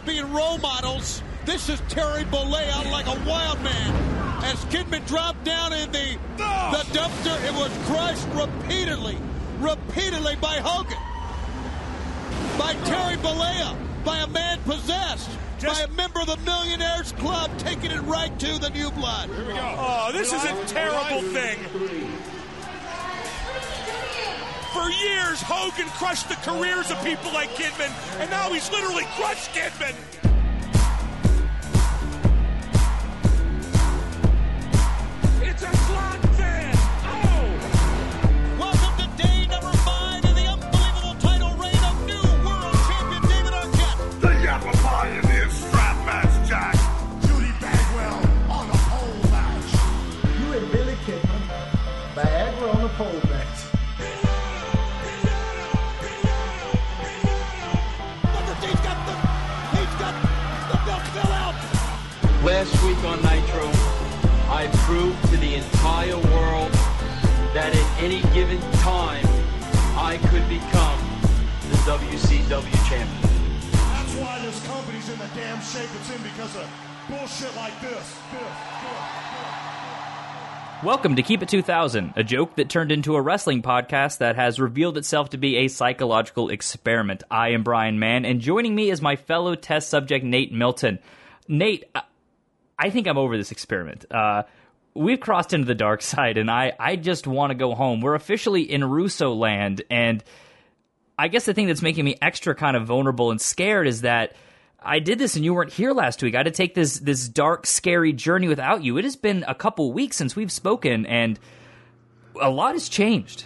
about 0.00 0.06
being 0.06 0.32
role 0.32 0.58
models. 0.58 1.22
This 1.44 1.68
is 1.68 1.80
Terry 1.88 2.24
Bollea 2.24 2.90
like 2.90 3.06
a 3.06 3.28
wild 3.28 3.60
man. 3.62 4.44
As 4.44 4.64
Kidman 4.66 5.06
dropped 5.06 5.44
down 5.44 5.72
in 5.72 5.90
the, 5.92 6.16
the 6.36 6.84
dumpster, 6.92 7.44
it 7.44 7.52
was 7.52 7.70
crushed 7.86 8.26
repeatedly, 8.34 9.18
repeatedly 9.58 10.36
by 10.36 10.56
Hogan, 10.56 10.96
by 12.58 12.74
Terry 12.84 13.16
Bollea, 13.16 13.76
by 14.04 14.18
a 14.18 14.26
man 14.26 14.58
possessed. 14.64 15.30
by 15.62 15.80
a 15.80 15.88
member 15.88 16.20
of 16.20 16.26
the 16.26 16.38
Millionaires 16.38 17.12
Club 17.12 17.50
taking 17.58 17.90
it 17.90 18.00
right 18.02 18.36
to 18.38 18.58
the 18.58 18.70
new 18.70 18.90
blood. 18.92 19.28
Here 19.28 19.46
we 19.46 19.52
go. 19.52 19.76
Oh, 19.78 20.10
this 20.12 20.32
is 20.32 20.42
a 20.44 20.64
terrible 20.66 21.22
thing. 21.32 21.58
For 24.72 24.88
years, 24.88 25.42
Hogan 25.42 25.88
crushed 25.98 26.28
the 26.28 26.36
careers 26.36 26.92
of 26.92 27.02
people 27.02 27.32
like 27.32 27.50
Kidman, 27.50 27.90
and 28.20 28.30
now 28.30 28.52
he's 28.52 28.70
literally 28.70 29.02
crushed 29.18 29.50
Kidman. 29.50 29.96
It's 35.42 35.62
a 35.64 35.76
slot 35.76 36.20
fan. 36.38 36.74
Oh! 37.02 37.58
Welcome 38.60 38.94
to 39.02 39.06
day 39.20 39.46
number 39.48 39.72
five 39.78 40.24
of 40.24 40.34
the 40.36 40.46
unbelievable 40.46 41.16
title 41.18 41.50
reign 41.58 41.82
of 41.90 42.06
new 42.06 42.22
world 42.46 42.78
champion 42.86 43.22
David 43.26 43.54
Arquette. 43.58 44.20
The 44.20 44.28
Yappa 44.46 44.72
Pioneer 44.86 45.50
Strap 45.50 45.96
Match 46.06 46.48
Jack. 46.48 46.76
Judy 47.26 47.50
Bagwell 47.60 48.22
on 48.48 48.70
a 48.70 48.78
pole 48.86 49.30
match. 49.34 49.74
You 50.38 50.52
and 50.52 50.70
Billy 50.70 50.94
Kidman, 51.06 51.42
Viagra 52.14 52.74
on 52.76 52.82
the 52.82 52.88
pole 52.90 53.29
on 63.04 63.22
Nitro, 63.22 63.64
I 64.50 64.68
proved 64.84 65.22
to 65.30 65.36
the 65.38 65.54
entire 65.54 66.16
world 66.16 66.70
that 67.54 67.72
at 67.74 68.02
any 68.02 68.20
given 68.34 68.60
time, 68.82 69.24
I 69.96 70.18
could 70.28 70.46
become 70.48 71.00
the 71.70 71.76
WCW 71.88 72.88
champion. 72.88 73.70
That's 73.72 74.14
why 74.16 74.38
this 74.42 74.66
company's 74.66 75.08
in 75.08 75.18
the 75.18 75.28
damn 75.34 75.62
shape 75.62 75.88
it's 75.94 76.14
in 76.14 76.22
because 76.22 76.54
of 76.56 76.70
bullshit 77.08 77.56
like 77.56 77.80
this. 77.80 77.90
This, 77.90 78.06
this, 78.32 78.50
this. 78.82 79.60
Welcome 80.84 81.16
to 81.16 81.22
Keep 81.22 81.42
It 81.42 81.48
2000, 81.48 82.12
a 82.16 82.24
joke 82.24 82.56
that 82.56 82.68
turned 82.68 82.92
into 82.92 83.16
a 83.16 83.22
wrestling 83.22 83.62
podcast 83.62 84.18
that 84.18 84.36
has 84.36 84.60
revealed 84.60 84.98
itself 84.98 85.30
to 85.30 85.38
be 85.38 85.56
a 85.56 85.68
psychological 85.68 86.50
experiment. 86.50 87.22
I 87.30 87.50
am 87.50 87.62
Brian 87.62 87.98
Mann, 87.98 88.26
and 88.26 88.40
joining 88.40 88.74
me 88.74 88.90
is 88.90 89.00
my 89.00 89.16
fellow 89.16 89.54
test 89.54 89.88
subject, 89.88 90.22
Nate 90.22 90.52
Milton. 90.52 90.98
Nate, 91.48 91.84
uh, 91.94 92.02
I- 92.86 92.90
think 92.90 93.06
I'm 93.06 93.18
over 93.18 93.36
this 93.36 93.52
experiment. 93.52 94.04
Uh, 94.10 94.44
we've 94.94 95.20
crossed 95.20 95.52
into 95.52 95.66
the 95.66 95.74
dark 95.74 96.02
side, 96.12 96.38
and 96.38 96.50
I, 96.50 96.72
I 96.78 96.96
just 96.96 97.26
want 97.26 97.50
to 97.50 97.54
go 97.54 97.74
home. 97.74 98.00
We're 98.00 98.14
officially 98.14 98.62
in 98.62 98.84
Russo 98.84 99.32
land, 99.34 99.82
and 99.90 100.22
I 101.18 101.28
guess 101.28 101.44
the 101.44 101.54
thing 101.54 101.66
that's 101.66 101.82
making 101.82 102.04
me 102.04 102.16
extra 102.22 102.54
kind 102.54 102.76
of 102.76 102.86
vulnerable 102.86 103.30
and 103.30 103.40
scared 103.40 103.86
is 103.86 104.00
that 104.02 104.34
I 104.82 104.98
did 105.00 105.18
this 105.18 105.36
and 105.36 105.44
you 105.44 105.52
weren't 105.52 105.72
here 105.72 105.92
last 105.92 106.22
week. 106.22 106.34
I 106.34 106.38
had 106.38 106.44
to 106.44 106.50
take 106.50 106.74
this 106.74 106.98
this 107.00 107.28
dark, 107.28 107.66
scary 107.66 108.14
journey 108.14 108.48
without 108.48 108.82
you. 108.82 108.96
It 108.96 109.04
has 109.04 109.16
been 109.16 109.44
a 109.46 109.54
couple 109.54 109.92
weeks 109.92 110.16
since 110.16 110.34
we've 110.34 110.50
spoken, 110.50 111.04
and 111.04 111.38
a 112.40 112.48
lot 112.48 112.72
has 112.72 112.88
changed. 112.88 113.44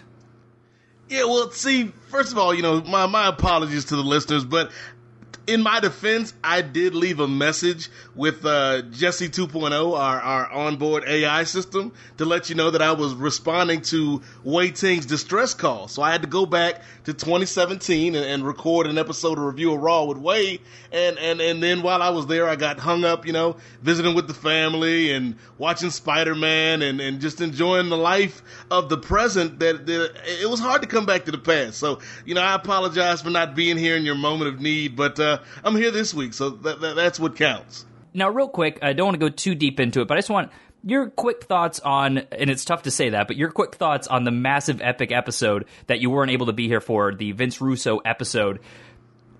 Yeah, 1.09 1.25
well, 1.25 1.51
see, 1.51 1.93
first 2.11 2.33
of 2.33 2.39
all, 2.39 2.55
you 2.55 2.63
know, 2.63 2.81
my, 2.81 3.07
my 3.07 3.29
apologies 3.29 3.87
to 3.87 3.97
the 3.97 4.03
listeners, 4.03 4.45
but 4.45 4.71
in 5.47 5.63
my 5.63 5.81
defense, 5.81 6.33
I 6.43 6.63
did 6.63 6.95
leave 6.95 7.21
a 7.21 7.29
message 7.29 7.91
with 8.15 8.45
uh, 8.47 8.83
Jesse 8.83 9.29
2.0, 9.29 9.99
our, 9.99 10.21
our 10.21 10.51
onboard 10.51 11.05
AI 11.07 11.45
system, 11.45 11.93
to 12.17 12.25
let 12.25 12.49
you 12.49 12.55
know 12.55 12.71
that 12.71 12.81
I 12.81 12.93
was 12.93 13.15
responding 13.15 13.83
to 13.83 14.23
Wei 14.43 14.71
Ting's 14.71 15.07
distress 15.07 15.53
call. 15.53 15.89
So 15.89 16.03
I 16.03 16.13
had 16.13 16.23
to 16.23 16.29
go 16.29 16.47
back 16.47 16.83
to 17.05 17.13
2017 17.13 18.15
and, 18.15 18.25
and 18.25 18.47
record 18.47 18.87
an 18.87 18.97
episode 18.97 19.37
of 19.37 19.45
Review 19.45 19.75
of 19.75 19.83
Raw 19.83 20.05
with 20.05 20.19
Wei. 20.19 20.61
And, 20.93 21.19
and, 21.19 21.41
and 21.41 21.63
then 21.63 21.83
while 21.83 22.01
I 22.01 22.11
was 22.11 22.27
there, 22.27 22.49
I 22.49 22.57
got 22.57 22.79
hung 22.79 23.05
up, 23.05 23.27
you 23.27 23.33
know, 23.33 23.57
visiting 23.83 24.15
with 24.15 24.29
the 24.29 24.35
family 24.35 25.13
and 25.13 25.37
watching 25.59 25.91
Spider 25.91 26.35
Man 26.35 26.81
and, 26.81 27.01
and 27.01 27.21
just 27.21 27.41
enjoying 27.41 27.91
the 27.91 27.97
life 27.97 28.43
of 28.71 28.89
the 28.89 28.97
present. 28.97 29.59
That, 29.59 29.85
that 29.87 30.13
it 30.41 30.49
was 30.49 30.61
hard 30.61 30.83
to 30.83 30.89
come 30.89 31.05
back 31.05 31.27
to 31.27 31.31
the 31.31 31.39
past. 31.39 31.79
So, 31.79 32.01
you 32.25 32.35
know, 32.35 32.41
I 32.41 32.55
apologize 32.55 33.21
for 33.21 33.31
not 33.31 33.55
being 33.55 33.77
here 33.77 33.97
in 33.97 34.05
your 34.05 34.15
moment 34.15 34.55
of 34.55 34.61
need, 34.61 34.97
but 34.97 35.19
uh, 35.21 35.34
I'm 35.65 35.77
here 35.77 35.91
this 35.91 36.15
week, 36.15 36.35
so 36.35 36.51
that, 36.51 36.81
that, 36.81 36.97
that's 36.97 37.19
what 37.21 37.37
counts. 37.37 37.85
Now, 38.13 38.29
real 38.31 38.49
quick, 38.49 38.79
I 38.83 38.93
don't 38.93 39.07
want 39.07 39.21
to 39.21 39.27
go 39.27 39.29
too 39.29 39.55
deep 39.55 39.81
into 39.81 40.01
it, 40.01 40.09
but 40.09 40.17
I 40.17 40.19
just 40.19 40.31
want 40.31 40.51
your 40.85 41.09
quick 41.09 41.45
thoughts 41.45 41.81
on, 41.81 42.19
and 42.19 42.51
it's 42.51 42.65
tough 42.65 42.83
to 42.83 42.91
say 42.91 43.11
that, 43.11 43.27
but 43.27 43.37
your 43.37 43.51
quick 43.51 43.75
thoughts 43.75 44.07
on 44.07 44.25
the 44.25 44.31
massive 44.31 44.81
epic 44.83 45.13
episode 45.13 45.65
that 45.87 46.01
you 46.01 46.11
weren't 46.11 46.31
able 46.31 46.47
to 46.47 46.53
be 46.53 46.69
here 46.69 46.81
for, 46.81 47.15
the 47.15 47.33
Vince 47.33 47.61
Russo 47.61 47.99
episode. 47.99 48.61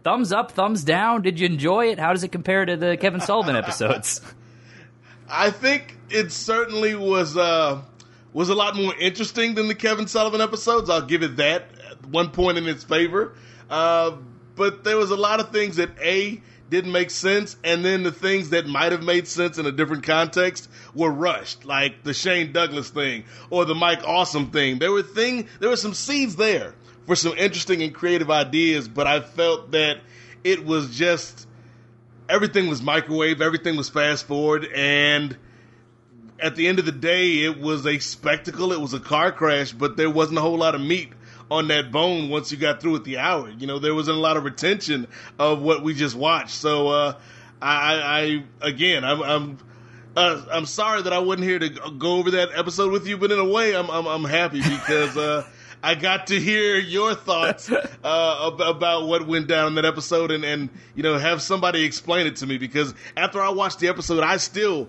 Thumbs 0.03 0.33
up, 0.33 0.53
thumbs 0.53 0.85
down. 0.85 1.23
Did 1.23 1.41
you 1.41 1.47
enjoy 1.47 1.87
it? 1.91 1.99
How 1.99 2.13
does 2.13 2.25
it 2.25 2.33
compare 2.33 2.65
to 2.65 2.77
the 2.77 2.97
Kevin 2.97 3.21
Sullivan 3.21 3.57
episodes? 3.57 4.21
I 5.29 5.51
think 5.51 5.97
it 6.11 6.33
certainly 6.33 6.95
was 6.95 7.37
uh, 7.37 7.81
was 8.33 8.51
a 8.51 8.55
lot 8.55 8.77
more 8.77 8.95
interesting 8.97 9.55
than 9.55 9.69
the 9.69 9.75
Kevin 9.75 10.07
Sullivan 10.07 10.41
episodes. 10.41 10.91
I'll 10.91 11.07
give 11.07 11.23
it 11.23 11.37
that 11.37 11.65
one 12.07 12.31
point 12.31 12.59
in 12.59 12.67
its 12.67 12.85
favor. 12.85 13.35
Uh, 13.71 14.17
but 14.57 14.85
there 14.85 14.97
was 14.97 15.11
a 15.11 15.17
lot 15.17 15.41
of 15.41 15.51
things 15.51 15.77
that 15.77 15.91
a 16.01 16.41
didn't 16.71 16.93
make 16.93 17.11
sense, 17.11 17.57
and 17.63 17.85
then 17.85 18.03
the 18.03 18.13
things 18.13 18.51
that 18.51 18.67
might 18.67 18.93
have 18.93 19.03
made 19.03 19.29
sense 19.29 19.59
in 19.59 19.67
a 19.67 19.73
different 19.73 20.03
context 20.03 20.69
were 20.95 21.11
rushed, 21.11 21.65
like 21.65 22.03
the 22.03 22.15
Shane 22.15 22.53
Douglas 22.53 22.89
thing 22.89 23.25
or 23.51 23.65
the 23.65 23.75
Mike 23.75 24.03
Awesome 24.05 24.51
thing. 24.51 24.79
There 24.79 24.91
were 24.91 25.03
thing 25.03 25.49
there 25.61 25.69
were 25.69 25.77
some 25.77 25.95
seeds 25.95 26.37
there 26.37 26.75
for 27.07 27.17
some 27.17 27.37
interesting 27.37 27.83
and 27.83 27.95
creative 27.95 28.31
ideas, 28.31 28.89
but 28.89 29.07
I 29.07 29.21
felt 29.21 29.73
that 29.73 30.01
it 30.43 30.65
was 30.65 30.97
just 30.97 31.47
everything 32.29 32.69
was 32.69 32.83
microwave, 32.83 33.41
everything 33.43 33.77
was 33.77 33.89
fast 33.89 34.27
forward, 34.27 34.67
and 34.75 35.37
at 36.41 36.57
the 36.57 36.67
end 36.67 36.79
of 36.79 36.85
the 36.85 36.93
day, 36.93 37.45
it 37.45 37.61
was 37.61 37.87
a 37.87 37.99
spectacle. 37.99 38.73
It 38.73 38.81
was 38.81 38.93
a 38.93 39.01
car 39.01 39.31
crash, 39.33 39.73
but 39.73 39.97
there 39.97 40.11
wasn't 40.11 40.39
a 40.39 40.41
whole 40.41 40.59
lot 40.59 40.75
of 40.75 40.81
meat 40.81 41.13
on 41.51 41.69
that 41.69 41.91
bone 41.93 42.31
once 42.31 42.51
you 42.51 42.59
got 42.59 42.81
through 42.81 42.93
with 42.93 43.05
the 43.05 43.19
hour. 43.19 43.51
You 43.51 43.67
know, 43.67 43.79
there 43.79 43.95
wasn't 43.95 44.17
a 44.17 44.21
lot 44.21 44.37
of 44.37 44.45
retention 44.45 45.07
of 45.39 45.61
what 45.63 45.83
we 45.83 45.95
just 45.95 46.15
watched. 46.15 46.55
So, 46.55 46.89
uh, 46.89 47.17
I, 47.61 48.43
I, 48.61 48.67
again, 48.67 49.05
I'm, 49.05 49.23
I'm, 49.23 49.59
uh, 50.17 50.45
I'm 50.51 50.67
sorry 50.67 51.03
that 51.03 51.13
I 51.13 51.19
wasn't 51.19 51.45
here 51.45 51.59
to 51.59 51.69
go 51.69 52.17
over 52.17 52.33
that 52.33 52.51
episode 52.55 52.93
with 52.93 53.07
you, 53.07 53.17
but 53.17 53.33
in 53.33 53.39
a 53.39 53.45
way, 53.45 53.75
I'm, 53.75 53.91
I'm, 53.91 54.07
I'm 54.07 54.25
happy 54.25 54.61
because, 54.61 55.17
uh, 55.17 55.47
I 55.83 55.95
got 55.95 56.29
to 56.29 56.41
hear 56.41 56.79
your 56.79 57.15
thoughts 57.15 57.71
uh, 57.71 57.85
ab- 58.03 58.61
about 58.63 59.07
what 59.07 59.27
went 59.27 59.49
down 59.49 59.69
in 59.69 59.75
that 59.75 59.85
episode, 59.85 60.31
and, 60.31 60.43
and 60.43 60.71
you 60.95 61.03
know 61.03 61.19
have 61.19 61.43
somebody 61.43 61.85
explain 61.85 62.27
it 62.27 62.37
to 62.37 62.47
me 62.47 62.57
because 62.57 62.95
after 63.19 63.39
I 63.39 63.51
watched 63.51 63.81
the 63.81 63.89
episode, 63.89 64.23
I 64.23 64.39
still 64.39 64.89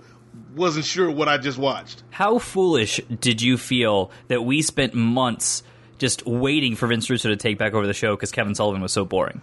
wasn't 0.56 0.86
sure 0.86 1.12
what 1.12 1.28
I 1.28 1.38
just 1.38 1.58
watched. 1.58 2.04
How 2.12 2.40
foolish 2.40 3.02
did 3.20 3.42
you 3.42 3.58
feel 3.58 4.10
that 4.30 4.44
we 4.44 4.62
spent 4.62 4.94
months 4.94 5.64
just 5.98 6.26
waiting 6.26 6.76
for 6.76 6.88
Vince 6.88 7.10
Russo 7.10 7.30
to 7.30 7.36
take 7.36 7.58
back 7.58 7.74
over 7.74 7.88
the 7.88 7.94
show 7.94 8.16
because 8.16 8.32
Kevin 8.32 8.56
Sullivan 8.56 8.82
was 8.82 8.94
so 8.94 9.06
boring? 9.06 9.42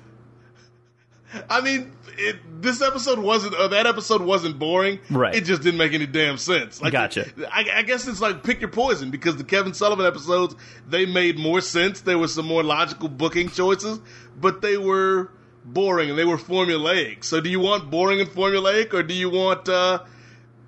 I 1.49 1.63
mean, 1.63 1.93
it, 2.19 2.37
this 2.61 2.83
episode 2.83 3.19
wasn't, 3.19 3.55
uh, 3.55 3.69
that 3.69 3.87
episode 3.87 4.21
wasn't 4.21 4.59
boring. 4.59 5.01
Right. 5.11 5.35
It 5.35 5.45
just 5.45 5.63
didn't 5.63 5.79
make 5.79 5.95
any 5.95 6.07
damn 6.07 6.37
sense. 6.37 6.83
Like, 6.83 6.93
Gotcha. 6.93 7.27
I, 7.51 7.67
I 7.77 7.83
guess 7.83 8.07
it's 8.07 8.21
like 8.21 8.43
pick 8.43 8.61
your 8.61 8.71
poison 8.71 9.11
because 9.11 9.37
the 9.37 9.45
Kevin 9.45 9.73
Sullivan 9.73 10.05
episodes, 10.05 10.55
they 10.87 11.07
made 11.07 11.39
more 11.39 11.61
sense. 11.61 12.03
There 12.03 12.19
were 12.19 12.29
some 12.29 12.47
more 12.47 12.63
logical 12.63 13.09
booking 13.09 13.49
choices, 13.49 13.99
but 14.39 14.61
they 14.61 14.77
were 14.77 15.31
boring 15.65 16.11
and 16.11 16.19
they 16.19 16.25
were 16.25 16.37
formulaic. 16.37 17.25
So 17.25 17.41
do 17.41 17.49
you 17.49 17.61
want 17.61 17.91
boring 17.91 18.21
and 18.21 18.29
formulaic 18.29 18.93
or 18.93 19.03
do 19.03 19.15
you 19.15 19.31
want, 19.31 19.69
uh, 19.69 20.01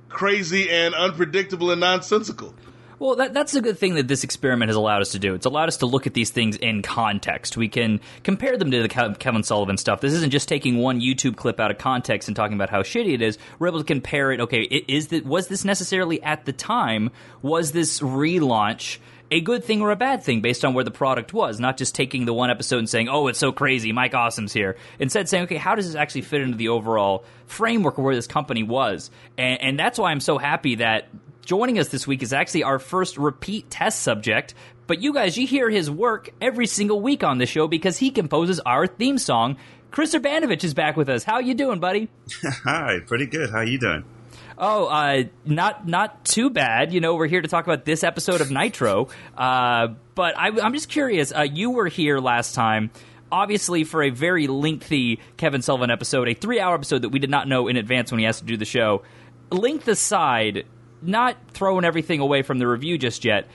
crazy 0.09 0.71
and 0.71 0.95
unpredictable 0.95 1.73
and 1.73 1.81
nonsensical? 1.81 2.55
Well, 2.99 3.17
that, 3.17 3.35
that's 3.35 3.55
a 3.55 3.61
good 3.61 3.79
thing 3.79 3.97
that 3.97 4.09
this 4.09 4.25
experiment 4.25 4.69
has 4.69 4.77
allowed 4.77 5.03
us 5.03 5.13
to 5.13 5.19
do. 5.19 5.35
It's 5.35 5.47
allowed 5.47 5.69
us 5.69 5.79
to 5.79 5.87
look 5.87 6.07
at 6.07 6.15
these 6.15 6.31
things 6.31 6.57
in 6.57 6.83
context. 6.83 7.57
We 7.57 7.69
can 7.69 8.01
compare 8.23 8.57
them 8.57 8.71
to 8.71 8.83
the 8.83 9.17
Kevin 9.19 9.43
Sullivan 9.43 9.77
stuff. 9.77 10.01
This 10.01 10.13
isn't 10.15 10.31
just 10.31 10.49
taking 10.49 10.79
one 10.79 11.01
YouTube 11.01 11.37
clip 11.37 11.59
out 11.61 11.71
of 11.71 11.79
context 11.79 12.29
and 12.29 12.37
talking 12.37 12.55
about 12.55 12.71
how 12.71 12.83
shitty 12.83 13.15
it 13.15 13.23
is. 13.23 13.39
We're 13.59 13.69
able 13.69 13.81
to 13.81 13.85
compare 13.85 14.33
it. 14.33 14.41
Okay, 14.41 14.63
is 14.63 15.09
that 15.09 15.27
was 15.27 15.49
this 15.49 15.65
necessarily 15.65 16.23
at 16.23 16.45
the 16.45 16.53
time? 16.53 17.11
Was 17.43 17.73
this 17.73 18.01
relaunch? 18.01 18.99
A 19.31 19.41
good 19.41 19.65
thing 19.65 19.81
or 19.81 19.91
a 19.91 19.97
bad 19.97 20.23
thing 20.23 20.43
based 20.43 20.65
on 20.65 20.75
where 20.75 20.85
the 20.85 20.93
product 20.93 21.33
was, 21.33 21.59
not 21.59 21.77
just 21.79 21.95
taking 21.95 22.25
the 22.25 22.35
one 22.35 22.51
episode 22.51 22.79
and 22.79 22.89
saying, 22.89 23.09
"Oh, 23.09 23.27
it's 23.27 23.39
so 23.39 23.53
crazy, 23.53 23.91
Mike 23.91 24.15
Awesome's 24.15 24.53
here." 24.53 24.77
Instead, 25.01 25.29
saying, 25.29 25.45
"Okay, 25.45 25.57
how 25.57 25.75
does 25.75 25.87
this 25.87 25.97
actually 25.97 26.21
fit 26.21 26.43
into 26.43 26.57
the 26.57 26.69
overall 26.69 27.25
framework 27.47 27.99
of 27.99 28.05
where 28.05 28.15
this 28.15 28.27
company 28.27 28.63
was?" 28.63 29.11
And, 29.37 29.61
and 29.61 29.79
that's 29.79 29.99
why 29.99 30.13
I'm 30.13 30.21
so 30.21 30.39
happy 30.39 30.77
that 30.77 31.09
Joining 31.45 31.79
us 31.79 31.89
this 31.89 32.07
week 32.07 32.23
is 32.23 32.33
actually 32.33 32.63
our 32.63 32.79
first 32.79 33.19
repeat 33.19 33.69
test 33.69 34.01
subject, 34.01 34.55
but 34.87 35.03
you 35.03 35.13
guys, 35.13 35.37
you 35.37 35.47
hear 35.47 35.69
his 35.69 35.91
work 35.91 36.31
every 36.41 36.67
single 36.67 37.01
week 37.01 37.23
on 37.23 37.37
the 37.37 37.45
show 37.45 37.69
because 37.69 37.99
he 37.99 38.11
composes 38.11 38.61
our 38.61 38.87
theme 38.87 39.19
song. 39.19 39.59
Chris 39.91 40.15
Urbanovich 40.15 40.65
is 40.65 40.73
back 40.73 40.97
with 40.97 41.11
us. 41.11 41.23
How 41.23 41.41
you 41.41 41.53
doing, 41.53 41.81
buddy? 41.81 42.09
Hi, 42.65 43.01
pretty 43.07 43.27
good. 43.27 43.51
How 43.51 43.61
you 43.61 43.79
doing? 43.79 44.05
Oh, 44.57 44.87
uh, 44.87 45.25
not 45.45 45.87
not 45.87 46.25
too 46.25 46.49
bad. 46.49 46.93
You 46.95 47.01
know, 47.01 47.15
we're 47.15 47.27
here 47.27 47.43
to 47.43 47.49
talk 47.49 47.67
about 47.67 47.85
this 47.85 48.05
episode 48.05 48.41
of 48.41 48.51
Nitro. 48.51 49.09
Uh, 49.37 49.89
but 50.15 50.39
I, 50.39 50.49
I'm 50.49 50.73
just 50.73 50.89
curious. 50.89 51.31
Uh, 51.31 51.43
you 51.43 51.71
were 51.71 51.89
here 51.89 52.21
last 52.21 52.55
time, 52.55 52.91
obviously 53.31 53.85
for 53.85 54.03
a 54.03 54.11
very 54.11 54.47
lengthy 54.47 55.21
Kevin 55.37 55.61
Sullivan 55.61 55.91
episode, 55.91 56.29
a 56.29 56.35
three-hour 56.35 56.75
episode 56.75 57.03
that 57.03 57.11
we 57.11 57.19
did 57.19 57.31
not 57.31 57.49
know 57.49 57.69
in 57.69 57.77
advance 57.77 58.11
when 58.11 58.21
he 58.21 58.27
asked 58.27 58.41
to 58.41 58.47
do 58.47 58.57
the 58.57 58.65
show. 58.65 59.03
Length 59.51 59.89
aside, 59.89 60.65
not 61.05 61.37
throwing 61.53 61.85
everything 61.85 62.21
away 62.21 62.43
from 62.43 62.59
the 62.59 62.67
review 62.67 62.99
just 62.99 63.25
yet. 63.25 63.47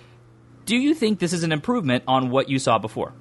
Do 0.66 0.76
you 0.76 0.94
think 0.94 1.20
this 1.20 1.34
is 1.34 1.44
an 1.44 1.52
improvement 1.52 2.04
on 2.08 2.30
what 2.30 2.50
you 2.50 2.60
saw 2.60 2.78
before? 2.78 3.14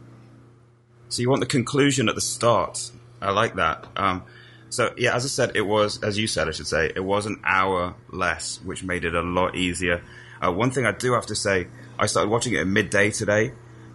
So 1.08 1.22
you 1.22 1.30
want 1.30 1.40
the 1.40 1.46
conclusion 1.46 2.08
at 2.08 2.14
the 2.14 2.20
start. 2.20 2.90
I 3.20 3.30
like 3.30 3.54
that. 3.54 3.86
Um, 3.96 4.24
so 4.70 4.92
yeah, 4.96 5.14
as 5.14 5.24
I 5.24 5.28
said, 5.28 5.56
it 5.56 5.62
was 5.62 6.02
as 6.02 6.18
you 6.18 6.26
said, 6.26 6.48
I 6.48 6.50
should 6.50 6.66
say, 6.66 6.92
it 6.94 7.00
was 7.00 7.26
an 7.26 7.40
hour 7.44 7.94
less, 8.10 8.60
which 8.62 8.84
made 8.84 9.04
it 9.04 9.14
a 9.14 9.22
lot 9.22 9.56
easier. 9.56 10.02
Uh, 10.44 10.52
one 10.52 10.70
thing 10.70 10.86
I 10.86 10.92
do 10.92 11.14
have 11.14 11.26
to 11.26 11.34
say, 11.34 11.68
I 11.98 12.06
started 12.06 12.30
watching 12.30 12.52
it 12.52 12.58
at 12.58 12.66
midday 12.66 13.10
today, 13.10 13.52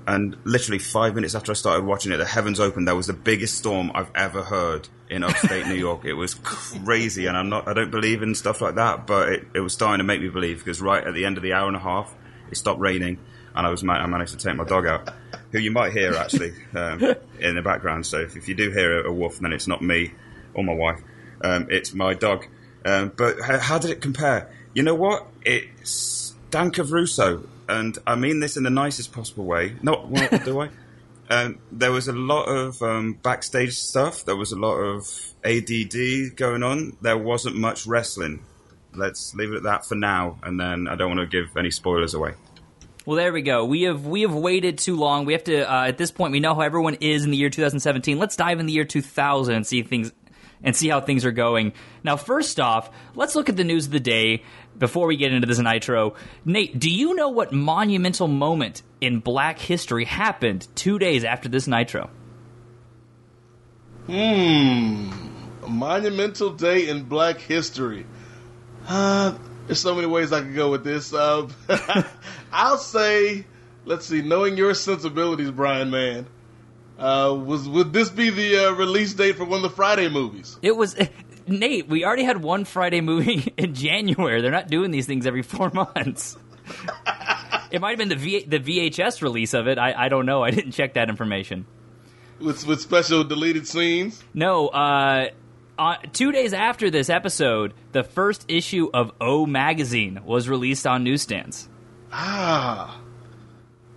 and 0.08 0.36
literally 0.44 0.80
five 0.80 1.16
minutes 1.16 1.36
after 1.36 1.52
I 1.52 1.56
started 1.56 1.86
watching 1.86 2.12
it, 2.12 2.18
the 2.18 2.26
heavens 2.26 2.60
opened. 2.60 2.88
There 2.88 2.96
was 2.96 3.08
the 3.08 3.14
biggest 3.14 3.58
storm 3.58 3.92
I've 3.94 4.12
ever 4.16 4.44
heard 4.44 4.90
in 5.14 5.24
upstate 5.24 5.68
New 5.68 5.76
York. 5.76 6.06
It 6.06 6.14
was 6.14 6.34
crazy, 6.34 7.28
and 7.28 7.38
I'm 7.38 7.50
not, 7.50 7.68
I 7.68 7.74
don't 7.74 7.92
believe 7.92 8.24
in 8.24 8.34
stuff 8.34 8.62
like 8.62 8.76
that, 8.76 9.06
but 9.06 9.30
it, 9.30 9.48
it 9.54 9.60
was 9.60 9.74
starting 9.74 10.00
to 10.00 10.04
make 10.04 10.22
me 10.22 10.30
believe 10.30 10.60
because 10.60 10.82
right 10.82 11.06
at 11.06 11.14
the 11.14 11.26
end 11.26 11.38
of 11.38 11.44
the 11.44 11.54
hour 11.54 11.68
and 11.68 11.76
a 11.76 11.80
half, 11.80 12.14
it 12.50 12.58
stopped 12.58 12.80
raining, 12.80 13.20
and 13.56 13.68
I 13.68 13.70
was 13.70 13.84
I 13.84 14.06
managed 14.08 14.38
to 14.38 14.38
take 14.38 14.56
my 14.56 14.64
dog 14.64 14.88
out, 14.88 15.10
who 15.52 15.60
you 15.60 15.72
might 15.72 15.94
hear 15.94 16.16
actually 16.16 16.54
um, 16.76 17.02
in 17.40 17.56
the 17.56 17.62
background. 17.62 18.06
So 18.06 18.20
if, 18.20 18.36
if 18.36 18.48
you 18.48 18.56
do 18.56 18.72
hear 18.72 19.02
a, 19.02 19.10
a 19.10 19.14
wolf, 19.14 19.40
then 19.40 19.54
it's 19.54 19.68
not 19.68 19.82
me 19.82 20.14
or 20.56 20.64
my 20.64 20.74
wife. 20.74 21.00
Um, 21.42 21.68
it's 21.70 21.94
my 21.94 22.14
dog. 22.16 22.48
Um, 22.84 23.12
but 23.16 23.40
how, 23.40 23.60
how, 23.60 23.78
did 23.78 23.92
it 23.92 24.02
compare? 24.02 24.50
You 24.74 24.84
know 24.84 24.96
what? 24.96 25.28
It's 25.46 26.34
Dan 26.50 26.72
Russo, 26.72 27.48
and 27.70 27.98
I 28.06 28.16
mean 28.16 28.40
this 28.40 28.58
in 28.58 28.64
the 28.64 28.70
nicest 28.70 29.12
possible 29.12 29.46
way. 29.46 29.76
Not 29.84 30.08
what 30.08 30.44
do 30.44 30.62
I? 30.62 30.70
Um, 31.30 31.60
there 31.72 31.92
was 31.92 32.08
a 32.08 32.14
lot 32.14 32.46
of 32.46 32.82
um, 32.82 33.14
backstage 33.14 33.78
stuff. 33.78 34.26
There 34.26 34.36
was 34.36 34.52
a 34.52 34.58
lot 34.58 34.76
of 34.76 35.08
ADD 35.44 36.36
going 36.36 36.64
on. 36.64 36.98
There 37.02 37.18
wasn't 37.18 37.56
much 37.56 37.88
wrestling. 37.88 38.44
Let's 38.94 39.34
leave 39.34 39.52
it 39.52 39.58
at 39.58 39.64
that 39.64 39.86
for 39.86 39.96
now, 39.96 40.38
and 40.44 40.60
then 40.60 40.88
I 40.88 40.96
don't 40.96 41.16
want 41.16 41.30
to 41.30 41.44
give 41.44 41.56
any 41.58 41.72
spoilers 41.72 42.14
away. 42.14 42.34
Well, 43.06 43.18
there 43.18 43.34
we 43.34 43.42
go. 43.42 43.66
We 43.66 43.84
have 43.84 44.06
we 44.06 44.22
have 44.22 44.34
waited 44.34 44.78
too 44.78 44.96
long. 44.96 45.26
We 45.26 45.34
have 45.34 45.44
to. 45.46 45.70
Uh, 45.70 45.88
at 45.88 45.98
this 45.98 46.12
point, 46.12 46.32
we 46.32 46.40
know 46.40 46.56
how 46.56 46.62
everyone 46.62 46.96
is 46.96 47.26
in 47.26 47.32
the 47.32 47.38
year 47.38 47.50
2017. 47.50 48.18
Let's 48.18 48.36
dive 48.36 48.60
in 48.60 48.66
the 48.66 48.74
year 48.74 48.86
2000 48.86 49.56
and 49.56 49.68
see 49.68 49.82
things 49.84 50.14
and 50.64 50.76
see 50.76 50.88
how 50.90 51.02
things 51.02 51.26
are 51.26 51.32
going. 51.32 51.74
Now, 52.04 52.18
first 52.18 52.60
off, 52.60 52.90
let's 53.16 53.36
look 53.36 53.50
at 53.50 53.58
the 53.58 53.64
news 53.64 53.86
of 53.86 53.92
the 53.92 54.00
day 54.00 54.44
before 54.78 55.08
we 55.08 55.18
get 55.18 55.34
into 55.34 55.48
this 55.48 55.60
Nitro. 55.60 56.16
Nate, 56.46 56.80
do 56.80 56.90
you 56.90 57.16
know 57.16 57.30
what 57.30 57.52
monumental 57.52 58.28
moment 58.28 58.82
in 59.02 59.20
Black 59.20 59.60
history 59.60 60.06
happened 60.06 60.68
two 60.76 60.98
days 60.98 61.24
after 61.24 61.50
this 61.50 61.68
Nitro? 61.68 62.10
Hmm. 64.08 65.12
Monumental 65.68 66.52
day 66.52 66.90
in 66.90 67.04
Black 67.04 67.40
history. 67.40 68.06
Uh, 68.88 69.38
there's 69.66 69.80
so 69.80 69.96
many 69.96 70.08
ways 70.08 70.34
I 70.34 70.42
could 70.42 70.56
go 70.56 70.72
with 70.72 70.84
this. 70.84 71.14
Uh, 71.14 71.48
I'll 72.52 72.78
say, 72.78 73.46
let's 73.86 74.06
see, 74.06 74.22
knowing 74.22 74.58
your 74.58 74.74
sensibilities, 74.74 75.52
Brian 75.52 75.90
Mann. 75.90 76.28
Uh, 76.98 77.34
was 77.46 77.68
would 77.68 77.92
this 77.92 78.10
be 78.10 78.30
the 78.30 78.68
uh, 78.68 78.72
release 78.74 79.14
date 79.14 79.36
for 79.38 79.46
one 79.46 79.58
of 79.58 79.64
the 79.64 79.76
Friday 79.76 80.10
movies? 80.10 80.58
It 80.62 80.76
was. 80.76 80.96
Nate, 81.48 81.90
we 81.90 82.06
already 82.06 82.24
had 82.24 82.42
one 82.42 82.64
Friday 82.64 83.02
movie 83.02 83.54
in 83.58 83.74
January. 83.74 84.42
They're 84.42 84.52
not 84.52 84.70
doing 84.70 84.92
these 84.92 85.06
things 85.06 85.26
every 85.26 85.42
four 85.42 85.70
months. 85.74 86.38
it 87.72 87.82
might 87.82 87.90
have 87.90 87.98
been 87.98 88.10
the 88.10 88.16
v- 88.16 88.46
the 88.46 88.60
VHS 88.60 89.22
release 89.22 89.54
of 89.54 89.68
it. 89.68 89.78
I, 89.78 90.06
I 90.06 90.10
don't 90.10 90.26
know. 90.26 90.44
I 90.44 90.52
didn't 90.52 90.72
check 90.72 90.94
that 90.94 91.10
information. 91.10 91.66
With 92.40 92.66
with 92.66 92.80
special 92.80 93.24
deleted 93.24 93.68
scenes. 93.68 94.24
No. 94.34 94.68
Uh, 94.70 95.30
uh, 95.78 95.96
two 96.14 96.32
days 96.32 96.54
after 96.54 96.90
this 96.92 97.10
episode, 97.10 97.74
the 97.92 98.04
first 98.04 98.46
issue 98.48 98.90
of 98.94 99.12
O 99.20 99.46
Magazine 99.46 100.22
was 100.24 100.48
released 100.48 100.86
on 100.86 101.04
newsstands. 101.04 101.68
Ah. 102.12 103.00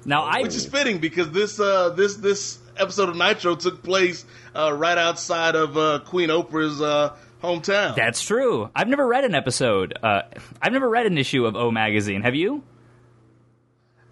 Now 0.05 0.23
I, 0.23 0.43
which 0.43 0.55
is 0.55 0.67
fitting 0.67 0.99
because 0.99 1.31
this 1.31 1.61
uh, 1.61 1.91
this 1.91 2.17
this 2.17 2.59
episode 2.79 3.09
of 3.09 3.17
Nitro 3.17 3.57
took 3.57 3.83
place 3.83 4.25
uh, 4.55 4.73
right 4.73 4.99
outside 4.99 5.55
of 5.55 5.77
uh, 5.77 6.01
Queen 6.05 6.29
Oprah's 6.29 6.81
uh, 6.81 7.17
hometown. 7.43 7.97
That's 7.97 8.23
true. 8.23 8.71
I've 8.75 8.89
never 8.89 9.07
read 9.07 9.25
an 9.25 9.35
episode. 9.35 9.99
Uh, 10.03 10.23
I've 10.61 10.73
never 10.73 10.89
read 10.89 11.07
an 11.07 11.19
issue 11.19 11.47
of 11.47 11.57
O 11.57 11.71
Magazine. 11.71 12.23
Have 12.23 12.35
you? 12.35 12.63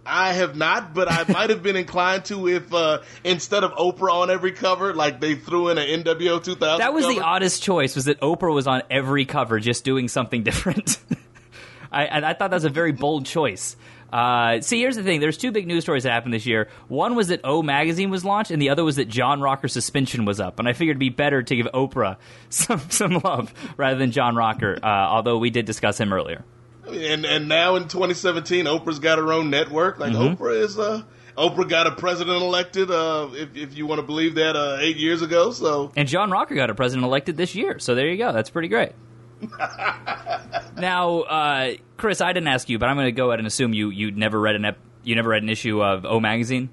I 0.06 0.34
have 0.34 0.54
not, 0.54 0.92
but 0.92 1.10
I 1.10 1.24
might 1.32 1.50
have 1.50 1.62
been 1.62 1.76
inclined 1.76 2.26
to 2.26 2.46
if 2.48 2.72
uh, 2.74 3.00
instead 3.22 3.64
of 3.64 3.72
Oprah 3.72 4.12
on 4.12 4.30
every 4.30 4.52
cover, 4.52 4.92
like 4.92 5.20
they 5.20 5.34
threw 5.34 5.70
in 5.70 5.78
an 5.78 6.04
NWO 6.04 6.42
2000. 6.44 6.78
That 6.78 6.92
was 6.92 7.04
cover. 7.04 7.14
the 7.14 7.20
oddest 7.22 7.62
choice. 7.62 7.94
Was 7.94 8.04
that 8.04 8.20
Oprah 8.20 8.52
was 8.52 8.66
on 8.66 8.82
every 8.90 9.24
cover, 9.24 9.58
just 9.60 9.84
doing 9.84 10.08
something 10.08 10.42
different. 10.42 10.98
I, 11.92 12.30
I 12.30 12.34
thought 12.34 12.50
that 12.50 12.56
was 12.56 12.64
a 12.64 12.70
very 12.70 12.92
bold 12.92 13.24
choice. 13.24 13.76
Uh, 14.14 14.60
see, 14.60 14.78
here's 14.78 14.94
the 14.94 15.02
thing. 15.02 15.18
There's 15.18 15.36
two 15.36 15.50
big 15.50 15.66
news 15.66 15.82
stories 15.82 16.04
that 16.04 16.12
happened 16.12 16.32
this 16.32 16.46
year. 16.46 16.68
One 16.86 17.16
was 17.16 17.28
that 17.28 17.40
O 17.42 17.64
Magazine 17.64 18.10
was 18.10 18.24
launched, 18.24 18.52
and 18.52 18.62
the 18.62 18.70
other 18.70 18.84
was 18.84 18.94
that 18.94 19.08
John 19.08 19.40
Rocker 19.40 19.66
suspension 19.66 20.24
was 20.24 20.38
up. 20.38 20.60
And 20.60 20.68
I 20.68 20.72
figured 20.72 20.92
it'd 20.94 21.00
be 21.00 21.08
better 21.08 21.42
to 21.42 21.56
give 21.56 21.66
Oprah 21.74 22.18
some 22.48 22.78
some 22.90 23.20
love 23.24 23.52
rather 23.76 23.98
than 23.98 24.12
John 24.12 24.36
Rocker. 24.36 24.78
Uh, 24.80 24.86
although 24.86 25.38
we 25.38 25.50
did 25.50 25.64
discuss 25.64 25.98
him 25.98 26.12
earlier. 26.12 26.44
And 26.86 27.26
and 27.26 27.48
now 27.48 27.74
in 27.74 27.88
2017, 27.88 28.66
Oprah's 28.66 29.00
got 29.00 29.18
her 29.18 29.32
own 29.32 29.50
network. 29.50 29.98
Like 29.98 30.12
mm-hmm. 30.12 30.40
Oprah 30.40 30.62
is 30.62 30.78
uh, 30.78 31.02
Oprah 31.36 31.68
got 31.68 31.88
a 31.88 31.96
president 31.96 32.40
elected. 32.40 32.92
Uh, 32.92 33.30
if 33.32 33.56
if 33.56 33.76
you 33.76 33.88
want 33.88 33.98
to 33.98 34.06
believe 34.06 34.36
that, 34.36 34.54
uh, 34.54 34.76
eight 34.78 34.96
years 34.96 35.22
ago. 35.22 35.50
So 35.50 35.90
and 35.96 36.06
John 36.06 36.30
Rocker 36.30 36.54
got 36.54 36.70
a 36.70 36.74
president 36.76 37.04
elected 37.04 37.36
this 37.36 37.56
year. 37.56 37.80
So 37.80 37.96
there 37.96 38.06
you 38.06 38.18
go. 38.18 38.32
That's 38.32 38.50
pretty 38.50 38.68
great. 38.68 38.92
now, 40.76 41.20
uh, 41.22 41.74
Chris, 41.96 42.20
I 42.20 42.32
didn't 42.32 42.48
ask 42.48 42.68
you, 42.68 42.78
but 42.78 42.88
I'm 42.88 42.96
going 42.96 43.06
to 43.06 43.12
go 43.12 43.30
ahead 43.30 43.40
and 43.40 43.46
assume 43.46 43.72
you 43.72 43.90
you 43.90 44.10
never 44.10 44.40
read 44.40 44.56
an 44.56 44.64
ep- 44.64 44.78
you 45.02 45.14
never 45.14 45.30
read 45.30 45.42
an 45.42 45.48
issue 45.48 45.82
of 45.82 46.04
O 46.04 46.20
Magazine. 46.20 46.70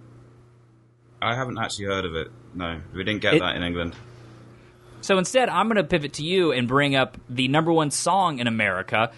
I 1.21 1.35
haven't 1.35 1.57
actually 1.59 1.85
heard 1.85 2.05
of 2.05 2.15
it. 2.15 2.31
No, 2.53 2.81
we 2.93 3.03
didn't 3.03 3.21
get 3.21 3.35
it, 3.35 3.39
that 3.39 3.55
in 3.55 3.63
England. 3.63 3.95
So 5.01 5.17
instead, 5.17 5.49
I'm 5.49 5.67
going 5.67 5.77
to 5.77 5.83
pivot 5.83 6.13
to 6.13 6.23
you 6.23 6.51
and 6.51 6.67
bring 6.67 6.95
up 6.95 7.17
the 7.29 7.47
number 7.47 7.71
one 7.71 7.91
song 7.91 8.39
in 8.39 8.47
America. 8.47 9.11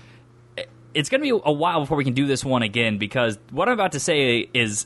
It's 0.94 1.10
going 1.10 1.22
to 1.22 1.24
be 1.24 1.42
a 1.44 1.52
while 1.52 1.80
before 1.80 1.98
we 1.98 2.04
can 2.04 2.14
do 2.14 2.28
this 2.28 2.46
one 2.46 2.62
again 2.62 2.98
because 2.98 3.38
what 3.52 3.68
I'm 3.68 3.74
about 3.74 3.94
to 3.94 4.00
say 4.00 4.48
is 4.54 4.86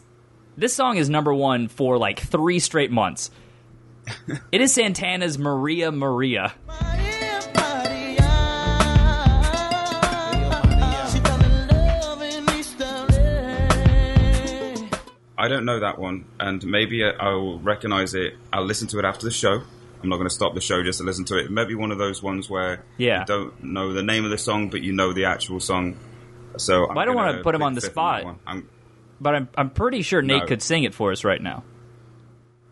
this 0.56 0.74
song 0.74 0.98
is 0.98 1.10
number 1.10 1.34
one 1.34 1.68
for 1.68 1.98
like 1.98 2.20
three 2.20 2.60
straight 2.60 2.92
months. 2.92 3.30
it 4.52 4.62
is 4.62 4.74
Santana's 4.74 5.38
Maria 5.38 5.92
Maria. 5.92 6.54
I 15.38 15.48
don't 15.48 15.66
know 15.66 15.80
that 15.82 16.00
one, 16.00 16.26
and 16.40 16.66
maybe 16.66 17.04
I'll 17.04 17.60
recognize 17.60 18.16
it. 18.16 18.34
I'll 18.52 18.66
listen 18.66 18.88
to 18.90 19.00
it 19.00 19.06
after 19.06 19.26
the 19.26 19.32
show. 19.32 19.62
I'm 20.02 20.10
not 20.10 20.18
going 20.18 20.30
to 20.30 20.34
stop 20.34 20.54
the 20.54 20.62
show 20.62 20.84
just 20.84 21.00
to 21.00 21.06
listen 21.06 21.26
to 21.26 21.38
it. 21.38 21.52
Maybe 21.52 21.76
one 21.76 21.92
of 21.92 21.98
those 21.98 22.24
ones 22.24 22.50
where 22.50 22.84
yeah. 22.98 23.20
you 23.20 23.26
don't 23.26 23.64
know 23.64 23.94
the 23.94 24.04
name 24.04 24.26
of 24.26 24.32
the 24.32 24.38
song, 24.38 24.70
but 24.70 24.82
you 24.82 24.94
know 24.94 25.14
the 25.14 25.26
actual 25.26 25.60
song. 25.60 25.98
So 26.58 26.88
well, 26.88 26.98
I 26.98 27.06
don't 27.06 27.16
want 27.16 27.38
to 27.38 27.44
put 27.44 27.54
him 27.54 27.62
on 27.62 27.74
the 27.74 27.82
spot, 27.82 28.26
I'm, 28.48 28.68
but 29.22 29.36
I'm 29.36 29.50
I'm 29.56 29.70
pretty 29.70 30.02
sure 30.02 30.22
Nate 30.22 30.42
no. 30.42 30.48
could 30.48 30.62
sing 30.62 30.84
it 30.84 30.96
for 30.96 31.12
us 31.12 31.24
right 31.24 31.42
now. 31.42 31.64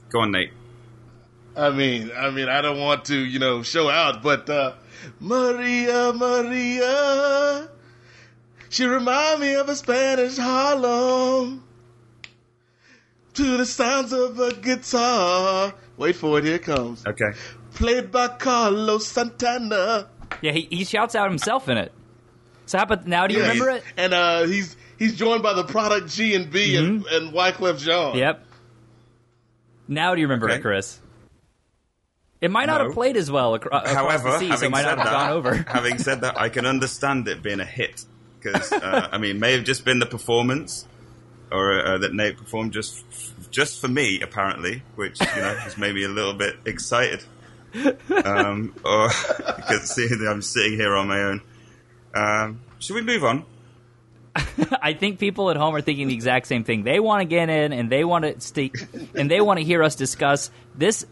Go 0.10 0.22
on, 0.22 0.32
Nate. 0.32 0.52
I 1.56 1.70
mean, 1.70 2.12
I 2.16 2.32
mean, 2.32 2.50
I 2.50 2.62
don't 2.62 2.80
want 2.80 3.06
to, 3.06 3.18
you 3.18 3.40
know, 3.40 3.64
show 3.64 3.90
out, 3.90 4.22
but 4.22 4.50
uh, 4.50 4.74
Maria, 5.20 6.14
Maria, 6.14 7.70
she 8.70 8.86
remind 8.86 9.40
me 9.40 9.56
of 9.56 9.70
a 9.70 9.76
Spanish 9.76 10.38
Harlem 10.38 11.65
to 13.36 13.58
the 13.58 13.66
sounds 13.66 14.14
of 14.14 14.40
a 14.40 14.54
guitar. 14.54 15.74
Wait 15.98 16.16
for 16.16 16.40
it, 16.40 16.46
here 16.46 16.56
it 16.56 16.64
comes. 16.64 17.06
Okay. 17.06 17.32
Played 17.74 18.12
by 18.12 18.30
Carlos 18.30 19.08
Santana. 19.08 20.10
Yeah, 20.42 20.52
he, 20.52 20.68
he 20.72 20.86
shouts 20.86 21.16
out 21.16 21.30
himself 21.30 21.70
in 21.70 21.78
it. 21.78 21.92
So 22.66 22.78
how 22.78 22.86
about 22.86 23.06
now? 23.08 23.28
Do 23.28 23.34
you 23.34 23.42
yeah, 23.42 23.50
remember 23.50 23.70
it? 23.72 23.84
And 23.96 24.14
uh, 24.14 24.44
he's 24.44 24.76
he's 24.98 25.16
joined 25.16 25.44
by 25.44 25.54
the 25.54 25.64
product 25.64 26.10
G 26.10 26.36
and 26.36 26.52
B 26.52 26.74
mm-hmm. 26.74 26.86
and, 26.86 27.06
and 27.06 27.34
Wyclef 27.34 27.80
Jean. 27.80 28.18
Yep. 28.18 28.44
Now 29.88 30.16
do 30.16 30.22
you 30.22 30.28
remember 30.28 30.48
okay. 30.48 30.58
it, 30.58 30.62
Chris? 30.62 31.00
It 32.42 32.52
might 32.52 32.66
not 32.66 32.80
no. 32.80 32.86
have 32.86 32.94
played 32.94 33.18
as 33.18 33.32
well 33.32 33.56
across 33.56 33.90
However, 33.90 34.32
the 34.32 34.40
sea, 34.40 34.56
so 34.58 34.66
it 34.66 34.72
might 34.72 34.84
not 34.84 34.98
have 34.98 35.08
that, 35.08 35.14
gone 35.14 35.32
over. 35.32 35.54
having 35.68 35.98
said 35.98 36.22
that, 36.22 36.40
I 36.40 36.50
can 36.50 36.66
understand 36.66 37.28
it 37.28 37.42
being 37.42 37.60
a 37.60 37.66
hit 37.66 38.06
because 38.40 38.72
uh, 38.72 39.10
I 39.12 39.18
mean, 39.18 39.40
may 39.40 39.54
have 39.54 39.64
just 39.64 39.86
been 39.86 40.00
the 40.00 40.06
performance, 40.06 40.88
or 41.56 41.86
uh, 41.86 41.98
that 42.00 42.14
Nate 42.14 42.38
performed 42.38 42.74
just 42.74 43.04
just 43.52 43.80
for 43.80 43.88
me, 43.88 44.22
apparently, 44.22 44.84
which 44.96 45.20
you 45.20 45.42
know 45.42 45.56
has 45.56 45.78
made 45.78 45.96
me 45.96 46.04
a 46.04 46.10
little 46.10 46.34
bit 46.34 46.56
excited. 46.66 47.24
um, 48.26 48.74
or 48.84 49.08
because 49.38 49.94
seeing 49.94 50.26
I'm 50.28 50.42
sitting 50.42 50.74
here 50.74 50.96
on 50.96 51.08
my 51.08 51.22
own. 51.22 51.42
Um, 52.14 52.62
should 52.80 52.96
we 52.96 53.02
move 53.02 53.24
on? 53.24 53.46
I 54.82 54.94
think 54.94 55.20
people 55.20 55.50
at 55.50 55.58
home 55.58 55.76
are 55.76 55.82
thinking 55.82 56.08
the 56.08 56.14
exact 56.14 56.48
same 56.48 56.64
thing. 56.64 56.84
They 56.84 57.00
want 57.00 57.22
to 57.22 57.26
get 57.26 57.50
in 57.50 57.72
and 57.74 57.90
they 57.90 58.04
want 58.04 58.26
to 58.26 58.40
stay 58.42 58.72
and 59.14 59.32
they 59.32 59.40
want 59.42 59.60
to 59.60 59.66
hear 59.66 59.82
us 59.82 59.96
discuss 59.96 60.52
this 60.76 61.06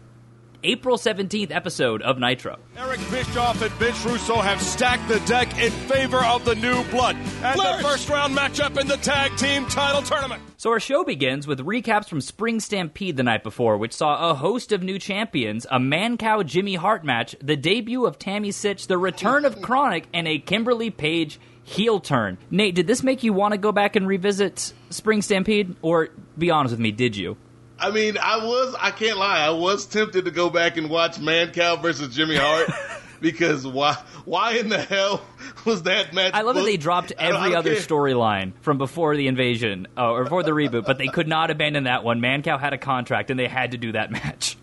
April 0.64 0.96
17th 0.96 1.50
episode 1.50 2.00
of 2.02 2.18
Nitro. 2.18 2.58
Eric 2.76 2.98
Bischoff 3.10 3.60
and 3.60 3.70
Vince 3.72 4.04
Russo 4.04 4.36
have 4.36 4.60
stacked 4.60 5.06
the 5.08 5.20
deck 5.20 5.56
in 5.58 5.70
favor 5.70 6.18
of 6.24 6.44
the 6.44 6.54
new 6.54 6.82
blood 6.84 7.16
as 7.42 7.54
Flourish. 7.54 7.82
the 7.82 7.88
first 7.88 8.08
round 8.08 8.34
matchup 8.36 8.80
in 8.80 8.88
the 8.88 8.96
tag 8.96 9.36
team 9.36 9.66
title 9.66 10.00
tournament. 10.02 10.42
So 10.56 10.70
our 10.70 10.80
show 10.80 11.04
begins 11.04 11.46
with 11.46 11.60
recaps 11.60 12.08
from 12.08 12.22
Spring 12.22 12.58
Stampede 12.60 13.16
the 13.18 13.22
night 13.22 13.42
before, 13.42 13.76
which 13.76 13.92
saw 13.92 14.30
a 14.30 14.34
host 14.34 14.72
of 14.72 14.82
new 14.82 14.98
champions, 14.98 15.66
a 15.70 15.78
Mancow 15.78 16.44
Jimmy 16.44 16.74
Hart 16.76 17.04
match, 17.04 17.36
the 17.42 17.56
debut 17.56 18.06
of 18.06 18.18
Tammy 18.18 18.50
Sytch, 18.50 18.86
the 18.86 18.96
return 18.96 19.44
of 19.44 19.56
KroniK, 19.56 20.04
and 20.14 20.26
a 20.26 20.38
Kimberly 20.38 20.90
Page 20.90 21.38
heel 21.62 22.00
turn. 22.00 22.38
Nate, 22.50 22.74
did 22.74 22.86
this 22.86 23.02
make 23.02 23.22
you 23.22 23.32
want 23.32 23.52
to 23.52 23.58
go 23.58 23.72
back 23.72 23.96
and 23.96 24.06
revisit 24.06 24.72
Spring 24.90 25.20
Stampede? 25.22 25.76
Or 25.82 26.08
be 26.38 26.50
honest 26.50 26.72
with 26.72 26.80
me, 26.80 26.90
did 26.92 27.16
you? 27.16 27.36
I 27.78 27.90
mean, 27.90 28.16
I 28.18 28.44
was, 28.44 28.74
I 28.80 28.90
can't 28.90 29.18
lie, 29.18 29.40
I 29.40 29.50
was 29.50 29.86
tempted 29.86 30.24
to 30.26 30.30
go 30.30 30.48
back 30.48 30.76
and 30.76 30.88
watch 30.88 31.18
Mancow 31.18 31.80
versus 31.82 32.14
Jimmy 32.14 32.36
Hart 32.36 32.70
because 33.20 33.66
why, 33.66 33.96
why 34.24 34.52
in 34.52 34.68
the 34.68 34.78
hell 34.80 35.22
was 35.64 35.82
that 35.82 36.14
match? 36.14 36.34
I 36.34 36.42
love 36.42 36.54
that 36.54 36.64
they 36.64 36.76
dropped 36.76 37.12
I 37.18 37.28
don't- 37.28 37.36
I 37.36 37.46
every 37.46 37.56
other 37.56 37.74
storyline 37.74 38.52
from 38.60 38.78
before 38.78 39.16
the 39.16 39.26
invasion 39.26 39.88
uh, 39.96 40.10
or 40.12 40.24
before 40.24 40.44
the 40.44 40.52
reboot, 40.52 40.84
but 40.86 40.98
they 40.98 41.08
could 41.08 41.26
not 41.28 41.50
abandon 41.50 41.84
that 41.84 42.04
one. 42.04 42.20
Mancow 42.20 42.60
had 42.60 42.72
a 42.72 42.78
contract 42.78 43.30
and 43.30 43.38
they 43.38 43.48
had 43.48 43.72
to 43.72 43.78
do 43.78 43.92
that 43.92 44.10
match. 44.12 44.56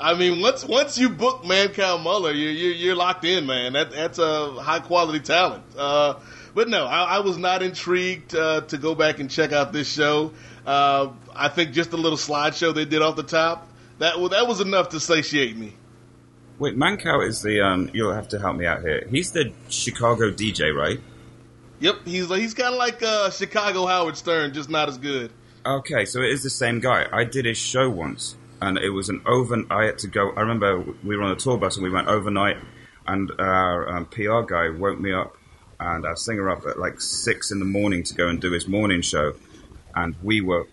I 0.00 0.14
mean, 0.14 0.40
once 0.40 0.64
once 0.64 0.98
you 0.98 1.10
book 1.10 1.44
Mancow 1.44 2.02
Muller, 2.02 2.32
you, 2.32 2.48
you 2.48 2.70
you're 2.72 2.96
locked 2.96 3.24
in, 3.24 3.46
man. 3.46 3.74
That 3.74 3.92
that's 3.92 4.18
a 4.18 4.50
high 4.54 4.80
quality 4.80 5.20
talent. 5.20 5.62
Uh, 5.78 6.14
but 6.54 6.68
no, 6.68 6.86
I, 6.86 7.04
I 7.04 7.18
was 7.20 7.38
not 7.38 7.62
intrigued 7.62 8.34
uh, 8.34 8.62
to 8.62 8.78
go 8.78 8.96
back 8.96 9.20
and 9.20 9.30
check 9.30 9.52
out 9.52 9.72
this 9.72 9.88
show. 9.88 10.32
Uh, 10.66 11.10
I 11.34 11.48
think 11.48 11.72
just 11.72 11.92
a 11.92 11.96
little 11.96 12.18
slideshow 12.18 12.74
they 12.74 12.84
did 12.84 13.02
off 13.02 13.16
the 13.16 13.22
top 13.24 13.68
that 13.98 14.20
wa- 14.20 14.28
that 14.28 14.46
was 14.46 14.60
enough 14.60 14.90
to 14.90 15.00
satiate 15.00 15.56
me. 15.56 15.74
Wait, 16.58 16.76
Mancow 16.76 17.26
is 17.26 17.42
the. 17.42 17.60
Um, 17.60 17.90
you'll 17.92 18.12
have 18.12 18.28
to 18.28 18.38
help 18.38 18.56
me 18.56 18.66
out 18.66 18.82
here. 18.82 19.06
He's 19.10 19.32
the 19.32 19.52
Chicago 19.68 20.30
DJ, 20.30 20.74
right? 20.74 21.00
Yep, 21.80 21.96
he's 22.04 22.28
he's 22.28 22.54
kind 22.54 22.72
of 22.74 22.78
like 22.78 23.02
uh, 23.02 23.30
Chicago 23.30 23.86
Howard 23.86 24.16
Stern, 24.16 24.52
just 24.52 24.70
not 24.70 24.88
as 24.88 24.98
good. 24.98 25.32
Okay, 25.66 26.04
so 26.04 26.20
it 26.20 26.30
is 26.30 26.42
the 26.42 26.50
same 26.50 26.80
guy. 26.80 27.06
I 27.12 27.24
did 27.24 27.44
his 27.44 27.58
show 27.58 27.88
once, 27.90 28.36
and 28.60 28.78
it 28.78 28.90
was 28.90 29.08
an 29.08 29.22
over. 29.26 29.64
I 29.70 29.86
had 29.86 29.98
to 29.98 30.08
go. 30.08 30.30
I 30.32 30.40
remember 30.42 30.84
we 31.02 31.16
were 31.16 31.22
on 31.24 31.32
a 31.32 31.36
tour 31.36 31.56
bus 31.56 31.76
and 31.76 31.84
we 31.84 31.90
went 31.90 32.08
overnight, 32.08 32.58
and 33.06 33.32
our 33.38 33.88
um, 33.96 34.06
PR 34.06 34.42
guy 34.42 34.70
woke 34.70 35.00
me 35.00 35.12
up, 35.12 35.36
and 35.80 36.04
our 36.04 36.16
singer 36.16 36.50
up 36.50 36.66
at 36.66 36.78
like 36.78 37.00
six 37.00 37.50
in 37.50 37.58
the 37.58 37.64
morning 37.64 38.04
to 38.04 38.14
go 38.14 38.28
and 38.28 38.40
do 38.40 38.52
his 38.52 38.68
morning 38.68 39.00
show, 39.00 39.34
and 39.94 40.14
we 40.22 40.40
were 40.40 40.66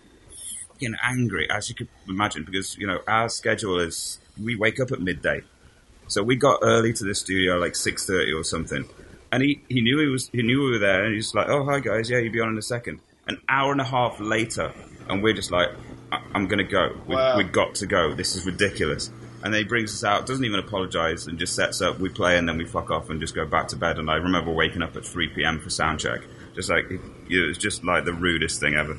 fucking 0.68 0.94
angry, 1.02 1.48
as 1.50 1.68
you 1.68 1.74
could 1.74 1.88
imagine, 2.08 2.44
because 2.44 2.76
you 2.78 2.86
know 2.86 3.00
our 3.06 3.28
schedule 3.28 3.78
is 3.78 4.18
we 4.42 4.56
wake 4.56 4.80
up 4.80 4.90
at 4.92 5.00
midday, 5.00 5.42
so 6.08 6.22
we 6.22 6.36
got 6.36 6.58
early 6.62 6.92
to 6.94 7.04
the 7.04 7.14
studio 7.14 7.56
like 7.58 7.76
six 7.76 8.06
thirty 8.06 8.32
or 8.32 8.44
something, 8.44 8.88
and 9.32 9.42
he, 9.42 9.60
he 9.68 9.80
knew 9.80 9.98
he 9.98 10.06
was 10.06 10.28
he 10.32 10.42
knew 10.42 10.64
we 10.64 10.70
were 10.72 10.78
there, 10.78 11.04
and 11.04 11.14
he's 11.14 11.34
like, 11.34 11.48
"Oh 11.48 11.64
hi 11.64 11.80
guys, 11.80 12.08
yeah, 12.10 12.18
you'll 12.18 12.32
be 12.32 12.40
on 12.40 12.48
in 12.50 12.58
a 12.58 12.62
second. 12.62 13.00
An 13.28 13.40
hour 13.48 13.70
and 13.72 13.80
a 13.80 13.84
half 13.84 14.18
later, 14.18 14.72
and 15.08 15.22
we're 15.22 15.34
just 15.34 15.50
like, 15.50 15.68
I- 16.10 16.22
"I'm 16.34 16.48
gonna 16.48 16.64
go. 16.64 16.96
We, 17.06 17.14
Wow. 17.14 17.36
we 17.36 17.44
got 17.44 17.74
to 17.76 17.86
go. 17.86 18.14
This 18.14 18.34
is 18.36 18.44
ridiculous." 18.46 19.10
And 19.42 19.54
then 19.54 19.62
he 19.62 19.66
brings 19.66 19.94
us 19.94 20.04
out, 20.04 20.26
doesn't 20.26 20.44
even 20.44 20.60
apologize, 20.60 21.26
and 21.26 21.38
just 21.38 21.54
sets 21.54 21.80
up. 21.80 21.98
We 21.98 22.10
play, 22.10 22.36
and 22.36 22.46
then 22.46 22.58
we 22.58 22.66
fuck 22.66 22.90
off 22.90 23.08
and 23.08 23.18
just 23.22 23.34
go 23.34 23.46
back 23.46 23.68
to 23.68 23.76
bed. 23.76 23.98
And 23.98 24.10
I 24.10 24.16
remember 24.16 24.50
waking 24.50 24.82
up 24.82 24.94
at 24.96 25.04
3 25.06 25.28
p.m. 25.28 25.58
for 25.60 25.70
sound 25.70 25.98
check, 26.00 26.20
just 26.54 26.68
like 26.68 26.90
it 26.90 27.46
was 27.48 27.56
just 27.56 27.82
like 27.82 28.04
the 28.04 28.12
rudest 28.12 28.60
thing 28.60 28.74
ever. 28.74 28.98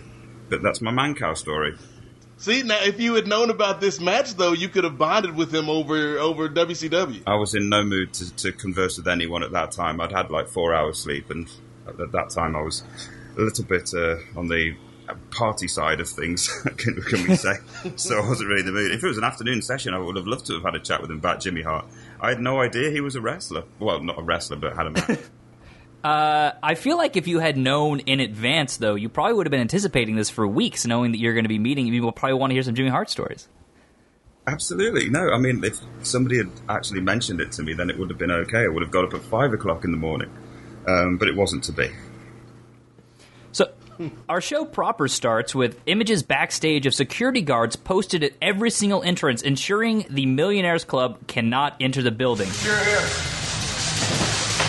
But 0.51 0.61
that's 0.61 0.81
my 0.81 0.91
Mancow 0.91 1.35
story. 1.35 1.77
See, 2.35 2.61
now 2.61 2.83
if 2.83 2.99
you 2.99 3.13
had 3.13 3.25
known 3.25 3.49
about 3.49 3.79
this 3.79 4.01
match, 4.01 4.33
though, 4.33 4.51
you 4.51 4.67
could 4.67 4.83
have 4.83 4.97
bonded 4.97 5.35
with 5.35 5.53
him 5.53 5.69
over 5.69 6.19
over 6.19 6.49
WCW. 6.49 7.23
I 7.25 7.35
was 7.35 7.55
in 7.55 7.69
no 7.69 7.83
mood 7.83 8.13
to, 8.15 8.35
to 8.35 8.51
converse 8.51 8.97
with 8.97 9.07
anyone 9.07 9.43
at 9.43 9.51
that 9.51 9.71
time. 9.71 10.01
I'd 10.01 10.11
had 10.11 10.29
like 10.29 10.49
four 10.49 10.73
hours 10.73 10.99
sleep, 10.99 11.29
and 11.29 11.49
at 11.87 12.11
that 12.11 12.31
time 12.31 12.55
I 12.55 12.61
was 12.61 12.83
a 13.37 13.41
little 13.41 13.63
bit 13.63 13.93
uh, 13.93 14.17
on 14.35 14.49
the 14.49 14.75
party 15.29 15.67
side 15.67 16.01
of 16.01 16.09
things, 16.09 16.49
can, 16.77 17.01
can 17.01 17.27
we 17.29 17.35
say? 17.35 17.53
so 17.95 18.19
I 18.19 18.27
wasn't 18.27 18.49
really 18.49 18.61
in 18.61 18.65
the 18.65 18.73
mood. 18.73 18.91
If 18.91 19.03
it 19.03 19.07
was 19.07 19.17
an 19.17 19.23
afternoon 19.23 19.61
session, 19.61 19.93
I 19.93 19.99
would 19.99 20.17
have 20.17 20.27
loved 20.27 20.47
to 20.47 20.53
have 20.55 20.63
had 20.63 20.75
a 20.75 20.79
chat 20.79 21.01
with 21.01 21.11
him 21.11 21.17
about 21.17 21.39
Jimmy 21.39 21.61
Hart. 21.61 21.85
I 22.19 22.29
had 22.29 22.41
no 22.41 22.59
idea 22.59 22.91
he 22.91 23.01
was 23.01 23.15
a 23.15 23.21
wrestler. 23.21 23.63
Well, 23.79 24.03
not 24.03 24.19
a 24.19 24.23
wrestler, 24.23 24.57
but 24.57 24.75
had 24.75 24.87
a 24.87 24.91
match. 24.91 25.19
Uh, 26.03 26.53
I 26.63 26.75
feel 26.75 26.97
like 26.97 27.15
if 27.15 27.27
you 27.27 27.39
had 27.39 27.57
known 27.57 27.99
in 28.01 28.19
advance, 28.19 28.77
though, 28.77 28.95
you 28.95 29.07
probably 29.07 29.33
would 29.33 29.45
have 29.45 29.51
been 29.51 29.61
anticipating 29.61 30.15
this 30.15 30.29
for 30.29 30.47
weeks, 30.47 30.85
knowing 30.85 31.11
that 31.11 31.19
you're 31.19 31.33
going 31.33 31.45
to 31.45 31.49
be 31.49 31.59
meeting. 31.59 31.87
You 31.87 32.01
will 32.01 32.11
probably 32.11 32.39
want 32.39 32.51
to 32.51 32.55
hear 32.55 32.63
some 32.63 32.73
Jimmy 32.73 32.89
Hart 32.89 33.09
stories. 33.09 33.47
Absolutely. 34.47 35.09
No, 35.09 35.31
I 35.31 35.37
mean, 35.37 35.63
if 35.63 35.79
somebody 36.01 36.37
had 36.37 36.49
actually 36.67 37.01
mentioned 37.01 37.39
it 37.39 37.51
to 37.53 37.63
me, 37.63 37.73
then 37.73 37.89
it 37.89 37.99
would 37.99 38.09
have 38.09 38.17
been 38.17 38.31
okay. 38.31 38.63
I 38.63 38.67
would 38.67 38.81
have 38.81 38.91
got 38.91 39.05
up 39.05 39.13
at 39.13 39.21
five 39.21 39.53
o'clock 39.53 39.83
in 39.85 39.91
the 39.91 39.97
morning. 39.97 40.31
Um, 40.87 41.17
but 41.17 41.27
it 41.27 41.35
wasn't 41.35 41.63
to 41.65 41.71
be. 41.71 41.91
So, 43.51 43.71
our 44.27 44.41
show 44.41 44.65
proper 44.65 45.07
starts 45.07 45.53
with 45.53 45.79
images 45.85 46.23
backstage 46.23 46.87
of 46.87 46.95
security 46.95 47.41
guards 47.41 47.75
posted 47.75 48.23
at 48.23 48.33
every 48.41 48.71
single 48.71 49.03
entrance, 49.03 49.43
ensuring 49.43 50.07
the 50.09 50.25
Millionaires 50.25 50.85
Club 50.85 51.27
cannot 51.27 51.75
enter 51.79 52.01
the 52.01 52.09
building. 52.09 52.49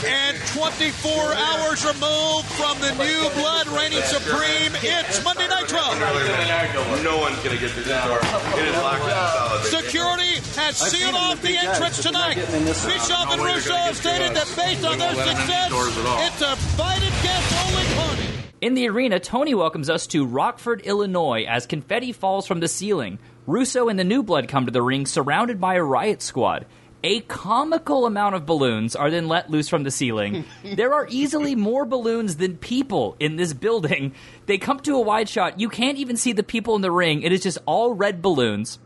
And 0.05 0.37
24 0.49 1.13
hours 1.13 1.85
removed 1.85 2.47
from 2.59 2.79
the 2.81 2.93
new 2.99 3.31
blood 3.41 3.69
reigning 3.69 4.03
supreme, 4.03 4.73
it's 4.83 5.23
Monday 5.23 5.47
Night 5.47 5.63
Nitro. 5.63 7.03
No 7.03 7.19
one's 7.19 7.37
going 7.45 7.55
to 7.55 7.61
get 7.61 7.71
through 7.71 7.85
this 7.85 8.05
door. 8.05 8.19
It 8.19 8.67
is 8.67 8.75
locked 8.77 9.05
and 9.05 9.63
solid. 9.63 9.85
Security 9.85 10.35
has 10.59 10.77
sealed 10.77 11.15
off 11.15 11.41
the 11.41 11.57
entrance 11.57 12.03
tonight. 12.03 12.35
Bischoff 12.35 13.33
and 13.33 13.43
Russo 13.43 13.75
have 13.75 13.97
stated 13.97 14.35
that 14.35 14.53
based 14.57 14.85
on 14.85 14.99
their 14.99 15.15
success, 15.15 15.71
it's 15.73 16.43
a 16.43 16.53
invited 16.53 17.13
guest 17.23 17.67
only 17.67 17.85
party. 17.95 18.29
In 18.61 18.75
the 18.75 18.89
arena, 18.89 19.21
Tony 19.21 19.55
welcomes 19.55 19.91
us 19.91 20.07
to 20.09 20.25
Rockford, 20.25 20.83
Illinois, 20.83 21.45
as 21.49 21.67
confetti 21.67 22.13
falls 22.13 22.47
from 22.47 22.61
the 22.61 22.69
ceiling. 22.69 23.19
Russo 23.47 23.89
and 23.89 23.99
the 23.99 24.05
New 24.05 24.23
Blood 24.23 24.49
come 24.49 24.67
to 24.67 24.73
the 24.73 24.83
ring, 24.83 25.05
surrounded 25.05 25.61
by 25.61 25.75
a 25.75 25.83
riot 25.83 26.23
squad. 26.23 26.67
A 27.05 27.21
comical 27.23 28.07
amount 28.07 28.37
of 28.37 28.47
balloons 28.47 28.95
are 28.95 29.11
then 29.11 29.27
let 29.27 29.51
loose 29.51 29.69
from 29.69 29.83
the 29.83 29.91
ceiling. 29.91 30.45
there 30.77 30.95
are 30.95 31.09
easily 31.11 31.57
more 31.57 31.85
balloons 31.85 32.37
than 32.37 32.57
people 32.57 33.17
in 33.19 33.35
this 33.35 33.53
building. 33.53 34.15
They 34.47 34.57
come 34.57 34.79
to 34.81 34.95
a 34.95 35.01
wide 35.01 35.29
shot. 35.29 35.59
You 35.59 35.69
can't 35.69 35.99
even 35.99 36.17
see 36.17 36.33
the 36.33 36.45
people 36.45 36.77
in 36.77 36.83
the 36.83 36.93
ring. 36.93 37.23
It 37.23 37.33
is 37.33 37.43
just 37.43 37.59
all 37.67 37.93
red 37.93 38.23
balloons. 38.23 38.79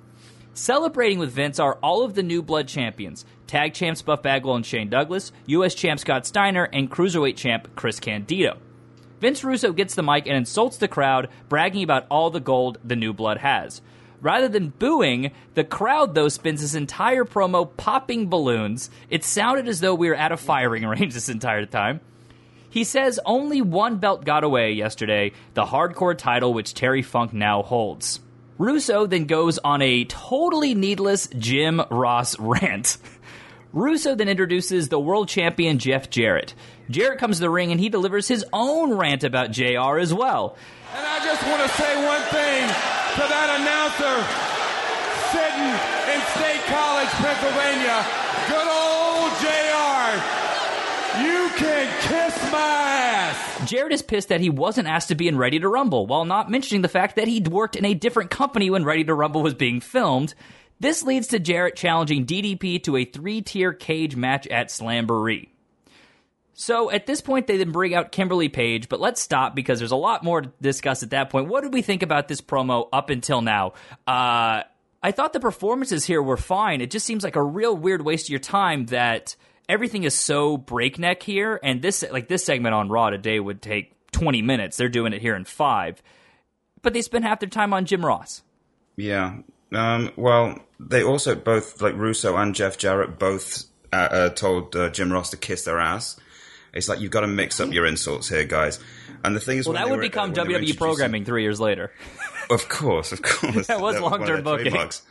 Celebrating 0.54 1.18
with 1.18 1.32
Vince 1.32 1.60
are 1.60 1.74
all 1.82 2.02
of 2.02 2.14
the 2.14 2.22
new 2.22 2.42
blood 2.42 2.68
champions 2.68 3.26
tag 3.46 3.74
champs 3.74 4.02
Buff 4.02 4.22
Bagwell 4.22 4.56
and 4.56 4.66
Shane 4.66 4.88
Douglas, 4.88 5.30
U.S. 5.46 5.74
champ 5.74 6.00
Scott 6.00 6.26
Steiner, 6.26 6.64
and 6.64 6.90
cruiserweight 6.90 7.36
champ 7.36 7.68
Chris 7.76 8.00
Candido. 8.00 8.56
Vince 9.20 9.44
Russo 9.44 9.72
gets 9.72 9.94
the 9.94 10.02
mic 10.02 10.26
and 10.26 10.36
insults 10.36 10.78
the 10.78 10.88
crowd, 10.88 11.28
bragging 11.48 11.82
about 11.82 12.06
all 12.10 12.30
the 12.30 12.40
gold 12.40 12.78
the 12.82 12.96
new 12.96 13.12
blood 13.12 13.38
has. 13.38 13.82
Rather 14.20 14.48
than 14.48 14.70
booing, 14.70 15.30
the 15.54 15.64
crowd, 15.64 16.14
though, 16.14 16.28
spends 16.28 16.60
this 16.62 16.74
entire 16.74 17.24
promo 17.24 17.68
popping 17.76 18.28
balloons. 18.28 18.90
It 19.10 19.24
sounded 19.24 19.68
as 19.68 19.80
though 19.80 19.94
we 19.94 20.08
were 20.08 20.14
at 20.14 20.32
a 20.32 20.36
firing 20.36 20.84
range 20.86 21.14
this 21.14 21.28
entire 21.28 21.66
time. 21.66 22.00
He 22.70 22.84
says 22.84 23.20
only 23.24 23.62
one 23.62 23.98
belt 23.98 24.24
got 24.24 24.44
away 24.44 24.72
yesterday, 24.72 25.32
the 25.54 25.64
hardcore 25.64 26.16
title 26.16 26.52
which 26.52 26.74
Terry 26.74 27.02
Funk 27.02 27.32
now 27.32 27.62
holds. 27.62 28.20
Russo 28.58 29.06
then 29.06 29.24
goes 29.26 29.58
on 29.58 29.82
a 29.82 30.04
totally 30.04 30.74
needless 30.74 31.28
Jim 31.38 31.80
Ross 31.90 32.38
rant. 32.40 32.98
Russo 33.72 34.14
then 34.14 34.28
introduces 34.28 34.88
the 34.88 34.98
world 34.98 35.28
champion 35.28 35.78
Jeff 35.78 36.08
Jarrett. 36.08 36.54
Jarrett 36.88 37.18
comes 37.18 37.36
to 37.36 37.40
the 37.40 37.50
ring 37.50 37.72
and 37.72 37.80
he 37.80 37.88
delivers 37.88 38.28
his 38.28 38.44
own 38.52 38.94
rant 38.94 39.24
about 39.24 39.50
JR 39.50 39.98
as 39.98 40.14
well. 40.14 40.56
And 40.94 41.06
I 41.06 41.18
just 41.24 41.42
want 41.46 41.62
to 41.62 41.68
say 41.76 42.06
one 42.06 42.22
thing 42.22 43.05
to 43.16 43.22
that 43.22 43.48
announcer 43.56 44.16
sitting 45.32 45.72
in 46.12 46.20
State 46.36 46.60
College, 46.68 47.08
Pennsylvania. 47.16 48.04
Good 48.44 48.68
old 48.68 49.32
JR. 49.40 50.12
You 51.24 51.48
can 51.56 51.86
kiss 52.02 52.52
my 52.52 52.58
ass. 52.58 53.70
Jarrett 53.70 53.94
is 53.94 54.02
pissed 54.02 54.28
that 54.28 54.42
he 54.42 54.50
wasn't 54.50 54.86
asked 54.86 55.08
to 55.08 55.14
be 55.14 55.28
in 55.28 55.38
Ready 55.38 55.58
to 55.58 55.66
Rumble, 55.66 56.06
while 56.06 56.26
not 56.26 56.50
mentioning 56.50 56.82
the 56.82 56.88
fact 56.88 57.16
that 57.16 57.26
he'd 57.26 57.48
worked 57.48 57.74
in 57.74 57.86
a 57.86 57.94
different 57.94 58.30
company 58.30 58.68
when 58.68 58.84
Ready 58.84 59.04
to 59.04 59.14
Rumble 59.14 59.42
was 59.42 59.54
being 59.54 59.80
filmed. 59.80 60.34
This 60.78 61.02
leads 61.02 61.28
to 61.28 61.38
Jarrett 61.38 61.74
challenging 61.74 62.26
DDP 62.26 62.82
to 62.82 62.98
a 62.98 63.06
three 63.06 63.40
tier 63.40 63.72
cage 63.72 64.14
match 64.14 64.46
at 64.46 64.68
Slamboree. 64.68 65.48
So 66.58 66.90
at 66.90 67.06
this 67.06 67.20
point, 67.20 67.46
they 67.46 67.58
then 67.58 67.70
bring 67.70 67.94
out 67.94 68.12
Kimberly 68.12 68.48
Page, 68.48 68.88
but 68.88 68.98
let's 68.98 69.20
stop 69.20 69.54
because 69.54 69.78
there's 69.78 69.92
a 69.92 69.96
lot 69.96 70.24
more 70.24 70.40
to 70.40 70.50
discuss 70.62 71.02
at 71.02 71.10
that 71.10 71.28
point. 71.28 71.48
What 71.48 71.62
did 71.62 71.74
we 71.74 71.82
think 71.82 72.02
about 72.02 72.28
this 72.28 72.40
promo 72.40 72.88
up 72.94 73.10
until 73.10 73.42
now? 73.42 73.74
Uh, 74.06 74.62
I 75.02 75.12
thought 75.12 75.34
the 75.34 75.40
performances 75.40 76.06
here 76.06 76.22
were 76.22 76.38
fine. 76.38 76.80
It 76.80 76.90
just 76.90 77.04
seems 77.04 77.24
like 77.24 77.36
a 77.36 77.42
real 77.42 77.76
weird 77.76 78.02
waste 78.02 78.26
of 78.26 78.30
your 78.30 78.40
time 78.40 78.86
that 78.86 79.36
everything 79.68 80.04
is 80.04 80.14
so 80.14 80.56
breakneck 80.56 81.22
here. 81.22 81.60
And 81.62 81.82
this, 81.82 82.02
like 82.10 82.26
this 82.26 82.46
segment 82.46 82.74
on 82.74 82.88
Raw 82.88 83.10
today 83.10 83.38
would 83.38 83.60
take 83.60 83.92
20 84.12 84.40
minutes. 84.40 84.78
They're 84.78 84.88
doing 84.88 85.12
it 85.12 85.20
here 85.20 85.36
in 85.36 85.44
five. 85.44 86.02
But 86.80 86.94
they 86.94 87.02
spend 87.02 87.26
half 87.26 87.38
their 87.38 87.50
time 87.50 87.74
on 87.74 87.84
Jim 87.84 88.04
Ross. 88.04 88.42
Yeah. 88.96 89.40
Um, 89.74 90.10
well, 90.16 90.58
they 90.80 91.02
also 91.02 91.34
both, 91.34 91.82
like 91.82 91.96
Russo 91.96 92.34
and 92.34 92.54
Jeff 92.54 92.78
Jarrett, 92.78 93.18
both 93.18 93.64
uh, 93.92 93.96
uh, 93.96 94.28
told 94.30 94.74
uh, 94.74 94.88
Jim 94.88 95.12
Ross 95.12 95.28
to 95.30 95.36
kiss 95.36 95.64
their 95.64 95.78
ass. 95.78 96.18
It's 96.76 96.88
like 96.88 97.00
you've 97.00 97.10
got 97.10 97.22
to 97.22 97.26
mix 97.26 97.58
up 97.60 97.72
your 97.72 97.86
insults 97.86 98.28
here, 98.28 98.44
guys. 98.44 98.78
And 99.24 99.34
the 99.34 99.40
thing 99.40 99.58
is, 99.58 99.66
Well, 99.66 99.74
that 99.74 99.88
would 99.88 99.96
were- 99.96 100.02
become 100.02 100.32
when 100.32 100.46
WWE 100.46 100.76
programming 100.76 101.24
three 101.24 101.42
years 101.42 101.60
later. 101.60 101.92
Of 102.48 102.68
course, 102.68 103.10
of 103.10 103.22
course. 103.22 103.66
That 103.68 103.80
was 103.80 104.00
one 104.00 104.20
long-term 104.20 104.44
booking. 104.44 104.66
trademarks. 104.70 105.02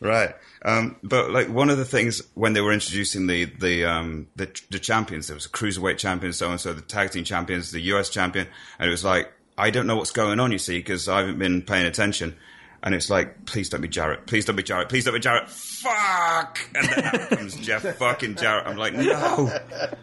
right. 0.00 0.34
Um, 0.62 0.96
but 1.02 1.30
like 1.30 1.48
one 1.48 1.70
of 1.70 1.78
the 1.78 1.84
things 1.84 2.22
when 2.34 2.54
they 2.54 2.60
were 2.60 2.72
introducing 2.72 3.28
the 3.28 3.44
the 3.44 3.84
um, 3.84 4.26
the, 4.34 4.46
the 4.70 4.80
champions, 4.80 5.28
there 5.28 5.36
was 5.36 5.46
a 5.46 5.48
cruiserweight 5.50 5.98
champion, 5.98 6.32
so 6.32 6.50
and 6.50 6.60
so, 6.60 6.72
the 6.72 6.80
tag 6.82 7.12
team 7.12 7.22
champions, 7.22 7.70
the 7.70 7.80
US 7.92 8.10
champion, 8.10 8.48
and 8.80 8.88
it 8.88 8.90
was 8.90 9.04
like 9.04 9.32
I 9.56 9.70
don't 9.70 9.86
know 9.86 9.94
what's 9.96 10.10
going 10.10 10.40
on, 10.40 10.50
you 10.50 10.58
see, 10.58 10.78
because 10.78 11.08
I 11.08 11.20
haven't 11.20 11.38
been 11.38 11.62
paying 11.62 11.86
attention. 11.86 12.34
And 12.82 12.94
it's 12.94 13.10
like, 13.10 13.46
please 13.46 13.68
don't 13.68 13.80
be 13.80 13.88
Jarrett. 13.88 14.26
Please 14.26 14.44
don't 14.44 14.56
be 14.56 14.62
Jarrett. 14.62 14.88
Please 14.88 15.04
don't 15.04 15.14
be 15.14 15.20
Jarrett. 15.20 15.48
Fuck! 15.48 16.60
And 16.74 16.88
then 16.88 17.04
out 17.04 17.30
comes 17.30 17.56
Jeff 17.56 17.82
fucking 17.96 18.36
Jarrett. 18.36 18.66
I'm 18.66 18.76
like, 18.76 18.94
no. 18.94 19.50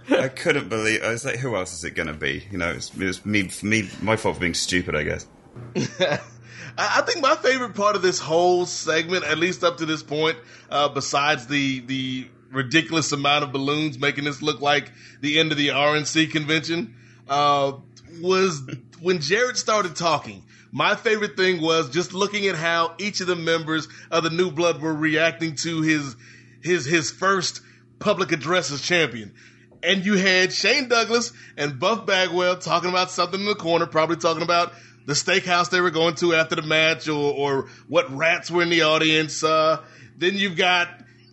I 0.09 0.27
couldn't 0.27 0.69
believe. 0.69 1.03
I 1.03 1.09
was 1.09 1.23
like, 1.23 1.37
who 1.37 1.55
else 1.55 1.73
is 1.73 1.83
it 1.83 1.91
going 1.91 2.07
to 2.07 2.13
be? 2.13 2.45
You 2.51 2.57
know, 2.57 2.71
it's, 2.71 3.25
me, 3.25 3.49
me, 3.61 3.89
my 4.01 4.15
fault 4.15 4.35
for 4.35 4.41
being 4.41 4.53
stupid, 4.53 4.95
I 4.95 5.03
guess. 5.03 5.27
I 5.99 6.19
I 6.77 7.01
think 7.01 7.21
my 7.21 7.35
favorite 7.35 7.75
part 7.75 7.95
of 7.95 8.01
this 8.01 8.19
whole 8.19 8.65
segment, 8.65 9.25
at 9.25 9.37
least 9.37 9.63
up 9.63 9.77
to 9.77 9.85
this 9.85 10.03
point, 10.03 10.37
uh, 10.69 10.89
besides 10.89 11.47
the 11.47 11.81
the 11.81 12.27
ridiculous 12.51 13.11
amount 13.11 13.43
of 13.43 13.51
balloons 13.51 13.99
making 13.99 14.23
this 14.25 14.41
look 14.41 14.61
like 14.61 14.91
the 15.21 15.39
end 15.39 15.51
of 15.51 15.57
the 15.57 15.69
RNC 15.69 16.31
convention, 16.31 16.95
uh, 17.27 17.73
was 18.21 18.61
when 19.01 19.19
Jarrett 19.19 19.57
started 19.57 19.95
talking. 19.95 20.43
My 20.75 20.95
favorite 20.95 21.37
thing 21.37 21.61
was 21.61 21.91
just 21.91 22.13
looking 22.13 22.47
at 22.47 22.55
how 22.55 22.95
each 22.97 23.21
of 23.21 23.27
the 23.27 23.35
members 23.35 23.87
of 24.09 24.23
the 24.23 24.31
New 24.31 24.49
Blood 24.49 24.81
were 24.81 24.93
reacting 24.93 25.55
to 25.57 25.81
his 25.83 26.15
his 26.63 26.83
his 26.83 27.11
first 27.11 27.61
public 27.99 28.31
address 28.31 28.71
as 28.71 28.81
champion. 28.81 29.35
And 29.83 30.03
you 30.03 30.15
had 30.15 30.51
Shane 30.51 30.87
Douglas 30.87 31.31
and 31.57 31.79
Buff 31.79 32.07
Bagwell 32.07 32.57
talking 32.57 32.89
about 32.89 33.11
something 33.11 33.39
in 33.39 33.45
the 33.45 33.53
corner, 33.53 33.85
probably 33.85 34.15
talking 34.15 34.41
about 34.41 34.73
the 35.05 35.13
steakhouse 35.13 35.69
they 35.69 35.79
were 35.79 35.91
going 35.91 36.15
to 36.15 36.33
after 36.33 36.55
the 36.55 36.63
match 36.63 37.07
or, 37.07 37.33
or 37.33 37.69
what 37.87 38.09
rats 38.09 38.49
were 38.49 38.63
in 38.63 38.69
the 38.69 38.81
audience. 38.81 39.43
Uh, 39.43 39.79
then 40.17 40.35
you've 40.37 40.57
got 40.57 40.87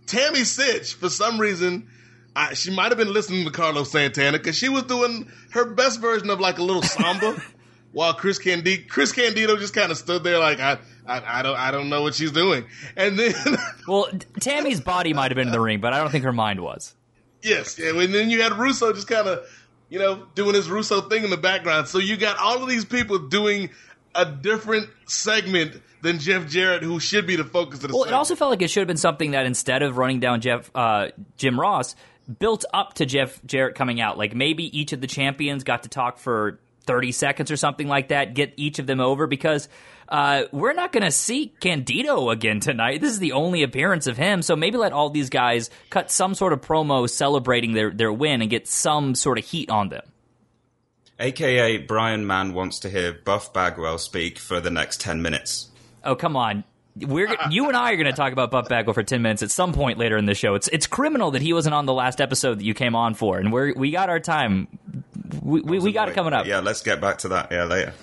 Tammy 0.06 0.40
Sytch. 0.40 0.92
For 0.92 1.08
some 1.08 1.40
reason, 1.40 1.88
I, 2.36 2.52
she 2.52 2.72
might 2.72 2.88
have 2.88 2.98
been 2.98 3.12
listening 3.12 3.46
to 3.46 3.50
Carlos 3.50 3.90
Santana 3.90 4.36
because 4.36 4.56
she 4.56 4.68
was 4.68 4.82
doing 4.82 5.32
her 5.52 5.64
best 5.64 5.98
version 5.98 6.28
of 6.28 6.40
like 6.40 6.58
a 6.58 6.62
little 6.62 6.82
samba. 6.82 7.42
While 7.92 8.14
Chris 8.14 8.38
Candido, 8.38 8.82
Chris 8.88 9.12
Candido 9.12 9.56
just 9.56 9.74
kind 9.74 9.90
of 9.90 9.98
stood 9.98 10.22
there 10.22 10.38
like 10.38 10.60
I, 10.60 10.78
I, 11.06 11.40
I 11.40 11.42
don't, 11.42 11.58
I 11.58 11.70
don't 11.70 11.88
know 11.88 12.02
what 12.02 12.14
she's 12.14 12.30
doing. 12.30 12.64
And 12.96 13.18
then, 13.18 13.34
Well, 13.88 14.08
Tammy's 14.38 14.80
body 14.80 15.12
might 15.12 15.30
have 15.30 15.36
been 15.36 15.48
in 15.48 15.52
the 15.52 15.60
ring, 15.60 15.80
but 15.80 15.92
I 15.92 15.98
don't 15.98 16.10
think 16.10 16.24
her 16.24 16.32
mind 16.32 16.60
was. 16.60 16.94
Yes, 17.42 17.78
yeah, 17.78 17.90
and 17.90 18.14
then 18.14 18.30
you 18.30 18.42
had 18.42 18.52
Russo 18.52 18.92
just 18.92 19.08
kind 19.08 19.26
of, 19.26 19.44
you 19.88 19.98
know, 19.98 20.26
doing 20.34 20.54
his 20.54 20.68
Russo 20.70 21.00
thing 21.00 21.24
in 21.24 21.30
the 21.30 21.36
background. 21.36 21.88
So 21.88 21.98
you 21.98 22.16
got 22.16 22.38
all 22.38 22.62
of 22.62 22.68
these 22.68 22.84
people 22.84 23.18
doing 23.18 23.70
a 24.14 24.24
different 24.24 24.88
segment 25.06 25.80
than 26.02 26.18
Jeff 26.18 26.48
Jarrett, 26.48 26.82
who 26.82 27.00
should 27.00 27.26
be 27.26 27.36
the 27.36 27.44
focus 27.44 27.82
of 27.82 27.90
the 27.90 27.96
Well, 27.96 28.04
it 28.04 28.12
also 28.12 28.34
felt 28.36 28.50
like 28.50 28.62
it 28.62 28.68
should 28.68 28.80
have 28.80 28.88
been 28.88 28.96
something 28.96 29.32
that 29.32 29.46
instead 29.46 29.82
of 29.82 29.96
running 29.96 30.20
down 30.20 30.40
Jeff 30.40 30.70
uh, 30.74 31.08
Jim 31.36 31.58
Ross, 31.58 31.94
built 32.38 32.64
up 32.72 32.94
to 32.94 33.06
Jeff 33.06 33.44
Jarrett 33.44 33.74
coming 33.74 34.00
out. 34.00 34.16
Like 34.18 34.34
maybe 34.34 34.76
each 34.78 34.92
of 34.92 35.00
the 35.00 35.06
champions 35.06 35.64
got 35.64 35.82
to 35.84 35.88
talk 35.88 36.18
for 36.18 36.60
thirty 36.90 37.12
seconds 37.12 37.52
or 37.52 37.56
something 37.56 37.86
like 37.86 38.08
that. 38.08 38.34
Get 38.34 38.52
each 38.56 38.80
of 38.80 38.86
them 38.88 38.98
over 38.98 39.28
because 39.28 39.68
uh, 40.08 40.42
we're 40.50 40.72
not 40.72 40.90
going 40.90 41.04
to 41.04 41.12
see 41.12 41.54
Candido 41.60 42.30
again 42.30 42.58
tonight. 42.58 43.00
This 43.00 43.12
is 43.12 43.20
the 43.20 43.30
only 43.30 43.62
appearance 43.62 44.08
of 44.08 44.16
him. 44.16 44.42
So 44.42 44.56
maybe 44.56 44.76
let 44.76 44.92
all 44.92 45.08
these 45.08 45.30
guys 45.30 45.70
cut 45.88 46.10
some 46.10 46.34
sort 46.34 46.52
of 46.52 46.60
promo 46.60 47.08
celebrating 47.08 47.74
their 47.74 47.90
their 47.90 48.12
win 48.12 48.42
and 48.42 48.50
get 48.50 48.66
some 48.66 49.14
sort 49.14 49.38
of 49.38 49.44
heat 49.44 49.70
on 49.70 49.88
them. 49.88 50.02
AKA 51.20 51.78
Brian 51.78 52.26
Mann 52.26 52.54
wants 52.54 52.80
to 52.80 52.88
hear 52.88 53.12
Buff 53.12 53.52
Bagwell 53.52 53.98
speak 53.98 54.38
for 54.38 54.58
the 54.58 54.70
next 54.70 55.00
10 55.00 55.22
minutes. 55.22 55.68
Oh 56.02 56.16
come 56.16 56.36
on. 56.36 56.64
We're 56.96 57.28
uh, 57.28 57.48
you 57.50 57.68
and 57.68 57.76
I 57.76 57.92
are 57.92 57.96
going 57.96 58.06
to 58.06 58.12
talk 58.12 58.32
about 58.32 58.50
Buff 58.50 58.68
Bagwell 58.68 58.94
for 58.94 59.02
ten 59.02 59.22
minutes 59.22 59.42
at 59.42 59.50
some 59.50 59.72
point 59.72 59.98
later 59.98 60.16
in 60.16 60.26
the 60.26 60.34
show. 60.34 60.54
It's 60.54 60.68
it's 60.68 60.86
criminal 60.86 61.32
that 61.32 61.42
he 61.42 61.52
wasn't 61.52 61.74
on 61.74 61.86
the 61.86 61.94
last 61.94 62.20
episode 62.20 62.58
that 62.58 62.64
you 62.64 62.74
came 62.74 62.94
on 62.94 63.14
for, 63.14 63.38
and 63.38 63.52
we 63.52 63.60
are 63.60 63.74
we 63.74 63.90
got 63.90 64.08
our 64.08 64.20
time. 64.20 64.66
We 65.42 65.60
we, 65.60 65.78
we 65.78 65.92
got 65.92 66.08
it 66.08 66.14
coming 66.14 66.32
up. 66.32 66.46
Yeah, 66.46 66.60
let's 66.60 66.82
get 66.82 67.00
back 67.00 67.18
to 67.18 67.28
that. 67.28 67.52
Yeah, 67.52 67.64
later. 67.64 67.94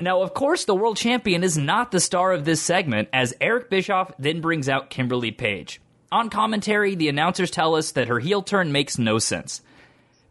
Now, 0.00 0.22
of 0.22 0.32
course, 0.32 0.64
the 0.64 0.74
world 0.74 0.96
champion 0.96 1.44
is 1.44 1.58
not 1.58 1.90
the 1.90 2.00
star 2.00 2.32
of 2.32 2.46
this 2.46 2.62
segment, 2.62 3.10
as 3.12 3.34
Eric 3.38 3.68
Bischoff 3.68 4.12
then 4.18 4.40
brings 4.40 4.66
out 4.68 4.88
Kimberly 4.88 5.30
Page. 5.30 5.80
On 6.10 6.30
commentary, 6.30 6.94
the 6.94 7.08
announcers 7.08 7.50
tell 7.50 7.76
us 7.76 7.92
that 7.92 8.08
her 8.08 8.18
heel 8.18 8.42
turn 8.42 8.72
makes 8.72 8.98
no 8.98 9.18
sense. 9.18 9.60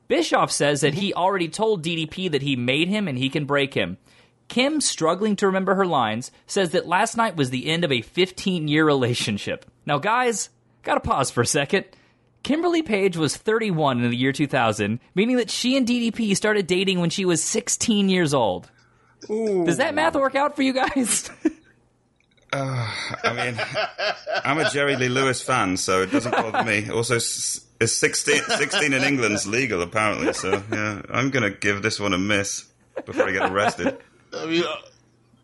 Bischoff 0.08 0.52
says 0.52 0.82
that 0.82 0.96
he 0.96 1.14
already 1.14 1.48
told 1.48 1.86
DDP 1.86 2.32
that 2.32 2.42
he 2.42 2.56
made 2.56 2.88
him 2.88 3.08
and 3.08 3.18
he 3.18 3.30
can 3.30 3.46
break 3.46 3.76
him. 3.76 3.98
Kim, 4.50 4.82
struggling 4.82 5.36
to 5.38 5.46
remember 5.48 5.76
her 5.76 5.86
lines, 5.86 6.32
says 6.48 6.72
that 6.72 6.88
last 6.88 7.16
night 7.16 7.36
was 7.38 7.50
the 7.52 7.68
end 7.70 7.84
of 7.86 7.92
a 7.92 8.02
15 8.02 8.68
year 8.68 8.86
relationship. 8.86 9.64
Now, 9.86 9.98
guys, 10.00 10.50
gotta 10.84 11.00
pause 11.00 11.32
for 11.32 11.42
a 11.42 11.46
second. 11.48 11.86
Kimberly 12.44 12.82
Page 12.84 13.16
was 13.18 13.36
31 13.38 14.02
in 14.02 14.10
the 14.10 14.16
year 14.18 14.32
2000, 14.32 15.00
meaning 15.16 15.38
that 15.38 15.50
she 15.50 15.76
and 15.78 15.88
DDP 15.88 16.36
started 16.36 16.68
dating 16.68 17.00
when 17.00 17.10
she 17.10 17.26
was 17.26 17.44
16 17.44 18.10
years 18.10 18.34
old. 18.34 18.70
Does 19.28 19.78
that 19.78 19.94
math 19.96 20.16
work 20.16 20.36
out 20.36 20.56
for 20.56 20.62
you 20.64 20.74
guys? 20.74 21.30
Uh, 22.52 22.92
I 23.24 23.34
mean, 23.34 23.62
I'm 24.44 24.58
a 24.58 24.68
Jerry 24.72 24.96
Lee 24.96 25.08
Lewis 25.08 25.40
fan, 25.40 25.78
so 25.78 26.02
it 26.02 26.12
doesn't 26.12 26.32
bother 26.32 26.64
me. 26.64 26.90
Also, 26.90 27.18
s- 27.18 27.62
it's 27.80 27.94
16, 27.94 28.42
16 28.42 28.92
in 28.94 29.04
England's 29.04 29.46
legal, 29.46 29.84
apparently, 29.84 30.34
so 30.34 30.64
yeah, 30.72 31.04
I'm 31.12 31.30
going 31.30 31.44
to 31.44 31.52
give 31.56 31.84
this 31.84 32.00
one 32.00 32.12
a 32.12 32.18
miss 32.18 32.66
before 33.06 33.28
I 33.30 33.34
get 33.34 33.52
arrested. 33.52 34.00
I 34.34 34.46
mean, 34.46 34.64
uh, 34.64 34.76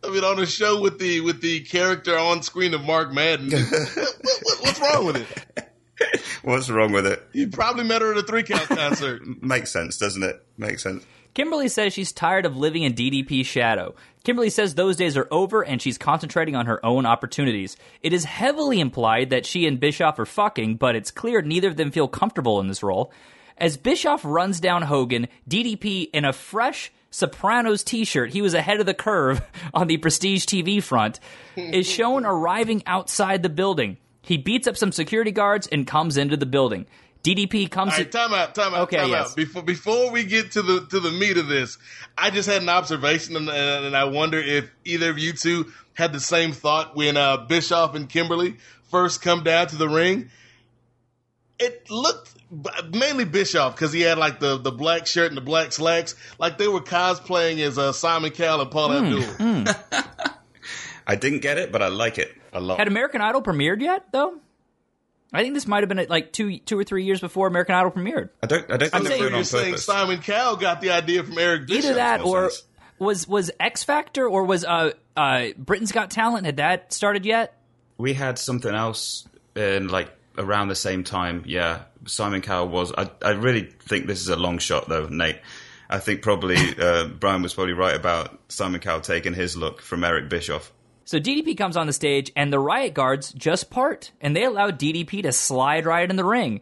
I 0.03 0.09
mean, 0.11 0.23
on 0.23 0.39
a 0.39 0.45
show 0.45 0.79
with 0.79 0.99
the 0.99 1.21
with 1.21 1.41
the 1.41 1.61
character 1.61 2.17
on 2.17 2.43
screen 2.43 2.73
of 2.73 2.83
Mark 2.83 3.11
Madden, 3.11 3.51
what, 3.51 4.17
what, 4.43 4.57
what's 4.61 4.79
wrong 4.79 5.05
with 5.05 5.15
it? 5.17 5.69
What's 6.43 6.69
wrong 6.69 6.91
with 6.91 7.07
it? 7.07 7.25
You 7.31 7.47
probably 7.47 7.85
met 7.85 8.01
her 8.01 8.11
at 8.11 8.17
a 8.17 8.23
three 8.23 8.43
count 8.43 8.67
concert. 8.67 9.21
Makes 9.41 9.71
sense, 9.71 9.97
doesn't 9.97 10.21
it? 10.21 10.45
Makes 10.57 10.83
sense. 10.83 11.05
Kimberly 11.33 11.67
says 11.69 11.91
she's 11.91 12.11
tired 12.11 12.45
of 12.45 12.55
living 12.55 12.83
in 12.83 12.93
DDP's 12.93 13.47
shadow. 13.47 13.95
Kimberly 14.23 14.49
says 14.49 14.75
those 14.75 14.95
days 14.95 15.17
are 15.17 15.27
over 15.31 15.63
and 15.63 15.81
she's 15.81 15.97
concentrating 15.97 16.55
on 16.55 16.65
her 16.65 16.85
own 16.85 17.05
opportunities. 17.05 17.77
It 18.01 18.13
is 18.13 18.25
heavily 18.25 18.79
implied 18.79 19.31
that 19.31 19.45
she 19.45 19.65
and 19.65 19.79
Bischoff 19.79 20.19
are 20.19 20.25
fucking, 20.25 20.75
but 20.75 20.95
it's 20.95 21.11
clear 21.11 21.41
neither 21.41 21.67
of 21.67 21.77
them 21.77 21.91
feel 21.91 22.07
comfortable 22.07 22.59
in 22.59 22.67
this 22.67 22.83
role. 22.83 23.11
As 23.57 23.77
Bischoff 23.77 24.23
runs 24.23 24.59
down 24.59 24.83
Hogan, 24.83 25.27
DDP 25.49 26.09
in 26.13 26.25
a 26.25 26.33
fresh 26.33 26.91
Sopranos 27.15 27.81
t-shirt, 27.81 28.31
he 28.31 28.41
was 28.41 28.53
ahead 28.53 28.81
of 28.81 28.85
the 28.85 28.93
curve 28.93 29.41
on 29.73 29.87
the 29.87 29.95
Prestige 29.95 30.43
TV 30.43 30.83
front, 30.83 31.21
is 31.55 31.87
shown 31.89 32.25
arriving 32.25 32.83
outside 32.85 33.41
the 33.41 33.47
building. 33.47 33.95
He 34.21 34.37
beats 34.37 34.67
up 34.67 34.75
some 34.75 34.91
security 34.91 35.31
guards 35.31 35.65
and 35.67 35.87
comes 35.87 36.17
into 36.17 36.35
the 36.35 36.45
building. 36.45 36.87
DDP 37.23 37.71
comes 37.71 37.93
All 37.93 37.99
right, 37.99 38.11
time 38.11 38.33
out, 38.33 38.53
time 38.53 38.73
out, 38.73 38.81
Okay, 38.81 38.97
time 38.97 39.09
yes. 39.11 39.29
out. 39.29 39.35
Before 39.37 39.63
before 39.63 40.11
we 40.11 40.25
get 40.25 40.51
to 40.51 40.61
the 40.61 40.85
to 40.87 40.99
the 40.99 41.09
meat 41.09 41.37
of 41.37 41.47
this, 41.47 41.77
I 42.17 42.31
just 42.31 42.49
had 42.49 42.61
an 42.61 42.69
observation, 42.69 43.37
and, 43.37 43.49
and 43.49 43.95
I 43.95 44.03
wonder 44.03 44.37
if 44.37 44.69
either 44.83 45.09
of 45.09 45.17
you 45.17 45.31
two 45.31 45.71
had 45.93 46.11
the 46.11 46.19
same 46.19 46.51
thought 46.51 46.97
when 46.97 47.15
uh, 47.15 47.37
Bischoff 47.37 47.95
and 47.95 48.09
Kimberly 48.09 48.57
first 48.91 49.21
come 49.21 49.43
down 49.43 49.67
to 49.67 49.77
the 49.77 49.87
ring. 49.87 50.29
It 51.57 51.89
looked 51.89 52.33
mainly 52.91 53.25
Bischoff 53.25 53.75
because 53.75 53.91
he 53.93 54.01
had 54.01 54.17
like 54.17 54.39
the, 54.39 54.57
the 54.57 54.71
black 54.71 55.07
shirt 55.07 55.27
and 55.29 55.37
the 55.37 55.41
black 55.41 55.71
slacks, 55.71 56.15
like 56.39 56.57
they 56.57 56.67
were 56.67 56.81
cosplaying 56.81 57.59
as 57.59 57.77
uh, 57.77 57.91
Simon 57.91 58.31
Cowell 58.31 58.61
and 58.61 58.71
Paul 58.71 58.89
Hmm, 58.91 59.67
Abdul. 59.67 59.73
I 61.07 61.15
didn't 61.15 61.39
get 61.41 61.57
it, 61.57 61.71
but 61.71 61.81
I 61.81 61.87
like 61.87 62.17
it 62.17 62.35
a 62.53 62.59
lot. 62.59 62.77
Had 62.79 62.87
American 62.87 63.21
Idol 63.21 63.41
premiered 63.41 63.81
yet, 63.81 64.11
though? 64.11 64.37
I 65.33 65.41
think 65.41 65.53
this 65.53 65.67
might 65.67 65.81
have 65.83 65.89
been 65.89 66.05
like 66.09 66.31
two, 66.31 66.59
two 66.59 66.79
or 66.79 66.83
three 66.83 67.03
years 67.03 67.19
before 67.19 67.47
American 67.47 67.75
Idol 67.75 67.91
premiered. 67.91 68.29
I 68.41 68.47
don't. 68.47 68.71
I 68.71 68.77
don't 68.77 68.93
I'm 68.95 69.01
think 69.03 69.07
saying 69.07 69.09
they're 69.09 69.17
doing 69.29 69.33
it 69.33 69.35
you're 69.37 69.43
saying. 69.43 69.77
Simon 69.77 70.19
Cowell 70.21 70.55
got 70.55 70.81
the 70.81 70.91
idea 70.91 71.23
from 71.23 71.37
Eric 71.37 71.67
Bischoff. 71.67 71.85
Either 71.85 71.93
that, 71.95 72.19
no 72.21 72.25
or 72.27 72.49
sense. 72.49 72.63
was 72.99 73.27
was 73.27 73.51
X 73.59 73.83
Factor, 73.83 74.27
or 74.27 74.43
was 74.45 74.63
uh 74.63 74.91
uh 75.17 75.47
Britain's 75.57 75.91
Got 75.91 76.09
Talent? 76.09 76.45
Had 76.45 76.57
that 76.57 76.93
started 76.93 77.25
yet? 77.25 77.53
We 77.97 78.13
had 78.13 78.39
something 78.39 78.73
else 78.73 79.27
in 79.55 79.89
like 79.89 80.09
around 80.37 80.67
the 80.67 80.75
same 80.75 81.03
time. 81.03 81.43
Yeah, 81.45 81.83
Simon 82.05 82.41
Cowell 82.41 82.69
was. 82.69 82.91
I, 82.97 83.09
I 83.21 83.31
really 83.31 83.63
think 83.63 84.07
this 84.07 84.21
is 84.21 84.29
a 84.29 84.35
long 84.35 84.57
shot, 84.57 84.89
though, 84.89 85.07
Nate. 85.07 85.39
I 85.89 85.99
think 85.99 86.21
probably 86.21 86.57
uh, 86.79 87.07
Brian 87.07 87.41
was 87.41 87.53
probably 87.53 87.73
right 87.73 87.95
about 87.95 88.39
Simon 88.49 88.81
Cowell 88.81 89.01
taking 89.01 89.33
his 89.33 89.55
look 89.55 89.81
from 89.81 90.03
Eric 90.03 90.29
Bischoff. 90.29 90.71
So 91.07 91.19
DDP 91.19 91.55
comes 91.55 91.77
on 91.77 91.85
the 91.85 91.93
stage, 91.93 92.31
and 92.35 92.51
the 92.51 92.59
Riot 92.59 92.95
Guards 92.95 93.31
just 93.33 93.69
part, 93.69 94.11
and 94.19 94.35
they 94.35 94.43
allow 94.43 94.71
DDP 94.71 95.21
to 95.21 95.31
slide 95.31 95.85
right 95.85 96.09
in 96.09 96.15
the 96.15 96.25
ring. 96.25 96.61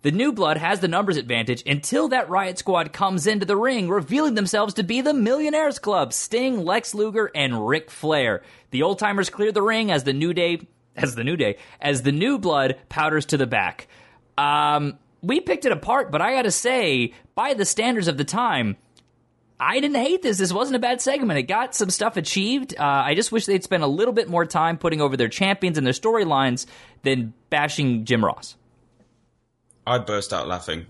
The 0.00 0.10
New 0.10 0.32
Blood 0.32 0.56
has 0.56 0.80
the 0.80 0.88
numbers 0.88 1.16
advantage 1.16 1.62
until 1.64 2.08
that 2.08 2.28
Riot 2.28 2.58
Squad 2.58 2.92
comes 2.92 3.28
into 3.28 3.46
the 3.46 3.56
ring, 3.56 3.88
revealing 3.88 4.34
themselves 4.34 4.74
to 4.74 4.82
be 4.82 5.00
the 5.00 5.14
Millionaires 5.14 5.78
Club, 5.78 6.12
Sting, 6.12 6.64
Lex 6.64 6.92
Luger, 6.92 7.30
and 7.34 7.68
Ric 7.68 7.88
Flair. 7.88 8.42
The 8.70 8.82
old 8.82 8.98
timers 8.98 9.30
clear 9.30 9.52
the 9.52 9.62
ring 9.62 9.92
as 9.92 10.02
the 10.02 10.12
New 10.12 10.34
Day, 10.34 10.66
as 10.96 11.14
the 11.14 11.24
New 11.24 11.36
Day, 11.36 11.56
as 11.80 12.02
the 12.02 12.12
New 12.12 12.38
Blood 12.38 12.76
powders 12.88 13.26
to 13.26 13.36
the 13.36 13.46
back. 13.46 13.88
Um, 14.36 14.98
we 15.22 15.40
picked 15.40 15.64
it 15.64 15.72
apart, 15.72 16.10
but 16.10 16.20
I 16.20 16.34
gotta 16.34 16.50
say, 16.50 17.12
by 17.34 17.54
the 17.54 17.64
standards 17.64 18.08
of 18.08 18.16
the 18.16 18.24
time, 18.24 18.76
I 19.60 19.78
didn't 19.78 19.96
hate 19.96 20.22
this. 20.22 20.38
This 20.38 20.52
wasn't 20.52 20.76
a 20.76 20.80
bad 20.80 21.00
segment. 21.00 21.38
It 21.38 21.44
got 21.44 21.74
some 21.74 21.88
stuff 21.90 22.16
achieved. 22.16 22.74
Uh, 22.76 22.82
I 22.82 23.14
just 23.14 23.30
wish 23.30 23.46
they'd 23.46 23.62
spent 23.62 23.84
a 23.84 23.86
little 23.86 24.12
bit 24.12 24.28
more 24.28 24.44
time 24.44 24.76
putting 24.76 25.00
over 25.00 25.16
their 25.16 25.28
champions 25.28 25.78
and 25.78 25.86
their 25.86 25.94
storylines 25.94 26.66
than 27.02 27.32
bashing 27.48 28.04
Jim 28.04 28.24
Ross. 28.24 28.56
I 29.86 29.98
burst 29.98 30.32
out 30.32 30.48
laughing, 30.48 30.86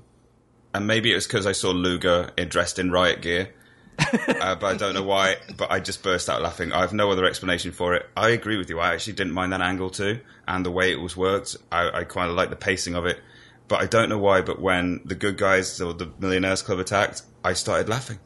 and 0.73 0.87
maybe 0.87 1.13
it 1.13 1.17
was 1.17 1.27
because 1.27 1.47
I 1.47 1.53
saw 1.53 1.71
Luger 1.71 2.31
dressed 2.49 2.79
in 2.79 2.91
riot 2.91 3.21
gear. 3.21 3.53
Uh, 3.99 4.55
but 4.57 4.65
I 4.65 4.75
don't 4.77 4.95
know 4.95 5.03
why. 5.03 5.37
But 5.57 5.71
I 5.71 5.81
just 5.81 6.03
burst 6.03 6.29
out 6.29 6.43
laughing. 6.43 6.73
I 6.73 6.81
have 6.81 6.93
no 6.93 7.11
other 7.11 7.25
explanation 7.25 7.73
for 7.73 7.95
it. 7.95 8.09
I 8.17 8.31
agree 8.31 8.57
with 8.57 8.69
you. 8.71 8.81
I 8.81 8.93
actually 8.95 9.15
didn't 9.15 9.33
mind 9.33 9.53
that 9.53 9.61
angle 9.61 9.91
too, 9.91 10.21
and 10.47 10.65
the 10.65 10.71
way 10.71 10.93
it 10.93 11.01
was 11.01 11.17
worked. 11.17 11.57
I, 11.71 12.01
I 12.01 12.05
kind 12.05 12.31
of 12.31 12.37
like 12.37 12.51
the 12.51 12.57
pacing 12.57 12.95
of 12.95 13.07
it. 13.07 13.21
But 13.69 13.81
I 13.81 13.87
don't 13.87 14.09
know 14.09 14.19
why. 14.19 14.43
But 14.43 14.61
when 14.61 15.01
the 15.05 15.15
good 15.15 15.37
guys 15.39 15.81
or 15.81 15.95
the 15.95 16.11
Millionaires 16.19 16.63
Club 16.63 16.79
attacked, 16.79 17.23
I 17.45 17.53
started 17.55 17.89
laughing. 17.89 18.19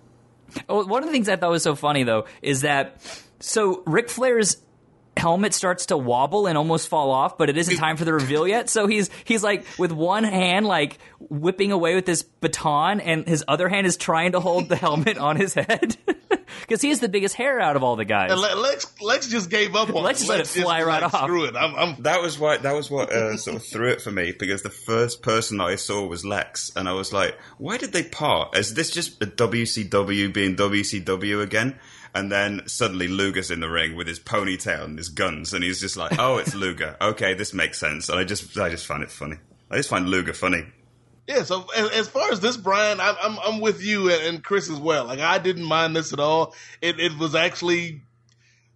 Oh, 0.68 0.84
one 0.84 1.02
of 1.02 1.08
the 1.08 1.12
things 1.12 1.28
I 1.28 1.36
thought 1.36 1.50
was 1.50 1.62
so 1.62 1.74
funny 1.74 2.02
though 2.04 2.26
is 2.40 2.62
that 2.62 3.00
so 3.40 3.82
Ric 3.86 4.08
Flair's 4.08 4.56
helmet 5.16 5.54
starts 5.54 5.86
to 5.86 5.96
wobble 5.96 6.46
and 6.46 6.58
almost 6.58 6.88
fall 6.88 7.10
off, 7.10 7.38
but 7.38 7.48
it 7.48 7.56
isn't 7.56 7.76
time 7.76 7.96
for 7.96 8.04
the 8.04 8.12
reveal 8.12 8.46
yet. 8.46 8.68
So 8.68 8.86
he's 8.86 9.10
he's 9.24 9.42
like 9.42 9.66
with 9.78 9.92
one 9.92 10.24
hand 10.24 10.66
like 10.66 10.98
whipping 11.18 11.72
away 11.72 11.94
with 11.94 12.06
this 12.06 12.22
baton, 12.22 13.00
and 13.00 13.26
his 13.26 13.44
other 13.48 13.68
hand 13.68 13.86
is 13.86 13.96
trying 13.96 14.32
to 14.32 14.40
hold 14.40 14.68
the 14.68 14.76
helmet 14.76 15.18
on 15.18 15.36
his 15.36 15.54
head 15.54 15.96
because 16.60 16.82
he 16.82 16.90
has 16.90 17.00
the 17.00 17.08
biggest 17.08 17.34
hair 17.34 17.60
out 17.60 17.76
of 17.76 17.82
all 17.82 17.96
the 17.96 18.04
guys. 18.04 18.30
And 18.30 18.40
Lex 18.40 18.92
Lex 19.00 19.28
just 19.28 19.50
gave 19.50 19.74
up 19.74 19.88
on 19.88 20.02
Lex 20.02 20.20
it. 20.20 20.26
just 20.26 20.30
let 20.30 20.40
it 20.40 20.46
fly 20.46 20.82
right 20.82 21.02
like, 21.02 21.14
off. 21.14 21.24
Screw 21.24 21.44
it. 21.44 21.56
I'm, 21.56 21.74
I'm 21.74 21.96
That 22.06 22.22
was 22.22 22.38
what 22.38 22.62
that 22.62 22.74
was 22.74 22.90
what 22.90 23.10
uh, 23.10 23.36
sort 23.36 23.56
of 23.56 23.64
threw 23.64 23.90
it 23.90 24.00
for 24.00 24.10
me 24.10 24.32
because 24.38 24.62
the 24.62 24.70
first 24.70 25.22
person 25.22 25.60
I 25.60 25.76
saw 25.76 26.06
was 26.06 26.24
Lex, 26.24 26.72
and 26.76 26.88
I 26.88 26.92
was 26.92 27.12
like, 27.12 27.38
"Why 27.58 27.78
did 27.78 27.92
they 27.92 28.02
part? 28.02 28.56
Is 28.56 28.74
this 28.74 28.90
just 28.90 29.22
a 29.22 29.26
WCW 29.26 30.32
being 30.32 30.56
WCW 30.56 31.42
again?" 31.42 31.78
And 32.16 32.32
then 32.32 32.62
suddenly 32.66 33.08
Luger's 33.08 33.50
in 33.50 33.60
the 33.60 33.68
ring 33.68 33.94
with 33.94 34.06
his 34.06 34.18
ponytail 34.18 34.84
and 34.84 34.96
his 34.96 35.10
guns, 35.10 35.52
and 35.52 35.62
he's 35.62 35.80
just 35.80 35.98
like, 35.98 36.18
"Oh, 36.18 36.38
it's 36.38 36.54
Luger. 36.64 36.96
Okay, 36.98 37.34
this 37.34 37.52
makes 37.52 37.78
sense." 37.78 38.08
And 38.08 38.18
I 38.18 38.24
just 38.24 38.56
I 38.56 38.70
just 38.70 38.86
find 38.86 39.02
it 39.02 39.10
funny. 39.10 39.36
I 39.70 39.76
just 39.76 39.90
find 39.90 40.08
Luger 40.08 40.32
funny. 40.32 40.64
Yeah, 41.26 41.42
so 41.42 41.66
as, 41.76 41.90
as 41.90 42.08
far 42.08 42.32
as 42.32 42.40
this, 42.40 42.56
Brian, 42.56 43.00
I'm, 43.00 43.16
I'm 43.20 43.38
I'm 43.44 43.60
with 43.60 43.84
you 43.84 44.10
and, 44.10 44.22
and 44.22 44.42
Chris 44.42 44.70
as 44.70 44.78
well. 44.78 45.04
Like 45.04 45.18
I 45.18 45.36
didn't 45.38 45.64
mind 45.64 45.94
this 45.94 46.14
at 46.14 46.18
all. 46.18 46.54
It 46.80 46.98
it 46.98 47.18
was 47.18 47.34
actually 47.34 48.00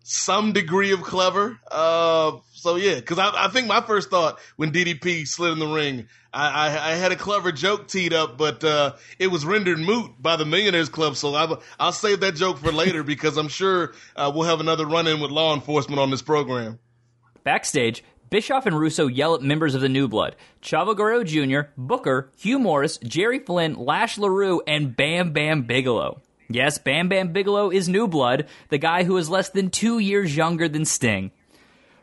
some 0.02 0.52
degree 0.52 0.92
of 0.92 1.02
clever. 1.02 1.58
Uh, 1.70 2.32
so 2.52 2.76
yeah, 2.76 2.96
because 2.96 3.18
I, 3.18 3.46
I 3.46 3.48
think 3.48 3.66
my 3.66 3.80
first 3.80 4.10
thought 4.10 4.38
when 4.56 4.72
DDP 4.72 5.26
slid 5.26 5.52
in 5.52 5.58
the 5.58 5.66
ring, 5.66 6.08
I, 6.32 6.68
I, 6.68 6.92
I 6.92 6.94
had 6.94 7.12
a 7.12 7.16
clever 7.16 7.52
joke 7.52 7.88
teed 7.88 8.12
up, 8.12 8.36
but 8.38 8.62
uh, 8.64 8.94
it 9.18 9.28
was 9.28 9.44
rendered 9.44 9.78
moot 9.78 10.10
by 10.20 10.36
the 10.36 10.44
Millionaires 10.44 10.88
Club. 10.88 11.16
So 11.16 11.34
I, 11.34 11.56
I'll 11.78 11.92
save 11.92 12.20
that 12.20 12.34
joke 12.34 12.58
for 12.58 12.72
later 12.72 13.02
because 13.04 13.36
I'm 13.36 13.48
sure 13.48 13.94
uh, 14.16 14.30
we'll 14.34 14.48
have 14.48 14.60
another 14.60 14.86
run 14.86 15.06
in 15.06 15.20
with 15.20 15.30
law 15.30 15.54
enforcement 15.54 16.00
on 16.00 16.10
this 16.10 16.22
program. 16.22 16.78
Backstage, 17.42 18.04
Bischoff 18.30 18.66
and 18.66 18.78
Russo 18.78 19.08
yell 19.08 19.34
at 19.34 19.42
members 19.42 19.74
of 19.74 19.80
the 19.80 19.88
New 19.88 20.06
Blood 20.06 20.36
Chavo 20.62 20.96
Guerrero 20.96 21.24
Jr., 21.24 21.70
Booker, 21.76 22.30
Hugh 22.36 22.58
Morris, 22.58 22.98
Jerry 22.98 23.40
Flynn, 23.40 23.74
Lash 23.74 24.18
LaRue, 24.18 24.62
and 24.66 24.94
Bam 24.94 25.32
Bam 25.32 25.62
Bigelow. 25.62 26.20
Yes, 26.52 26.78
Bam 26.78 27.08
Bam 27.08 27.32
Bigelow 27.32 27.70
is 27.70 27.88
New 27.88 28.08
Blood, 28.08 28.46
the 28.70 28.78
guy 28.78 29.04
who 29.04 29.16
is 29.16 29.30
less 29.30 29.50
than 29.50 29.70
two 29.70 30.00
years 30.00 30.36
younger 30.36 30.68
than 30.68 30.84
Sting. 30.84 31.30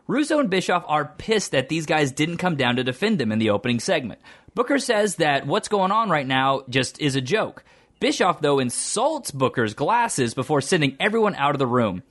Russo 0.07 0.39
and 0.39 0.49
Bischoff 0.49 0.85
are 0.87 1.13
pissed 1.17 1.51
that 1.51 1.67
these 1.67 1.85
guys 1.85 2.13
didn't 2.13 2.37
come 2.37 2.55
down 2.55 2.77
to 2.77 2.83
defend 2.85 3.19
them 3.19 3.33
in 3.33 3.39
the 3.39 3.49
opening 3.49 3.81
segment. 3.81 4.21
Booker 4.55 4.79
says 4.79 5.15
that 5.15 5.45
what's 5.45 5.67
going 5.67 5.91
on 5.91 6.09
right 6.09 6.25
now 6.25 6.63
just 6.69 7.01
is 7.01 7.17
a 7.17 7.21
joke. 7.21 7.65
Bischoff, 7.99 8.39
though, 8.39 8.59
insults 8.59 9.31
Booker's 9.31 9.73
glasses 9.73 10.33
before 10.33 10.61
sending 10.61 10.95
everyone 10.97 11.35
out 11.35 11.53
of 11.53 11.59
the 11.59 11.67
room. 11.67 12.03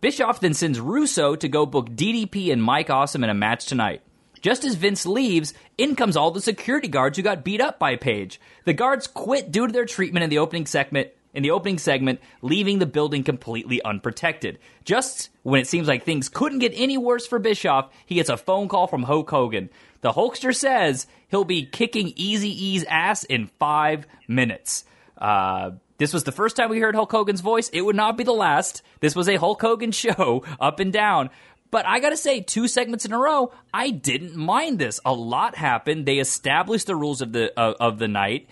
Bischoff 0.00 0.38
then 0.38 0.54
sends 0.54 0.78
Russo 0.78 1.34
to 1.34 1.48
go 1.48 1.66
book 1.66 1.90
DDP 1.90 2.52
and 2.52 2.62
Mike 2.62 2.88
Awesome 2.88 3.24
in 3.24 3.30
a 3.30 3.34
match 3.34 3.66
tonight. 3.66 4.02
Just 4.40 4.62
as 4.62 4.76
Vince 4.76 5.06
leaves, 5.06 5.54
in 5.76 5.96
comes 5.96 6.16
all 6.16 6.30
the 6.30 6.40
security 6.40 6.86
guards 6.86 7.16
who 7.16 7.24
got 7.24 7.42
beat 7.42 7.60
up 7.60 7.80
by 7.80 7.96
Page. 7.96 8.40
The 8.64 8.74
guards 8.74 9.08
quit 9.08 9.50
due 9.50 9.66
to 9.66 9.72
their 9.72 9.86
treatment 9.86 10.22
in 10.22 10.30
the 10.30 10.38
opening 10.38 10.66
segment, 10.66 11.08
in 11.34 11.42
the 11.42 11.50
opening 11.50 11.78
segment, 11.78 12.20
leaving 12.40 12.78
the 12.78 12.86
building 12.86 13.22
completely 13.22 13.82
unprotected. 13.82 14.58
Just 14.84 15.30
when 15.42 15.60
it 15.60 15.66
seems 15.66 15.88
like 15.88 16.04
things 16.04 16.28
couldn't 16.28 16.60
get 16.60 16.72
any 16.74 16.96
worse 16.96 17.26
for 17.26 17.38
Bischoff, 17.38 17.90
he 18.06 18.14
gets 18.14 18.28
a 18.30 18.36
phone 18.36 18.68
call 18.68 18.86
from 18.86 19.02
Hulk 19.02 19.28
Hogan. 19.30 19.68
The 20.00 20.12
Hulkster 20.12 20.54
says 20.54 21.06
he'll 21.28 21.44
be 21.44 21.66
kicking 21.66 22.12
Easy 22.16 22.50
E's 22.50 22.84
ass 22.84 23.24
in 23.24 23.46
five 23.58 24.06
minutes. 24.28 24.84
Uh, 25.18 25.72
this 25.98 26.12
was 26.12 26.24
the 26.24 26.32
first 26.32 26.56
time 26.56 26.70
we 26.70 26.80
heard 26.80 26.94
Hulk 26.94 27.10
Hogan's 27.10 27.40
voice. 27.40 27.68
It 27.70 27.82
would 27.82 27.96
not 27.96 28.16
be 28.16 28.24
the 28.24 28.32
last. 28.32 28.82
This 29.00 29.14
was 29.14 29.28
a 29.28 29.36
Hulk 29.36 29.60
Hogan 29.60 29.92
show, 29.92 30.44
up 30.60 30.80
and 30.80 30.92
down. 30.92 31.30
But 31.70 31.86
I 31.86 31.98
gotta 31.98 32.16
say, 32.16 32.40
two 32.40 32.68
segments 32.68 33.04
in 33.04 33.12
a 33.12 33.18
row, 33.18 33.52
I 33.72 33.90
didn't 33.90 34.36
mind 34.36 34.78
this. 34.78 35.00
A 35.04 35.12
lot 35.12 35.56
happened. 35.56 36.06
They 36.06 36.18
established 36.18 36.86
the 36.86 36.94
rules 36.94 37.20
of 37.20 37.32
the 37.32 37.58
uh, 37.58 37.74
of 37.80 37.98
the 37.98 38.06
night. 38.06 38.48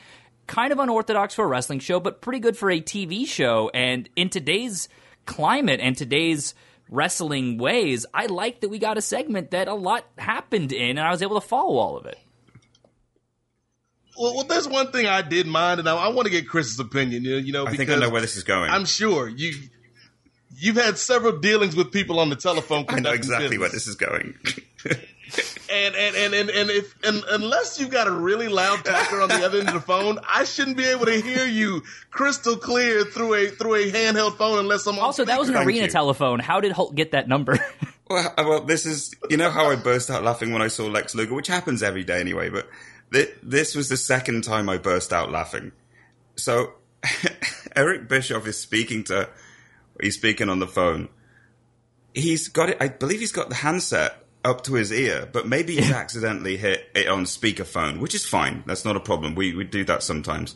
Kind 0.52 0.70
of 0.70 0.78
unorthodox 0.78 1.32
for 1.34 1.46
a 1.46 1.48
wrestling 1.48 1.78
show, 1.78 1.98
but 1.98 2.20
pretty 2.20 2.38
good 2.38 2.58
for 2.58 2.70
a 2.70 2.78
TV 2.78 3.26
show. 3.26 3.70
And 3.72 4.06
in 4.16 4.28
today's 4.28 4.86
climate 5.24 5.80
and 5.80 5.96
today's 5.96 6.54
wrestling 6.90 7.56
ways, 7.56 8.04
I 8.12 8.26
like 8.26 8.60
that 8.60 8.68
we 8.68 8.78
got 8.78 8.98
a 8.98 9.00
segment 9.00 9.52
that 9.52 9.66
a 9.66 9.72
lot 9.72 10.04
happened 10.18 10.70
in, 10.70 10.98
and 10.98 11.00
I 11.00 11.10
was 11.10 11.22
able 11.22 11.40
to 11.40 11.46
follow 11.46 11.78
all 11.78 11.96
of 11.96 12.04
it. 12.04 12.18
Well, 14.18 14.34
well, 14.34 14.44
there's 14.44 14.68
one 14.68 14.92
thing 14.92 15.06
I 15.06 15.22
did 15.22 15.46
mind, 15.46 15.80
and 15.80 15.88
I, 15.88 15.96
I 15.96 16.08
want 16.08 16.26
to 16.26 16.30
get 16.30 16.46
Chris's 16.46 16.78
opinion. 16.78 17.24
You 17.24 17.50
know, 17.50 17.62
you 17.62 17.66
I 17.66 17.74
think 17.74 17.88
I 17.88 17.94
know 17.94 18.10
where 18.10 18.20
this 18.20 18.36
is 18.36 18.42
going. 18.42 18.70
I'm 18.70 18.84
sure 18.84 19.28
you 19.28 19.54
you've 20.54 20.76
had 20.76 20.98
several 20.98 21.38
dealings 21.38 21.74
with 21.74 21.92
people 21.92 22.20
on 22.20 22.28
the 22.28 22.36
telephone. 22.36 22.80
I 22.80 22.80
know 22.80 22.94
conducting 22.96 23.18
exactly 23.18 23.56
where 23.56 23.70
this 23.70 23.86
is 23.86 23.94
going. 23.94 24.34
And 25.72 25.94
and 25.96 26.14
and 26.16 26.34
and, 26.34 26.50
and 26.50 26.70
if 26.70 26.94
and 27.02 27.24
unless 27.30 27.80
you've 27.80 27.88
got 27.90 28.06
a 28.06 28.10
really 28.10 28.48
loud 28.48 28.84
talker 28.84 29.22
on 29.22 29.30
the 29.30 29.42
other 29.44 29.60
end 29.60 29.68
of 29.68 29.74
the 29.74 29.80
phone, 29.80 30.18
I 30.28 30.44
shouldn't 30.44 30.76
be 30.76 30.84
able 30.84 31.06
to 31.06 31.18
hear 31.20 31.46
you 31.46 31.82
crystal 32.10 32.56
clear 32.56 33.04
through 33.04 33.34
a 33.34 33.46
through 33.48 33.76
a 33.76 33.90
handheld 33.90 34.36
phone 34.36 34.58
unless 34.58 34.86
I'm 34.86 34.98
on 34.98 35.04
Also, 35.04 35.24
that 35.24 35.38
was 35.38 35.48
an 35.48 35.54
Thank 35.54 35.66
arena 35.66 35.84
you. 35.84 35.90
telephone. 35.90 36.40
How 36.40 36.60
did 36.60 36.72
Hulk 36.72 36.94
get 36.94 37.12
that 37.12 37.26
number? 37.28 37.58
Well, 38.10 38.34
well, 38.36 38.60
this 38.64 38.84
is 38.84 39.14
you 39.30 39.38
know 39.38 39.48
how 39.48 39.70
I 39.70 39.76
burst 39.76 40.10
out 40.10 40.22
laughing 40.22 40.52
when 40.52 40.60
I 40.60 40.68
saw 40.68 40.84
Lex 40.86 41.14
Luger, 41.14 41.32
which 41.32 41.46
happens 41.46 41.82
every 41.82 42.04
day 42.04 42.20
anyway. 42.20 42.50
But 42.50 42.68
th- 43.10 43.34
this 43.42 43.74
was 43.74 43.88
the 43.88 43.96
second 43.96 44.44
time 44.44 44.68
I 44.68 44.76
burst 44.76 45.14
out 45.14 45.30
laughing. 45.30 45.72
So 46.36 46.74
Eric 47.76 48.08
Bischoff 48.08 48.46
is 48.46 48.58
speaking 48.58 49.04
to, 49.04 49.30
he's 49.98 50.16
speaking 50.16 50.50
on 50.50 50.58
the 50.58 50.66
phone. 50.66 51.08
He's 52.12 52.48
got 52.48 52.68
it. 52.68 52.76
I 52.80 52.88
believe 52.88 53.20
he's 53.20 53.32
got 53.32 53.48
the 53.48 53.54
handset 53.54 54.21
up 54.44 54.64
to 54.64 54.74
his 54.74 54.92
ear, 54.92 55.28
but 55.32 55.46
maybe 55.46 55.76
he's 55.76 55.90
accidentally 55.90 56.56
hit 56.56 56.90
it 56.94 57.08
on 57.08 57.24
speakerphone, 57.24 58.00
which 58.00 58.14
is 58.14 58.26
fine. 58.26 58.64
That's 58.66 58.84
not 58.84 58.96
a 58.96 59.00
problem. 59.00 59.34
We 59.34 59.54
we 59.54 59.64
do 59.64 59.84
that 59.84 60.02
sometimes. 60.02 60.54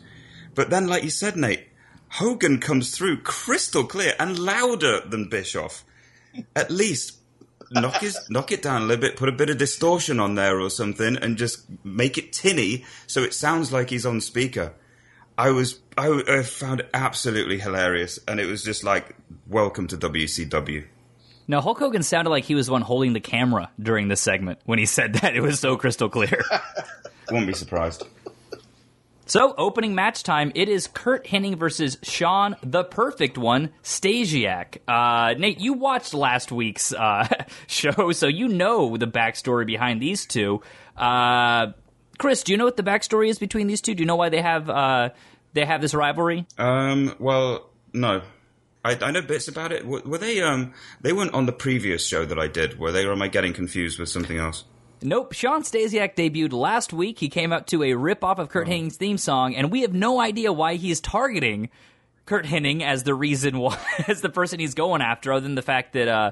But 0.54 0.70
then, 0.70 0.86
like 0.86 1.04
you 1.04 1.10
said, 1.10 1.36
Nate, 1.36 1.68
Hogan 2.08 2.58
comes 2.58 2.96
through 2.96 3.22
crystal 3.22 3.84
clear 3.84 4.14
and 4.18 4.38
louder 4.38 5.00
than 5.00 5.28
Bischoff. 5.28 5.84
At 6.54 6.70
least 6.70 7.18
knock 7.70 7.96
his 7.96 8.18
knock 8.30 8.52
it 8.52 8.62
down 8.62 8.82
a 8.82 8.84
little 8.86 9.00
bit, 9.00 9.16
put 9.16 9.28
a 9.28 9.32
bit 9.32 9.50
of 9.50 9.58
distortion 9.58 10.18
on 10.20 10.34
there 10.34 10.60
or 10.60 10.70
something, 10.70 11.16
and 11.16 11.36
just 11.36 11.64
make 11.84 12.18
it 12.18 12.32
tinny 12.32 12.84
so 13.06 13.22
it 13.22 13.34
sounds 13.34 13.72
like 13.72 13.90
he's 13.90 14.06
on 14.06 14.20
speaker. 14.20 14.74
I 15.38 15.50
was 15.50 15.80
I, 15.98 16.22
I 16.26 16.42
found 16.42 16.80
it 16.80 16.90
absolutely 16.94 17.58
hilarious, 17.58 18.18
and 18.26 18.40
it 18.40 18.46
was 18.46 18.64
just 18.64 18.82
like 18.84 19.14
welcome 19.46 19.86
to 19.88 19.96
WCW. 19.96 20.86
No, 21.48 21.60
Hulk 21.60 21.78
Hogan 21.78 22.02
sounded 22.02 22.30
like 22.30 22.44
he 22.44 22.54
was 22.54 22.66
the 22.66 22.72
one 22.72 22.82
holding 22.82 23.12
the 23.12 23.20
camera 23.20 23.70
during 23.80 24.08
this 24.08 24.20
segment 24.20 24.58
when 24.64 24.78
he 24.78 24.86
said 24.86 25.14
that. 25.14 25.36
It 25.36 25.40
was 25.40 25.60
so 25.60 25.76
crystal 25.76 26.08
clear. 26.08 26.42
You 27.28 27.34
won't 27.34 27.48
be 27.48 27.54
surprised. 27.54 28.04
So, 29.28 29.52
opening 29.58 29.96
match 29.96 30.22
time, 30.22 30.52
it 30.54 30.68
is 30.68 30.86
Curt 30.86 31.26
Hennig 31.26 31.56
versus 31.58 31.98
Shawn, 32.04 32.54
the 32.62 32.84
perfect 32.84 33.36
one, 33.36 33.70
Stasiak. 33.82 34.78
Uh, 34.86 35.34
Nate, 35.36 35.58
you 35.58 35.72
watched 35.72 36.14
last 36.14 36.52
week's 36.52 36.92
uh, 36.92 37.26
show, 37.66 38.12
so 38.12 38.28
you 38.28 38.46
know 38.46 38.96
the 38.96 39.08
backstory 39.08 39.66
behind 39.66 40.00
these 40.00 40.24
two. 40.24 40.62
Uh, 40.96 41.72
Chris, 42.18 42.44
do 42.44 42.52
you 42.52 42.58
know 42.58 42.64
what 42.64 42.76
the 42.76 42.84
backstory 42.84 43.28
is 43.28 43.40
between 43.40 43.66
these 43.66 43.80
two? 43.80 43.96
Do 43.96 44.02
you 44.02 44.06
know 44.06 44.14
why 44.14 44.28
they 44.28 44.40
have 44.40 44.70
uh, 44.70 45.08
they 45.52 45.64
have 45.64 45.80
this 45.80 45.92
rivalry? 45.92 46.46
Um, 46.58 47.16
well, 47.18 47.68
no, 47.92 48.22
I, 48.86 49.06
I 49.06 49.10
know 49.10 49.22
bits 49.22 49.48
about 49.48 49.72
it. 49.72 49.86
Were, 49.86 50.00
were 50.04 50.18
they? 50.18 50.40
Um, 50.40 50.72
they 51.00 51.12
weren't 51.12 51.34
on 51.34 51.46
the 51.46 51.52
previous 51.52 52.06
show 52.06 52.24
that 52.24 52.38
I 52.38 52.46
did. 52.46 52.78
Were 52.78 52.92
they? 52.92 53.04
Or 53.04 53.12
am 53.12 53.22
I 53.22 53.28
getting 53.28 53.52
confused 53.52 53.98
with 53.98 54.08
something 54.08 54.38
else? 54.38 54.64
Nope. 55.02 55.32
Shawn 55.32 55.62
Stasiak 55.62 56.14
debuted 56.14 56.52
last 56.52 56.92
week. 56.92 57.18
He 57.18 57.28
came 57.28 57.52
out 57.52 57.66
to 57.68 57.82
a 57.82 57.94
rip 57.94 58.24
off 58.24 58.38
of 58.38 58.48
Curt 58.48 58.66
Hennig's 58.66 58.96
theme 58.96 59.18
song, 59.18 59.54
and 59.54 59.70
we 59.70 59.82
have 59.82 59.92
no 59.92 60.20
idea 60.20 60.52
why 60.52 60.74
he's 60.74 61.00
targeting 61.00 61.68
Curt 62.24 62.46
Hennig 62.46 62.82
as 62.82 63.02
the 63.02 63.14
reason 63.14 63.58
why, 63.58 63.78
as 64.08 64.20
the 64.20 64.30
person 64.30 64.60
he's 64.60 64.74
going 64.74 65.02
after, 65.02 65.32
other 65.32 65.42
than 65.42 65.54
the 65.54 65.62
fact 65.62 65.92
that 65.92 66.08
uh, 66.08 66.30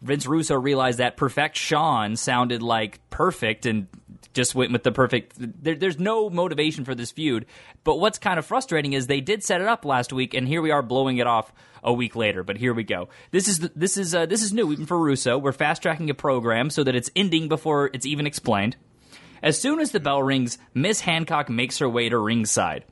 Vince 0.00 0.26
Russo 0.26 0.54
realized 0.54 0.98
that 0.98 1.16
Perfect 1.16 1.56
Shawn 1.56 2.16
sounded 2.16 2.62
like 2.62 3.00
perfect 3.10 3.66
and 3.66 3.88
just 4.36 4.54
went 4.54 4.70
with 4.70 4.84
the 4.84 4.92
perfect. 4.92 5.34
There, 5.36 5.74
there's 5.74 5.98
no 5.98 6.30
motivation 6.30 6.84
for 6.84 6.94
this 6.94 7.10
feud. 7.10 7.46
But 7.82 7.98
what's 7.98 8.18
kind 8.18 8.38
of 8.38 8.46
frustrating 8.46 8.92
is 8.92 9.08
they 9.08 9.20
did 9.20 9.42
set 9.42 9.60
it 9.60 9.66
up 9.66 9.84
last 9.84 10.12
week, 10.12 10.34
and 10.34 10.46
here 10.46 10.62
we 10.62 10.70
are 10.70 10.82
blowing 10.82 11.18
it 11.18 11.26
off 11.26 11.52
a 11.82 11.92
week 11.92 12.14
later. 12.14 12.44
But 12.44 12.58
here 12.58 12.72
we 12.72 12.84
go. 12.84 13.08
This 13.32 13.48
is 13.48 13.58
this 13.58 13.96
is 13.96 14.14
uh, 14.14 14.26
this 14.26 14.42
is 14.42 14.52
new 14.52 14.70
even 14.72 14.86
for 14.86 14.98
Russo. 14.98 15.38
We're 15.38 15.52
fast 15.52 15.82
tracking 15.82 16.10
a 16.10 16.14
program 16.14 16.70
so 16.70 16.84
that 16.84 16.94
it's 16.94 17.10
ending 17.16 17.48
before 17.48 17.90
it's 17.92 18.06
even 18.06 18.26
explained. 18.26 18.76
As 19.42 19.60
soon 19.60 19.80
as 19.80 19.90
the 19.90 20.00
bell 20.00 20.22
rings, 20.22 20.58
Miss 20.74 21.00
Hancock 21.00 21.48
makes 21.48 21.78
her 21.78 21.88
way 21.88 22.08
to 22.08 22.18
ringside. 22.18 22.84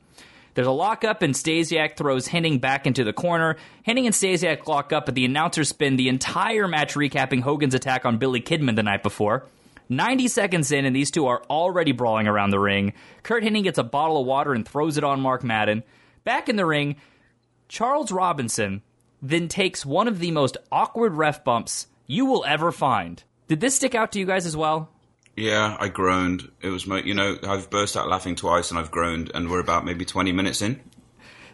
There's 0.55 0.67
a 0.67 0.71
lockup, 0.71 1.21
and 1.21 1.33
Stasiak 1.33 1.97
throws 1.97 2.29
Hennig 2.29 2.61
back 2.61 2.87
into 2.87 3.03
the 3.03 3.11
corner. 3.11 3.57
Hennig 3.85 4.05
and 4.05 4.15
Stasiak 4.15 4.67
lock 4.67 4.93
up, 4.93 5.05
but 5.05 5.15
the 5.15 5.25
announcers 5.25 5.69
spin 5.69 5.97
the 5.97 6.07
entire 6.07 6.67
match 6.67 6.95
recapping 6.95 7.41
Hogan's 7.41 7.73
attack 7.73 8.05
on 8.05 8.17
Billy 8.17 8.41
Kidman 8.41 8.77
the 8.77 8.83
night 8.83 9.03
before. 9.03 9.45
90 9.89 10.27
seconds 10.27 10.71
in, 10.71 10.85
and 10.85 10.95
these 10.95 11.11
two 11.11 11.27
are 11.27 11.43
already 11.49 11.91
brawling 11.91 12.27
around 12.27 12.49
the 12.49 12.59
ring. 12.59 12.93
Curt 13.23 13.43
Hennig 13.43 13.63
gets 13.63 13.77
a 13.77 13.83
bottle 13.83 14.19
of 14.19 14.25
water 14.25 14.53
and 14.53 14.67
throws 14.67 14.97
it 14.97 15.03
on 15.03 15.21
Mark 15.21 15.43
Madden. 15.43 15.83
Back 16.23 16.49
in 16.49 16.55
the 16.55 16.65
ring, 16.65 16.95
Charles 17.67 18.11
Robinson 18.11 18.81
then 19.21 19.47
takes 19.47 19.85
one 19.85 20.07
of 20.07 20.19
the 20.19 20.31
most 20.31 20.57
awkward 20.71 21.13
ref 21.13 21.43
bumps 21.43 21.87
you 22.07 22.25
will 22.25 22.45
ever 22.45 22.71
find. 22.71 23.23
Did 23.47 23.59
this 23.59 23.75
stick 23.75 23.95
out 23.95 24.11
to 24.13 24.19
you 24.19 24.25
guys 24.25 24.45
as 24.45 24.57
well? 24.57 24.89
Yeah, 25.35 25.75
I 25.79 25.89
groaned. 25.89 26.49
It 26.61 26.69
was, 26.69 26.87
my, 26.87 27.01
you 27.01 27.13
know, 27.13 27.37
I've 27.43 27.69
burst 27.69 27.97
out 27.97 28.07
laughing 28.07 28.35
twice 28.35 28.69
and 28.69 28.79
I've 28.79 28.91
groaned, 28.91 29.31
and 29.33 29.49
we're 29.49 29.59
about 29.59 29.85
maybe 29.85 30.05
20 30.05 30.31
minutes 30.31 30.61
in. 30.61 30.79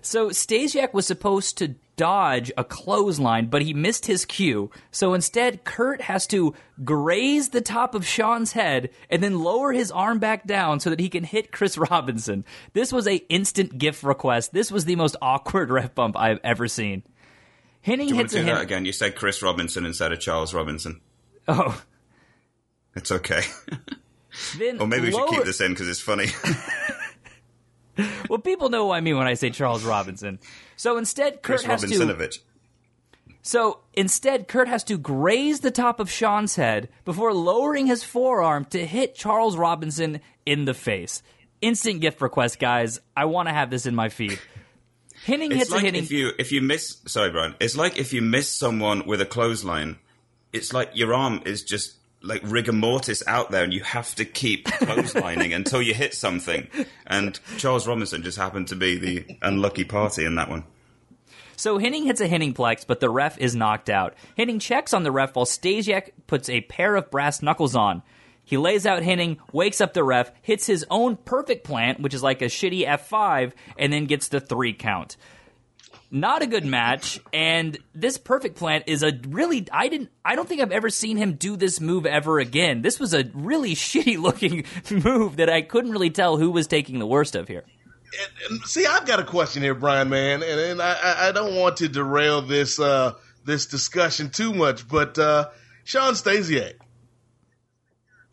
So 0.02 0.30
Stasiak 0.30 0.94
was 0.94 1.06
supposed 1.08 1.58
to 1.60 1.76
dodge 2.02 2.52
a 2.58 2.64
clothesline, 2.64 3.46
but 3.46 3.62
he 3.62 3.76
missed 3.76 4.08
his 4.08 4.26
cue. 4.26 4.72
So 4.90 5.14
instead, 5.14 5.64
Curt 5.64 6.02
has 6.02 6.26
to 6.28 6.56
graze 6.84 7.50
the 7.50 7.62
top 7.62 7.94
of 7.94 8.08
Shawn's 8.08 8.54
head 8.54 8.90
and 9.08 9.22
then 9.22 9.38
lower 9.38 9.72
his 9.72 9.92
arm 9.92 10.18
back 10.18 10.48
down 10.48 10.80
so 10.80 10.90
that 10.90 11.00
he 11.00 11.10
can 11.10 11.24
hit 11.24 11.52
Chris 11.52 11.78
Robinson. 11.92 12.44
This 12.74 12.92
was 12.92 13.08
a 13.08 13.18
instant 13.30 13.78
GIF 13.78 14.04
request. 14.04 14.52
This 14.52 14.72
was 14.72 14.86
the 14.86 14.96
most 14.96 15.16
awkward 15.22 15.70
ref 15.78 15.94
bump 15.94 16.18
I've 16.18 16.40
ever 16.44 16.68
seen. 16.68 17.04
Hennig 17.86 17.98
Do 17.98 18.06
you 18.06 18.16
want 18.16 18.18
hits 18.24 18.34
to 18.34 18.40
a 18.40 18.46
do 18.46 18.48
that 18.48 18.62
again? 18.64 18.86
You 18.86 18.94
said 18.94 19.16
Chris 19.16 19.44
Robinson 19.44 19.86
instead 19.86 20.12
of 20.12 20.20
Charles 20.20 20.56
Robinson. 20.56 21.02
Oh, 21.48 21.80
It's 22.96 23.12
okay. 23.12 23.42
then 24.58 24.82
or 24.82 24.88
maybe 24.88 25.06
we 25.06 25.12
should 25.12 25.30
keep 25.30 25.44
this 25.44 25.62
in 25.62 25.72
because 25.72 25.88
it's 25.88 26.02
funny. 26.02 26.30
Well, 28.30 28.40
people 28.40 28.70
know 28.70 28.86
what 28.86 28.96
I 28.96 29.02
mean 29.02 29.18
when 29.18 29.28
I 29.28 29.34
say 29.34 29.50
Charles 29.50 29.84
Robinson. 29.84 30.40
So 30.78 30.98
instead, 30.98 31.42
Curt 31.42 31.64
Chris 31.64 31.64
has 31.64 31.82
to. 31.82 32.30
So 33.42 33.80
instead, 33.94 34.48
Curt 34.48 34.68
has 34.68 34.84
to 34.86 34.98
graze 34.98 35.62
the 35.62 35.72
top 35.72 36.00
of 36.00 36.10
Shawn's 36.10 36.56
head 36.56 36.90
before 37.06 37.34
lowering 37.34 37.88
his 37.88 38.04
forearm 38.04 38.66
to 38.66 38.86
hit 38.86 39.16
Charles 39.16 39.58
Robinson 39.58 40.22
in 40.46 40.66
the 40.66 40.74
face. 40.74 41.24
Instant 41.62 42.02
GIF 42.02 42.22
request, 42.22 42.60
guys. 42.60 43.00
I 43.16 43.26
want 43.26 43.48
to 43.50 43.54
have 43.54 43.70
this 43.70 43.86
in 43.86 43.96
my 43.96 44.10
feed. 44.10 44.40
It's 45.52 45.60
hits 45.60 45.72
like 45.72 45.82
a 45.82 45.86
hitting. 45.86 46.04
if 46.04 46.12
you 46.12 46.32
if 46.40 46.52
you 46.52 46.62
miss. 46.62 47.02
Sorry, 47.06 47.30
Brian. 47.30 47.56
It's 47.60 47.78
like 47.78 47.98
if 47.98 48.14
you 48.14 48.22
miss 48.22 48.50
someone 48.50 49.06
with 49.06 49.22
a 49.22 49.26
clothesline. 49.26 49.98
It's 50.54 50.74
like 50.74 50.92
your 50.96 51.14
arm 51.14 51.42
is 51.46 51.64
just 51.64 51.96
like 52.22 52.42
rigor 52.44 52.74
mortis 52.74 53.24
out 53.28 53.52
there, 53.52 53.64
and 53.64 53.74
you 53.74 53.84
have 53.84 54.14
to 54.16 54.26
keep 54.26 54.66
clotheslining 54.68 55.56
until 55.56 55.82
you 55.82 55.94
hit 55.94 56.14
something. 56.14 56.68
And 57.08 57.40
Charles 57.58 57.88
Robinson 57.88 58.24
just 58.24 58.38
happened 58.38 58.68
to 58.70 58.76
be 58.76 58.98
the 58.98 59.38
unlucky 59.42 59.84
party 59.84 60.26
in 60.26 60.36
that 60.36 60.50
one. 60.50 60.64
So 61.56 61.78
Hennig 61.78 62.06
hits 62.06 62.22
a 62.22 62.28
Hennigplex, 62.28 62.88
but 62.88 63.00
the 63.00 63.10
ref 63.10 63.38
is 63.38 63.56
knocked 63.56 63.90
out. 63.90 64.16
Hennig 64.38 64.62
checks 64.62 64.94
on 64.94 65.04
the 65.04 65.12
ref 65.12 65.36
while 65.36 65.46
Stasiak 65.46 66.10
puts 66.26 66.50
a 66.50 66.62
pair 66.62 66.96
of 66.96 67.12
brass 67.12 67.42
knuckles 67.42 67.76
on. 67.76 68.02
He 68.44 68.58
lays 68.58 68.86
out 68.86 69.04
Hennig, 69.04 69.38
wakes 69.54 69.80
up 69.80 69.94
the 69.94 70.04
ref, 70.04 70.32
hits 70.42 70.66
his 70.66 70.86
own 70.90 71.16
perfect 71.16 71.64
plant, 71.64 72.00
which 72.00 72.14
is 72.14 72.24
like 72.24 72.42
a 72.42 72.46
shitty 72.46 72.86
F5, 72.88 73.54
and 73.78 73.94
then 73.94 74.06
gets 74.06 74.28
the 74.28 74.40
three 74.40 74.74
count. 74.74 75.18
Not 76.14 76.42
a 76.42 76.46
good 76.48 76.66
match, 76.66 77.22
and 77.32 77.78
this 77.96 78.18
perfect 78.18 78.58
plant 78.58 78.84
is 78.88 79.02
a 79.02 79.14
really 79.30 79.66
I 79.72 79.88
didn't 79.88 80.10
I 80.26 80.36
don't 80.36 80.48
think 80.48 80.60
I've 80.62 80.74
ever 80.74 80.90
seen 80.90 81.16
him 81.16 81.36
do 81.36 81.56
this 81.56 81.80
move 81.80 82.06
ever 82.06 82.38
again. 82.40 82.82
This 82.82 83.00
was 83.00 83.14
a 83.14 83.24
really 83.34 83.76
shitty 83.76 84.18
looking 84.18 84.66
move 84.90 85.38
that 85.38 85.50
I 85.50 85.62
couldn't 85.62 85.92
really 85.92 86.10
tell 86.10 86.36
who 86.36 86.52
was 86.52 86.68
taking 86.68 87.00
the 87.00 87.08
worst 87.08 87.34
of 87.36 87.48
here. 87.48 87.64
And, 87.64 88.52
and 88.60 88.62
see, 88.68 88.86
I've 88.86 89.06
got 89.06 89.22
a 89.22 89.24
question 89.24 89.64
here, 89.64 89.74
Brian, 89.74 90.10
man, 90.10 90.44
and, 90.44 90.60
and 90.60 90.82
I, 90.82 91.30
I- 91.30 91.32
don't 91.32 91.56
want 91.56 91.78
to 91.78 91.88
derail 91.88 92.42
this 92.42 92.78
uh, 92.78 93.14
this 93.46 93.68
discussion 93.68 94.30
too 94.32 94.54
much, 94.54 94.86
but 94.90 95.18
uh, 95.18 95.48
Shawn 95.86 96.16
Stasiak, 96.16 96.74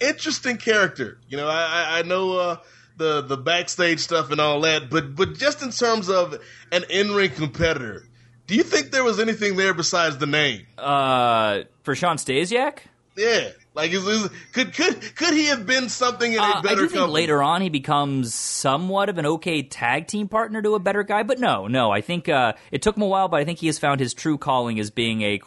interesting 0.00 0.56
character. 0.56 1.18
You 1.28 1.36
know, 1.36 1.46
I- 1.48 2.00
I 2.00 2.02
know 2.02 2.38
uh, 2.38 2.56
the 2.98 3.22
the 3.22 3.36
backstage 3.36 4.00
stuff 4.00 4.30
and 4.30 4.40
all 4.40 4.60
that, 4.62 4.90
but 4.90 5.14
but 5.14 5.34
just 5.38 5.62
in 5.62 5.70
terms 5.70 6.10
of 6.10 6.34
an 6.72 6.84
in 6.90 7.12
ring 7.12 7.30
competitor, 7.30 8.04
do 8.46 8.54
you 8.54 8.62
think 8.62 8.90
there 8.90 9.04
was 9.04 9.18
anything 9.20 9.56
there 9.56 9.72
besides 9.74 10.18
the 10.18 10.26
name? 10.26 10.66
Uh, 10.76 11.60
for 11.82 11.94
Shawn 11.94 12.16
Stasiak? 12.18 12.78
Yeah, 13.16 13.48
like 13.74 13.90
is, 13.90 14.06
is, 14.06 14.28
could 14.52 14.72
could 14.74 15.16
could 15.16 15.34
he 15.34 15.46
have 15.46 15.66
been 15.66 15.88
something 15.88 16.32
in 16.34 16.38
Uh, 16.38 16.42
a 16.42 16.56
I 16.58 16.62
better 16.62 16.74
do 16.82 16.88
think 16.88 16.92
company? 17.00 17.14
later 17.14 17.42
on 17.42 17.62
he 17.62 17.68
becomes 17.68 18.32
somewhat 18.32 19.08
of 19.08 19.18
an 19.18 19.26
okay 19.26 19.62
tag 19.62 20.06
team 20.06 20.28
partner 20.28 20.62
to 20.62 20.74
a 20.76 20.78
better 20.78 21.02
guy, 21.02 21.24
but 21.24 21.40
no, 21.40 21.66
no. 21.66 21.90
I 21.90 22.00
think 22.00 22.28
uh, 22.28 22.52
it 22.70 22.80
took 22.82 22.96
him 22.96 23.02
a 23.02 23.06
while, 23.08 23.26
but 23.28 23.40
I 23.40 23.44
think 23.44 23.58
he 23.58 23.66
has 23.66 23.78
found 23.78 23.98
his 23.98 24.14
true 24.14 24.38
calling 24.38 24.78
as 24.78 24.90
being 24.90 25.22
a 25.22 25.40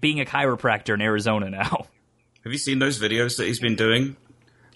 being 0.00 0.20
a 0.20 0.24
chiropractor 0.24 0.94
in 0.94 1.00
Arizona 1.00 1.50
now. 1.50 1.86
Have 2.44 2.52
you 2.52 2.58
seen 2.58 2.78
those 2.80 3.00
videos 3.00 3.36
that 3.38 3.46
he's 3.46 3.60
been 3.60 3.76
doing? 3.76 4.16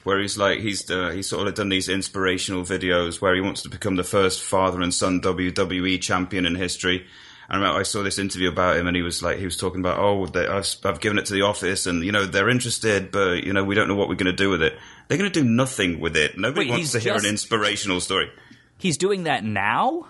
Where 0.06 0.20
he's 0.20 0.38
like 0.38 0.60
he's 0.60 0.88
uh, 0.88 1.10
he's 1.10 1.28
sort 1.28 1.48
of 1.48 1.54
done 1.54 1.68
these 1.68 1.88
inspirational 1.88 2.62
videos 2.62 3.20
where 3.20 3.34
he 3.34 3.40
wants 3.40 3.62
to 3.62 3.68
become 3.68 3.96
the 3.96 4.04
first 4.04 4.40
father 4.40 4.80
and 4.80 4.94
son 4.94 5.20
WWE 5.20 6.00
champion 6.00 6.46
in 6.46 6.54
history. 6.54 7.04
I 7.50 7.56
remember 7.56 7.80
I 7.80 7.82
saw 7.82 8.04
this 8.04 8.16
interview 8.16 8.48
about 8.48 8.76
him, 8.76 8.86
and 8.86 8.94
he 8.94 9.02
was 9.02 9.20
like 9.20 9.38
he 9.38 9.44
was 9.44 9.56
talking 9.56 9.80
about 9.80 9.98
oh 9.98 10.26
they, 10.26 10.46
I've 10.46 10.72
I've 10.84 11.00
given 11.00 11.18
it 11.18 11.26
to 11.26 11.32
the 11.32 11.42
office, 11.42 11.86
and 11.86 12.04
you 12.04 12.12
know 12.12 12.24
they're 12.24 12.48
interested, 12.48 13.10
but 13.10 13.42
you 13.42 13.52
know 13.52 13.64
we 13.64 13.74
don't 13.74 13.88
know 13.88 13.96
what 13.96 14.08
we're 14.08 14.14
going 14.14 14.26
to 14.26 14.32
do 14.32 14.48
with 14.48 14.62
it. 14.62 14.78
They're 15.08 15.18
going 15.18 15.28
to 15.28 15.42
do 15.42 15.44
nothing 15.44 15.98
with 15.98 16.16
it. 16.16 16.38
Nobody 16.38 16.66
Wait, 16.66 16.76
wants 16.76 16.92
to 16.92 17.00
hear 17.00 17.14
just- 17.14 17.24
an 17.24 17.30
inspirational 17.32 18.00
story. 18.00 18.30
He's 18.78 18.98
doing 18.98 19.24
that 19.24 19.42
now. 19.42 20.06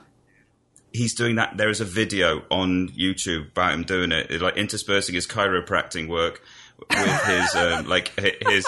He's 0.93 1.15
doing 1.15 1.37
that. 1.37 1.57
There 1.57 1.71
is 1.71 1.81
a 1.81 1.87
video 1.87 2.43
on 2.51 2.91
YouTube 2.91 3.49
about 3.53 3.73
him 3.73 3.85
doing 3.85 4.13
it, 4.13 4.31
it, 4.31 4.43
like 4.43 4.59
interspersing 4.59 5.15
his 5.15 5.27
chiropractic 5.27 6.07
work 6.07 6.43
with 6.91 7.25
his 7.25 7.55
um, 7.55 7.87
like 7.87 8.12
his. 8.19 8.67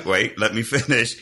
wait, 0.06 0.38
let 0.38 0.54
me 0.54 0.62
finish. 0.62 1.16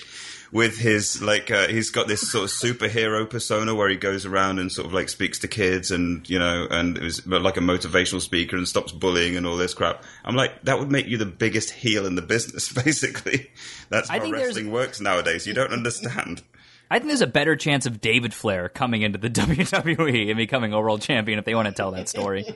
With 0.51 0.79
his 0.79 1.20
like, 1.20 1.51
uh, 1.51 1.68
he's 1.68 1.90
got 1.90 2.09
this 2.09 2.31
sort 2.33 2.44
of 2.44 2.51
superhero 2.51 3.29
persona 3.29 3.74
where 3.74 3.90
he 3.90 3.96
goes 3.96 4.24
around 4.24 4.59
and 4.59 4.72
sort 4.72 4.87
of 4.87 4.94
like 4.94 5.11
speaks 5.11 5.40
to 5.40 5.48
kids 5.48 5.90
and 5.90 6.27
you 6.31 6.38
know, 6.38 6.66
and 6.70 6.96
is 6.96 7.27
like 7.27 7.59
a 7.59 7.61
motivational 7.61 8.22
speaker 8.22 8.57
and 8.57 8.66
stops 8.66 8.90
bullying 8.90 9.37
and 9.37 9.46
all 9.46 9.59
this 9.59 9.74
crap. 9.74 10.03
I'm 10.24 10.37
like, 10.37 10.62
that 10.62 10.79
would 10.79 10.90
make 10.90 11.07
you 11.07 11.18
the 11.18 11.27
biggest 11.27 11.68
heel 11.70 12.07
in 12.07 12.14
the 12.14 12.22
business, 12.22 12.72
basically. 12.85 13.51
That's 13.90 14.09
I 14.09 14.14
how 14.20 14.24
there's- 14.31 14.46
wrestling 14.46 14.70
works 14.72 15.03
nowadays. 15.03 15.46
You 15.46 15.53
don't 15.53 15.72
understand. 15.72 16.42
I 16.90 16.98
think 16.98 17.09
there's 17.09 17.20
a 17.20 17.27
better 17.27 17.55
chance 17.55 17.85
of 17.85 18.01
David 18.01 18.33
Flair 18.33 18.70
coming 18.70 19.03
into 19.03 19.18
the 19.18 19.29
WWE 19.31 20.29
and 20.31 20.38
becoming 20.38 20.72
a 20.72 20.81
world 20.81 21.03
champion 21.03 21.38
if 21.38 21.44
they 21.44 21.55
want 21.55 21.68
to 21.68 21.74
tell 21.74 21.90
that 21.90 22.09
story. 22.09 22.46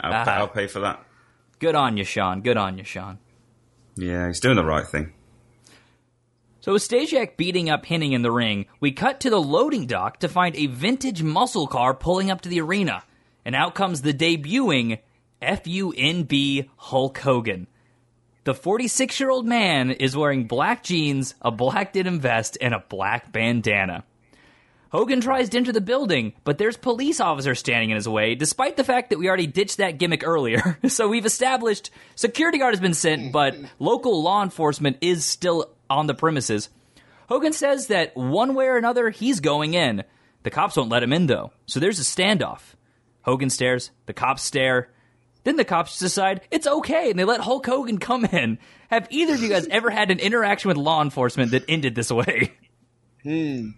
I'll, 0.00 0.12
Uh-huh. 0.12 0.30
I'll 0.30 0.46
pay 0.48 0.68
for 0.68 0.78
that. 0.80 1.04
Good 1.62 1.76
on 1.76 1.96
you, 1.96 2.02
Shawn. 2.02 2.40
Good 2.40 2.56
on 2.56 2.76
you, 2.76 2.82
Shawn. 2.82 3.20
Yeah, 3.94 4.26
he's 4.26 4.40
doing 4.40 4.56
the 4.56 4.64
right 4.64 4.84
thing. 4.84 5.12
So 6.58 6.72
with 6.72 6.82
Stasiak 6.82 7.36
beating 7.36 7.70
up 7.70 7.86
Hennig 7.86 8.10
in 8.10 8.22
the 8.22 8.32
ring, 8.32 8.66
we 8.80 8.90
cut 8.90 9.20
to 9.20 9.30
the 9.30 9.40
loading 9.40 9.86
dock 9.86 10.18
to 10.18 10.28
find 10.28 10.56
a 10.56 10.66
vintage 10.66 11.22
muscle 11.22 11.68
car 11.68 11.94
pulling 11.94 12.32
up 12.32 12.40
to 12.40 12.48
the 12.48 12.60
arena. 12.60 13.04
And 13.44 13.54
out 13.54 13.76
comes 13.76 14.02
the 14.02 14.12
debuting 14.12 14.98
FUNB 15.40 16.68
Hulk 16.78 17.18
Hogan. 17.18 17.68
The 18.42 18.54
46 18.54 19.20
year 19.20 19.30
old 19.30 19.46
man 19.46 19.92
is 19.92 20.16
wearing 20.16 20.48
black 20.48 20.82
jeans, 20.82 21.36
a 21.40 21.52
black 21.52 21.92
denim 21.92 22.18
vest, 22.18 22.58
and 22.60 22.74
a 22.74 22.84
black 22.88 23.30
bandana. 23.30 24.02
Hogan 24.92 25.22
tries 25.22 25.48
to 25.48 25.56
enter 25.56 25.72
the 25.72 25.80
building, 25.80 26.34
but 26.44 26.58
there's 26.58 26.76
police 26.76 27.18
officers 27.18 27.58
standing 27.58 27.88
in 27.88 27.96
his 27.96 28.06
way, 28.06 28.34
despite 28.34 28.76
the 28.76 28.84
fact 28.84 29.08
that 29.08 29.18
we 29.18 29.26
already 29.26 29.46
ditched 29.46 29.78
that 29.78 29.96
gimmick 29.96 30.22
earlier. 30.22 30.78
so 30.88 31.08
we've 31.08 31.24
established 31.24 31.90
security 32.14 32.58
guard 32.58 32.74
has 32.74 32.80
been 32.80 32.92
sent, 32.92 33.32
but 33.32 33.56
local 33.78 34.22
law 34.22 34.42
enforcement 34.42 34.98
is 35.00 35.24
still 35.24 35.70
on 35.88 36.06
the 36.06 36.14
premises. 36.14 36.68
Hogan 37.26 37.54
says 37.54 37.86
that 37.86 38.14
one 38.14 38.54
way 38.54 38.66
or 38.66 38.76
another, 38.76 39.08
he's 39.08 39.40
going 39.40 39.72
in. 39.72 40.04
The 40.42 40.50
cops 40.50 40.76
won't 40.76 40.90
let 40.90 41.02
him 41.02 41.14
in, 41.14 41.26
though, 41.26 41.52
so 41.64 41.80
there's 41.80 41.98
a 41.98 42.02
standoff. 42.02 42.60
Hogan 43.22 43.48
stares. 43.48 43.92
The 44.04 44.12
cops 44.12 44.42
stare. 44.42 44.90
Then 45.44 45.56
the 45.56 45.64
cops 45.64 45.98
decide 45.98 46.42
it's 46.50 46.66
okay 46.66 47.08
and 47.08 47.18
they 47.18 47.24
let 47.24 47.40
Hulk 47.40 47.64
Hogan 47.64 47.96
come 47.96 48.26
in. 48.26 48.58
Have 48.90 49.06
either 49.08 49.34
of 49.34 49.42
you 49.42 49.48
guys 49.48 49.66
ever 49.68 49.88
had 49.88 50.10
an 50.10 50.18
interaction 50.18 50.68
with 50.68 50.76
law 50.76 51.00
enforcement 51.00 51.52
that 51.52 51.64
ended 51.66 51.94
this 51.94 52.10
way? 52.12 52.52
Hmm. 53.22 53.70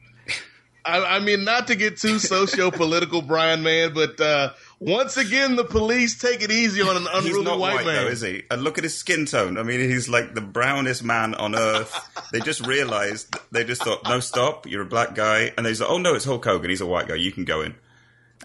I, 0.86 1.16
I 1.16 1.20
mean, 1.20 1.44
not 1.44 1.68
to 1.68 1.76
get 1.76 1.96
too 1.98 2.18
socio-political, 2.18 3.22
Brian, 3.26 3.62
man, 3.62 3.94
but 3.94 4.20
uh, 4.20 4.52
once 4.80 5.16
again, 5.16 5.56
the 5.56 5.64
police 5.64 6.18
take 6.18 6.42
it 6.42 6.50
easy 6.50 6.82
on 6.82 6.96
an 6.96 7.02
He's 7.22 7.24
unruly 7.26 7.44
not 7.44 7.58
white, 7.58 7.74
white, 7.76 7.86
man. 7.86 8.04
though, 8.04 8.10
is 8.10 8.20
he? 8.20 8.42
And 8.50 8.62
look 8.62 8.76
at 8.76 8.84
his 8.84 8.94
skin 8.96 9.24
tone. 9.24 9.56
I 9.56 9.62
mean, 9.62 9.80
he's 9.80 10.08
like 10.10 10.34
the 10.34 10.42
brownest 10.42 11.02
man 11.02 11.34
on 11.34 11.54
earth. 11.54 11.94
they 12.32 12.40
just 12.40 12.66
realized, 12.66 13.34
they 13.50 13.64
just 13.64 13.82
thought, 13.82 14.04
no, 14.04 14.20
stop, 14.20 14.66
you're 14.66 14.82
a 14.82 14.86
black 14.86 15.14
guy. 15.14 15.52
And 15.56 15.64
they 15.64 15.72
said, 15.72 15.86
oh, 15.88 15.96
no, 15.98 16.14
it's 16.14 16.26
Hulk 16.26 16.44
Hogan. 16.44 16.68
He's 16.68 16.82
a 16.82 16.86
white 16.86 17.08
guy. 17.08 17.14
You 17.14 17.32
can 17.32 17.44
go 17.46 17.62
in. 17.62 17.74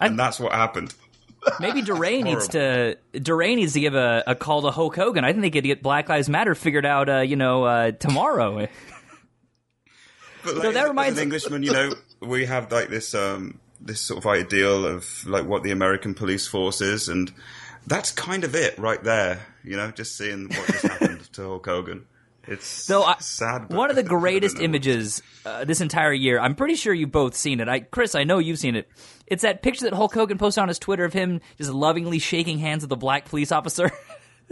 And 0.00 0.18
that's 0.18 0.40
what 0.40 0.52
happened. 0.52 0.94
Maybe 1.58 1.82
DeRay 1.82 2.22
needs 2.22 2.48
to 2.48 2.96
DeRay 3.12 3.54
needs 3.54 3.74
to 3.74 3.80
give 3.80 3.94
a, 3.94 4.22
a 4.26 4.34
call 4.34 4.62
to 4.62 4.70
Hulk 4.70 4.96
Hogan. 4.96 5.24
I 5.24 5.32
think 5.32 5.42
they 5.42 5.50
could 5.50 5.64
get 5.64 5.82
Black 5.82 6.08
Lives 6.08 6.28
Matter 6.30 6.54
figured 6.54 6.86
out, 6.86 7.08
uh, 7.10 7.18
you 7.20 7.36
know, 7.36 7.64
uh, 7.64 7.90
tomorrow. 7.92 8.66
But 10.42 10.54
like, 10.54 10.62
So 10.64 10.72
that 10.72 10.76
as- 10.76 10.76
as 10.84 10.88
reminds- 10.88 11.18
an 11.18 11.22
Englishman, 11.24 11.62
you 11.62 11.72
know, 11.72 11.92
we 12.20 12.46
have 12.46 12.70
like 12.70 12.88
this 12.88 13.14
um, 13.14 13.60
this 13.80 14.00
sort 14.00 14.18
of 14.18 14.26
ideal 14.26 14.86
of 14.86 15.26
like 15.26 15.46
what 15.46 15.62
the 15.62 15.70
American 15.70 16.14
police 16.14 16.46
force 16.46 16.80
is, 16.80 17.08
and 17.08 17.32
that's 17.86 18.10
kind 18.12 18.44
of 18.44 18.54
it 18.54 18.78
right 18.78 19.02
there. 19.02 19.46
You 19.64 19.76
know, 19.76 19.90
just 19.90 20.16
seeing 20.16 20.48
what 20.48 20.66
just 20.66 20.86
happened 20.86 21.32
to 21.32 21.42
Hulk 21.42 21.66
Hogan. 21.66 22.06
It's 22.46 22.66
So 22.86 23.02
I, 23.02 23.16
sad. 23.18 23.68
but 23.68 23.76
one 23.76 23.90
of 23.90 23.96
the 23.96 24.02
greatest 24.02 24.58
images 24.58 25.22
uh, 25.44 25.64
this 25.64 25.80
entire 25.80 26.12
year. 26.12 26.40
I'm 26.40 26.54
pretty 26.54 26.74
sure 26.74 26.92
you've 26.94 27.12
both 27.12 27.34
seen 27.34 27.60
it. 27.60 27.68
I, 27.68 27.80
Chris, 27.80 28.14
I 28.14 28.24
know 28.24 28.38
you've 28.38 28.58
seen 28.58 28.76
it. 28.76 28.88
It's 29.26 29.42
that 29.42 29.62
picture 29.62 29.84
that 29.84 29.94
Hulk 29.94 30.14
Hogan 30.14 30.38
posted 30.38 30.62
on 30.62 30.68
his 30.68 30.78
Twitter 30.78 31.04
of 31.04 31.12
him 31.12 31.40
just 31.58 31.70
lovingly 31.70 32.18
shaking 32.18 32.58
hands 32.58 32.82
with 32.82 32.90
a 32.92 32.96
black 32.96 33.26
police 33.26 33.52
officer. 33.52 33.90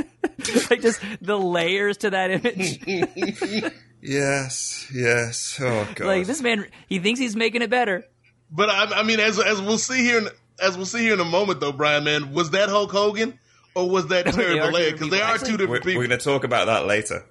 like 0.70 0.81
just 0.81 1.00
the 1.20 1.37
layers 1.38 1.96
to 1.98 2.11
that 2.11 2.31
image. 2.31 3.72
Yes, 4.01 4.89
yes. 4.95 5.59
Oh 5.61 5.89
god. 5.95 6.07
like 6.07 6.27
this 6.27 6.41
man, 6.43 6.67
he 6.89 6.99
thinks 6.99 7.19
he's 7.21 7.37
making 7.37 7.63
it 7.63 7.71
better. 7.71 8.05
But 8.51 8.71
I, 8.71 9.01
I 9.01 9.03
mean, 9.03 9.21
as 9.21 9.39
as 9.39 9.61
we'll 9.61 9.79
see 9.79 10.03
here, 10.03 10.19
in, 10.19 10.29
as 10.61 10.77
we'll 10.77 10.87
see 10.87 11.01
here 11.01 11.15
in 11.15 11.21
a 11.21 11.25
moment, 11.25 11.61
though, 11.61 11.73
Brian, 11.73 12.05
man, 12.05 12.33
was 12.33 12.51
that 12.51 12.69
Hulk 12.69 12.91
Hogan 12.91 13.39
or 13.75 13.89
was 13.89 14.07
that 14.09 14.27
Terry 14.33 14.55
They 14.55 14.61
Bollea? 14.61 14.93
Because 14.93 15.11
they 15.11 15.21
are 15.21 15.35
Actually- 15.35 15.49
two 15.49 15.53
we're, 15.55 15.59
different 15.59 15.85
people. 15.85 16.01
we're 16.01 16.07
going 16.09 16.19
to 16.19 16.25
talk 16.25 16.45
about 16.45 16.67
that 16.67 16.87
later. 16.87 17.25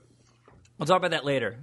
We'll 0.77 0.85
talk 0.85 0.97
about 0.97 1.11
that 1.11 1.25
later. 1.25 1.57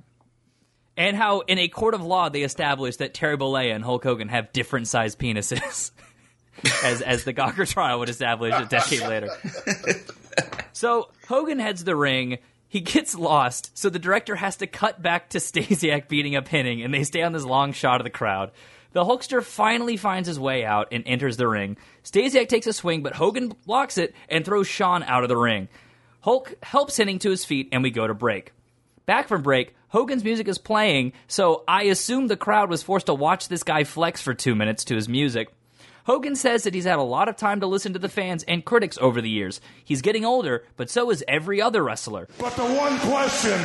And 0.96 1.16
how 1.16 1.40
in 1.40 1.58
a 1.58 1.68
court 1.68 1.94
of 1.94 2.02
law 2.02 2.28
they 2.28 2.42
established 2.42 3.00
that 3.00 3.14
Terry 3.14 3.36
Bollea 3.36 3.74
and 3.74 3.84
Hulk 3.84 4.04
Hogan 4.04 4.28
have 4.28 4.52
different 4.52 4.88
sized 4.88 5.18
penises. 5.18 5.90
as 6.84 7.02
as 7.02 7.24
the 7.24 7.34
Gawker 7.34 7.68
trial 7.68 7.98
would 7.98 8.08
establish 8.08 8.54
a 8.54 8.64
decade 8.64 9.00
later. 9.00 9.28
So 10.72 11.10
Hogan 11.28 11.58
heads 11.58 11.84
the 11.84 11.96
ring. 11.96 12.38
He 12.74 12.80
gets 12.80 13.14
lost, 13.14 13.70
so 13.78 13.88
the 13.88 14.00
director 14.00 14.34
has 14.34 14.56
to 14.56 14.66
cut 14.66 15.00
back 15.00 15.28
to 15.28 15.38
Stasiak 15.38 16.08
beating 16.08 16.34
up 16.34 16.48
Hennig, 16.48 16.84
and 16.84 16.92
they 16.92 17.04
stay 17.04 17.22
on 17.22 17.32
this 17.32 17.44
long 17.44 17.72
shot 17.72 18.00
of 18.00 18.04
the 18.04 18.10
crowd. 18.10 18.50
The 18.90 19.04
Hulkster 19.04 19.44
finally 19.44 19.96
finds 19.96 20.26
his 20.26 20.40
way 20.40 20.64
out 20.64 20.88
and 20.90 21.04
enters 21.06 21.36
the 21.36 21.46
ring. 21.46 21.76
Stasiak 22.02 22.48
takes 22.48 22.66
a 22.66 22.72
swing, 22.72 23.04
but 23.04 23.14
Hogan 23.14 23.52
blocks 23.64 23.96
it 23.96 24.12
and 24.28 24.44
throws 24.44 24.66
Shawn 24.66 25.04
out 25.04 25.22
of 25.22 25.28
the 25.28 25.36
ring. 25.36 25.68
Hulk 26.22 26.52
helps 26.64 26.98
Hennig 26.98 27.20
to 27.20 27.30
his 27.30 27.44
feet, 27.44 27.68
and 27.70 27.84
we 27.84 27.92
go 27.92 28.08
to 28.08 28.14
break. 28.14 28.52
Back 29.06 29.28
from 29.28 29.42
break, 29.42 29.76
Hogan's 29.86 30.24
music 30.24 30.48
is 30.48 30.58
playing, 30.58 31.12
so 31.28 31.62
I 31.68 31.84
assume 31.84 32.26
the 32.26 32.36
crowd 32.36 32.70
was 32.70 32.82
forced 32.82 33.06
to 33.06 33.14
watch 33.14 33.46
this 33.46 33.62
guy 33.62 33.84
flex 33.84 34.20
for 34.20 34.34
two 34.34 34.56
minutes 34.56 34.82
to 34.86 34.96
his 34.96 35.08
music. 35.08 35.54
Hogan 36.04 36.36
says 36.36 36.64
that 36.64 36.74
he's 36.74 36.84
had 36.84 36.98
a 36.98 37.02
lot 37.02 37.28
of 37.28 37.36
time 37.36 37.60
to 37.60 37.66
listen 37.66 37.94
to 37.94 37.98
the 37.98 38.10
fans 38.10 38.44
and 38.44 38.64
critics 38.64 38.98
over 39.00 39.20
the 39.22 39.28
years. 39.30 39.60
He's 39.84 40.02
getting 40.02 40.24
older, 40.24 40.64
but 40.76 40.90
so 40.90 41.10
is 41.10 41.24
every 41.26 41.62
other 41.62 41.82
wrestler. 41.82 42.28
But 42.38 42.54
the 42.56 42.64
one 42.64 42.98
question 43.00 43.58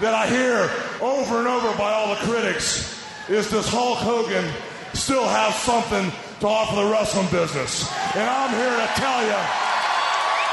that 0.00 0.12
I 0.14 0.26
hear 0.26 0.70
over 1.00 1.38
and 1.38 1.46
over 1.46 1.76
by 1.78 1.92
all 1.92 2.08
the 2.08 2.20
critics 2.26 2.98
is 3.28 3.50
does 3.50 3.68
Hulk 3.68 3.98
Hogan 3.98 4.44
still 4.92 5.26
have 5.26 5.54
something 5.54 6.10
to 6.40 6.46
offer 6.48 6.76
the 6.76 6.90
wrestling 6.90 7.28
business? 7.30 7.88
And 8.16 8.28
I'm 8.28 8.50
here 8.50 8.74
to 8.74 8.88
tell 8.98 9.22
you, 9.22 9.38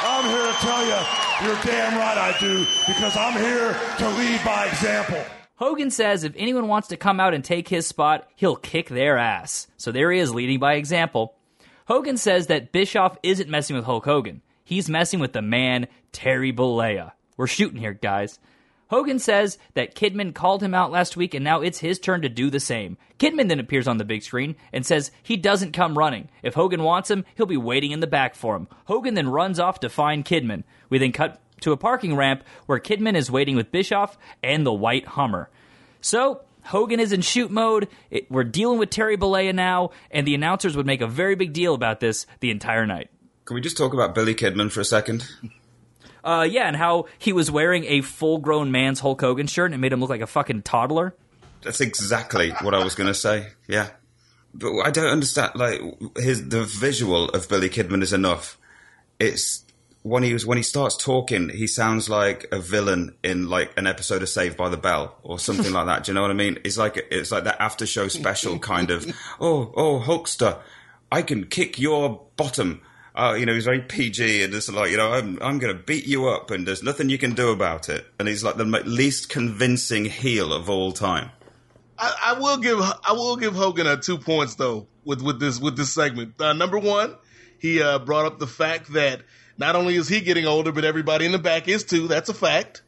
I'm 0.06 0.26
here 0.30 0.46
to 0.46 0.58
tell 0.62 0.86
you, 0.86 1.00
you're 1.48 1.62
damn 1.64 1.98
right 1.98 2.18
I 2.18 2.38
do, 2.40 2.66
because 2.86 3.18
I'm 3.18 3.34
here 3.34 3.74
to 3.98 4.10
lead 4.18 4.42
by 4.46 4.68
example. 4.68 5.24
Hogan 5.58 5.90
says 5.90 6.26
if 6.26 6.34
anyone 6.36 6.68
wants 6.68 6.90
to 6.90 6.98
come 6.98 7.20
out 7.20 7.34
and 7.34 7.44
take 7.44 7.70
his 7.70 7.88
spot, 7.88 8.28
he'll 8.36 8.58
kick 8.58 8.90
their 8.90 9.18
ass. 9.18 9.68
So 9.78 9.92
there 9.92 10.12
he 10.12 10.20
is, 10.20 10.34
leading 10.34 10.60
by 10.60 10.74
example. 10.74 11.36
Hogan 11.88 12.18
says 12.18 12.48
that 12.48 12.74
Bischoff 12.74 13.18
isn't 13.24 13.50
messing 13.50 13.76
with 13.76 13.86
Hulk 13.86 14.04
Hogan. 14.04 14.42
He's 14.66 14.90
messing 14.90 15.20
with 15.20 15.32
the 15.32 15.42
man, 15.42 15.88
Terry 16.12 16.52
Bollea. 16.52 17.14
We're 17.38 17.48
shooting 17.48 17.80
here, 17.80 17.94
guys. 17.94 18.40
Hogan 18.90 19.18
says 19.18 19.58
that 19.76 19.96
Kidman 19.96 20.36
called 20.36 20.62
him 20.62 20.74
out 20.74 20.92
last 20.92 21.18
week 21.18 21.34
and 21.34 21.44
now 21.44 21.62
it's 21.62 21.80
his 21.80 22.00
turn 22.00 22.22
to 22.22 22.30
do 22.30 22.50
the 22.50 22.60
same. 22.60 22.98
Kidman 23.18 23.48
then 23.48 23.60
appears 23.60 23.88
on 23.88 23.98
the 23.98 24.06
big 24.06 24.24
screen 24.24 24.56
and 24.74 24.86
says 24.86 25.10
he 25.24 25.38
doesn't 25.38 25.72
come 25.72 25.98
running. 25.98 26.30
If 26.44 26.54
Hogan 26.54 26.84
wants 26.84 27.10
him, 27.10 27.26
he'll 27.36 27.46
be 27.46 27.58
waiting 27.58 27.92
in 27.92 28.00
the 28.00 28.08
back 28.08 28.36
for 28.36 28.56
him. 28.56 28.68
Hogan 28.86 29.16
then 29.16 29.30
runs 29.30 29.60
off 29.60 29.80
to 29.80 29.90
find 29.90 30.24
Kidman. 30.24 30.64
We 30.90 30.98
then 30.98 31.14
cut 31.14 31.42
to 31.62 31.72
a 31.72 31.78
parking 31.78 32.16
ramp 32.16 32.44
where 32.66 32.80
Kidman 32.80 33.16
is 33.16 33.32
waiting 33.32 33.56
with 33.56 33.72
Bischoff 33.72 34.18
and 34.44 34.66
the 34.66 34.74
white 34.74 35.06
Hummer. 35.06 35.50
So, 36.02 36.42
Hogan 36.64 37.00
is 37.00 37.12
in 37.12 37.22
shoot 37.22 37.52
mode. 37.52 37.88
It, 38.10 38.30
we're 38.30 38.44
dealing 38.44 38.80
with 38.80 38.90
Terry 38.90 39.18
Bollea 39.18 39.54
now, 39.54 39.92
and 40.12 40.26
the 40.26 40.36
announcers 40.36 40.76
would 40.76 40.86
make 40.86 41.02
a 41.02 41.08
very 41.08 41.36
big 41.36 41.54
deal 41.54 41.74
about 41.74 42.00
this 42.00 42.26
the 42.40 42.52
entire 42.52 42.86
night. 42.86 43.10
Can 43.46 43.56
we 43.56 43.62
just 43.62 43.78
talk 43.78 43.94
about 43.94 44.16
Billy 44.16 44.34
Kidman 44.34 44.72
for 44.72 44.82
a 44.82 44.86
second? 44.86 45.28
Uh, 46.24 46.48
yeah, 46.50 46.68
and 46.68 46.76
how 46.76 47.06
he 47.20 47.32
was 47.32 47.52
wearing 47.52 47.86
a 47.86 48.02
full 48.02 48.40
grown 48.40 48.72
man's 48.72 49.00
Hulk 49.00 49.22
Hogan 49.22 49.46
shirt 49.46 49.68
and 49.68 49.76
it 49.76 49.78
made 49.78 49.94
him 49.94 50.00
look 50.00 50.10
like 50.10 50.22
a 50.22 50.28
fucking 50.28 50.64
toddler. 50.64 51.16
That's 51.62 51.82
exactly 51.82 52.50
what 52.62 52.74
I 52.74 52.84
was 52.84 52.96
going 52.96 53.08
to 53.08 53.14
say. 53.14 53.50
Yeah, 53.68 53.90
but 54.52 54.72
I 54.80 54.90
don't 54.90 55.06
understand. 55.06 55.52
Like 55.56 55.82
his 56.18 56.50
the 56.50 56.64
visual 56.64 57.30
of 57.30 57.48
Billy 57.48 57.70
Kidman 57.70 58.02
is 58.02 58.12
enough. 58.12 58.58
It's 59.20 59.65
when 60.06 60.22
he 60.22 60.34
was 60.34 60.46
when 60.46 60.56
he 60.56 60.64
starts 60.64 60.96
talking, 60.96 61.50
he 61.50 61.66
sounds 61.66 62.08
like 62.08 62.46
a 62.52 62.60
villain 62.60 63.16
in 63.24 63.50
like 63.50 63.76
an 63.76 63.88
episode 63.88 64.22
of 64.22 64.30
Saved 64.30 64.56
by 64.56 64.70
the 64.70 64.78
Bell 64.78 65.18
or 65.24 65.40
something 65.40 65.74
like 65.74 65.88
that. 65.88 66.04
Do 66.04 66.12
you 66.12 66.14
know 66.14 66.22
what 66.22 66.30
I 66.30 66.36
mean? 66.36 66.60
It's 66.64 66.78
like 66.78 67.08
it's 67.10 67.32
like 67.32 67.46
that 67.46 67.60
after 67.60 67.88
show 67.88 68.08
special 68.08 68.60
kind 68.60 68.92
of. 68.92 69.06
Oh, 69.42 69.74
oh, 69.76 70.00
Hulkster, 70.00 70.60
I 71.12 71.22
can 71.22 71.46
kick 71.48 71.80
your 71.80 72.22
bottom. 72.38 72.82
Uh, 73.16 73.36
you 73.38 73.46
know, 73.46 73.54
he's 73.54 73.66
very 73.66 73.82
PG 73.82 74.44
and 74.44 74.54
it's 74.54 74.70
like, 74.70 74.92
you 74.92 74.98
know, 74.98 75.12
I'm, 75.12 75.40
I'm 75.42 75.58
going 75.58 75.76
to 75.76 75.84
beat 75.84 76.06
you 76.06 76.30
up 76.30 76.52
and 76.52 76.68
there's 76.68 76.84
nothing 76.84 77.10
you 77.10 77.18
can 77.18 77.34
do 77.34 77.50
about 77.50 77.90
it. 77.90 78.06
And 78.20 78.28
he's 78.28 78.44
like 78.44 78.56
the 78.58 78.66
least 78.66 79.30
convincing 79.30 80.06
heel 80.06 80.54
of 80.54 80.70
all 80.70 80.92
time. 80.92 81.32
I, 81.98 82.16
I 82.28 82.40
will 82.40 82.58
give 82.58 82.80
I 82.80 83.14
will 83.14 83.36
give 83.38 83.56
Hogan 83.56 83.88
uh, 83.88 83.96
two 83.98 84.18
points 84.18 84.56
though 84.56 84.88
with 85.04 85.22
with 85.22 85.40
this 85.40 85.60
with 85.60 85.76
this 85.76 85.92
segment. 85.94 86.40
Uh, 86.40 86.54
number 86.54 86.78
one, 86.78 87.16
he 87.60 87.82
uh, 87.82 88.00
brought 88.00 88.26
up 88.26 88.40
the 88.40 88.48
fact 88.48 88.94
that 88.94 89.22
not 89.58 89.76
only 89.76 89.96
is 89.96 90.08
he 90.08 90.22
getting 90.22 90.46
older, 90.46 90.72
but 90.72 90.84
everybody 90.86 91.26
in 91.26 91.32
the 91.32 91.40
back 91.40 91.68
is 91.68 91.84
too. 91.84 92.08
That's 92.08 92.30
a 92.30 92.34
fact. 92.34 92.82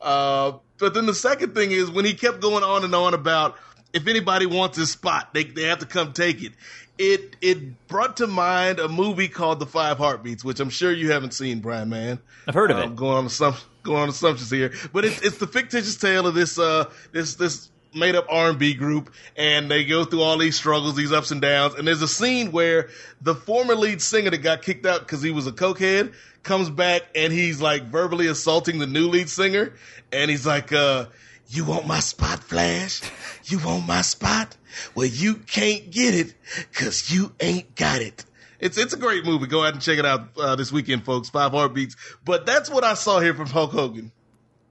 Uh, 0.00 0.52
but 0.78 0.94
then 0.94 1.06
the 1.06 1.14
second 1.14 1.54
thing 1.54 1.70
is 1.72 1.90
when 1.90 2.04
he 2.04 2.14
kept 2.14 2.40
going 2.40 2.62
on 2.64 2.84
and 2.84 2.94
on 2.94 3.14
about 3.14 3.56
if 3.92 4.06
anybody 4.06 4.46
wants 4.46 4.76
his 4.76 4.90
spot, 4.90 5.32
they 5.32 5.44
they 5.44 5.62
have 5.64 5.78
to 5.78 5.86
come 5.86 6.12
take 6.12 6.42
it. 6.42 6.52
It 6.98 7.36
it 7.40 7.88
brought 7.88 8.18
to 8.18 8.26
mind 8.26 8.78
a 8.78 8.88
movie 8.88 9.28
called 9.28 9.58
The 9.58 9.66
Five 9.66 9.98
Heartbeats, 9.98 10.44
which 10.44 10.60
I'm 10.60 10.70
sure 10.70 10.92
you 10.92 11.10
haven't 11.12 11.32
seen, 11.34 11.60
Brian. 11.60 11.88
Man, 11.88 12.18
I've 12.46 12.54
heard 12.54 12.70
of 12.70 12.78
Um, 12.78 12.92
it. 12.92 12.96
Going 12.96 13.16
on 13.16 13.28
some 13.28 13.54
going 13.82 14.02
on 14.02 14.08
assumptions 14.08 14.50
here, 14.50 14.72
but 14.92 15.04
it's 15.04 15.20
it's 15.22 15.38
the 15.38 15.46
fictitious 15.46 15.96
tale 15.96 16.26
of 16.26 16.34
this 16.34 16.58
uh 16.58 16.90
this 17.12 17.34
this 17.36 17.70
made 17.94 18.14
up 18.14 18.26
R&B 18.28 18.74
group 18.74 19.12
and 19.36 19.70
they 19.70 19.84
go 19.84 20.04
through 20.04 20.22
all 20.22 20.38
these 20.38 20.56
struggles, 20.56 20.96
these 20.96 21.12
ups 21.12 21.30
and 21.30 21.40
downs. 21.40 21.74
And 21.74 21.86
there's 21.86 22.02
a 22.02 22.08
scene 22.08 22.52
where 22.52 22.90
the 23.20 23.34
former 23.34 23.74
lead 23.74 24.02
singer 24.02 24.30
that 24.30 24.38
got 24.38 24.62
kicked 24.62 24.86
out 24.86 25.00
because 25.00 25.22
he 25.22 25.30
was 25.30 25.46
a 25.46 25.52
cokehead 25.52 26.14
comes 26.42 26.70
back 26.70 27.02
and 27.14 27.32
he's 27.32 27.60
like 27.60 27.84
verbally 27.84 28.28
assaulting 28.28 28.78
the 28.78 28.86
new 28.86 29.08
lead 29.08 29.28
singer. 29.28 29.74
And 30.12 30.30
he's 30.30 30.46
like, 30.46 30.72
uh, 30.72 31.06
you 31.48 31.64
want 31.64 31.86
my 31.86 32.00
spot, 32.00 32.42
Flash? 32.42 33.02
You 33.44 33.58
want 33.58 33.86
my 33.86 34.02
spot? 34.02 34.56
Well, 34.94 35.06
you 35.06 35.34
can't 35.34 35.90
get 35.90 36.14
it 36.14 36.34
because 36.70 37.10
you 37.12 37.32
ain't 37.40 37.74
got 37.74 38.02
it. 38.02 38.24
It's 38.58 38.78
it's 38.78 38.94
a 38.94 38.96
great 38.96 39.24
movie. 39.24 39.46
Go 39.46 39.62
ahead 39.62 39.74
and 39.74 39.82
check 39.82 39.98
it 39.98 40.06
out 40.06 40.28
uh, 40.38 40.56
this 40.56 40.72
weekend, 40.72 41.04
folks. 41.04 41.28
Five 41.28 41.52
Heartbeats. 41.52 41.94
But 42.24 42.46
that's 42.46 42.70
what 42.70 42.84
I 42.84 42.94
saw 42.94 43.20
here 43.20 43.34
from 43.34 43.46
Hulk 43.46 43.72
Hogan. 43.72 44.12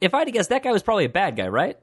If 0.02 0.14
I 0.14 0.20
had 0.20 0.26
to 0.26 0.32
guess, 0.32 0.48
that 0.48 0.64
guy 0.64 0.72
was 0.72 0.84
probably 0.84 1.06
a 1.06 1.10
bad 1.10 1.36
guy, 1.36 1.48
right? 1.48 1.78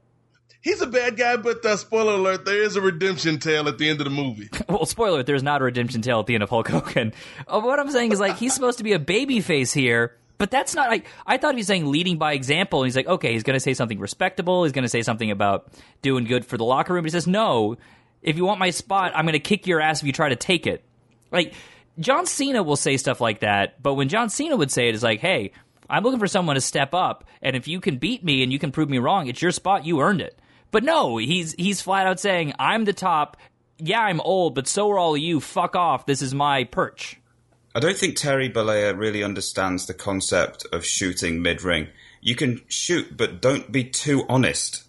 He's 0.62 0.80
a 0.80 0.86
bad 0.86 1.16
guy, 1.16 1.36
but 1.36 1.64
uh, 1.64 1.76
spoiler 1.76 2.14
alert: 2.14 2.44
there 2.44 2.62
is 2.62 2.76
a 2.76 2.80
redemption 2.80 3.38
tale 3.40 3.68
at 3.68 3.78
the 3.78 3.88
end 3.88 4.00
of 4.00 4.04
the 4.04 4.10
movie. 4.10 4.48
Well, 4.68 4.86
spoiler, 4.86 5.16
alert, 5.16 5.26
there's 5.26 5.42
not 5.42 5.60
a 5.60 5.64
redemption 5.64 6.02
tale 6.02 6.20
at 6.20 6.26
the 6.26 6.34
end 6.34 6.42
of 6.42 6.50
Hulk 6.50 6.68
Hogan. 6.68 7.12
Uh, 7.46 7.60
what 7.60 7.78
I'm 7.78 7.90
saying 7.90 8.12
is, 8.12 8.20
like, 8.20 8.36
he's 8.36 8.54
supposed 8.54 8.78
to 8.78 8.84
be 8.84 8.92
a 8.92 8.98
baby 8.98 9.40
face 9.40 9.72
here, 9.72 10.16
but 10.38 10.50
that's 10.50 10.74
not. 10.74 10.90
I, 10.90 11.02
I 11.26 11.36
thought 11.36 11.54
he 11.54 11.58
was 11.58 11.66
saying 11.66 11.86
leading 11.86 12.16
by 12.16 12.32
example. 12.32 12.84
He's 12.84 12.96
like, 12.96 13.06
okay, 13.06 13.32
he's 13.32 13.42
going 13.42 13.56
to 13.56 13.60
say 13.60 13.74
something 13.74 13.98
respectable. 13.98 14.62
He's 14.62 14.72
going 14.72 14.84
to 14.84 14.88
say 14.88 15.02
something 15.02 15.30
about 15.30 15.72
doing 16.00 16.24
good 16.24 16.46
for 16.46 16.56
the 16.56 16.64
locker 16.64 16.94
room. 16.94 17.04
He 17.04 17.10
says, 17.10 17.26
no, 17.26 17.76
if 18.22 18.36
you 18.36 18.44
want 18.44 18.60
my 18.60 18.70
spot, 18.70 19.12
I'm 19.14 19.24
going 19.24 19.34
to 19.34 19.40
kick 19.40 19.66
your 19.66 19.80
ass 19.80 20.00
if 20.00 20.06
you 20.06 20.12
try 20.12 20.28
to 20.28 20.36
take 20.36 20.66
it. 20.66 20.84
Like, 21.32 21.54
John 21.98 22.24
Cena 22.24 22.62
will 22.62 22.76
say 22.76 22.96
stuff 22.96 23.20
like 23.20 23.40
that, 23.40 23.82
but 23.82 23.94
when 23.94 24.08
John 24.08 24.30
Cena 24.30 24.56
would 24.56 24.70
say 24.70 24.86
it, 24.86 24.90
it, 24.90 24.94
is 24.94 25.02
like, 25.02 25.20
hey, 25.20 25.52
I'm 25.90 26.02
looking 26.02 26.20
for 26.20 26.28
someone 26.28 26.54
to 26.54 26.60
step 26.60 26.94
up, 26.94 27.24
and 27.42 27.54
if 27.54 27.68
you 27.68 27.80
can 27.80 27.98
beat 27.98 28.24
me 28.24 28.42
and 28.42 28.52
you 28.52 28.58
can 28.58 28.72
prove 28.72 28.88
me 28.88 28.98
wrong, 28.98 29.26
it's 29.26 29.42
your 29.42 29.50
spot. 29.50 29.84
You 29.84 30.00
earned 30.00 30.22
it. 30.22 30.38
But 30.72 30.82
no, 30.82 31.18
he's 31.18 31.52
he's 31.52 31.80
flat 31.80 32.08
out 32.08 32.18
saying, 32.18 32.54
I'm 32.58 32.84
the 32.84 32.92
top. 32.92 33.36
Yeah, 33.78 34.00
I'm 34.00 34.20
old, 34.20 34.54
but 34.56 34.66
so 34.66 34.90
are 34.90 34.98
all 34.98 35.14
of 35.14 35.20
you. 35.20 35.38
Fuck 35.38 35.76
off. 35.76 36.06
This 36.06 36.22
is 36.22 36.34
my 36.34 36.64
perch. 36.64 37.20
I 37.74 37.80
don't 37.80 37.96
think 37.96 38.16
Terry 38.16 38.50
Bollea 38.50 38.98
really 38.98 39.22
understands 39.22 39.86
the 39.86 39.94
concept 39.94 40.66
of 40.72 40.84
shooting 40.84 41.42
mid 41.42 41.62
ring. 41.62 41.88
You 42.20 42.34
can 42.34 42.62
shoot, 42.68 43.16
but 43.16 43.40
don't 43.40 43.70
be 43.70 43.84
too 43.84 44.24
honest. 44.28 44.84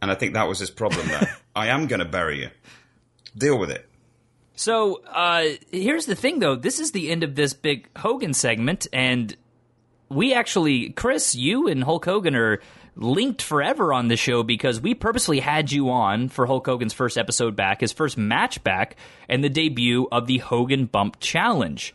And 0.00 0.10
I 0.10 0.14
think 0.14 0.34
that 0.34 0.48
was 0.48 0.58
his 0.58 0.70
problem 0.70 1.08
there. 1.08 1.36
I 1.56 1.68
am 1.68 1.86
going 1.86 2.00
to 2.00 2.04
bury 2.04 2.40
you. 2.40 2.50
Deal 3.36 3.58
with 3.58 3.70
it. 3.70 3.88
So 4.54 5.02
uh, 5.06 5.44
here's 5.70 6.06
the 6.06 6.14
thing, 6.14 6.38
though. 6.38 6.56
This 6.56 6.80
is 6.80 6.92
the 6.92 7.10
end 7.10 7.22
of 7.22 7.34
this 7.34 7.52
big 7.52 7.88
Hogan 7.96 8.34
segment, 8.34 8.86
and 8.92 9.36
we 10.08 10.34
actually, 10.34 10.90
Chris, 10.90 11.34
you 11.34 11.68
and 11.68 11.84
Hulk 11.84 12.04
Hogan 12.04 12.34
are 12.34 12.60
linked 12.96 13.42
forever 13.42 13.92
on 13.92 14.08
the 14.08 14.16
show 14.16 14.42
because 14.42 14.80
we 14.80 14.94
purposely 14.94 15.40
had 15.40 15.72
you 15.72 15.90
on 15.90 16.28
for 16.28 16.46
Hulk 16.46 16.66
Hogan's 16.66 16.92
first 16.92 17.16
episode 17.16 17.56
back, 17.56 17.80
his 17.80 17.92
first 17.92 18.18
match 18.18 18.62
back, 18.62 18.96
and 19.28 19.42
the 19.42 19.48
debut 19.48 20.08
of 20.12 20.26
the 20.26 20.38
Hogan 20.38 20.86
Bump 20.86 21.18
Challenge. 21.20 21.94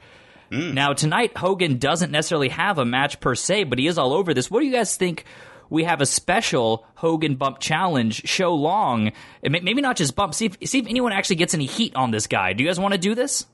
Mm. 0.51 0.73
Now, 0.73 0.93
tonight, 0.93 1.37
Hogan 1.37 1.77
doesn't 1.77 2.11
necessarily 2.11 2.49
have 2.49 2.77
a 2.77 2.85
match 2.85 3.19
per 3.19 3.35
se, 3.35 3.65
but 3.65 3.79
he 3.79 3.87
is 3.87 3.97
all 3.97 4.13
over 4.13 4.33
this. 4.33 4.49
What 4.49 4.61
do 4.61 4.65
you 4.65 4.71
guys 4.71 4.95
think? 4.95 5.25
We 5.69 5.83
have 5.83 5.99
a 5.99 6.05
special 6.05 6.85
Hogan 6.95 7.35
Bump 7.35 7.59
Challenge 7.59 8.27
show 8.27 8.55
long. 8.55 9.11
Maybe 9.43 9.81
not 9.81 9.97
just 9.97 10.15
bump. 10.15 10.33
See 10.33 10.45
if, 10.45 10.57
see 10.69 10.79
if 10.79 10.87
anyone 10.87 11.11
actually 11.11 11.35
gets 11.35 11.53
any 11.53 11.65
heat 11.65 11.95
on 11.95 12.11
this 12.11 12.27
guy. 12.27 12.53
Do 12.53 12.63
you 12.63 12.69
guys 12.69 12.79
want 12.79 12.93
to 12.93 12.97
do 12.97 13.15
this? 13.15 13.45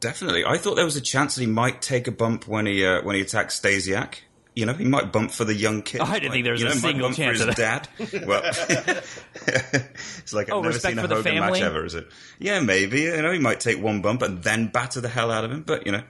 Definitely. 0.00 0.44
I 0.44 0.58
thought 0.58 0.74
there 0.74 0.84
was 0.84 0.96
a 0.96 1.00
chance 1.00 1.34
that 1.34 1.40
he 1.40 1.46
might 1.46 1.80
take 1.80 2.06
a 2.06 2.12
bump 2.12 2.46
when 2.46 2.66
he 2.66 2.84
uh, 2.84 3.02
when 3.02 3.16
he 3.16 3.22
attacks 3.22 3.58
Stasiak. 3.58 4.16
You 4.58 4.66
know, 4.66 4.72
he 4.72 4.86
might 4.86 5.12
bump 5.12 5.30
for 5.30 5.44
the 5.44 5.54
young 5.54 5.82
kid. 5.82 6.00
I 6.00 6.18
didn't 6.18 6.32
think 6.32 6.42
there 6.42 6.52
was 6.52 6.62
you 6.62 6.66
a 6.66 6.70
know, 6.70 6.74
single 6.74 7.12
chance 7.12 7.40
for 7.40 7.46
his 7.46 7.50
of 7.50 7.54
that. 7.54 7.88
dad. 7.96 8.26
Well, 8.26 8.42
it's 9.46 10.32
like 10.32 10.48
I've 10.48 10.54
oh, 10.54 10.62
never 10.62 10.74
respect 10.74 10.94
seen 10.94 10.98
a 10.98 11.02
for 11.02 11.06
the 11.06 11.14
Hogan 11.14 11.34
family? 11.34 11.60
match 11.60 11.62
ever, 11.62 11.84
is 11.84 11.94
it? 11.94 12.08
Yeah, 12.40 12.58
maybe. 12.58 13.02
You 13.02 13.22
know, 13.22 13.30
he 13.30 13.38
might 13.38 13.60
take 13.60 13.80
one 13.80 14.02
bump 14.02 14.20
and 14.22 14.42
then 14.42 14.66
batter 14.66 15.00
the 15.00 15.08
hell 15.08 15.30
out 15.30 15.44
of 15.44 15.52
him, 15.52 15.62
but 15.62 15.86
you 15.86 15.92
know, 15.92 16.02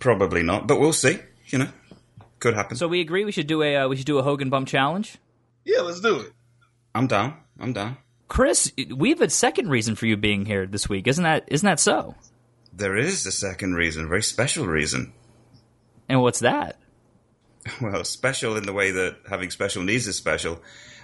probably 0.00 0.42
not. 0.42 0.66
But 0.66 0.80
we'll 0.80 0.92
see. 0.92 1.20
You 1.46 1.58
know, 1.58 1.68
could 2.40 2.54
happen. 2.54 2.76
So 2.76 2.88
we 2.88 3.00
agree 3.00 3.24
we 3.24 3.30
should 3.30 3.46
do 3.46 3.62
a 3.62 3.76
uh, 3.76 3.88
we 3.88 3.94
should 3.94 4.06
do 4.06 4.18
a 4.18 4.22
Hogan 4.24 4.50
Bump 4.50 4.66
Challenge. 4.66 5.16
Yeah, 5.64 5.82
let's 5.82 6.00
do 6.00 6.22
it. 6.22 6.32
I'm 6.96 7.06
down. 7.06 7.36
I'm 7.60 7.72
down. 7.72 7.98
Chris, 8.26 8.72
we 8.92 9.10
have 9.10 9.20
a 9.20 9.30
second 9.30 9.68
reason 9.70 9.94
for 9.94 10.06
you 10.06 10.16
being 10.16 10.44
here 10.44 10.66
this 10.66 10.88
week, 10.88 11.06
isn't 11.06 11.22
that 11.22 11.44
isn't 11.46 11.66
that 11.66 11.78
so? 11.78 12.16
There 12.72 12.96
is 12.96 13.24
a 13.26 13.32
second 13.32 13.74
reason, 13.74 14.06
a 14.06 14.08
very 14.08 14.24
special 14.24 14.66
reason. 14.66 15.12
And 16.08 16.20
what's 16.20 16.40
that? 16.40 16.80
Well, 17.80 18.04
special 18.04 18.56
in 18.56 18.64
the 18.64 18.72
way 18.72 18.90
that 18.90 19.16
having 19.28 19.50
special 19.50 19.82
needs 19.82 20.06
is 20.08 20.16
special. 20.16 20.60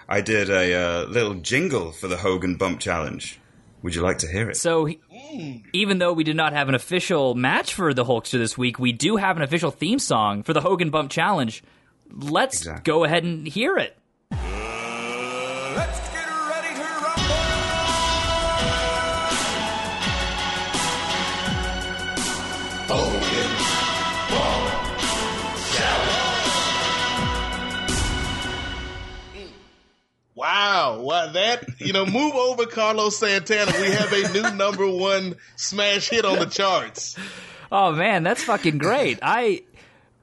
I 0.08 0.20
did 0.22 0.50
a 0.50 0.74
uh, 0.74 1.04
little 1.06 1.34
jingle 1.34 1.92
for 1.92 2.08
the 2.08 2.16
Hogan 2.16 2.56
Bump 2.56 2.80
Challenge. 2.80 3.38
Would 3.82 3.94
you 3.94 4.02
like 4.02 4.18
to 4.18 4.26
hear 4.26 4.50
it? 4.50 4.56
So, 4.56 4.86
he, 4.86 5.64
even 5.72 5.98
though 5.98 6.12
we 6.12 6.24
did 6.24 6.34
not 6.34 6.52
have 6.52 6.68
an 6.68 6.74
official 6.74 7.36
match 7.36 7.74
for 7.74 7.94
the 7.94 8.04
Hulkster 8.04 8.38
this 8.38 8.58
week, 8.58 8.78
we 8.78 8.90
do 8.92 9.16
have 9.16 9.36
an 9.36 9.42
official 9.42 9.70
theme 9.70 10.00
song 10.00 10.42
for 10.42 10.52
the 10.52 10.60
Hogan 10.60 10.90
Bump 10.90 11.10
Challenge. 11.12 11.62
Let's 12.10 12.58
Exactly. 12.58 12.90
go 12.90 13.04
ahead 13.04 13.22
and 13.22 13.46
hear 13.46 13.76
it. 13.76 13.96
Wow, 31.62 31.74
you 31.78 31.92
know, 31.92 32.06
move 32.06 32.34
over 32.34 32.66
Carlos 32.66 33.16
Santana. 33.18 33.72
We 33.80 33.90
have 33.90 34.12
a 34.12 34.32
new 34.32 34.56
number 34.56 34.88
one 34.88 35.36
smash 35.56 36.08
hit 36.10 36.24
on 36.24 36.38
the 36.38 36.46
charts. 36.46 37.16
Oh 37.70 37.92
man, 37.92 38.22
that's 38.22 38.42
fucking 38.44 38.78
great. 38.78 39.18
I 39.22 39.62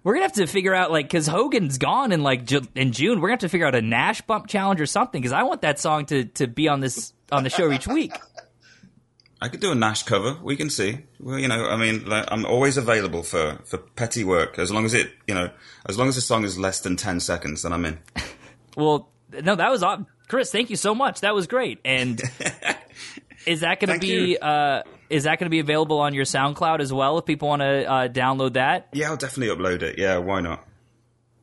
we're 0.03 0.13
gonna 0.13 0.25
have 0.25 0.33
to 0.33 0.47
figure 0.47 0.73
out 0.73 0.91
like 0.91 1.05
because 1.07 1.27
Hogan's 1.27 1.77
gone 1.77 2.11
in 2.11 2.21
like 2.23 2.45
Ju- 2.45 2.67
in 2.75 2.91
June. 2.91 3.19
We're 3.21 3.29
gonna 3.29 3.33
have 3.33 3.39
to 3.41 3.49
figure 3.49 3.67
out 3.67 3.75
a 3.75 3.81
Nash 3.81 4.21
Bump 4.21 4.47
Challenge 4.47 4.79
or 4.81 4.85
something 4.85 5.21
because 5.21 5.31
I 5.33 5.43
want 5.43 5.61
that 5.61 5.79
song 5.79 6.05
to 6.07 6.25
to 6.25 6.47
be 6.47 6.67
on 6.67 6.79
this 6.79 7.13
on 7.31 7.43
the 7.43 7.49
show 7.49 7.71
each 7.71 7.87
week. 7.87 8.13
I 9.41 9.49
could 9.49 9.59
do 9.59 9.71
a 9.71 9.75
Nash 9.75 10.03
cover. 10.03 10.37
We 10.41 10.55
can 10.55 10.69
see. 10.69 10.99
Well, 11.19 11.37
you 11.37 11.47
know, 11.47 11.67
I 11.67 11.75
mean, 11.75 12.05
like, 12.05 12.25
I'm 12.31 12.45
always 12.45 12.77
available 12.77 13.21
for, 13.21 13.59
for 13.65 13.77
petty 13.77 14.23
work 14.23 14.57
as 14.57 14.71
long 14.71 14.85
as 14.85 14.93
it, 14.93 15.11
you 15.27 15.35
know, 15.35 15.49
as 15.87 15.97
long 15.99 16.07
as 16.07 16.15
the 16.15 16.21
song 16.21 16.45
is 16.45 16.57
less 16.57 16.79
than 16.79 16.95
ten 16.95 17.19
seconds, 17.19 17.61
then 17.63 17.73
I'm 17.73 17.85
in. 17.85 17.99
Well, 18.77 19.09
no, 19.31 19.55
that 19.55 19.71
was 19.71 19.83
aw- 19.83 20.03
Chris. 20.25 20.51
Thank 20.51 20.69
you 20.69 20.75
so 20.75 20.95
much. 20.95 21.21
That 21.21 21.33
was 21.33 21.47
great. 21.47 21.79
And 21.85 22.21
is 23.45 23.61
that 23.61 23.79
going 23.79 23.99
to 23.99 23.99
be 23.99 24.37
uh, 24.37 24.83
is 25.09 25.23
that 25.23 25.39
going 25.39 25.45
to 25.45 25.51
be 25.51 25.59
available 25.59 25.99
on 25.99 26.13
your 26.13 26.25
SoundCloud 26.25 26.79
as 26.79 26.91
well 26.91 27.17
if 27.17 27.25
people 27.25 27.47
want 27.47 27.61
to 27.61 27.85
uh, 27.89 28.07
download 28.07 28.53
that? 28.53 28.89
Yeah, 28.93 29.09
I'll 29.09 29.17
definitely 29.17 29.55
upload 29.55 29.81
it. 29.81 29.97
Yeah, 29.97 30.17
why 30.17 30.41
not? 30.41 30.67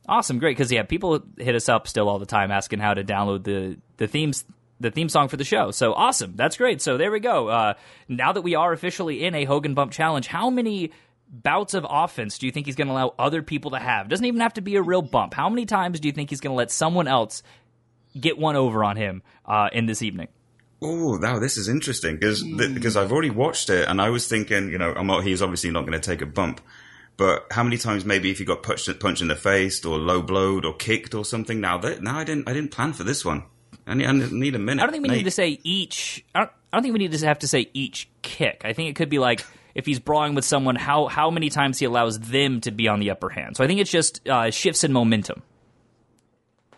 Awesome, 0.07 0.39
great. 0.39 0.57
Because 0.57 0.71
yeah, 0.71 0.83
people 0.83 1.23
hit 1.37 1.55
us 1.55 1.69
up 1.69 1.87
still 1.87 2.09
all 2.09 2.19
the 2.19 2.25
time 2.25 2.51
asking 2.51 2.79
how 2.79 2.93
to 2.93 3.03
download 3.03 3.43
the 3.43 3.77
the 3.97 4.07
themes 4.07 4.45
the 4.79 4.91
theme 4.91 5.07
song 5.07 5.29
for 5.29 5.37
the 5.37 5.45
show. 5.45 5.71
So 5.71 5.93
awesome, 5.93 6.35
that's 6.35 6.57
great. 6.57 6.81
So 6.81 6.97
there 6.97 7.11
we 7.11 7.21
go. 7.21 7.47
Uh, 7.47 7.73
now 8.09 8.33
that 8.33 8.41
we 8.41 8.55
are 8.55 8.73
officially 8.73 9.23
in 9.23 9.33
a 9.33 9.45
Hogan 9.45 9.73
Bump 9.73 9.91
Challenge, 9.93 10.27
how 10.27 10.49
many 10.49 10.91
bouts 11.29 11.73
of 11.73 11.85
offense 11.89 12.37
do 12.37 12.45
you 12.45 12.51
think 12.51 12.65
he's 12.65 12.75
going 12.75 12.87
to 12.87 12.93
allow 12.93 13.15
other 13.17 13.41
people 13.41 13.71
to 13.71 13.79
have? 13.79 14.09
Doesn't 14.09 14.25
even 14.25 14.41
have 14.41 14.53
to 14.53 14.61
be 14.61 14.75
a 14.75 14.81
real 14.81 15.01
bump. 15.01 15.33
How 15.33 15.49
many 15.49 15.65
times 15.65 15.99
do 16.01 16.07
you 16.09 16.11
think 16.11 16.29
he's 16.29 16.41
going 16.41 16.51
to 16.51 16.57
let 16.57 16.69
someone 16.69 17.07
else 17.07 17.43
get 18.19 18.37
one 18.37 18.55
over 18.55 18.83
on 18.83 18.97
him 18.97 19.23
uh, 19.45 19.69
in 19.71 19.85
this 19.85 20.01
evening? 20.01 20.27
Oh, 20.81 21.15
now 21.15 21.39
this 21.39 21.57
is 21.57 21.69
interesting 21.69 22.15
because 22.15 22.43
because 22.43 22.97
I've 22.97 23.11
already 23.11 23.29
watched 23.29 23.69
it 23.69 23.87
and 23.87 24.01
I 24.01 24.09
was 24.09 24.27
thinking, 24.27 24.69
you 24.69 24.77
know, 24.77 24.93
I'm 24.93 25.07
not, 25.07 25.23
he's 25.23 25.41
obviously 25.41 25.71
not 25.71 25.81
going 25.81 25.93
to 25.93 25.99
take 25.99 26.21
a 26.21 26.25
bump, 26.25 26.59
but 27.15 27.47
how 27.51 27.63
many 27.63 27.77
times 27.77 28.03
maybe 28.03 28.31
if 28.31 28.39
he 28.39 28.45
got 28.45 28.63
punched 28.63 28.99
punched 28.99 29.21
in 29.21 29.29
the 29.29 29.35
face 29.35 29.85
or 29.85 29.97
low 29.97 30.21
blowed 30.21 30.65
or 30.65 30.73
kicked 30.73 31.15
or 31.15 31.23
something? 31.23 31.61
Now 31.61 31.77
that 31.77 32.01
now 32.01 32.19
I 32.19 32.25
didn't 32.25 32.49
I 32.49 32.53
didn't 32.53 32.71
plan 32.71 32.91
for 32.91 33.03
this 33.03 33.23
one. 33.23 33.43
I 33.87 33.93
need, 33.95 34.07
I 34.07 34.11
need 34.11 34.55
a 34.55 34.59
minute. 34.59 34.81
I 34.81 34.85
don't 34.85 34.91
think 34.91 35.03
we 35.03 35.09
Nate. 35.09 35.19
need 35.19 35.23
to 35.23 35.31
say 35.31 35.59
each. 35.63 36.23
I 36.35 36.39
don't, 36.39 36.51
I 36.71 36.77
don't 36.77 36.83
think 36.83 36.93
we 36.93 36.99
need 36.99 37.11
to 37.11 37.25
have 37.25 37.39
to 37.39 37.47
say 37.47 37.69
each 37.73 38.09
kick. 38.21 38.63
I 38.65 38.73
think 38.73 38.89
it 38.89 38.95
could 38.95 39.09
be 39.09 39.19
like 39.19 39.45
if 39.75 39.85
he's 39.85 39.99
brawling 39.99 40.35
with 40.35 40.45
someone, 40.45 40.75
how 40.75 41.07
how 41.07 41.29
many 41.31 41.49
times 41.49 41.79
he 41.79 41.85
allows 41.85 42.19
them 42.19 42.61
to 42.61 42.71
be 42.71 42.87
on 42.87 42.99
the 42.99 43.11
upper 43.11 43.29
hand. 43.29 43.57
So 43.57 43.63
I 43.63 43.67
think 43.67 43.79
it's 43.79 43.91
just 43.91 44.27
uh, 44.27 44.51
shifts 44.51 44.83
in 44.83 44.93
momentum. 44.93 45.41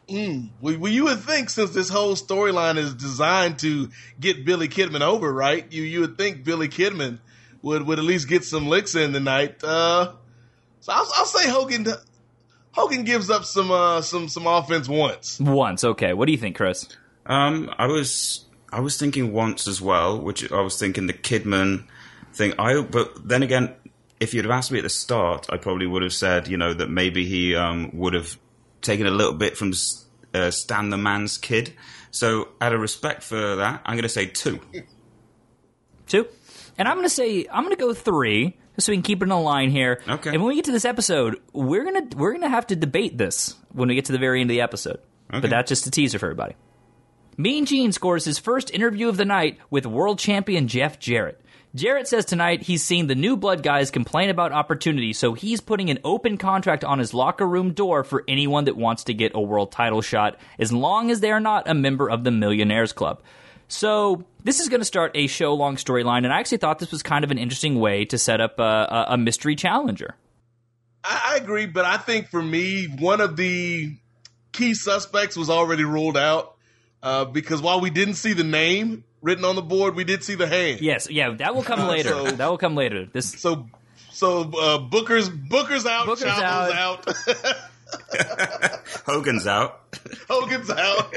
Well, 0.07 0.77
well, 0.77 0.91
you 0.91 1.05
would 1.05 1.19
think 1.19 1.49
since 1.49 1.71
this 1.71 1.89
whole 1.89 2.15
storyline 2.15 2.77
is 2.77 2.93
designed 2.93 3.59
to 3.59 3.89
get 4.19 4.45
Billy 4.45 4.67
Kidman 4.67 5.01
over, 5.01 5.31
right? 5.31 5.65
You 5.71 5.83
you 5.83 6.01
would 6.01 6.17
think 6.17 6.43
Billy 6.43 6.67
Kidman 6.67 7.19
would 7.61 7.85
would 7.87 7.99
at 7.99 8.05
least 8.05 8.27
get 8.27 8.43
some 8.43 8.67
licks 8.67 8.95
in 8.95 9.13
tonight. 9.13 9.63
Uh, 9.63 10.13
so 10.81 10.93
I'll, 10.93 11.07
I'll 11.15 11.25
say 11.25 11.49
Hogan 11.49 11.87
Hogan 12.71 13.03
gives 13.03 13.29
up 13.29 13.45
some 13.45 13.71
uh, 13.71 14.01
some 14.01 14.29
some 14.29 14.45
offense 14.45 14.87
once. 14.87 15.39
Once, 15.39 15.83
okay. 15.83 16.13
What 16.13 16.27
do 16.27 16.31
you 16.31 16.37
think, 16.37 16.55
Chris? 16.55 16.87
Um, 17.25 17.73
I 17.77 17.87
was 17.87 18.45
I 18.71 18.81
was 18.81 18.97
thinking 18.97 19.33
once 19.33 19.67
as 19.67 19.81
well, 19.81 20.19
which 20.19 20.51
I 20.51 20.61
was 20.61 20.77
thinking 20.77 21.07
the 21.07 21.13
Kidman 21.13 21.87
thing. 22.33 22.53
I 22.59 22.81
but 22.81 23.27
then 23.27 23.41
again, 23.41 23.73
if 24.19 24.33
you'd 24.33 24.45
have 24.45 24.51
asked 24.51 24.71
me 24.71 24.79
at 24.79 24.83
the 24.83 24.89
start, 24.89 25.47
I 25.49 25.57
probably 25.57 25.87
would 25.87 26.03
have 26.03 26.13
said, 26.13 26.47
you 26.47 26.57
know, 26.57 26.73
that 26.73 26.89
maybe 26.89 27.25
he 27.25 27.55
um, 27.55 27.89
would 27.93 28.13
have 28.13 28.37
taken 28.81 29.07
a 29.07 29.11
little 29.11 29.33
bit 29.33 29.57
from 29.57 29.73
uh, 30.33 30.51
Stan 30.51 30.89
the 30.89 30.97
Man's 30.97 31.37
kid. 31.37 31.73
So, 32.11 32.49
out 32.61 32.73
of 32.73 32.79
respect 32.79 33.23
for 33.23 33.57
that, 33.57 33.81
I'm 33.85 33.95
going 33.95 34.03
to 34.03 34.09
say 34.09 34.27
two. 34.27 34.59
Two. 36.07 36.27
And 36.77 36.87
I'm 36.87 36.97
gonna 36.97 37.09
say 37.09 37.47
I'm 37.51 37.63
gonna 37.63 37.75
go 37.75 37.93
three, 37.93 38.57
just 38.75 38.85
so 38.85 38.91
we 38.91 38.97
can 38.97 39.03
keep 39.03 39.21
it 39.21 39.25
in 39.25 39.31
a 39.31 39.41
line 39.41 39.69
here. 39.71 40.01
Okay. 40.07 40.31
And 40.31 40.41
when 40.41 40.49
we 40.49 40.55
get 40.55 40.65
to 40.65 40.71
this 40.71 40.85
episode, 40.85 41.41
we're 41.53 41.83
gonna 41.83 42.07
we're 42.15 42.33
gonna 42.33 42.49
have 42.49 42.67
to 42.67 42.75
debate 42.75 43.17
this 43.17 43.55
when 43.71 43.89
we 43.89 43.95
get 43.95 44.05
to 44.05 44.11
the 44.11 44.19
very 44.19 44.41
end 44.41 44.49
of 44.49 44.53
the 44.53 44.61
episode. 44.61 44.99
Okay. 45.31 45.41
But 45.41 45.49
that's 45.49 45.69
just 45.69 45.87
a 45.87 45.91
teaser 45.91 46.19
for 46.19 46.27
everybody. 46.27 46.55
Mean 47.37 47.65
Gene 47.65 47.91
scores 47.91 48.25
his 48.25 48.39
first 48.39 48.71
interview 48.73 49.09
of 49.09 49.17
the 49.17 49.25
night 49.25 49.57
with 49.69 49.85
world 49.85 50.19
champion 50.19 50.67
Jeff 50.67 50.99
Jarrett. 50.99 51.41
Jarrett 51.75 52.07
says 52.07 52.23
tonight 52.23 52.61
he's 52.61 52.85
seen 52.85 53.07
the 53.07 53.15
new 53.15 53.35
blood 53.35 53.61
guys 53.61 53.91
complain 53.91 54.29
about 54.29 54.53
opportunity, 54.53 55.11
so 55.11 55.33
he's 55.33 55.59
putting 55.59 55.89
an 55.89 55.99
open 56.05 56.37
contract 56.37 56.85
on 56.85 56.99
his 56.99 57.13
locker 57.13 57.45
room 57.45 57.73
door 57.73 58.05
for 58.05 58.23
anyone 58.29 58.63
that 58.65 58.77
wants 58.77 59.03
to 59.03 59.13
get 59.13 59.33
a 59.35 59.41
world 59.41 59.73
title 59.73 60.01
shot, 60.01 60.39
as 60.57 60.71
long 60.71 61.11
as 61.11 61.19
they 61.19 61.31
are 61.31 61.41
not 61.41 61.69
a 61.69 61.73
member 61.73 62.09
of 62.09 62.23
the 62.23 62.31
Millionaires 62.31 62.93
Club. 62.93 63.21
So 63.67 64.23
this 64.41 64.61
is 64.61 64.69
going 64.69 64.79
to 64.79 64.85
start 64.85 65.11
a 65.15 65.27
show 65.27 65.53
long 65.53 65.75
storyline, 65.75 66.19
and 66.19 66.31
I 66.31 66.39
actually 66.39 66.59
thought 66.59 66.79
this 66.79 66.93
was 66.93 67.03
kind 67.03 67.25
of 67.25 67.31
an 67.31 67.37
interesting 67.37 67.77
way 67.77 68.05
to 68.05 68.17
set 68.17 68.39
up 68.39 68.57
a, 68.57 68.63
a, 68.63 69.05
a 69.09 69.17
mystery 69.17 69.57
challenger. 69.57 70.15
I, 71.03 71.33
I 71.33 71.43
agree, 71.43 71.65
but 71.65 71.83
I 71.83 71.97
think 71.97 72.29
for 72.29 72.41
me, 72.41 72.85
one 72.85 73.19
of 73.19 73.35
the 73.35 73.97
key 74.53 74.75
suspects 74.75 75.35
was 75.35 75.49
already 75.49 75.83
ruled 75.83 76.15
out 76.15 76.55
uh, 77.03 77.25
because 77.25 77.61
while 77.61 77.81
we 77.81 77.89
didn't 77.89 78.15
see 78.15 78.31
the 78.31 78.45
name 78.45 79.03
written 79.25 79.43
on 79.43 79.55
the 79.55 79.61
board, 79.61 79.95
we 79.95 80.03
did 80.05 80.23
see 80.23 80.35
the 80.35 80.47
hand. 80.47 80.79
Yes, 80.81 81.09
yeah, 81.09 81.31
that 81.31 81.53
will 81.55 81.63
come 81.63 81.87
later. 81.89 82.09
So- 82.09 82.31
that 82.31 82.47
will 82.47 82.57
come 82.59 82.75
later. 82.75 83.05
This 83.11 83.31
So, 83.41 83.67
So 84.11 84.49
uh, 84.57 84.77
Booker's 84.77 85.27
Booker's 85.27 85.85
out, 85.85 86.05
Booker's 86.05 86.23
Chavo's 86.23 86.71
out, 86.71 87.05
Hogan's 89.05 89.47
out. 89.47 89.81
Hogan's 90.29 90.69
out. 90.69 91.13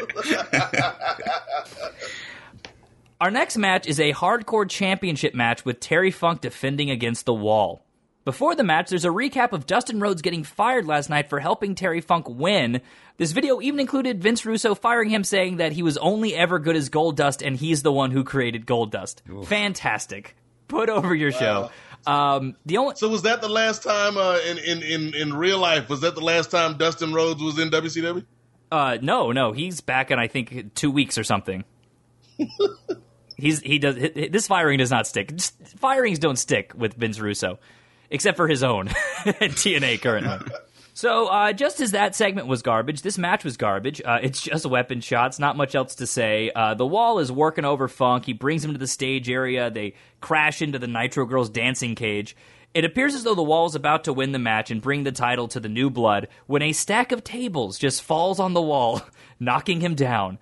Our 3.20 3.30
next 3.32 3.56
match 3.56 3.88
is 3.88 3.98
a 3.98 4.12
hardcore 4.12 4.68
championship 4.68 5.34
match 5.34 5.64
with 5.64 5.80
Terry 5.80 6.12
Funk 6.12 6.40
defending 6.40 6.88
against 6.90 7.26
the 7.26 7.34
wall. 7.34 7.84
Before 8.29 8.55
the 8.55 8.62
match, 8.62 8.91
there's 8.91 9.07
a 9.07 9.09
recap 9.09 9.53
of 9.53 9.64
Dustin 9.64 10.01
Rhodes 10.01 10.20
getting 10.20 10.45
fired 10.45 10.85
last 10.85 11.09
night 11.09 11.31
for 11.31 11.41
helping 11.41 11.74
Terry 11.74 12.03
Funk 12.03 12.29
win. 12.29 12.83
This 13.16 13.33
video 13.33 13.59
even 13.62 13.81
included 13.81 14.22
Vince 14.22 14.45
Russo 14.45 14.74
firing 14.74 15.09
him, 15.09 15.24
saying 15.24 15.57
that 15.57 15.72
he 15.72 15.83
was 15.83 15.97
only 15.97 16.35
ever 16.35 16.59
good 16.59 16.76
as 16.76 16.91
Goldust 16.91 17.41
and 17.43 17.57
he's 17.57 17.83
the 17.83 17.91
one 17.91 18.11
who 18.11 18.24
created 18.24 18.66
gold 18.66 18.93
Goldust. 18.93 19.47
Fantastic. 19.47 20.37
Put 20.68 20.91
over 20.91 21.14
your 21.14 21.33
show. 21.33 21.70
Um, 22.07 22.55
the 22.66 22.76
only 22.76 22.97
so 22.97 23.09
was 23.09 23.22
that 23.22 23.41
the 23.41 23.49
last 23.49 23.83
time 23.83 24.18
uh, 24.18 24.39
in, 24.47 24.59
in 24.59 24.83
in 24.83 25.14
in 25.14 25.33
real 25.33 25.59
life? 25.59 25.89
Was 25.89 26.03
that 26.03 26.14
the 26.14 26.20
last 26.20 26.51
time 26.51 26.76
Dustin 26.76 27.14
Rhodes 27.14 27.43
was 27.43 27.59
in 27.59 27.70
WCW? 27.70 28.26
uh, 28.70 28.99
no, 29.01 29.33
no, 29.33 29.53
he's 29.53 29.81
back 29.81 30.11
in 30.11 30.18
I 30.18 30.29
think 30.29 30.74
two 30.74 30.91
weeks 30.91 31.16
or 31.16 31.24
something. 31.24 31.64
he's 33.39 33.61
he 33.61 33.79
does 33.79 33.97
hi- 33.97 34.12
hi- 34.14 34.29
this 34.31 34.47
firing 34.47 34.76
does 34.76 34.91
not 34.91 35.07
stick. 35.07 35.35
Just, 35.35 35.57
firings 35.79 36.18
don't 36.18 36.39
stick 36.39 36.72
with 36.76 36.93
Vince 36.93 37.18
Russo, 37.18 37.59
except 38.11 38.36
for 38.36 38.48
his 38.48 38.62
own 38.62 38.88
TNA 39.24 40.00
currently. 40.00 40.52
So, 40.98 41.28
uh, 41.28 41.52
just 41.52 41.80
as 41.80 41.92
that 41.92 42.16
segment 42.16 42.48
was 42.48 42.62
garbage, 42.62 43.02
this 43.02 43.18
match 43.18 43.44
was 43.44 43.56
garbage. 43.56 44.02
Uh, 44.04 44.18
it's 44.20 44.42
just 44.42 44.66
weapon 44.66 45.00
shots, 45.00 45.38
not 45.38 45.56
much 45.56 45.76
else 45.76 45.94
to 45.96 46.09
say. 46.09 46.50
Uh, 46.52 46.74
the 46.74 46.84
wall 46.84 47.20
is 47.20 47.30
working 47.30 47.64
over 47.64 47.86
Funk. 47.86 48.24
He 48.24 48.32
brings 48.32 48.64
him 48.64 48.72
to 48.72 48.78
the 48.78 48.88
stage 48.88 49.30
area. 49.30 49.70
They 49.70 49.94
crash 50.20 50.61
into 50.61 50.80
the 50.80 50.88
Nitro 50.88 51.24
Girls 51.24 51.50
dancing 51.50 51.94
cage. 51.94 52.34
It 52.74 52.84
appears 52.84 53.14
as 53.14 53.22
though 53.22 53.36
the 53.36 53.44
wall 53.44 53.66
is 53.66 53.76
about 53.76 54.04
to 54.04 54.12
win 54.12 54.32
the 54.32 54.40
match 54.40 54.72
and 54.72 54.82
bring 54.82 55.04
the 55.04 55.12
title 55.12 55.46
to 55.48 55.61
the 55.61 55.68
new 55.68 55.88
blood 55.88 56.26
when 56.46 56.62
a 56.62 56.72
stack 56.72 57.12
of 57.12 57.22
tables 57.22 57.78
just 57.78 58.02
falls 58.02 58.40
on 58.40 58.52
the 58.54 58.61
wall, 58.61 59.00
knocking 59.40 59.80
him 59.80 59.94
down. 59.94 60.38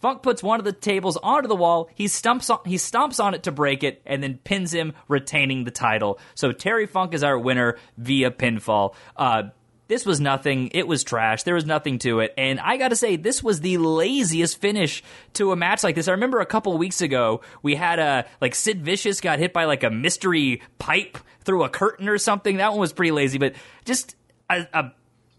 Funk 0.00 0.22
puts 0.22 0.42
one 0.42 0.58
of 0.58 0.64
the 0.64 0.72
tables 0.72 1.16
onto 1.22 1.48
the 1.48 1.56
wall. 1.56 1.90
He 1.94 2.08
stumps 2.08 2.50
on, 2.50 2.60
he 2.64 2.76
stomps 2.76 3.22
on 3.22 3.34
it 3.34 3.42
to 3.44 3.52
break 3.52 3.84
it, 3.84 4.02
and 4.06 4.22
then 4.22 4.38
pins 4.42 4.72
him, 4.72 4.94
retaining 5.08 5.64
the 5.64 5.70
title. 5.70 6.18
So 6.34 6.52
Terry 6.52 6.86
Funk 6.86 7.14
is 7.14 7.22
our 7.22 7.38
winner 7.38 7.78
via 7.96 8.30
pinfall. 8.30 8.94
Uh, 9.16 9.44
this 9.88 10.06
was 10.06 10.20
nothing. 10.20 10.70
It 10.72 10.86
was 10.86 11.02
trash. 11.02 11.42
There 11.42 11.56
was 11.56 11.66
nothing 11.66 11.98
to 11.98 12.20
it. 12.20 12.32
And 12.38 12.60
I 12.60 12.76
gotta 12.76 12.94
say, 12.94 13.16
this 13.16 13.42
was 13.42 13.60
the 13.60 13.78
laziest 13.78 14.60
finish 14.60 15.02
to 15.34 15.50
a 15.50 15.56
match 15.56 15.82
like 15.82 15.96
this. 15.96 16.06
I 16.06 16.12
remember 16.12 16.38
a 16.38 16.46
couple 16.46 16.78
weeks 16.78 17.00
ago, 17.00 17.40
we 17.60 17.74
had 17.74 17.98
a, 17.98 18.24
like, 18.40 18.54
Sid 18.54 18.84
Vicious 18.84 19.20
got 19.20 19.40
hit 19.40 19.52
by, 19.52 19.64
like, 19.64 19.82
a 19.82 19.90
mystery 19.90 20.62
pipe 20.78 21.18
through 21.42 21.64
a 21.64 21.68
curtain 21.68 22.08
or 22.08 22.18
something. 22.18 22.58
That 22.58 22.70
one 22.70 22.78
was 22.78 22.92
pretty 22.92 23.10
lazy, 23.10 23.38
but 23.38 23.54
just 23.84 24.14
a, 24.48 24.66
a 24.72 24.92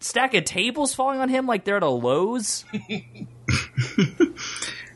stack 0.04 0.34
of 0.34 0.46
tables 0.46 0.94
falling 0.94 1.20
on 1.20 1.30
him 1.30 1.48
like 1.48 1.64
they're 1.64 1.78
at 1.78 1.84
a 1.84 1.90
Lowe's. 1.90 2.66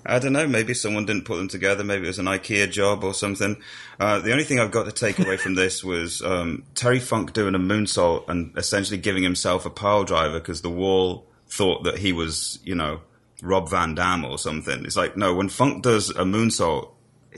I 0.07 0.19
don't 0.19 0.33
know. 0.33 0.47
Maybe 0.47 0.75
someone 0.75 1.05
didn't 1.05 1.25
put 1.25 1.37
them 1.37 1.47
together. 1.47 1.83
Maybe 1.83 2.03
it 2.03 2.07
was 2.07 2.19
an 2.19 2.25
IKEA 2.25 2.71
job 2.71 3.03
or 3.03 3.13
something. 3.13 3.57
Uh, 3.99 4.19
the 4.19 4.31
only 4.31 4.43
thing 4.43 4.59
I've 4.59 4.71
got 4.71 4.85
to 4.85 4.91
take 4.91 5.17
away 5.17 5.37
from 5.37 5.55
this 5.55 5.83
was 5.83 6.21
um, 6.21 6.63
Terry 6.75 6.99
Funk 6.99 7.33
doing 7.33 7.55
a 7.55 7.59
moonsault 7.59 8.29
and 8.29 8.55
essentially 8.55 8.99
giving 8.99 9.23
himself 9.23 9.65
a 9.65 9.69
pile 9.71 10.03
driver 10.03 10.39
because 10.39 10.61
the 10.61 10.69
wall 10.69 11.25
thought 11.47 11.85
that 11.85 11.97
he 11.97 12.13
was, 12.13 12.59
you 12.63 12.75
know, 12.75 13.01
Rob 13.41 13.69
Van 13.69 13.95
Dam 13.95 14.23
or 14.25 14.37
something. 14.37 14.85
It's 14.85 14.95
like 14.95 15.17
no, 15.17 15.33
when 15.33 15.49
Funk 15.49 15.83
does 15.83 16.11
a 16.11 16.23
moonsault, 16.23 16.91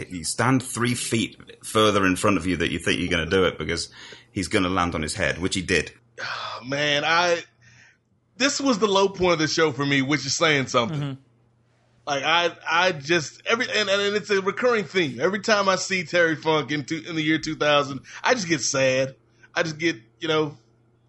you 0.09 0.24
stand 0.24 0.61
three 0.61 0.93
feet 0.93 1.38
further 1.65 2.05
in 2.05 2.15
front 2.15 2.38
of 2.38 2.45
you 2.45 2.57
that 2.57 2.72
you 2.72 2.80
think 2.80 2.99
you're 2.99 3.09
going 3.09 3.26
to 3.28 3.36
do 3.36 3.45
it 3.45 3.57
because 3.57 3.89
he's 4.32 4.47
going 4.47 4.63
to 4.63 4.70
land 4.70 4.93
on 4.93 5.01
his 5.01 5.15
head, 5.15 5.39
which 5.39 5.55
he 5.55 5.61
did. 5.61 5.91
Man, 6.65 7.03
I 7.05 7.43
this 8.38 8.59
was 8.61 8.79
the 8.79 8.88
low 8.88 9.09
point 9.09 9.33
of 9.33 9.39
the 9.39 9.47
show 9.47 9.71
for 9.71 9.85
me, 9.85 10.01
which 10.01 10.25
is 10.25 10.35
saying 10.35 10.67
something. 10.67 11.17
Like 12.05 12.23
I, 12.23 12.51
I 12.69 12.91
just 12.93 13.41
every 13.45 13.65
and, 13.69 13.89
and 13.89 14.15
it's 14.15 14.29
a 14.29 14.41
recurring 14.41 14.85
theme. 14.85 15.19
Every 15.19 15.39
time 15.39 15.67
I 15.67 15.75
see 15.75 16.05
Terry 16.05 16.38
Funk 16.38 16.71
in 16.71 16.85
two, 16.85 17.03
in 17.07 17.15
the 17.15 17.21
year 17.21 17.38
2000, 17.38 17.99
I 18.23 18.33
just 18.33 18.47
get 18.47 18.61
sad. 18.61 19.15
I 19.53 19.63
just 19.63 19.77
get 19.77 19.97
you 20.21 20.29
know, 20.29 20.57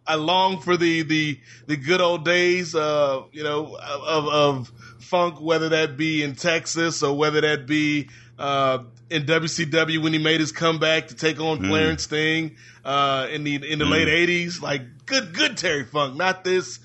I 0.04 0.16
long 0.16 0.60
for 0.60 0.76
the 0.76 1.02
the 1.02 1.38
the 1.66 1.76
good 1.76 2.00
old 2.00 2.24
days. 2.24 2.74
Uh, 2.74 3.22
you 3.30 3.44
know, 3.44 3.76
of 3.76 4.26
of 4.26 4.72
Funk, 4.98 5.40
whether 5.40 5.68
that 5.68 5.96
be 5.96 6.24
in 6.24 6.34
Texas 6.34 7.02
or 7.04 7.16
whether 7.16 7.42
that 7.42 7.68
be 7.68 8.08
uh, 8.36 8.80
in 9.08 9.22
WCW 9.22 10.02
when 10.02 10.12
he 10.12 10.18
made 10.18 10.40
his 10.40 10.50
comeback 10.50 11.08
to 11.08 11.14
take 11.14 11.38
on 11.38 11.58
Clarence 11.58 12.02
Sting 12.04 12.56
uh, 12.84 13.28
in 13.30 13.44
the 13.44 13.54
in 13.54 13.78
the 13.78 13.84
late 13.84 14.08
80s. 14.08 14.60
Like 14.60 15.06
good 15.06 15.32
good 15.32 15.56
Terry 15.56 15.84
Funk, 15.84 16.16
not 16.16 16.42
this 16.42 16.80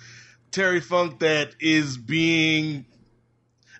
Terry 0.53 0.79
Funk 0.79 1.19
that 1.19 1.55
is 1.59 1.97
being 1.97 2.85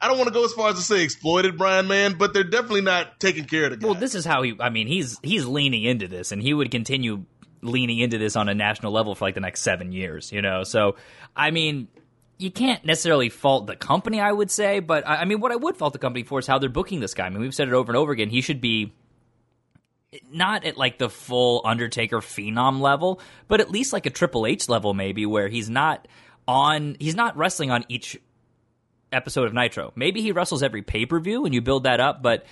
I 0.04 0.10
don't 0.10 0.18
want 0.18 0.28
to 0.28 0.34
go 0.34 0.44
as 0.44 0.52
far 0.52 0.70
as 0.70 0.76
to 0.76 0.82
say 0.82 1.02
exploited 1.02 1.58
Brian 1.58 1.88
Man, 1.88 2.16
but 2.18 2.34
they're 2.34 2.44
definitely 2.44 2.82
not 2.82 3.22
taking 3.22 3.46
care 3.46 3.66
of 3.66 3.72
the 3.72 3.78
guy. 3.78 3.88
Well, 3.88 3.96
this 3.96 4.16
is 4.16 4.26
how 4.26 4.42
he. 4.42 4.54
I 4.60 4.70
mean, 4.70 4.88
he's 4.88 5.18
he's 5.24 5.46
leaning 5.46 5.84
into 5.84 6.10
this, 6.10 6.34
and 6.34 6.42
he 6.42 6.54
would 6.54 6.72
continue 6.72 7.24
leaning 7.62 8.00
into 8.00 8.18
this 8.18 8.36
on 8.36 8.50
a 8.50 8.54
national 8.54 8.92
level 8.92 9.16
for 9.16 9.24
like 9.24 9.36
the 9.36 9.40
next 9.40 9.62
seven 9.62 9.94
years. 9.94 10.30
You 10.34 10.42
know, 10.42 10.64
so 10.64 10.98
I 11.38 11.52
mean, 11.52 11.88
you 12.38 12.52
can't 12.52 12.84
necessarily 12.84 13.30
fault 13.30 13.66
the 13.66 13.78
company. 13.78 14.20
I 14.20 14.30
would 14.30 14.52
say, 14.52 14.82
but 14.82 15.08
I, 15.08 15.22
I 15.22 15.26
mean, 15.26 15.40
what 15.40 15.54
I 15.54 15.56
would 15.56 15.78
fault 15.78 15.94
the 15.94 16.00
company 16.00 16.24
for 16.24 16.38
is 16.38 16.48
how 16.48 16.60
they're 16.60 16.70
booking 16.70 17.00
this 17.00 17.14
guy. 17.14 17.28
I 17.28 17.30
mean, 17.30 17.40
we've 17.40 17.56
said 17.56 17.70
it 17.70 17.74
over 17.74 17.90
and 17.90 17.98
over 17.98 18.12
again. 18.12 18.30
He 18.30 18.42
should 18.42 18.60
be 18.60 18.92
not 20.34 20.66
at 20.66 20.76
like 20.76 20.98
the 20.98 21.10
full 21.10 21.62
Undertaker 21.64 22.20
phenom 22.20 22.82
level, 22.82 23.22
but 23.48 23.62
at 23.62 23.72
least 23.72 23.94
like 23.94 24.06
a 24.06 24.10
Triple 24.10 24.46
H 24.46 24.68
level, 24.68 24.94
maybe 24.94 25.26
where 25.26 25.48
he's 25.48 25.70
not 25.70 26.10
on. 26.48 26.98
He's 27.00 27.16
not 27.16 27.38
wrestling 27.38 27.72
on 27.72 27.86
each 27.90 28.20
episode 29.12 29.48
of 29.48 29.54
Nitro. 29.54 29.94
Maybe 29.96 30.22
he 30.22 30.32
wrestles 30.32 30.64
every 30.64 30.82
pay 30.82 31.06
per 31.06 31.20
view 31.20 31.46
and 31.46 31.54
you 31.54 31.62
build 31.62 31.84
that 31.84 32.00
up, 32.00 32.22
but 32.22 32.46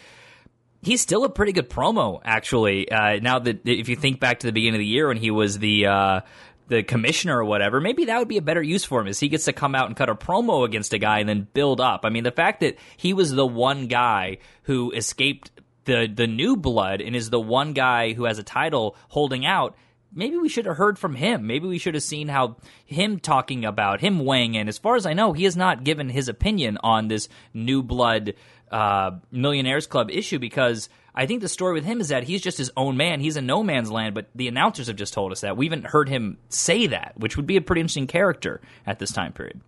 he's 0.82 1.02
still 1.02 1.24
a 1.24 1.30
pretty 1.30 1.52
good 1.52 1.70
promo, 1.70 2.22
actually. 2.24 2.92
Uh, 2.92 3.20
now 3.22 3.40
that 3.40 3.68
if 3.68 3.90
you 3.90 3.96
think 3.96 4.20
back 4.20 4.40
to 4.40 4.48
the 4.48 4.54
beginning 4.54 4.76
of 4.76 4.80
the 4.80 4.86
year 4.86 5.08
when 5.08 5.18
he 5.18 5.32
was 5.32 5.60
the 5.60 5.88
uh, 5.88 6.22
the 6.68 6.84
commissioner 6.84 7.38
or 7.38 7.46
whatever, 7.46 7.82
maybe 7.82 8.06
that 8.06 8.20
would 8.20 8.28
be 8.28 8.38
a 8.38 8.42
better 8.42 8.62
use 8.62 8.84
for 8.84 9.02
him. 9.02 9.08
Is 9.08 9.20
he 9.20 9.28
gets 9.28 9.46
to 9.46 9.54
come 9.54 9.76
out 9.76 9.88
and 9.88 9.96
cut 9.96 10.10
a 10.10 10.16
promo 10.16 10.66
against 10.66 10.94
a 10.94 10.98
guy 10.98 11.20
and 11.20 11.28
then 11.28 11.48
build 11.54 11.82
up. 11.82 12.02
I 12.04 12.10
mean, 12.10 12.24
the 12.24 12.32
fact 12.32 12.62
that 12.62 12.78
he 12.98 13.14
was 13.14 13.32
the 13.32 13.48
one 13.48 13.88
guy 13.88 14.38
who 14.64 14.92
escaped 14.92 15.52
the 15.86 16.08
the 16.14 16.28
new 16.28 16.56
blood 16.56 17.02
and 17.02 17.16
is 17.16 17.30
the 17.30 17.40
one 17.40 17.74
guy 17.74 18.14
who 18.14 18.26
has 18.26 18.40
a 18.40 18.44
title 18.44 18.96
holding 19.10 19.46
out 19.46 19.76
maybe 20.14 20.38
we 20.38 20.50
should 20.50 20.66
have 20.66 20.78
heard 20.78 21.00
from 21.00 21.16
him. 21.16 21.48
Maybe 21.48 21.68
we 21.68 21.78
should 21.78 21.94
have 21.94 22.04
seen 22.04 22.28
how 22.28 22.58
him 22.86 23.20
talking 23.20 23.66
about 23.66 24.02
him 24.02 24.20
weighing 24.20 24.56
in. 24.56 24.68
As 24.68 24.78
far 24.78 24.96
as 24.96 25.06
I 25.06 25.14
know, 25.14 25.34
he 25.34 25.46
has 25.46 25.58
not 25.58 25.84
given 25.84 26.10
his 26.10 26.28
opinion 26.28 26.78
on 26.84 27.08
this 27.08 27.30
new 27.54 27.82
blood 27.84 28.36
uh, 28.72 29.12
millionaires 29.32 29.88
club 29.88 30.10
issue 30.10 30.40
because 30.40 30.90
I 31.14 31.26
think 31.26 31.42
the 31.42 31.50
story 31.50 31.74
with 31.74 31.84
him 31.84 32.00
is 32.00 32.10
that 32.10 32.24
he's 32.24 32.42
just 32.42 32.58
his 32.58 32.72
own 32.78 32.98
man. 32.98 33.20
He's 33.20 33.38
in 33.38 33.46
no 33.46 33.64
man's 33.64 33.92
land, 33.92 34.16
but 34.16 34.30
the 34.34 34.48
announcers 34.48 34.88
have 34.88 34.96
just 34.96 35.14
told 35.14 35.32
us 35.32 35.42
that. 35.42 35.58
We 35.58 35.66
haven't 35.66 35.88
heard 35.88 36.10
him 36.10 36.38
say 36.50 36.88
that, 36.88 37.14
which 37.18 37.36
would 37.36 37.48
be 37.48 37.58
a 37.58 37.62
pretty 37.62 37.82
interesting 37.82 38.08
character 38.08 38.62
at 38.86 39.00
this 39.00 39.12
time 39.12 39.34
period. 39.34 39.62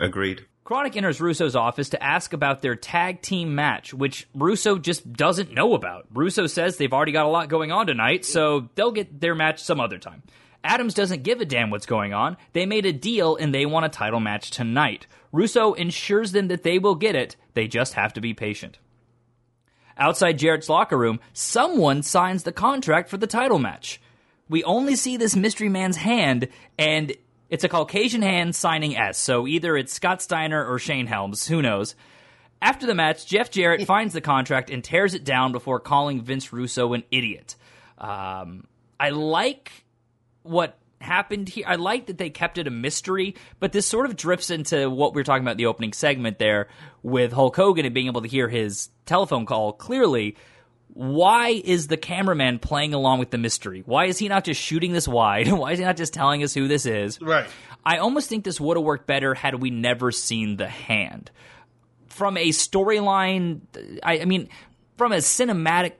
Agreed. 0.00 0.44
KroniK 0.68 0.96
enters 0.96 1.18
Russo's 1.18 1.56
office 1.56 1.88
to 1.88 2.02
ask 2.02 2.34
about 2.34 2.60
their 2.60 2.76
tag 2.76 3.22
team 3.22 3.54
match, 3.54 3.94
which 3.94 4.28
Russo 4.34 4.76
just 4.76 5.10
doesn't 5.10 5.54
know 5.54 5.72
about. 5.72 6.04
Russo 6.12 6.46
says 6.46 6.76
they've 6.76 6.92
already 6.92 7.12
got 7.12 7.24
a 7.24 7.30
lot 7.30 7.48
going 7.48 7.72
on 7.72 7.86
tonight, 7.86 8.26
so 8.26 8.68
they'll 8.74 8.92
get 8.92 9.18
their 9.18 9.34
match 9.34 9.62
some 9.62 9.80
other 9.80 9.96
time. 9.96 10.22
Adams 10.62 10.92
doesn't 10.92 11.22
give 11.22 11.40
a 11.40 11.46
damn 11.46 11.70
what's 11.70 11.86
going 11.86 12.12
on. 12.12 12.36
They 12.52 12.66
made 12.66 12.84
a 12.84 12.92
deal 12.92 13.34
and 13.36 13.54
they 13.54 13.64
want 13.64 13.86
a 13.86 13.88
title 13.88 14.20
match 14.20 14.50
tonight. 14.50 15.06
Russo 15.32 15.72
ensures 15.72 16.32
them 16.32 16.48
that 16.48 16.64
they 16.64 16.78
will 16.78 16.96
get 16.96 17.14
it, 17.14 17.36
they 17.54 17.66
just 17.66 17.94
have 17.94 18.12
to 18.12 18.20
be 18.20 18.34
patient. 18.34 18.78
Outside 19.96 20.38
Jarrett's 20.38 20.68
locker 20.68 20.98
room, 20.98 21.18
someone 21.32 22.02
signs 22.02 22.42
the 22.42 22.52
contract 22.52 23.08
for 23.08 23.16
the 23.16 23.26
title 23.26 23.58
match. 23.58 24.02
We 24.50 24.62
only 24.64 24.96
see 24.96 25.16
this 25.16 25.34
mystery 25.34 25.70
man's 25.70 25.96
hand, 25.96 26.48
and 26.78 27.14
it's 27.50 27.64
a 27.64 27.68
Caucasian 27.68 28.22
hand 28.22 28.54
signing 28.54 28.96
S, 28.96 29.18
so 29.18 29.46
either 29.46 29.76
it's 29.76 29.92
Scott 29.92 30.20
Steiner 30.22 30.64
or 30.64 30.78
Shane 30.78 31.06
Helms, 31.06 31.46
who 31.46 31.62
knows. 31.62 31.94
After 32.60 32.86
the 32.86 32.94
match, 32.94 33.26
Jeff 33.26 33.50
Jarrett 33.50 33.86
finds 33.86 34.14
the 34.14 34.20
contract 34.20 34.70
and 34.70 34.82
tears 34.82 35.14
it 35.14 35.24
down 35.24 35.52
before 35.52 35.80
calling 35.80 36.22
Vince 36.22 36.52
Russo 36.52 36.92
an 36.92 37.04
idiot. 37.10 37.56
Um, 37.96 38.66
I 38.98 39.10
like 39.10 39.84
what 40.42 40.78
happened 41.00 41.48
here. 41.48 41.64
I 41.66 41.76
like 41.76 42.06
that 42.06 42.18
they 42.18 42.30
kept 42.30 42.58
it 42.58 42.66
a 42.66 42.70
mystery, 42.70 43.36
but 43.60 43.72
this 43.72 43.86
sort 43.86 44.06
of 44.06 44.16
drifts 44.16 44.50
into 44.50 44.90
what 44.90 45.14
we 45.14 45.20
were 45.20 45.24
talking 45.24 45.42
about 45.42 45.52
in 45.52 45.58
the 45.58 45.66
opening 45.66 45.92
segment 45.92 46.38
there 46.38 46.68
with 47.02 47.32
Hulk 47.32 47.56
Hogan 47.56 47.86
and 47.86 47.94
being 47.94 48.08
able 48.08 48.22
to 48.22 48.28
hear 48.28 48.48
his 48.48 48.90
telephone 49.06 49.46
call 49.46 49.72
clearly. 49.72 50.36
Why 50.94 51.50
is 51.50 51.86
the 51.86 51.96
cameraman 51.96 52.58
playing 52.58 52.94
along 52.94 53.18
with 53.20 53.30
the 53.30 53.38
mystery? 53.38 53.82
Why 53.86 54.06
is 54.06 54.18
he 54.18 54.28
not 54.28 54.44
just 54.44 54.60
shooting 54.60 54.92
this 54.92 55.06
wide? 55.06 55.50
Why 55.52 55.72
is 55.72 55.78
he 55.78 55.84
not 55.84 55.96
just 55.96 56.12
telling 56.12 56.42
us 56.42 56.54
who 56.54 56.68
this 56.68 56.86
is? 56.86 57.20
Right. 57.20 57.46
I 57.84 57.98
almost 57.98 58.28
think 58.28 58.44
this 58.44 58.60
would 58.60 58.76
have 58.76 58.84
worked 58.84 59.06
better 59.06 59.34
had 59.34 59.54
we 59.60 59.70
never 59.70 60.10
seen 60.10 60.56
the 60.56 60.68
hand. 60.68 61.30
From 62.08 62.36
a 62.36 62.48
storyline, 62.48 63.60
I, 64.02 64.20
I 64.20 64.24
mean, 64.24 64.48
from 64.96 65.12
a 65.12 65.18
cinematic 65.18 65.92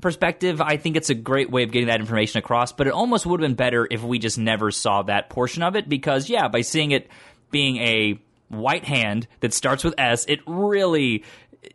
perspective, 0.00 0.60
I 0.60 0.76
think 0.76 0.96
it's 0.96 1.10
a 1.10 1.14
great 1.14 1.50
way 1.50 1.62
of 1.62 1.72
getting 1.72 1.88
that 1.88 2.00
information 2.00 2.38
across, 2.38 2.72
but 2.72 2.86
it 2.86 2.92
almost 2.92 3.24
would 3.24 3.40
have 3.40 3.48
been 3.48 3.56
better 3.56 3.88
if 3.90 4.02
we 4.02 4.18
just 4.18 4.38
never 4.38 4.70
saw 4.70 5.02
that 5.02 5.30
portion 5.30 5.62
of 5.62 5.76
it 5.76 5.88
because, 5.88 6.28
yeah, 6.28 6.48
by 6.48 6.60
seeing 6.60 6.90
it 6.90 7.08
being 7.50 7.78
a 7.78 8.20
white 8.48 8.84
hand 8.84 9.26
that 9.40 9.54
starts 9.54 9.82
with 9.82 9.94
S, 9.96 10.26
it 10.26 10.40
really, 10.46 11.24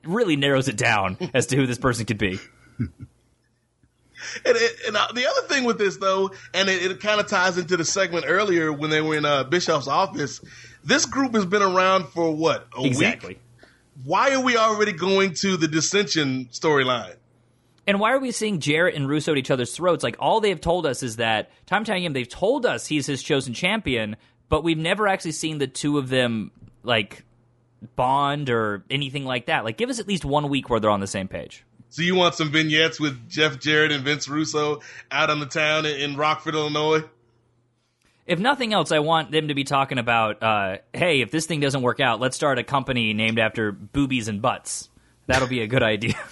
really 0.03 0.35
narrows 0.35 0.67
it 0.67 0.77
down 0.77 1.17
as 1.33 1.47
to 1.47 1.55
who 1.55 1.65
this 1.65 1.77
person 1.77 2.05
could 2.05 2.17
be. 2.17 2.39
And, 4.45 4.57
it, 4.57 4.79
and 4.87 4.95
the 4.95 5.27
other 5.27 5.47
thing 5.47 5.63
with 5.63 5.77
this, 5.77 5.97
though, 5.97 6.31
and 6.53 6.69
it, 6.69 6.91
it 6.91 6.99
kind 6.99 7.21
of 7.21 7.27
ties 7.27 7.57
into 7.57 7.77
the 7.77 7.85
segment 7.85 8.25
earlier 8.27 8.71
when 8.71 8.89
they 8.89 9.01
were 9.01 9.15
in 9.15 9.25
uh, 9.25 9.45
Bischoff's 9.45 9.87
office. 9.87 10.41
This 10.83 11.05
group 11.05 11.33
has 11.35 11.45
been 11.45 11.61
around 11.61 12.09
for 12.09 12.33
what 12.33 12.67
a 12.77 12.83
exactly. 12.83 13.29
week. 13.29 13.41
Why 14.03 14.33
are 14.33 14.43
we 14.43 14.57
already 14.57 14.91
going 14.93 15.33
to 15.35 15.57
the 15.57 15.67
dissension 15.67 16.49
storyline? 16.51 17.15
And 17.87 17.99
why 17.99 18.11
are 18.11 18.19
we 18.19 18.31
seeing 18.31 18.59
Jarrett 18.59 18.95
and 18.95 19.09
Russo 19.09 19.31
at 19.31 19.37
each 19.37 19.51
other's 19.51 19.75
throats? 19.75 20.03
Like 20.03 20.15
all 20.19 20.41
they 20.41 20.49
have 20.49 20.61
told 20.61 20.85
us 20.85 21.01
is 21.01 21.15
that 21.15 21.49
time 21.65 21.83
telling 21.83 22.03
him 22.03 22.13
they've 22.13 22.29
told 22.29 22.65
us 22.65 22.85
he's 22.85 23.07
his 23.07 23.23
chosen 23.23 23.53
champion, 23.53 24.15
but 24.47 24.63
we've 24.63 24.77
never 24.77 25.07
actually 25.07 25.31
seen 25.31 25.57
the 25.57 25.67
two 25.67 25.97
of 25.97 26.07
them 26.07 26.51
like 26.83 27.23
bond 27.95 28.49
or 28.49 28.83
anything 28.89 29.25
like 29.25 29.47
that. 29.47 29.63
Like 29.63 29.77
give 29.77 29.89
us 29.89 29.99
at 29.99 30.07
least 30.07 30.25
one 30.25 30.49
week 30.49 30.69
where 30.69 30.79
they're 30.79 30.89
on 30.89 30.99
the 30.99 31.07
same 31.07 31.27
page. 31.27 31.63
So 31.89 32.03
you 32.03 32.15
want 32.15 32.35
some 32.35 32.51
vignettes 32.51 32.99
with 32.99 33.29
Jeff 33.29 33.59
Jarrett 33.59 33.91
and 33.91 34.03
Vince 34.03 34.27
Russo 34.29 34.81
out 35.11 35.29
on 35.29 35.39
the 35.39 35.47
town 35.47 35.85
in, 35.85 35.99
in 35.99 36.17
Rockford, 36.17 36.53
Illinois? 36.53 37.03
If 38.27 38.37
nothing 38.39 38.73
else, 38.73 38.91
I 38.91 38.99
want 38.99 39.31
them 39.31 39.47
to 39.47 39.55
be 39.55 39.63
talking 39.63 39.97
about, 39.97 40.43
uh, 40.43 40.77
hey, 40.93 41.21
if 41.21 41.31
this 41.31 41.47
thing 41.47 41.61
doesn't 41.61 41.81
work 41.81 41.99
out, 41.99 42.19
let's 42.19 42.35
start 42.35 42.59
a 42.59 42.63
company 42.63 43.15
named 43.15 43.39
after 43.39 43.71
boobies 43.71 44.27
and 44.27 44.39
butts. 44.39 44.87
That'll 45.25 45.47
be 45.47 45.61
a 45.61 45.67
good 45.67 45.83
idea. 45.83 46.15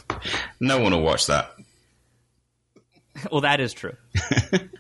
No 0.60 0.80
one 0.80 0.92
will 0.92 1.04
watch 1.04 1.28
that. 1.28 1.52
well, 3.32 3.42
that 3.42 3.60
is 3.60 3.74
true. 3.74 3.96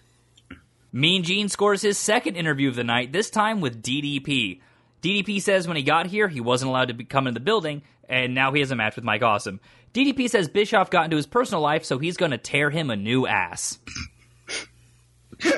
mean 0.91 1.21
Gene 1.21 1.49
scores 1.49 1.83
his 1.83 1.99
second 1.99 2.35
interview 2.35 2.67
of 2.67 2.75
the 2.75 2.83
night, 2.83 3.11
this 3.11 3.29
time 3.29 3.61
with 3.61 3.83
DDP. 3.83 4.61
DDP 5.07 5.41
says 5.41 5.67
when 5.67 5.77
he 5.77 5.83
got 5.83 6.07
here, 6.07 6.27
he 6.27 6.41
wasn't 6.41 6.69
allowed 6.69 6.89
to 6.89 6.93
be, 6.93 7.05
come 7.05 7.27
in 7.27 7.33
the 7.33 7.39
building, 7.39 7.81
and 8.09 8.35
now 8.35 8.51
he 8.51 8.59
has 8.59 8.71
a 8.71 8.75
match 8.75 8.95
with 8.95 9.05
Mike 9.05 9.23
Awesome. 9.23 9.59
DDP 9.93 10.29
says 10.29 10.49
Bischoff 10.49 10.89
got 10.89 11.05
into 11.05 11.15
his 11.15 11.25
personal 11.25 11.61
life, 11.61 11.85
so 11.85 11.97
he's 11.97 12.17
going 12.17 12.31
to 12.31 12.37
tear 12.37 12.69
him 12.69 12.89
a 12.89 12.95
new 12.95 13.25
ass. 13.25 13.79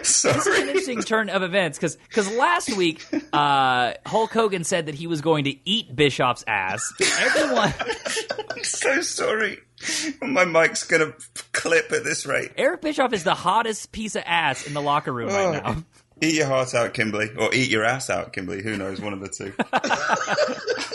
Sorry. 0.03 0.33
This 0.33 0.45
is 0.45 0.45
an 0.59 0.67
interesting 0.67 1.01
turn 1.03 1.29
of 1.29 1.41
events 1.41 1.77
because 1.77 1.95
because 1.95 2.29
last 2.35 2.75
week 2.75 3.01
uh, 3.31 3.93
Hulk 4.05 4.29
Hogan 4.33 4.65
said 4.65 4.87
that 4.87 4.95
he 4.95 5.07
was 5.07 5.21
going 5.21 5.45
to 5.45 5.55
eat 5.63 5.95
Bischoff's 5.95 6.43
ass. 6.45 6.91
Everyone, 7.17 7.73
I'm 8.51 8.63
so 8.65 8.99
sorry. 9.01 9.59
My 10.21 10.43
mic's 10.43 10.83
gonna 10.83 11.13
clip 11.53 11.93
at 11.93 12.03
this 12.03 12.25
rate. 12.25 12.51
Eric 12.57 12.81
Bischoff 12.81 13.13
is 13.13 13.23
the 13.23 13.33
hottest 13.33 13.93
piece 13.93 14.17
of 14.17 14.23
ass 14.25 14.67
in 14.67 14.73
the 14.73 14.81
locker 14.81 15.13
room 15.13 15.29
Oh. 15.31 15.49
right 15.51 15.63
now. 15.63 15.83
Eat 16.21 16.35
your 16.35 16.47
heart 16.47 16.73
out, 16.73 16.93
Kimberly, 16.93 17.29
or 17.37 17.53
eat 17.53 17.69
your 17.69 17.83
ass 17.85 18.09
out, 18.09 18.33
Kimberly. 18.33 18.61
Who 18.61 18.75
knows? 18.77 18.99
One 18.99 19.13
of 19.13 19.19
the 19.21 19.29
two. 19.29 19.53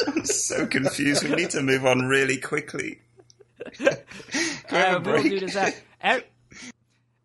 I'm 0.07 0.25
so 0.25 0.67
confused. 0.67 1.25
We 1.25 1.35
need 1.35 1.51
to 1.51 1.63
move 1.63 1.87
on 1.87 2.01
really 2.07 2.37
quickly. 2.39 3.01
Go 3.79 3.89
have 4.71 5.07
Uh, 5.07 5.11
a 5.11 5.13
we'll 5.15 5.23
do 5.23 5.41
this 5.41 5.57
at, 5.57 5.81
at 6.01 6.27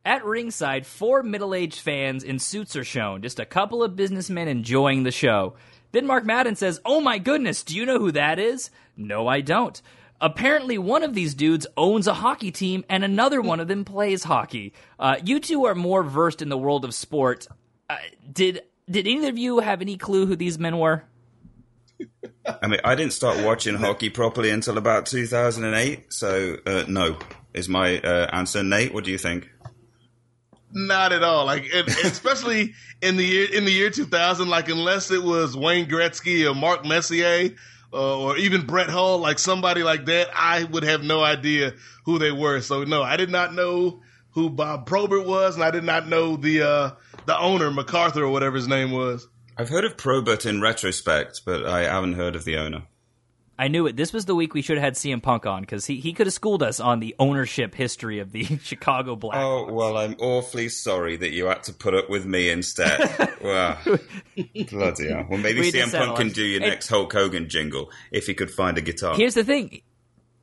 at 0.06 0.24
ringside. 0.26 0.86
Four 0.86 1.24
middle-aged 1.24 1.80
fans 1.80 2.24
in 2.24 2.40
suits 2.40 2.76
are 2.76 2.84
shown. 2.86 3.22
Just 3.22 3.40
a 3.40 3.46
couple 3.46 3.84
of 3.84 3.96
businessmen 3.96 4.48
enjoying 4.48 5.04
the 5.04 5.12
show. 5.12 5.56
Then 5.92 6.08
Mark 6.08 6.26
Madden 6.26 6.56
says, 6.56 6.80
"Oh 6.86 7.02
my 7.02 7.18
goodness, 7.18 7.64
do 7.64 7.76
you 7.76 7.86
know 7.86 8.00
who 8.00 8.12
that 8.14 8.40
is?" 8.40 8.70
No, 8.96 9.28
I 9.28 9.42
don't. 9.42 9.82
Apparently, 10.22 10.78
one 10.78 11.04
of 11.04 11.14
these 11.14 11.34
dudes 11.34 11.66
owns 11.78 12.06
a 12.08 12.14
hockey 12.14 12.52
team, 12.52 12.84
and 12.90 13.04
another 13.04 13.42
one 13.42 13.60
of 13.62 13.68
them 13.70 13.86
plays 13.86 14.24
hockey. 14.24 14.74
Uh, 15.00 15.16
you 15.24 15.40
two 15.40 15.66
are 15.66 15.76
more 15.76 16.04
versed 16.04 16.42
in 16.42 16.50
the 16.50 16.58
world 16.58 16.84
of 16.86 16.94
sport. 16.94 17.48
Uh, 17.90 17.98
did 18.32 18.62
did 18.90 19.08
either 19.08 19.30
of 19.30 19.38
you 19.38 19.60
have 19.60 19.82
any 19.82 19.98
clue 19.98 20.26
who 20.26 20.36
these 20.36 20.60
men 20.60 20.78
were? 20.78 21.04
I 22.62 22.68
mean, 22.68 22.80
I 22.84 22.96
didn't 22.96 23.14
start 23.14 23.44
watching 23.44 23.76
hockey 23.76 24.10
properly 24.10 24.50
until 24.50 24.78
about 24.78 25.06
2008. 25.06 26.12
So, 26.12 26.58
uh, 26.66 26.86
no, 26.88 27.18
is 27.54 27.68
my 27.68 28.00
uh, 28.00 28.30
answer. 28.32 28.64
Nate, 28.64 28.94
what 28.94 29.04
do 29.04 29.12
you 29.12 29.18
think? 29.18 29.50
Not 30.72 31.12
at 31.14 31.24
all. 31.24 31.46
Like, 31.46 31.66
and, 31.74 31.88
and 31.88 31.98
especially 32.06 32.74
in 33.02 33.18
the 33.18 33.26
year 33.26 33.48
in 33.54 33.66
the 33.66 33.72
year 33.72 33.90
2000, 33.90 34.48
like 34.48 34.70
unless 34.70 35.12
it 35.12 35.24
was 35.24 35.58
Wayne 35.58 35.88
Gretzky 35.88 36.50
or 36.50 36.56
Mark 36.56 36.86
Messier 36.86 37.56
uh, 37.92 38.20
or 38.20 38.38
even 38.38 38.66
Brett 38.66 38.90
Hull, 38.90 39.20
like 39.20 39.40
somebody 39.40 39.84
like 39.84 40.06
that, 40.06 40.30
I 40.34 40.64
would 40.64 40.84
have 40.84 41.04
no 41.04 41.24
idea 41.24 41.74
who 42.06 42.20
they 42.20 42.32
were. 42.32 42.62
So 42.62 42.84
no, 42.84 43.02
I 43.02 43.18
did 43.18 43.30
not 43.30 43.54
know 43.54 44.02
who 44.32 44.50
Bob 44.50 44.86
Probert 44.86 45.26
was, 45.26 45.56
and 45.56 45.64
I 45.64 45.72
did 45.72 45.84
not 45.84 46.08
know 46.08 46.36
the 46.36 46.62
uh, 46.62 46.92
the 47.30 47.40
owner 47.40 47.70
MacArthur 47.70 48.24
or 48.24 48.32
whatever 48.32 48.56
his 48.56 48.68
name 48.68 48.90
was. 48.90 49.28
I've 49.56 49.70
heard 49.70 49.86
of 49.86 49.98
Probert 49.98 50.48
in 50.48 50.62
retrospect, 50.62 51.42
but 51.46 51.64
I 51.64 51.84
haven't 51.84 52.14
heard 52.14 52.36
of 52.36 52.44
the 52.44 52.58
owner. 52.58 52.84
I 53.60 53.68
knew 53.68 53.86
it. 53.86 53.96
This 53.96 54.12
was 54.12 54.26
the 54.26 54.34
week 54.34 54.56
we 54.56 54.64
should 54.64 54.78
have 54.78 54.84
had 54.84 54.94
CM 54.96 55.22
Punk 55.22 55.46
on 55.46 55.62
because 55.62 55.86
he, 55.86 56.00
he 56.00 56.14
could 56.14 56.26
have 56.26 56.34
schooled 56.34 56.64
us 56.64 56.80
on 56.80 57.00
the 57.02 57.14
ownership 57.20 57.76
history 57.76 58.18
of 58.18 58.32
the 58.32 58.46
Chicago 58.64 59.16
Black. 59.16 59.38
Oh, 59.38 59.72
well, 59.72 59.96
I'm 59.98 60.16
awfully 60.20 60.70
sorry 60.70 61.18
that 61.18 61.30
you 61.30 61.46
had 61.46 61.62
to 61.66 61.74
put 61.74 61.94
up 61.94 62.10
with 62.10 62.26
me 62.26 62.50
instead. 62.50 63.00
wow. 63.44 63.78
Bloody 64.72 65.10
hell. 65.10 65.28
Well, 65.30 65.40
maybe 65.40 65.60
We 65.60 65.72
CM 65.72 65.92
Punk 65.96 66.18
can 66.18 66.30
do 66.30 66.44
your 66.44 66.64
It- 66.64 66.68
next 66.70 66.88
Hulk 66.88 67.14
Hogan 67.14 67.48
jingle 67.48 67.92
if 68.12 68.26
he 68.26 68.34
could 68.34 68.50
find 68.50 68.78
a 68.80 68.82
guitar. 68.82 69.14
Here's 69.16 69.36
the 69.36 69.44
thing. 69.44 69.82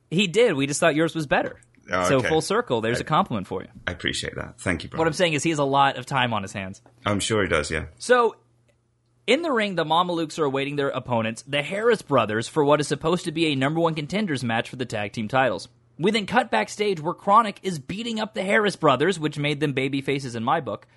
He 0.09 0.27
did. 0.27 0.53
We 0.53 0.67
just 0.67 0.79
thought 0.79 0.95
yours 0.95 1.13
was 1.15 1.27
better. 1.27 1.59
Oh, 1.91 2.07
So 2.09 2.21
full 2.21 2.41
circle. 2.41 2.81
There's 2.81 2.99
a 2.99 3.03
compliment 3.03 3.47
for 3.47 3.61
you. 3.61 3.67
I 3.85 3.91
appreciate 3.91 4.35
that. 4.35 4.59
Thank 4.59 4.83
you, 4.83 4.89
bro. 4.89 4.97
What 4.97 5.07
I'm 5.07 5.13
saying 5.13 5.33
is 5.33 5.43
he 5.43 5.49
has 5.51 5.59
a 5.59 5.63
lot 5.63 5.97
of 5.97 6.05
time 6.05 6.33
on 6.33 6.41
his 6.43 6.53
hands. 6.53 6.81
I'm 7.05 7.19
sure 7.19 7.41
he 7.43 7.47
does, 7.49 7.71
yeah. 7.71 7.85
So 7.97 8.35
in 9.25 9.41
the 9.41 9.51
ring, 9.51 9.75
the 9.75 9.85
Mamalukes 9.85 10.39
are 10.39 10.45
awaiting 10.45 10.75
their 10.75 10.89
opponents, 10.89 11.43
the 11.47 11.61
Harris 11.61 12.01
brothers, 12.01 12.47
for 12.47 12.63
what 12.63 12.79
is 12.79 12.87
supposed 12.87 13.25
to 13.25 13.31
be 13.31 13.47
a 13.47 13.55
number 13.55 13.79
one 13.79 13.95
contenders 13.95 14.43
match 14.43 14.69
for 14.69 14.75
the 14.77 14.85
tag 14.85 15.13
team 15.13 15.27
titles. 15.27 15.67
We 15.99 16.11
then 16.11 16.25
cut 16.27 16.51
backstage 16.51 16.99
where 17.01 17.13
KroniK 17.13 17.57
is 17.63 17.79
beating 17.79 18.19
up 18.19 18.33
the 18.33 18.43
Harris 18.43 18.75
brothers, 18.75 19.19
which 19.19 19.39
made 19.39 19.59
them 19.59 19.73
baby 19.73 20.01
faces 20.01 20.35
in 20.35 20.43
my 20.43 20.61
book. 20.61 20.87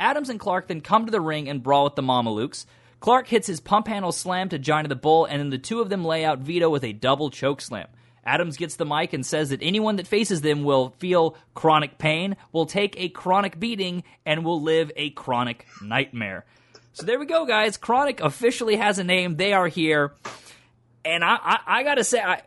Adams 0.00 0.30
and 0.30 0.40
Clark 0.40 0.68
then 0.68 0.80
come 0.80 1.06
to 1.06 1.12
the 1.12 1.20
ring 1.20 1.48
and 1.48 1.62
brawl 1.62 1.84
with 1.84 1.94
the 1.94 2.02
Mamalukes. 2.02 2.66
Clark 2.98 3.28
hits 3.28 3.46
his 3.46 3.60
pump 3.60 3.86
handle 3.86 4.12
slam 4.12 4.48
to 4.48 4.58
Johnny 4.58 4.88
the 4.88 4.96
Bull, 4.96 5.26
and 5.26 5.40
then 5.40 5.50
the 5.50 5.58
two 5.58 5.80
of 5.80 5.90
them 5.90 6.04
lay 6.04 6.24
out 6.24 6.38
Vito 6.38 6.68
with 6.70 6.84
a 6.84 6.92
double 6.92 7.30
choke 7.30 7.60
slam. 7.60 7.86
Adams 8.26 8.56
gets 8.56 8.76
the 8.76 8.84
mic 8.84 9.12
and 9.12 9.24
says 9.24 9.50
that 9.50 9.60
anyone 9.62 9.96
that 9.96 10.06
faces 10.06 10.40
them 10.40 10.64
will 10.64 10.90
feel 10.98 11.36
chronic 11.54 11.96
pain, 11.96 12.36
will 12.52 12.66
take 12.66 12.94
a 12.98 13.08
chronic 13.08 13.58
beating, 13.60 14.02
and 14.26 14.44
will 14.44 14.60
live 14.60 14.90
a 14.96 15.10
chronic 15.10 15.64
nightmare. 15.80 16.44
So 16.92 17.04
there 17.06 17.18
we 17.18 17.26
go, 17.26 17.46
guys. 17.46 17.78
KroniK 17.78 18.20
officially 18.20 18.76
has 18.76 18.98
a 18.98 19.04
name. 19.04 19.36
They 19.36 19.52
are 19.52 19.68
here, 19.68 20.12
and 21.04 21.22
I, 21.24 21.36
I, 21.40 21.58
I 21.66 21.82
gotta 21.84 22.04
say, 22.04 22.20
I, 22.20 22.42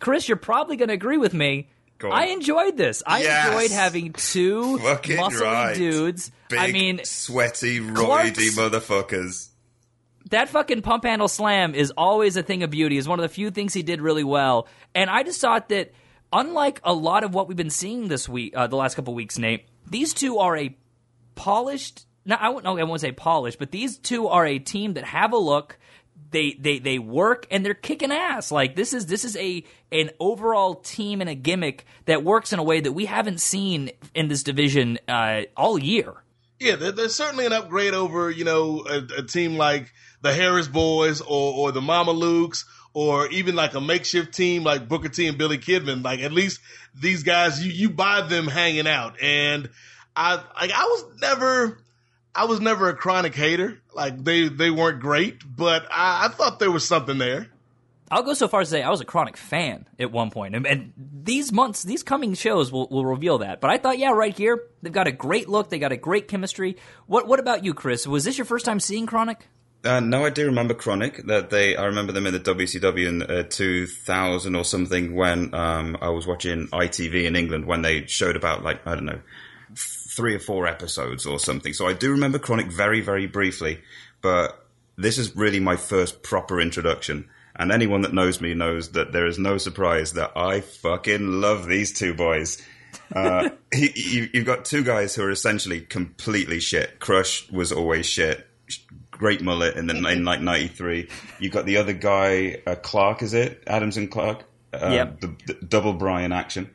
Chris, 0.00 0.28
you're 0.28 0.36
probably 0.36 0.76
gonna 0.76 0.92
agree 0.92 1.18
with 1.18 1.32
me. 1.34 1.68
I 2.02 2.26
enjoyed 2.26 2.76
this. 2.76 3.02
I 3.06 3.22
Yes. 3.22 3.46
enjoyed 3.46 3.70
having 3.70 4.12
two 4.12 4.76
Fucking 4.78 5.16
muscly 5.16 5.40
right. 5.40 5.74
dudes. 5.74 6.30
Big, 6.50 6.58
I 6.58 6.70
mean, 6.70 7.00
sweaty, 7.04 7.78
Clark's- 7.80 8.30
roidy 8.32 8.50
motherfuckers. 8.50 9.48
That 10.34 10.48
fucking 10.48 10.82
pump 10.82 11.04
handle 11.04 11.28
slam 11.28 11.74
is 11.74 11.92
always 11.96 12.36
a 12.36 12.42
thing 12.42 12.62
of 12.62 12.70
beauty. 12.70 12.98
Is 12.98 13.08
one 13.08 13.18
of 13.18 13.22
the 13.22 13.28
few 13.28 13.50
things 13.50 13.72
he 13.72 13.82
did 13.82 14.00
really 14.00 14.24
well. 14.24 14.68
And 14.94 15.08
I 15.08 15.22
just 15.22 15.40
thought 15.40 15.68
that, 15.68 15.92
unlike 16.32 16.80
a 16.84 16.92
lot 16.92 17.24
of 17.24 17.32
what 17.34 17.48
we've 17.48 17.56
been 17.56 17.70
seeing 17.70 18.08
this 18.08 18.28
week, 18.28 18.52
uh, 18.56 18.66
the 18.66 18.76
last 18.76 18.96
couple 18.96 19.14
weeks, 19.14 19.38
Nate, 19.38 19.66
these 19.88 20.12
two 20.12 20.38
are 20.38 20.56
a 20.56 20.76
polished. 21.34 22.06
No, 22.24 22.36
I 22.36 22.48
won't. 22.48 22.64
No, 22.64 22.76
I 22.76 22.82
won't 22.82 23.00
say 23.00 23.12
polished, 23.12 23.58
but 23.58 23.70
these 23.70 23.96
two 23.98 24.28
are 24.28 24.44
a 24.44 24.58
team 24.58 24.94
that 24.94 25.04
have 25.04 25.32
a 25.32 25.38
look. 25.38 25.78
They 26.30 26.56
they 26.58 26.80
they 26.80 26.98
work 26.98 27.46
and 27.50 27.64
they're 27.64 27.74
kicking 27.74 28.10
ass. 28.10 28.50
Like 28.50 28.74
this 28.74 28.92
is 28.92 29.06
this 29.06 29.24
is 29.24 29.36
a 29.36 29.62
an 29.92 30.10
overall 30.18 30.74
team 30.74 31.20
and 31.20 31.30
a 31.30 31.36
gimmick 31.36 31.86
that 32.06 32.24
works 32.24 32.52
in 32.52 32.58
a 32.58 32.64
way 32.64 32.80
that 32.80 32.92
we 32.92 33.04
haven't 33.04 33.40
seen 33.40 33.92
in 34.14 34.26
this 34.26 34.42
division 34.42 34.98
uh, 35.06 35.42
all 35.56 35.78
year. 35.78 36.14
Yeah, 36.58 36.76
there's 36.76 37.14
certainly 37.14 37.46
an 37.46 37.52
upgrade 37.52 37.94
over, 37.94 38.30
you 38.30 38.44
know, 38.44 38.84
a, 38.88 39.20
a 39.20 39.22
team 39.22 39.56
like 39.56 39.92
the 40.24 40.32
Harris 40.32 40.66
Boys 40.66 41.20
or, 41.20 41.52
or 41.54 41.72
the 41.72 41.82
Mamalukes 41.82 42.64
or 42.94 43.28
even 43.28 43.54
like 43.54 43.74
a 43.74 43.80
makeshift 43.80 44.32
team 44.32 44.64
like 44.64 44.88
Booker 44.88 45.10
T 45.10 45.28
and 45.28 45.36
Billy 45.36 45.58
Kidman. 45.58 46.02
Like 46.02 46.20
at 46.20 46.32
least 46.32 46.60
these 46.94 47.22
guys, 47.22 47.64
you, 47.64 47.70
you 47.70 47.90
buy 47.90 48.22
them 48.22 48.46
hanging 48.46 48.86
out. 48.86 49.22
And 49.22 49.68
I, 50.16 50.36
like, 50.36 50.72
I 50.72 50.84
was 50.84 51.04
never, 51.20 51.78
I 52.34 52.46
was 52.46 52.60
never 52.60 52.88
a 52.88 52.96
KroniK 52.96 53.34
hater. 53.34 53.82
Like 53.94 54.24
they, 54.24 54.48
they 54.48 54.70
weren't 54.70 55.00
great, 55.00 55.42
but 55.46 55.86
I, 55.90 56.24
I 56.24 56.28
thought 56.28 56.58
there 56.58 56.72
was 56.72 56.88
something 56.88 57.18
there. 57.18 57.48
I'll 58.10 58.22
go 58.22 58.32
so 58.34 58.48
far 58.48 58.62
as 58.62 58.68
to 58.68 58.72
say 58.72 58.82
I 58.82 58.90
was 58.90 59.00
a 59.00 59.06
KroniK 59.06 59.36
fan 59.36 59.86
at 59.98 60.12
one 60.12 60.30
point, 60.30 60.54
and, 60.54 60.66
and 60.66 60.92
these 60.96 61.50
months, 61.50 61.82
these 61.82 62.02
coming 62.02 62.34
shows 62.34 62.70
will, 62.70 62.86
will 62.88 63.04
reveal 63.04 63.38
that. 63.38 63.60
But 63.60 63.70
I 63.70 63.78
thought, 63.78 63.98
yeah, 63.98 64.10
right 64.10 64.36
here, 64.36 64.62
they've 64.82 64.92
got 64.92 65.08
a 65.08 65.12
great 65.12 65.48
look, 65.48 65.70
they 65.70 65.78
got 65.78 65.90
a 65.90 65.96
great 65.96 66.28
chemistry. 66.28 66.76
What 67.06 67.26
What 67.26 67.40
about 67.40 67.64
you, 67.64 67.74
Chris? 67.74 68.06
Was 68.06 68.24
this 68.24 68.36
your 68.38 68.44
first 68.44 68.66
time 68.66 68.78
seeing 68.78 69.06
KroniK? 69.06 69.38
Uh, 69.84 70.00
no, 70.00 70.24
I 70.24 70.30
do 70.30 70.46
remember 70.46 70.74
KroniK. 70.74 71.26
That 71.26 71.50
they, 71.50 71.76
I 71.76 71.84
remember 71.84 72.12
them 72.12 72.26
in 72.26 72.32
the 72.32 72.40
WCW 72.40 73.06
in 73.06 73.22
uh, 73.22 73.42
2000 73.42 74.54
or 74.54 74.64
something 74.64 75.14
when 75.14 75.54
um, 75.54 75.98
I 76.00 76.08
was 76.08 76.26
watching 76.26 76.68
ITV 76.68 77.24
in 77.24 77.36
England 77.36 77.66
when 77.66 77.82
they 77.82 78.06
showed 78.06 78.36
about 78.36 78.62
like 78.62 78.86
I 78.86 78.94
don't 78.94 79.04
know 79.04 79.20
three 79.76 80.34
or 80.34 80.38
four 80.38 80.66
episodes 80.66 81.26
or 81.26 81.38
something. 81.38 81.72
So 81.72 81.86
I 81.86 81.92
do 81.92 82.12
remember 82.12 82.38
KroniK 82.38 82.72
very, 82.72 83.00
very 83.00 83.26
briefly. 83.26 83.80
But 84.22 84.64
this 84.96 85.18
is 85.18 85.36
really 85.36 85.60
my 85.60 85.76
first 85.76 86.22
proper 86.22 86.60
introduction. 86.60 87.28
And 87.56 87.70
anyone 87.70 88.02
that 88.02 88.14
knows 88.14 88.40
me 88.40 88.54
knows 88.54 88.90
that 88.90 89.12
there 89.12 89.26
is 89.26 89.38
no 89.38 89.58
surprise 89.58 90.12
that 90.14 90.32
I 90.36 90.60
fucking 90.60 91.40
love 91.40 91.66
these 91.66 91.92
two 91.92 92.14
boys. 92.14 92.62
Uh, 93.14 93.50
you, 93.72 94.28
you've 94.32 94.46
got 94.46 94.64
two 94.64 94.82
guys 94.82 95.14
who 95.14 95.22
are 95.22 95.30
essentially 95.30 95.80
completely 95.80 96.60
shit. 96.60 96.98
Crush 97.00 97.50
was 97.50 97.72
always 97.72 98.06
shit. 98.06 98.46
Great 99.18 99.42
mullet 99.42 99.76
in 99.76 99.86
the 99.86 99.94
in 100.08 100.24
like 100.24 100.40
'93. 100.40 101.08
You 101.38 101.48
got 101.48 101.66
the 101.66 101.76
other 101.76 101.92
guy, 101.92 102.60
uh, 102.66 102.74
Clark, 102.74 103.22
is 103.22 103.32
it 103.32 103.62
Adams 103.66 103.96
and 103.96 104.10
Clark? 104.10 104.44
Yep. 104.72 105.20
The, 105.20 105.36
the 105.46 105.54
double 105.66 105.92
Brian 105.92 106.32
action. 106.32 106.70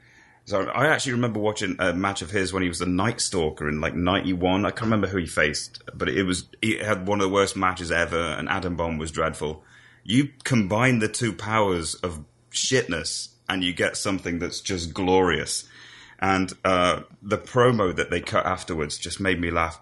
So 0.46 0.64
I 0.64 0.88
actually 0.88 1.12
remember 1.12 1.40
watching 1.40 1.76
a 1.78 1.94
match 1.94 2.22
of 2.22 2.32
his 2.32 2.52
when 2.52 2.64
he 2.64 2.70
was 2.70 2.80
the 2.80 2.88
Night 2.88 3.22
Stalker 3.22 3.68
in 3.68 3.82
like 3.82 3.94
'91. 3.94 4.66
I 4.66 4.72
can't 4.72 4.84
remember 4.84 5.08
who 5.08 5.18
he 5.18 5.28
faced, 5.28 5.84
but 5.94 6.10
it 6.10 6.24
was 6.24 6.48
he 6.62 6.78
had 6.78 7.08
one 7.08 7.20
of 7.20 7.28
the 7.28 7.34
worst 7.34 7.56
matches 7.56 7.92
ever, 7.92 8.20
and 8.20 8.50
Adam 8.50 8.76
Bomb 8.76 8.98
was 8.98 9.12
dreadful. 9.12 9.64
You 10.04 10.30
combine 10.44 11.00
the 11.00 11.08
two 11.10 11.34
powers 11.34 11.94
of 11.96 12.24
shitness, 12.52 13.30
and 13.48 13.64
you 13.64 13.74
get 13.74 13.98
something 13.98 14.40
that's 14.40 14.62
just 14.62 14.94
glorious. 14.94 15.68
And 16.20 16.52
uh, 16.66 17.02
the 17.22 17.38
promo 17.38 17.96
that 17.96 18.10
they 18.10 18.20
cut 18.20 18.46
afterwards 18.46 18.98
just 18.98 19.20
made 19.20 19.40
me 19.40 19.52
laugh 19.52 19.80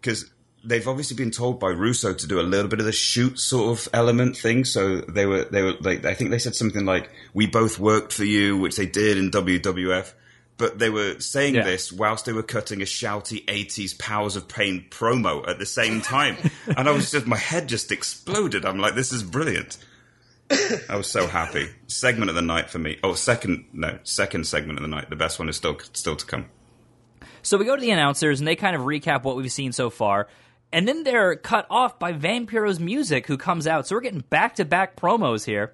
because 0.00 0.30
they've 0.64 0.86
obviously 0.88 1.16
been 1.16 1.30
told 1.30 1.60
by 1.60 1.68
Russo 1.68 2.14
to 2.14 2.26
do 2.26 2.40
a 2.40 2.42
little 2.42 2.68
bit 2.68 2.78
of 2.80 2.86
the 2.86 2.92
shoot 2.92 3.38
sort 3.38 3.78
of 3.78 3.88
element 3.92 4.36
thing. 4.36 4.64
So 4.64 4.98
they 5.00 5.26
were 5.26 5.44
they 5.44 5.62
were 5.62 5.74
like 5.80 6.04
I 6.04 6.14
think 6.14 6.30
they 6.30 6.38
said 6.38 6.54
something 6.56 6.84
like 6.84 7.10
"We 7.34 7.46
both 7.46 7.78
worked 7.78 8.12
for 8.12 8.24
you," 8.24 8.56
which 8.58 8.76
they 8.76 8.86
did 8.86 9.18
in 9.18 9.30
WWF. 9.30 10.12
But 10.56 10.78
they 10.78 10.88
were 10.90 11.18
saying 11.20 11.56
Yeah. 11.56 11.64
this 11.64 11.92
whilst 11.92 12.26
they 12.26 12.32
were 12.32 12.42
cutting 12.44 12.80
a 12.80 12.84
shouty 12.84 13.44
'80s 13.46 13.98
Powers 13.98 14.36
of 14.36 14.46
Pain 14.48 14.86
promo 14.90 15.46
at 15.48 15.58
the 15.58 15.66
same 15.66 16.00
time, 16.00 16.36
and 16.76 16.88
I 16.88 16.92
was 16.92 17.10
just 17.10 17.26
my 17.26 17.36
head 17.36 17.68
just 17.68 17.90
exploded. 17.90 18.64
I'm 18.64 18.78
like, 18.78 18.94
this 18.94 19.12
is 19.12 19.22
brilliant. 19.24 19.78
I 20.88 20.96
was 20.96 21.06
so 21.08 21.26
happy. 21.26 21.70
Segment 21.86 22.28
of 22.28 22.36
the 22.36 22.42
night 22.42 22.70
for 22.70 22.78
me. 22.78 22.98
Oh, 23.02 23.14
second 23.14 23.64
no, 23.72 23.98
second 24.04 24.46
segment 24.46 24.78
of 24.78 24.82
the 24.82 24.88
night. 24.88 25.10
The 25.10 25.16
best 25.16 25.38
one 25.38 25.48
is 25.48 25.56
still 25.56 25.78
still 25.92 26.16
to 26.16 26.24
come. 26.26 26.46
So 27.42 27.58
we 27.58 27.64
go 27.64 27.74
to 27.74 27.80
the 27.80 27.90
announcers 27.90 28.40
and 28.40 28.46
they 28.46 28.54
kind 28.56 28.76
of 28.76 28.82
recap 28.82 29.22
what 29.24 29.36
we've 29.36 29.50
seen 29.50 29.72
so 29.72 29.90
far. 29.90 30.28
And 30.74 30.88
then 30.88 31.04
they're 31.04 31.36
cut 31.36 31.68
off 31.70 32.00
by 32.00 32.12
Vampiro's 32.12 32.80
music, 32.80 33.28
who 33.28 33.38
comes 33.38 33.68
out. 33.68 33.86
So 33.86 33.94
we're 33.94 34.00
getting 34.00 34.24
back 34.28 34.56
to 34.56 34.64
back 34.64 34.96
promos 34.96 35.44
here. 35.46 35.72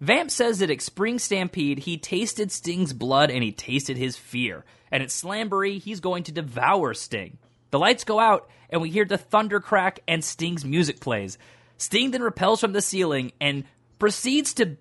Vamp 0.00 0.28
says 0.28 0.58
that 0.58 0.72
at 0.72 0.82
Spring 0.82 1.20
Stampede, 1.20 1.78
he 1.78 1.96
tasted 1.96 2.50
Sting's 2.50 2.92
blood 2.92 3.30
and 3.30 3.44
he 3.44 3.52
tasted 3.52 3.96
his 3.96 4.16
fear. 4.16 4.64
And 4.90 5.04
at 5.04 5.10
Slamboree, 5.10 5.80
he's 5.80 6.00
going 6.00 6.24
to 6.24 6.32
devour 6.32 6.94
Sting. 6.94 7.38
The 7.70 7.78
lights 7.78 8.02
go 8.02 8.18
out, 8.18 8.50
and 8.70 8.82
we 8.82 8.90
hear 8.90 9.04
the 9.04 9.18
thunder 9.18 9.60
crack, 9.60 10.00
and 10.08 10.24
Sting's 10.24 10.64
music 10.64 10.98
plays. 10.98 11.38
Sting 11.76 12.10
then 12.10 12.20
rappels 12.20 12.58
from 12.58 12.72
the 12.72 12.82
ceiling 12.82 13.30
and 13.40 13.62
proceeds 14.00 14.54
to. 14.54 14.76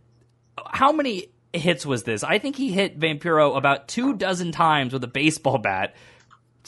How 0.66 0.92
many 0.92 1.28
hits 1.54 1.86
was 1.86 2.02
this? 2.02 2.24
I 2.24 2.40
think 2.40 2.56
he 2.56 2.72
hit 2.72 3.00
Vampiro 3.00 3.56
about 3.56 3.88
two 3.88 4.16
dozen 4.16 4.52
times 4.52 4.94
with 4.94 5.04
a 5.04 5.08
baseball 5.08 5.60
bat. 5.60 5.94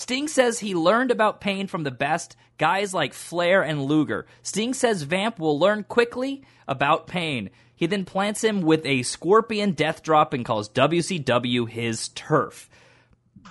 Sting 0.02 0.28
says 0.28 0.58
he 0.58 0.74
learned 0.74 1.12
about 1.12 1.42
pain 1.42 1.68
from 1.68 1.84
the 1.84 1.92
best, 1.92 2.36
guys 2.58 2.92
like 2.92 3.14
Flair 3.14 3.62
and 3.62 3.84
Luger. 3.84 4.26
Sting 4.42 4.74
says 4.74 5.04
Vamp 5.04 5.38
will 5.38 5.60
learn 5.60 5.84
quickly 5.84 6.44
about 6.68 7.06
pain. 7.06 7.52
He 7.76 7.86
then 7.86 8.04
plants 8.04 8.44
him 8.44 8.62
with 8.62 8.84
a 8.84 9.04
scorpion 9.04 9.74
death 9.74 10.02
drop 10.02 10.34
and 10.34 10.44
calls 10.44 10.70
WCW 10.70 11.70
his 11.70 12.08
turf. 12.10 12.68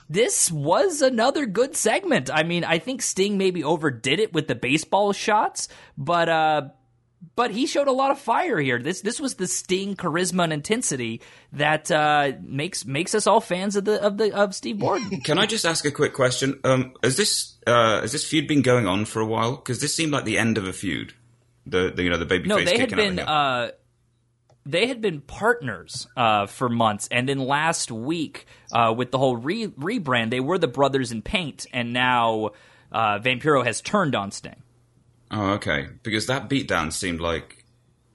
This 0.09 0.51
was 0.51 1.03
another 1.03 1.47
good 1.47 1.77
segment. 1.77 2.29
I 2.33 2.43
mean, 2.43 2.65
I 2.65 2.81
think 2.81 3.01
Sting 3.01 3.39
maybe 3.39 3.63
overdid 3.63 4.19
it 4.19 4.33
with 4.33 4.49
the 4.49 4.57
baseball 4.57 5.13
shots, 5.13 5.69
but 5.97 6.29
uh 6.29 6.71
but 7.37 7.51
he 7.51 7.67
showed 7.67 7.89
a 7.89 7.93
lot 7.93 8.11
of 8.11 8.19
fire 8.19 8.59
here. 8.59 8.79
This 8.79 9.01
this 9.03 9.21
was 9.21 9.35
the 9.35 9.47
Sting 9.47 9.97
charisma 9.97 10.45
and 10.45 10.53
intensity 10.53 11.21
that 11.53 11.91
uh, 11.91 12.33
makes 12.43 12.87
makes 12.87 13.15
us 13.15 13.27
all 13.27 13.41
fans 13.41 13.77
of 13.77 13.85
the 13.85 14.03
of 14.03 14.17
the 14.17 14.35
of 14.35 14.55
Steve 14.55 14.79
Borden. 14.79 15.21
Can 15.25 15.39
I 15.39 15.47
just 15.47 15.65
ask 15.65 15.85
a 15.85 15.91
quick 15.91 16.15
question? 16.15 16.61
Um, 16.65 16.95
has 17.03 17.17
this 17.17 17.57
uh, 17.67 18.01
has 18.01 18.13
this 18.13 18.25
feud 18.25 18.49
been 18.49 18.63
going 18.63 18.87
on 18.87 19.05
for 19.05 19.21
a 19.21 19.27
while? 19.27 19.57
Because 19.57 19.81
this 19.81 19.95
seemed 19.95 20.13
like 20.13 20.25
the 20.25 20.39
end 20.39 20.59
of 20.59 20.67
a 20.67 20.73
feud. 20.73 21.15
The, 21.67 21.93
the 21.95 22.03
you 22.03 22.11
know 22.11 22.17
the 22.17 22.25
baby 22.25 22.49
no, 22.49 22.57
face 22.57 22.71
they 22.71 22.79
had 22.79 22.91
been 22.91 23.17
the 23.17 23.29
uh, 23.29 23.71
they 24.67 24.87
had 24.87 25.01
been 25.01 25.21
partners 25.21 26.07
uh, 26.17 26.47
for 26.47 26.69
months, 26.69 27.09
and 27.11 27.29
then 27.29 27.39
last 27.39 27.91
week 27.91 28.47
uh, 28.73 28.95
with 28.97 29.11
the 29.11 29.19
whole 29.19 29.37
re- 29.37 29.69
rebrand, 29.69 30.31
they 30.31 30.41
were 30.41 30.59
the 30.59 30.69
brothers 30.69 31.13
in 31.13 31.23
paint, 31.23 31.67
and 31.73 31.93
now 31.93 32.51
uh, 32.93 33.19
Vampiro 33.19 33.65
has 33.65 33.81
turned 33.81 34.15
on 34.15 34.31
Sting. 34.31 34.63
Oh, 35.31 35.51
okay. 35.53 35.89
Because 36.03 36.27
that 36.27 36.49
beatdown 36.49 36.93
seemed 36.93 37.21
like 37.21 37.65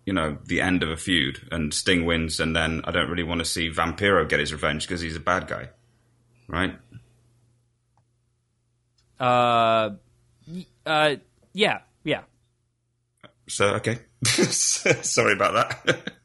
you 0.06 0.14
know 0.14 0.38
the 0.46 0.62
end 0.62 0.84
of 0.84 0.90
a 0.90 0.98
feud, 0.98 1.48
and 1.52 1.74
Sting 1.74 2.06
wins, 2.06 2.40
and 2.40 2.56
then 2.56 2.82
I 2.86 2.92
don't 2.92 3.10
really 3.10 3.24
want 3.24 3.40
to 3.40 3.46
see 3.46 3.70
Vampiro 3.70 4.28
get 4.28 4.40
his 4.40 4.52
revenge 4.54 4.88
because 4.88 5.02
he's 5.02 5.16
a 5.16 5.20
bad 5.22 5.48
guy, 5.48 5.70
right? 6.48 6.78
Uh, 9.20 9.92
uh, 10.86 11.16
yeah, 11.54 11.80
yeah. 12.04 12.22
So 13.48 13.76
okay, 13.76 14.00
sorry 14.26 15.34
about 15.34 15.84
that. 15.86 16.14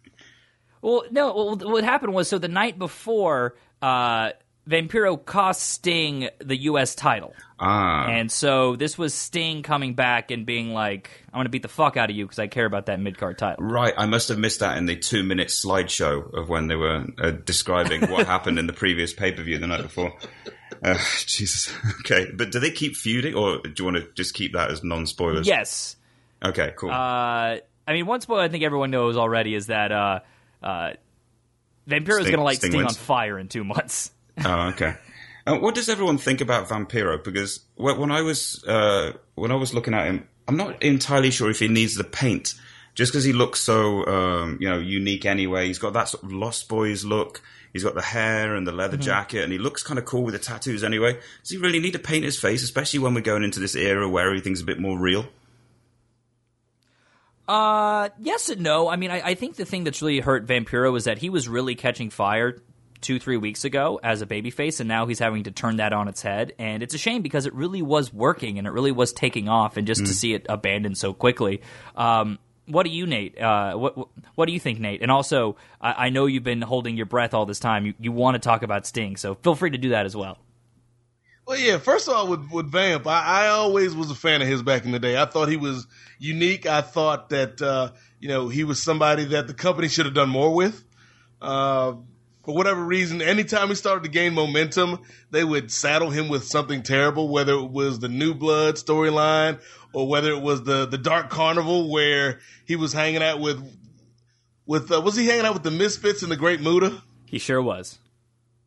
Well, 0.83 1.05
no. 1.11 1.35
Well, 1.35 1.57
what 1.71 1.85
happened 1.85 2.15
was 2.15 2.27
so 2.27 2.39
the 2.39 2.49
night 2.49 2.79
before, 2.79 3.55
uh, 3.83 4.31
Vampiro 4.71 5.23
cost 5.23 5.63
Sting 5.63 6.29
the 6.39 6.57
U.S. 6.57 6.95
title, 6.95 7.35
ah, 7.59 8.07
and 8.07 8.31
so 8.31 8.77
this 8.77 8.97
was 8.97 9.13
Sting 9.13 9.63
coming 9.63 9.95
back 9.95 10.31
and 10.31 10.47
being 10.47 10.73
like, 10.73 11.11
"I'm 11.27 11.39
going 11.39 11.47
to 11.47 11.51
beat 11.51 11.63
the 11.63 11.69
fuck 11.69 11.97
out 11.97 12.09
of 12.09 12.15
you 12.15 12.25
because 12.25 12.39
I 12.39 12.47
care 12.47 12.67
about 12.67 12.87
that 12.87 13.01
mid 13.01 13.19
card 13.19 13.37
title." 13.37 13.65
Right, 13.65 13.93
I 13.97 14.07
must 14.07 14.29
have 14.29 14.39
missed 14.39 14.61
that 14.61 14.79
in 14.79 14.87
the 14.87 14.97
two 14.97 15.25
minute 15.25 15.49
slideshow 15.49 16.33
of 16.35 16.49
when 16.49 16.69
they 16.69 16.77
were 16.77 17.05
uh, 17.19 17.33
describing 17.33 18.09
what 18.11 18.27
happened 18.35 18.59
in 18.61 18.69
the 18.69 18.73
previous 18.73 19.13
pay 19.13 19.33
per 19.33 19.43
view 19.43 19.59
the 19.59 19.67
night 19.67 19.83
before. 19.83 20.13
Uh, 20.83 20.99
Jesus. 21.27 21.73
Okay, 22.01 22.27
but 22.33 22.51
do 22.51 22.61
they 22.61 22.71
keep 22.71 22.97
feuding, 22.97 23.35
or 23.35 23.59
do 23.59 23.73
you 23.77 23.85
want 23.85 23.97
to 23.97 24.09
just 24.15 24.35
keep 24.35 24.53
that 24.55 24.71
as 24.71 24.83
non 24.83 25.07
spoilers? 25.07 25.47
Yes. 25.47 25.97
Okay, 26.45 26.73
cool. 26.77 26.91
Uh, 26.91 27.59
I 27.87 27.93
mean, 27.93 28.07
one 28.07 28.21
spoiler 28.21 28.43
I 28.43 28.49
think 28.49 28.65
everyone 28.65 28.91
knows 28.91 29.17
already 29.17 29.55
is 29.55 29.67
that 29.67 29.93
uh, 29.93 30.21
uh, 30.63 30.93
Vampiro's 31.89 32.23
Sting- 32.23 32.25
going 32.25 32.39
to 32.39 32.43
light 32.43 32.57
Sting 32.59 32.71
Sting, 32.71 32.85
on 32.85 32.95
fire 32.95 33.39
in 33.39 33.49
two 33.49 33.65
months. 33.65 34.13
Oh, 34.45 34.69
okay. 34.69 34.95
Uh, 35.47 35.57
what 35.57 35.75
does 35.75 35.89
everyone 35.89 36.19
think 36.19 36.41
about 36.41 36.69
Vampiro? 36.69 37.23
Because 37.23 37.61
when 37.77 38.11
I 38.11 38.23
was 38.23 38.63
uh, 38.65 39.13
when 39.35 39.51
I 39.51 39.55
was 39.55 39.73
looking 39.73 39.95
at 39.95 40.07
him, 40.07 40.29
I'm 40.47 40.57
not 40.57 40.83
entirely 40.83 41.31
sure 41.31 41.51
if 41.51 41.59
he 41.59 41.69
needs 41.69 41.95
the 41.95 42.05
paint. 42.05 42.55
Just 42.95 43.13
because 43.13 43.25
he 43.25 43.33
looks 43.33 43.61
so 43.61 44.05
um, 44.07 44.59
you 44.61 44.69
know 44.69 44.79
unique 44.79 45.25
anyway, 45.25 45.67
he's 45.67 45.79
got 45.79 45.93
that 45.95 46.09
sort 46.09 46.25
of 46.25 46.33
Lost 46.33 46.69
Boys 46.69 47.05
look. 47.05 47.43
He's 47.73 47.85
got 47.85 47.95
the 47.95 48.03
hair 48.03 48.57
and 48.57 48.67
the 48.67 48.73
leather 48.73 48.97
jacket, 48.97 49.45
and 49.45 49.53
he 49.53 49.59
looks 49.59 49.85
kind 49.85 49.99
of 49.99 50.05
cool 50.05 50.25
with 50.25 50.35
the 50.35 50.41
tattoos 50.41 50.83
anyway. 50.83 51.19
Does 51.43 51.51
he 51.51 51.57
really 51.57 51.79
need 51.79 51.93
to 51.93 52.01
paint 52.01 52.25
his 52.25 52.39
face, 52.39 52.65
especially 52.65 52.99
when 52.99 53.15
we're 53.15 53.21
going 53.21 53.45
into 53.45 53.61
this 53.61 53.77
era 53.77 54.09
where 54.09 54.27
everything's 54.27 54.61
a 54.61 54.65
bit 54.65 54.81
more 54.81 54.99
real? 54.99 55.27
Uh, 57.47 58.09
yes 58.19 58.49
and 58.49 58.61
no. 58.61 58.89
I 58.89 58.97
mean, 58.97 59.11
I, 59.11 59.21
I 59.21 59.35
think 59.35 59.57
the 59.57 59.65
thing 59.65 59.85
that's 59.85 60.03
really 60.03 60.21
hurt 60.21 60.47
Vampiro 60.47 60.97
is 60.97 61.05
that 61.05 61.19
he 61.19 61.31
was 61.31 61.49
really 61.49 61.77
catching 61.77 62.11
fire 62.11 62.61
two, 63.01 63.19
three 63.19 63.37
weeks 63.37 63.65
ago 63.65 63.99
as 64.03 64.23
a 64.23 64.27
babyface, 64.27 64.81
and 64.81 64.89
now 64.89 65.07
he's 65.07 65.19
having 65.19 65.45
to 65.45 65.51
turn 65.51 65.77
that 65.77 65.93
on 65.93 66.09
its 66.09 66.23
head. 66.23 66.53
And 66.59 66.83
it's 66.83 66.95
a 66.95 66.99
shame 66.99 67.23
because 67.23 67.47
it 67.47 67.55
really 67.55 67.83
was 67.83 68.13
working 68.13 68.59
and 68.59 68.67
it 68.67 68.71
really 68.71 68.93
was 68.93 69.13
taking 69.13 69.49
off, 69.49 69.77
and 69.77 69.87
just 69.87 70.05
to 70.07 70.15
see 70.15 70.35
it 70.35 70.47
abandoned 70.49 70.99
so 70.99 71.13
quickly. 71.13 71.63
Um, 71.97 72.39
what 72.67 72.85
do 72.85 72.91
you, 72.91 73.07
Nate? 73.07 73.41
Uh, 73.41 73.75
what 73.75 73.97
what- 73.97 74.09
what 74.37 74.47
do 74.47 74.53
you 74.53 74.61
think, 74.61 74.79
Nate? 74.81 75.03
And 75.03 75.11
also, 75.11 75.57
I, 75.81 76.07
I 76.07 76.11
know 76.11 76.27
you've 76.27 76.45
been 76.45 76.63
holding 76.63 76.97
your 76.97 77.05
breath 77.07 77.35
all 77.35 77.45
this 77.47 77.59
time. 77.61 77.85
You, 77.85 77.95
you 78.01 78.13
want 78.13 78.37
to 78.37 78.39
talk 78.39 78.63
about 78.63 78.87
Sting, 78.87 79.17
so 79.17 79.35
feel 79.35 79.55
free 79.55 79.71
to 79.71 79.79
do 79.79 79.91
that 79.91 80.07
as 80.07 80.17
well. 80.17 80.39
Well, 81.47 81.59
yeah. 81.59 81.79
First 81.79 82.09
of 82.09 82.15
all, 82.15 82.29
with 82.29 82.49
with 82.51 82.71
Vamp, 82.71 83.07
I, 83.07 83.45
I 83.45 83.49
always 83.49 83.95
was 83.95 84.11
a 84.11 84.15
fan 84.15 84.41
of 84.41 84.47
his 84.49 84.63
back 84.63 84.85
in 84.85 84.93
the 84.93 84.99
day. 85.01 85.17
I 85.21 85.25
thought 85.27 85.49
he 85.49 85.57
was 85.57 85.87
unique. 86.19 86.65
I 86.67 86.81
thought 86.81 87.31
that 87.31 87.61
uh, 87.61 87.91
you 88.21 88.29
know 88.29 88.49
he 88.49 88.63
was 88.65 88.81
somebody 88.83 89.25
that 89.25 89.47
the 89.49 89.55
company 89.55 89.89
should 89.89 90.07
have 90.07 90.15
done 90.15 90.29
more 90.29 90.55
with. 90.55 90.85
Uh, 91.43 91.95
for 92.43 92.55
whatever 92.55 92.83
reason, 92.83 93.21
anytime 93.21 93.69
he 93.69 93.75
started 93.75 94.05
to 94.05 94.11
gain 94.11 94.35
momentum, 94.35 95.01
they 95.31 95.45
would 95.45 95.71
saddle 95.71 96.11
him 96.11 96.29
with 96.29 96.45
something 96.45 96.83
terrible, 96.83 97.29
whether 97.29 97.53
it 97.53 97.71
was 97.71 97.99
the 97.99 98.09
New 98.09 98.35
Blood 98.35 98.77
storyline 98.77 99.61
or 99.93 100.09
whether 100.09 100.31
it 100.31 100.41
was 100.41 100.63
the 100.65 100.87
the 100.87 100.99
Dark 100.99 101.31
Carnival 101.31 101.91
where 101.91 102.41
he 102.65 102.77
was 102.77 102.93
hanging 102.93 103.23
out 103.23 103.41
with 103.41 103.63
with 104.67 104.91
uh, 104.91 105.01
was 105.01 105.17
he 105.17 105.27
hanging 105.27 105.45
out 105.45 105.55
with 105.55 105.65
the 105.65 105.71
Misfits 105.71 106.23
and 106.23 106.33
the 106.33 106.37
Great 106.37 106.61
Muta? 106.61 107.03
He 107.27 107.39
sure 107.39 107.61
was. 107.61 107.99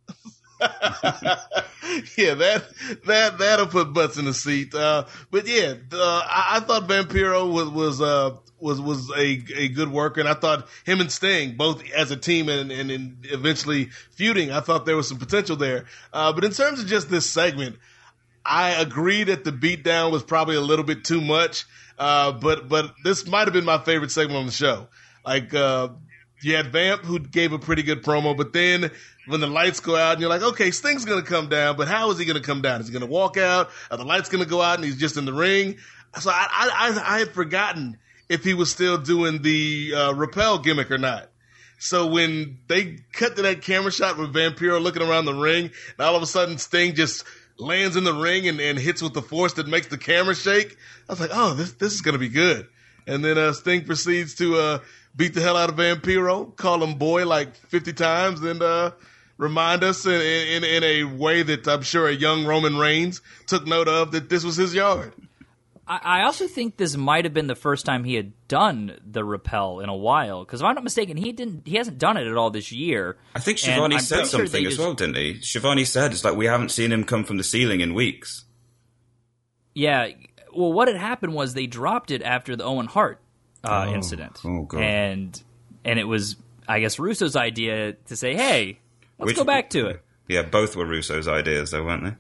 yeah, 0.61 2.36
that 2.36 2.63
that 3.05 3.38
that'll 3.38 3.67
put 3.67 3.93
butts 3.93 4.17
in 4.17 4.26
the 4.26 4.34
seat. 4.34 4.74
Uh, 4.74 5.05
but 5.32 5.47
yeah, 5.47 5.74
uh, 5.91 6.21
I, 6.26 6.57
I, 6.57 6.59
thought 6.61 6.88
Vampiro 6.88 7.51
was 7.51 7.69
was 7.69 8.01
uh, 8.01 8.38
was 8.64 8.82
was 8.82 9.11
a 9.11 9.43
a 9.55 9.68
good 9.68 9.91
worker, 9.91 10.20
and 10.20 10.30
I 10.30 10.34
thought 10.34 10.68
him 10.86 11.01
and 11.01 11.11
Sting 11.11 11.55
both 11.57 11.84
as 11.91 12.09
a 12.11 12.18
team 12.18 12.49
and 12.49 12.72
and, 12.72 12.89
and 12.89 13.18
eventually 13.24 13.89
feuding. 14.11 14.51
I 14.51 14.61
thought 14.61 14.86
there 14.86 14.95
was 14.95 15.07
some 15.07 15.20
potential 15.20 15.55
there. 15.55 15.86
Uh, 16.11 16.34
but 16.34 16.43
in 16.43 16.51
terms 16.51 16.80
of 16.80 16.88
just 16.88 17.09
this 17.09 17.30
segment, 17.30 17.78
I 18.45 18.72
agree 18.72 19.26
that 19.26 19.43
the 19.43 19.51
beatdown 19.51 20.11
was 20.11 20.24
probably 20.24 20.55
a 20.55 20.61
little 20.61 20.86
bit 20.86 21.03
too 21.03 21.22
much. 21.22 21.66
Uh, 21.97 22.32
but 22.32 22.68
but 22.68 22.93
this 23.03 23.28
might 23.28 23.45
have 23.45 23.53
been 23.53 23.66
my 23.66 23.78
favorite 23.78 24.11
segment 24.11 24.38
on 24.38 24.45
the 24.45 24.51
show. 24.51 24.88
Like 25.26 25.53
uh, 25.53 25.89
you 26.41 26.55
had 26.55 26.72
Vamp 26.72 27.03
who 27.03 27.20
gave 27.20 27.53
a 27.53 27.59
pretty 27.59 27.84
good 27.84 28.03
promo, 28.03 28.36
but 28.36 28.53
then 28.53 28.91
when 29.28 29.39
the 29.39 29.47
lights 29.47 29.80
go 29.80 29.95
out 29.95 30.14
and 30.14 30.22
you're 30.22 30.30
like, 30.30 30.41
okay, 30.41 30.72
Sting's 30.72 31.05
gonna 31.05 31.22
come 31.22 31.49
down, 31.49 31.78
but 31.78 31.88
how 31.88 32.11
is 32.11 32.18
he 32.18 32.26
gonna 32.26 32.41
come 32.41 32.61
down? 32.61 32.82
Is 32.82 32.88
he 32.88 32.93
gonna 32.93 33.05
walk 33.05 33.38
out? 33.38 33.70
Are 33.91 33.97
the 33.97 34.05
lights 34.05 34.30
gonna 34.30 34.45
go 34.45 34.61
out 34.61 34.76
and 34.76 34.86
he's 34.86 34.97
just 34.97 35.18
in 35.18 35.26
the 35.26 35.34
ring? 35.34 35.78
So 36.20 36.30
I 36.30 36.47
I, 36.49 37.16
I 37.16 37.20
had 37.20 37.30
forgotten 37.32 37.97
if 38.30 38.43
he 38.43 38.53
was 38.53 38.71
still 38.71 38.97
doing 38.97 39.41
the 39.41 39.93
uh, 39.95 40.13
rappel 40.13 40.59
gimmick 40.59 40.91
or 40.91 40.97
not. 40.97 41.30
So 41.80 42.07
when 42.07 42.59
they 42.67 42.99
cut 43.11 43.36
to 43.36 43.41
that 43.41 43.61
camera 43.61 43.91
shot 43.91 44.17
with 44.17 44.34
Vampiro 44.34 44.82
looking 44.82 45.01
around 45.01 45.26
the 45.26 45.34
ring, 45.34 45.65
and 45.65 46.07
all 46.07 46.15
of 46.15 46.24
a 46.24 46.26
sudden 46.26 46.57
Sting 46.57 46.95
just 46.95 47.26
lands 47.57 47.95
in 47.95 48.03
the 48.03 48.13
ring 48.13 48.47
and, 48.47 48.59
and 48.59 48.80
hits 48.80 49.01
with 49.01 49.13
the 49.13 49.21
force 49.21 49.53
that 49.53 49.67
makes 49.67 49.88
the 49.88 49.97
camera 49.97 50.34
shake, 50.34 50.78
I 51.09 51.11
was 51.11 51.19
like, 51.19 51.32
oh, 51.34 51.53
this 51.53 51.74
this 51.74 51.93
is 51.93 52.01
gonna 52.01 52.17
be 52.17 52.30
good. 52.30 52.67
And 53.05 53.24
then 53.24 53.38
uh, 53.38 53.51
Sting 53.53 53.84
proceeds 53.84 54.36
to 54.36 54.55
uh, 54.55 54.80
beat 55.15 55.34
the 55.34 55.41
hell 55.41 55.57
out 55.57 55.69
of 55.69 55.76
Vampiro, 55.76 56.55
call 56.55 56.82
him 56.84 56.97
boy 56.97 57.26
like 57.26 57.55
50 57.55 57.93
times, 57.93 58.41
and 58.41 58.61
uh, 58.61 58.91
remind 59.38 59.84
us 59.84 60.05
in, 60.05 60.13
in, 60.21 60.63
in, 60.63 60.84
a 60.84 61.03
way 61.03 61.43
that 61.43 61.67
I'm 61.67 61.82
sure 61.82 62.07
a 62.07 62.13
young 62.13 62.45
Roman 62.45 62.78
Reigns 62.78 63.21
took 63.47 63.67
note 63.67 63.88
of 63.88 64.11
that 64.13 64.30
this 64.30 64.43
was 64.43 64.55
his 64.55 64.74
yard. 64.74 65.13
I 66.03 66.23
also 66.23 66.47
think 66.47 66.77
this 66.77 66.95
might 66.95 67.25
have 67.25 67.33
been 67.33 67.47
the 67.47 67.55
first 67.55 67.85
time 67.85 68.03
he 68.03 68.15
had 68.15 68.33
done 68.47 68.97
the 69.05 69.23
rappel 69.23 69.79
in 69.81 69.89
a 69.89 69.95
while. 69.95 70.45
Because 70.45 70.61
if 70.61 70.65
I'm 70.65 70.75
not 70.75 70.83
mistaken, 70.83 71.17
he 71.17 71.31
didn't. 71.31 71.67
He 71.67 71.75
hasn't 71.75 71.97
done 71.97 72.17
it 72.17 72.27
at 72.27 72.35
all 72.35 72.49
this 72.49 72.71
year. 72.71 73.17
I 73.35 73.39
think 73.39 73.57
Shivani 73.57 73.99
said 73.99 74.25
something 74.27 74.61
sure 74.61 74.67
as 74.67 74.75
just, 74.75 74.79
well, 74.79 74.93
didn't 74.93 75.17
he? 75.17 75.35
Shivani 75.35 75.85
said 75.85 76.11
it's 76.11 76.23
like 76.23 76.35
we 76.35 76.45
haven't 76.45 76.69
seen 76.69 76.91
him 76.91 77.03
come 77.03 77.23
from 77.23 77.37
the 77.37 77.43
ceiling 77.43 77.81
in 77.81 77.93
weeks. 77.93 78.45
Yeah. 79.73 80.09
Well, 80.55 80.71
what 80.71 80.87
had 80.87 80.97
happened 80.97 81.33
was 81.33 81.53
they 81.53 81.67
dropped 81.67 82.11
it 82.11 82.21
after 82.21 82.55
the 82.55 82.63
Owen 82.63 82.85
Hart 82.85 83.19
uh, 83.63 83.87
oh, 83.87 83.93
incident. 83.93 84.39
Oh 84.45 84.63
god! 84.63 84.81
And 84.81 85.43
and 85.83 85.99
it 85.99 86.05
was 86.05 86.35
I 86.67 86.79
guess 86.79 86.99
Russo's 86.99 87.35
idea 87.35 87.93
to 87.93 88.15
say, 88.15 88.35
hey, 88.35 88.79
let's 89.19 89.29
Which, 89.29 89.35
go 89.35 89.43
back 89.43 89.69
to 89.71 89.87
it. 89.87 90.03
Yeah, 90.27 90.43
both 90.43 90.75
were 90.75 90.85
Russo's 90.85 91.27
ideas, 91.27 91.71
though, 91.71 91.83
weren't 91.83 92.03
they? 92.03 92.15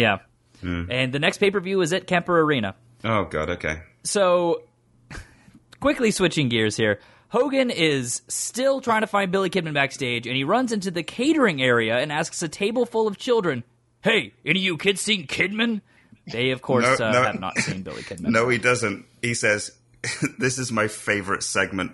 Yeah. 0.00 0.18
Mm. 0.64 0.86
And 0.90 1.12
the 1.12 1.18
next 1.18 1.38
pay 1.38 1.50
per 1.50 1.60
view 1.60 1.80
is 1.80 1.92
at 1.92 2.06
Kemper 2.06 2.40
Arena. 2.40 2.74
Oh 3.04 3.24
god. 3.24 3.50
Okay. 3.50 3.82
So 4.02 4.62
quickly 5.80 6.10
switching 6.10 6.48
gears 6.48 6.76
here. 6.76 7.00
Hogan 7.28 7.70
is 7.70 8.22
still 8.28 8.80
trying 8.80 9.00
to 9.00 9.06
find 9.06 9.32
Billy 9.32 9.50
Kidman 9.50 9.74
backstage, 9.74 10.26
and 10.26 10.36
he 10.36 10.44
runs 10.44 10.72
into 10.72 10.90
the 10.90 11.02
catering 11.02 11.60
area 11.60 11.98
and 11.98 12.12
asks 12.12 12.42
a 12.42 12.48
table 12.48 12.86
full 12.86 13.08
of 13.08 13.18
children, 13.18 13.64
"Hey, 14.02 14.32
any 14.44 14.60
of 14.60 14.64
you 14.64 14.76
kids 14.78 15.00
seen 15.00 15.26
Kidman?" 15.26 15.80
They, 16.26 16.50
of 16.50 16.62
course, 16.62 16.98
no, 16.98 17.06
uh, 17.06 17.12
no, 17.12 17.22
have 17.22 17.40
not 17.40 17.58
seen 17.58 17.82
Billy 17.82 18.02
Kidman. 18.02 18.30
No, 18.30 18.48
he 18.48 18.58
doesn't. 18.58 19.04
He 19.20 19.34
says, 19.34 19.72
this 20.38 20.58
is 20.58 20.72
my 20.72 20.88
favorite 20.88 21.42
segment. 21.42 21.92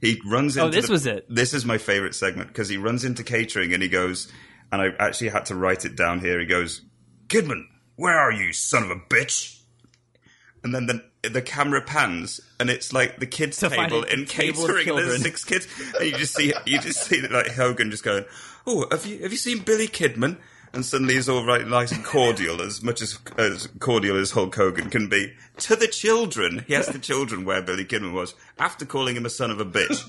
He 0.00 0.20
runs 0.26 0.56
oh, 0.56 0.66
into. 0.66 0.76
Oh, 0.76 0.80
this 0.80 0.86
the, 0.86 0.92
was 0.92 1.06
it. 1.06 1.26
This 1.28 1.54
is 1.54 1.64
my 1.64 1.78
favorite 1.78 2.14
segment 2.14 2.48
because 2.48 2.68
he 2.68 2.76
runs 2.76 3.04
into 3.04 3.22
catering 3.22 3.72
and 3.72 3.82
he 3.82 3.88
goes, 3.88 4.32
and 4.72 4.80
I 4.80 4.88
actually 4.98 5.28
had 5.28 5.46
to 5.46 5.54
write 5.54 5.84
it 5.84 5.96
down 5.96 6.20
here. 6.20 6.40
He 6.40 6.46
goes, 6.46 6.80
Kidman, 7.30 7.66
where 7.96 8.18
are 8.18 8.32
you, 8.32 8.52
son 8.52 8.82
of 8.82 8.90
a 8.90 8.96
bitch? 8.96 9.60
And 10.62 10.74
then 10.74 10.86
the 10.86 11.04
the 11.28 11.42
camera 11.42 11.82
pans 11.82 12.40
and 12.58 12.70
it's 12.70 12.92
like 12.92 13.18
the 13.18 13.26
kids 13.26 13.58
to 13.58 13.68
table 13.68 14.02
in 14.02 14.26
catering. 14.26 14.86
There's 14.86 15.22
six 15.22 15.44
kids, 15.44 15.66
and 15.98 16.10
you 16.10 16.16
just 16.16 16.34
see 16.34 16.52
you 16.66 16.78
just 16.80 17.02
see 17.02 17.22
like 17.22 17.52
Hogan 17.52 17.90
just 17.90 18.04
going, 18.04 18.24
"Oh, 18.66 18.86
have 18.90 19.06
you 19.06 19.20
have 19.22 19.32
you 19.32 19.38
seen 19.38 19.60
Billy 19.60 19.88
Kidman?" 19.88 20.36
and 20.72 20.84
suddenly 20.84 21.14
he's 21.14 21.28
all 21.28 21.44
right, 21.44 21.66
nice 21.66 21.92
and 21.92 22.04
cordial, 22.04 22.62
as 22.62 22.82
much 22.82 23.02
as, 23.02 23.18
as 23.36 23.68
cordial 23.80 24.16
as 24.16 24.30
Hulk 24.30 24.54
Hogan 24.54 24.88
can 24.88 25.08
be. 25.08 25.32
To 25.58 25.76
the 25.76 25.88
children, 25.88 26.64
he 26.68 26.76
asked 26.76 26.92
the 26.92 26.98
children 26.98 27.44
where 27.44 27.60
Billy 27.60 27.84
Kidman 27.84 28.12
was 28.12 28.34
after 28.58 28.84
calling 28.84 29.16
him 29.16 29.26
a 29.26 29.30
son 29.30 29.50
of 29.50 29.60
a 29.60 29.64
bitch. 29.64 30.08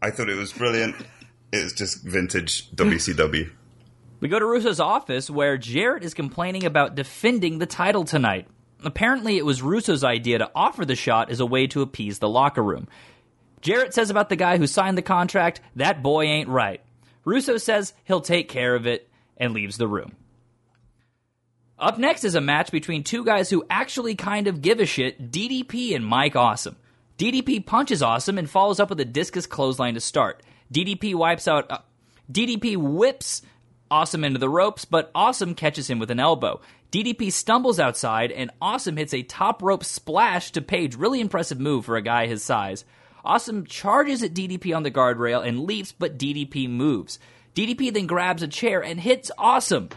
I 0.00 0.10
thought 0.10 0.28
it 0.28 0.36
was 0.36 0.52
brilliant. 0.52 0.94
It 1.52 1.62
was 1.62 1.72
just 1.72 2.04
vintage 2.04 2.70
WCW. 2.72 3.50
We 4.20 4.28
go 4.28 4.38
to 4.38 4.46
Russo's 4.46 4.80
office 4.80 5.28
where 5.28 5.58
Jarrett 5.58 6.04
is 6.04 6.14
complaining 6.14 6.64
about 6.64 6.94
defending 6.94 7.58
the 7.58 7.66
title 7.66 8.04
tonight. 8.04 8.48
Apparently, 8.82 9.36
it 9.36 9.44
was 9.44 9.62
Russo's 9.62 10.04
idea 10.04 10.38
to 10.38 10.50
offer 10.54 10.84
the 10.84 10.94
shot 10.94 11.30
as 11.30 11.40
a 11.40 11.46
way 11.46 11.66
to 11.68 11.82
appease 11.82 12.18
the 12.18 12.28
locker 12.28 12.62
room. 12.62 12.88
Jarrett 13.60 13.94
says 13.94 14.10
about 14.10 14.28
the 14.28 14.36
guy 14.36 14.58
who 14.58 14.66
signed 14.66 14.98
the 14.98 15.02
contract, 15.02 15.60
that 15.76 16.02
boy 16.02 16.24
ain't 16.24 16.48
right. 16.48 16.82
Russo 17.24 17.56
says 17.56 17.94
he'll 18.04 18.20
take 18.20 18.48
care 18.48 18.74
of 18.74 18.86
it 18.86 19.08
and 19.36 19.54
leaves 19.54 19.78
the 19.78 19.88
room. 19.88 20.12
Up 21.78 21.98
next 21.98 22.24
is 22.24 22.34
a 22.34 22.40
match 22.40 22.70
between 22.70 23.02
two 23.02 23.24
guys 23.24 23.50
who 23.50 23.64
actually 23.68 24.14
kind 24.14 24.46
of 24.46 24.62
give 24.62 24.80
a 24.80 24.86
shit 24.86 25.30
DDP 25.30 25.94
and 25.94 26.06
Mike 26.06 26.36
Awesome. 26.36 26.76
DDP 27.18 27.64
punches 27.64 28.02
Awesome 28.02 28.38
and 28.38 28.48
follows 28.48 28.80
up 28.80 28.90
with 28.90 29.00
a 29.00 29.04
discus 29.04 29.46
clothesline 29.46 29.94
to 29.94 30.00
start. 30.00 30.42
DDP 30.72 31.14
wipes 31.14 31.48
out. 31.48 31.70
Uh, 31.70 31.78
DDP 32.30 32.76
whips 32.76 33.42
Awesome 33.90 34.24
into 34.24 34.38
the 34.38 34.48
ropes, 34.48 34.84
but 34.84 35.10
Awesome 35.14 35.54
catches 35.54 35.88
him 35.88 35.98
with 35.98 36.10
an 36.10 36.20
elbow. 36.20 36.60
DDP 36.90 37.30
stumbles 37.30 37.78
outside, 37.78 38.32
and 38.32 38.50
Awesome 38.60 38.96
hits 38.96 39.12
a 39.12 39.22
top 39.22 39.62
rope 39.62 39.84
splash 39.84 40.52
to 40.52 40.62
Page. 40.62 40.96
Really 40.96 41.20
impressive 41.20 41.60
move 41.60 41.84
for 41.84 41.96
a 41.96 42.02
guy 42.02 42.26
his 42.26 42.42
size. 42.42 42.84
Awesome 43.24 43.64
charges 43.64 44.22
at 44.22 44.34
DDP 44.34 44.74
on 44.76 44.82
the 44.82 44.90
guardrail 44.90 45.46
and 45.46 45.64
leaps, 45.64 45.92
but 45.92 46.18
DDP 46.18 46.68
moves. 46.68 47.18
DDP 47.54 47.92
then 47.92 48.06
grabs 48.06 48.42
a 48.42 48.48
chair 48.48 48.82
and 48.82 49.00
hits 49.00 49.30
Awesome. 49.38 49.90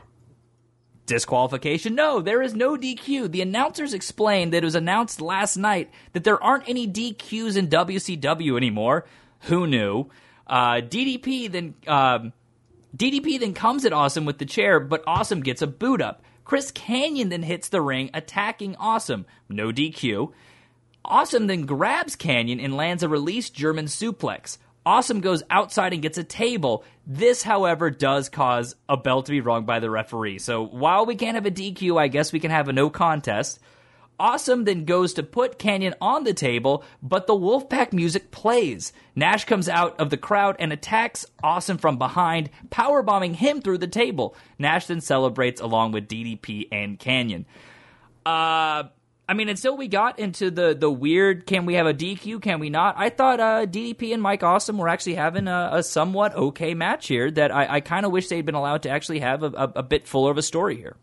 Disqualification? 1.05 1.95
No, 1.95 2.19
there 2.19 2.41
is 2.41 2.53
no 2.53 2.75
DQ. 2.75 3.31
The 3.31 3.41
announcers 3.41 3.93
explained 3.93 4.51
that 4.51 4.63
it 4.63 4.65
was 4.65 4.75
announced 4.75 5.21
last 5.21 5.55
night 5.55 5.89
that 6.11 6.25
there 6.25 6.41
aren't 6.43 6.67
any 6.67 6.85
DQs 6.85 7.55
in 7.55 7.69
WCW 7.69 8.57
anymore. 8.57 9.05
Who 9.41 9.65
knew? 9.65 10.09
Uh, 10.45 10.81
DDP 10.81 11.49
then 11.49 11.75
um, 11.87 12.33
DDP 12.97 13.39
then 13.39 13.53
comes 13.53 13.85
at 13.85 13.93
Awesome 13.93 14.25
with 14.25 14.39
the 14.39 14.45
chair, 14.45 14.79
but 14.79 15.03
Awesome 15.05 15.41
gets 15.41 15.61
a 15.61 15.67
boot 15.67 16.01
up. 16.01 16.23
Chris 16.43 16.71
Kanyon 16.71 17.29
then 17.29 17.43
hits 17.43 17.69
the 17.69 17.81
ring, 17.81 18.09
attacking 18.13 18.75
Awesome. 18.77 19.27
No 19.47 19.71
DQ. 19.71 20.31
Awesome 21.05 21.45
then 21.45 21.65
grabs 21.65 22.15
Kanyon 22.15 22.59
and 22.59 22.75
lands 22.75 23.03
a 23.03 23.09
release 23.09 23.51
German 23.51 23.85
suplex. 23.85 24.57
Awesome 24.83 25.19
goes 25.19 25.43
outside 25.49 25.93
and 25.93 26.01
gets 26.01 26.17
a 26.17 26.23
table. 26.23 26.83
This, 27.05 27.43
however, 27.43 27.91
does 27.91 28.29
cause 28.29 28.75
a 28.89 28.97
bell 28.97 29.21
to 29.21 29.31
be 29.31 29.41
rung 29.41 29.65
by 29.65 29.79
the 29.79 29.91
referee. 29.91 30.39
So 30.39 30.65
while 30.65 31.05
we 31.05 31.15
can't 31.15 31.35
have 31.35 31.45
a 31.45 31.51
DQ, 31.51 31.99
I 31.99 32.07
guess 32.07 32.33
we 32.33 32.39
can 32.39 32.51
have 32.51 32.67
a 32.67 32.73
no 32.73 32.89
contest. 32.89 33.59
Awesome 34.19 34.63
then 34.63 34.85
goes 34.85 35.13
to 35.13 35.23
put 35.23 35.59
Kanyon 35.59 35.93
on 36.01 36.23
the 36.23 36.33
table, 36.33 36.83
but 37.03 37.27
the 37.27 37.33
Wolfpack 37.33 37.93
music 37.93 38.31
plays. 38.31 38.91
Nash 39.15 39.45
comes 39.45 39.69
out 39.69 39.99
of 39.99 40.09
the 40.09 40.17
crowd 40.17 40.55
and 40.59 40.73
attacks 40.73 41.25
Awesome 41.43 41.77
from 41.77 41.97
behind, 41.97 42.49
powerbombing 42.69 43.35
him 43.35 43.61
through 43.61 43.77
the 43.77 43.87
table. 43.87 44.35
Nash 44.57 44.87
then 44.87 45.01
celebrates 45.01 45.61
along 45.61 45.91
with 45.91 46.07
DDP 46.07 46.67
and 46.71 46.99
Kanyon. 46.99 47.45
Uh, 48.25 48.89
I 49.29 49.33
mean, 49.33 49.49
until 49.49 49.75
we 49.75 49.87
got 49.87 50.19
into 50.19 50.49
the 50.49 50.73
the 50.73 50.89
weird, 50.89 51.45
can 51.45 51.65
we 51.65 51.73
have 51.73 51.85
a 51.85 51.93
DQ? 51.93 52.41
Can 52.41 52.59
we 52.59 52.69
not? 52.69 52.95
I 52.97 53.09
thought 53.09 53.39
uh, 53.39 53.65
DDP 53.65 54.13
and 54.13 54.21
Mike 54.21 54.41
Awesome 54.41 54.77
were 54.77 54.87
actually 54.87 55.15
having 55.15 55.47
a, 55.47 55.69
a 55.73 55.83
somewhat 55.83 56.33
okay 56.35 56.73
match 56.73 57.07
here. 57.07 57.29
That 57.29 57.53
I, 57.53 57.75
I 57.75 57.79
kind 57.81 58.05
of 58.05 58.11
wish 58.11 58.29
they'd 58.29 58.45
been 58.45 58.55
allowed 58.55 58.83
to 58.83 58.89
actually 58.89 59.19
have 59.19 59.43
a, 59.43 59.47
a, 59.47 59.71
a, 59.77 59.83
bit 59.83 60.07
fuller 60.07 60.31
of 60.31 60.37
a 60.37 60.41
story 60.41 60.77
here. 60.77 60.95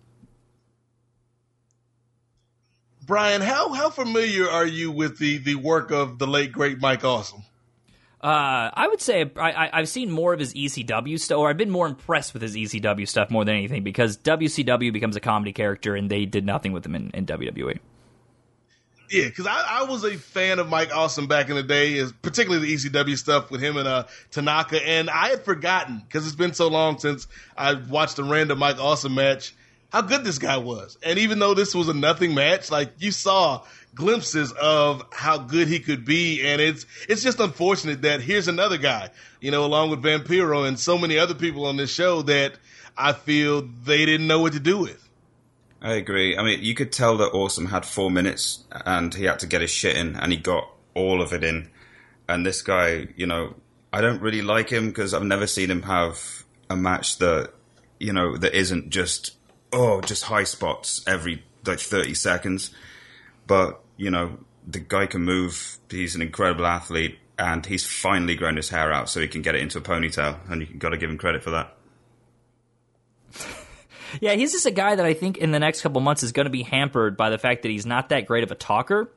Brian, 3.07 3.41
how 3.41 3.73
how 3.73 3.91
familiar 3.91 4.49
are 4.49 4.67
you 4.67 4.91
with 4.91 5.19
the 5.19 5.39
the 5.39 5.57
work 5.57 5.91
of 5.91 6.19
the 6.19 6.27
late 6.27 6.53
great 6.53 6.81
Mike 6.81 7.05
Awesome? 7.05 7.43
Uh, 8.25 8.71
I 8.73 8.89
would 8.89 9.03
say 9.03 9.31
I, 9.37 9.69
have 9.75 9.89
seen 9.89 10.11
more 10.11 10.33
of 10.33 10.41
his 10.41 10.55
ECW 10.55 11.21
stuff, 11.21 11.37
or 11.37 11.51
I've 11.51 11.59
been 11.59 11.71
more 11.71 11.87
impressed 11.87 12.33
with 12.33 12.41
his 12.41 12.57
ECW 12.57 13.07
stuff 13.07 13.31
more 13.31 13.45
than 13.45 13.55
anything 13.55 13.85
because 13.85 14.17
WCW 14.17 14.95
becomes 14.95 15.15
a 15.15 15.21
comedy 15.21 15.53
character, 15.53 15.95
and 15.95 16.11
they 16.11 16.25
did 16.25 16.47
nothing 16.47 16.73
with 16.73 16.87
him 16.87 16.95
in, 16.95 17.11
in 17.13 17.27
WWE. 17.27 17.81
Yeah, 19.11 19.27
because 19.27 19.47
I, 19.47 19.81
I, 19.81 19.83
was 19.85 20.05
a 20.05 20.17
fan 20.17 20.59
of 20.59 20.71
Mike 20.71 20.89
Awesome 20.97 21.27
back 21.27 21.51
in 21.51 21.57
the 21.57 21.63
day, 21.63 21.93
is 21.93 22.13
particularly 22.13 22.67
the 22.67 22.75
ECW 22.75 23.19
stuff 23.19 23.51
with 23.51 23.61
him 23.61 23.77
and 23.77 23.87
uh, 23.87 24.05
Tanaka, 24.31 24.83
and 24.83 25.11
I 25.11 25.29
had 25.29 25.45
forgotten 25.45 25.99
because 25.99 26.27
it's 26.27 26.35
been 26.35 26.55
so 26.55 26.69
long 26.69 26.99
since 26.99 27.29
I 27.59 27.75
watched 27.75 28.19
a 28.19 28.25
random 28.25 28.59
Mike 28.59 28.81
Awesome 28.81 29.15
match 29.15 29.55
how 29.95 30.01
good 30.01 30.25
this 30.25 30.39
guy 30.39 30.57
was. 30.57 30.99
And 31.05 31.21
even 31.21 31.39
though 31.39 31.55
this 31.55 31.73
was 31.73 31.89
a 31.89 31.95
nothing 31.95 32.35
match, 32.35 32.69
like 32.69 32.95
you 32.99 33.13
saw 33.13 33.63
glimpses 33.95 34.51
of 34.51 35.05
how 35.13 35.39
good 35.39 35.69
he 35.69 35.79
could 35.79 36.05
be, 36.05 36.45
and 36.45 36.61
it's 36.61 36.85
it's 37.09 37.23
just 37.23 37.39
unfortunate 37.39 38.03
that 38.03 38.21
here's 38.21 38.49
another 38.49 38.77
guy, 38.77 39.11
you 39.41 39.53
know, 39.53 39.65
along 39.65 39.91
with 39.91 40.03
Vampiro 40.03 40.67
and 40.67 40.81
so 40.81 40.99
many 40.99 41.17
other 41.17 41.35
people 41.35 41.67
on 41.67 41.77
this 41.77 41.95
show 41.95 42.23
that 42.23 42.55
I 42.99 43.13
feel 43.13 43.63
they 43.85 44.05
didn't 44.05 44.27
know 44.27 44.41
what 44.41 44.55
to 44.55 44.59
do 44.59 44.79
with. 44.79 45.09
I 45.81 45.93
agree. 45.93 46.37
I 46.37 46.43
mean, 46.43 46.59
you 46.61 46.75
could 46.75 46.91
tell 46.91 47.17
that 47.19 47.31
Awesome 47.31 47.67
had 47.67 47.87
four 47.87 48.11
minutes 48.11 48.65
and 48.85 49.15
he 49.15 49.27
had 49.27 49.39
to 49.41 49.47
get 49.47 49.61
his 49.61 49.71
shit 49.71 49.97
in, 49.97 50.17
and 50.17 50.33
he 50.33 50.39
got 50.39 50.69
all 50.95 51.23
of 51.23 51.33
it 51.33 51.45
in. 51.45 51.71
And 52.29 52.45
this 52.45 52.63
guy, 52.63 53.07
you 53.15 53.29
know, 53.29 53.55
I 53.93 54.01
don't 54.01 54.21
really 54.21 54.43
like 54.43 54.71
him 54.71 54.89
because 54.89 55.15
I've 55.15 55.23
never 55.23 55.47
seen 55.47 55.71
him 55.71 55.83
have 55.83 56.45
a 56.69 56.75
match 56.75 57.19
that, 57.19 57.53
you 58.01 58.13
know, 58.13 58.37
that 58.37 58.59
isn't 58.59 58.91
just 58.91 59.37
oh, 59.75 60.01
just 60.01 60.25
high 60.25 60.45
spots 60.45 61.03
every 61.07 61.43
like 61.67 61.81
thirty 61.81 62.15
seconds. 62.15 62.71
But 63.47 63.81
you 63.97 64.11
know, 64.11 64.39
the 64.67 64.81
guy 64.81 65.07
can 65.07 65.23
move. 65.23 65.79
He's 65.91 66.15
an 66.15 66.23
incredible 66.23 66.67
athlete, 66.67 67.19
and 67.39 67.65
he's 67.67 67.87
finally 67.87 68.37
grown 68.37 68.57
his 68.57 68.71
hair 68.71 68.93
out 68.93 69.09
so 69.09 69.21
he 69.21 69.29
can 69.29 69.43
get 69.43 69.55
it 69.55 69.61
into 69.61 69.79
a 69.79 69.83
ponytail, 69.83 70.39
and 70.51 70.63
you 70.63 70.75
got 70.79 70.91
to 70.91 70.97
give 70.97 71.11
him 71.11 71.19
credit 71.19 71.43
for 71.43 71.51
that. 71.51 71.77
Yeah, 74.21 74.35
he's 74.35 74.53
just 74.53 74.67
a 74.67 74.71
guy 74.71 74.95
that 74.95 75.05
I 75.05 75.15
think 75.15 75.39
in 75.39 75.51
the 75.51 75.59
next 75.59 75.83
couple 75.83 76.01
months 76.01 76.23
is 76.23 76.31
going 76.31 76.45
to 76.45 76.51
be 76.51 76.63
hampered 76.63 77.17
by 77.17 77.31
the 77.31 77.39
fact 77.39 77.63
that 77.63 77.71
he's 77.71 77.85
not 77.85 78.11
that 78.11 78.27
great 78.27 78.45
of 78.45 78.51
a 78.51 78.55
talker. 78.55 79.11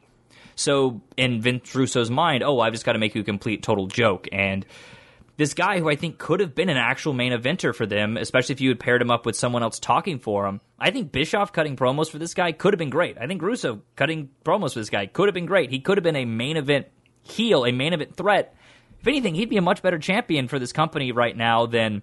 So 0.56 1.02
in 1.16 1.42
Vince 1.42 1.76
Russo's 1.76 2.10
mind, 2.10 2.44
oh, 2.44 2.60
I've 2.60 2.74
just 2.74 2.84
got 2.84 2.94
to 2.94 3.00
make 3.00 3.14
you 3.14 3.22
a 3.22 3.24
complete 3.24 3.62
total 3.62 3.88
joke. 3.88 4.28
And 4.32 4.66
this 5.38 5.54
guy 5.54 5.80
who 5.80 5.88
I 5.88 5.96
think 5.96 6.18
could 6.18 6.40
have 6.40 6.56
been 6.56 6.70
an 6.70 6.78
actual 6.78 7.14
main 7.14 7.32
eventer 7.32 7.74
for 7.74 7.86
them, 7.86 8.18
especially 8.18 8.54
if 8.54 8.62
you 8.62 8.70
had 8.70 8.80
paired 8.80 9.02
him 9.02 9.12
up 9.12 9.26
with 9.26 9.36
someone 9.36 9.62
else 9.62 9.80
talking 9.80 10.18
for 10.18 10.48
him. 10.48 10.60
I 10.80 10.90
think 10.90 11.12
Bischoff 11.12 11.54
cutting 11.54 11.76
promos 11.76 12.10
for 12.10 12.18
this 12.18 12.34
guy 12.34 12.52
could 12.52 12.74
have 12.74 12.80
been 12.80 12.90
great. 12.90 13.18
I 13.20 13.28
think 13.28 13.42
Russo 13.42 13.82
cutting 13.96 14.30
promos 14.44 14.74
for 14.74 14.80
this 14.80 14.90
guy 14.90 15.06
could 15.06 15.28
have 15.28 15.36
been 15.36 15.46
great. 15.46 15.70
He 15.70 15.80
could 15.80 15.98
have 15.98 16.04
been 16.04 16.16
a 16.16 16.26
main 16.26 16.58
event 16.58 16.88
heel, 17.22 17.66
a 17.66 17.72
main 17.72 17.94
event 17.94 18.16
threat. 18.16 18.56
If 19.00 19.08
anything, 19.08 19.36
he'd 19.36 19.50
be 19.50 19.58
a 19.58 19.62
much 19.62 19.84
better 19.84 20.00
champion 20.00 20.48
for 20.48 20.58
this 20.58 20.74
company 20.74 21.12
right 21.12 21.38
now 21.38 21.68
than 21.68 22.02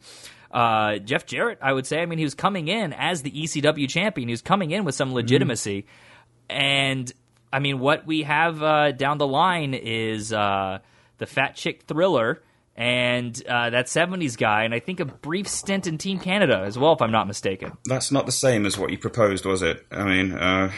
uh, 0.53 0.99
Jeff 0.99 1.27
Jarrett, 1.27 1.59
I 1.61 1.73
would 1.73 1.87
say. 1.87 2.01
I 2.01 2.07
mean, 2.07 2.19
he 2.19 2.25
was 2.25 2.37
coming 2.37 2.69
in 2.69 2.93
as 2.93 3.23
the 3.23 3.33
ECW 3.33 3.89
champion. 3.89 4.29
He 4.29 4.33
was 4.33 4.43
coming 4.43 4.71
in 4.71 4.85
with 4.85 4.95
some 4.95 5.13
legitimacy. 5.13 5.83
Mm. 5.83 6.55
And, 6.55 7.13
I 7.53 7.59
mean, 7.59 7.81
what 7.81 8.07
we 8.07 8.23
have 8.23 8.63
uh, 8.63 8.93
down 8.93 9.19
the 9.19 9.27
line 9.27 9.75
is 9.75 10.33
uh, 10.33 10.79
the 11.19 11.27
Fat 11.27 11.57
Chick 11.57 11.83
Thriller 11.89 12.41
and 12.77 13.41
uh, 13.47 13.71
that 13.71 13.87
70s 13.87 14.37
guy, 14.37 14.65
and 14.65 14.75
I 14.75 14.81
think 14.81 15.01
a 15.01 15.05
brief 15.05 15.47
stint 15.47 15.87
in 15.87 15.97
Team 15.99 16.19
Canada 16.19 16.63
as 16.67 16.77
well, 16.77 16.93
if 16.93 17.03
I'm 17.03 17.13
not 17.13 17.27
mistaken. 17.27 17.73
That's 17.85 18.11
not 18.11 18.27
the 18.27 18.33
same 18.33 18.67
as 18.67 18.77
what 18.77 18.91
you 18.91 18.99
proposed, 18.99 19.45
was 19.45 19.63
it? 19.63 19.87
I 19.93 20.05
mean, 20.05 20.33
uh, 20.33 20.73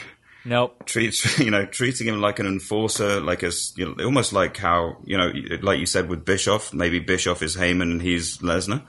nope. 0.44 0.84
Treats 0.84 1.38
you 1.38 1.50
know 1.50 1.64
treating 1.64 2.06
him 2.06 2.20
like 2.20 2.38
an 2.38 2.46
enforcer, 2.46 3.20
like 3.20 3.42
as 3.42 3.72
you 3.76 3.94
know, 3.94 4.04
almost 4.04 4.32
like 4.32 4.56
how 4.58 4.98
you 5.04 5.16
know, 5.16 5.32
like 5.62 5.80
you 5.80 5.86
said 5.86 6.08
with 6.08 6.24
Bischoff. 6.24 6.74
Maybe 6.74 6.98
Bischoff 6.98 7.42
is 7.42 7.56
Heyman 7.56 7.82
and 7.82 8.02
he's 8.02 8.38
Lesnar. 8.38 8.82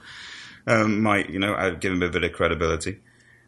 Um, 0.66 1.02
might 1.02 1.30
you 1.30 1.38
know 1.38 1.54
I'd 1.54 1.80
give 1.80 1.92
him 1.92 2.02
a 2.02 2.10
bit 2.10 2.24
of 2.24 2.32
credibility. 2.32 3.00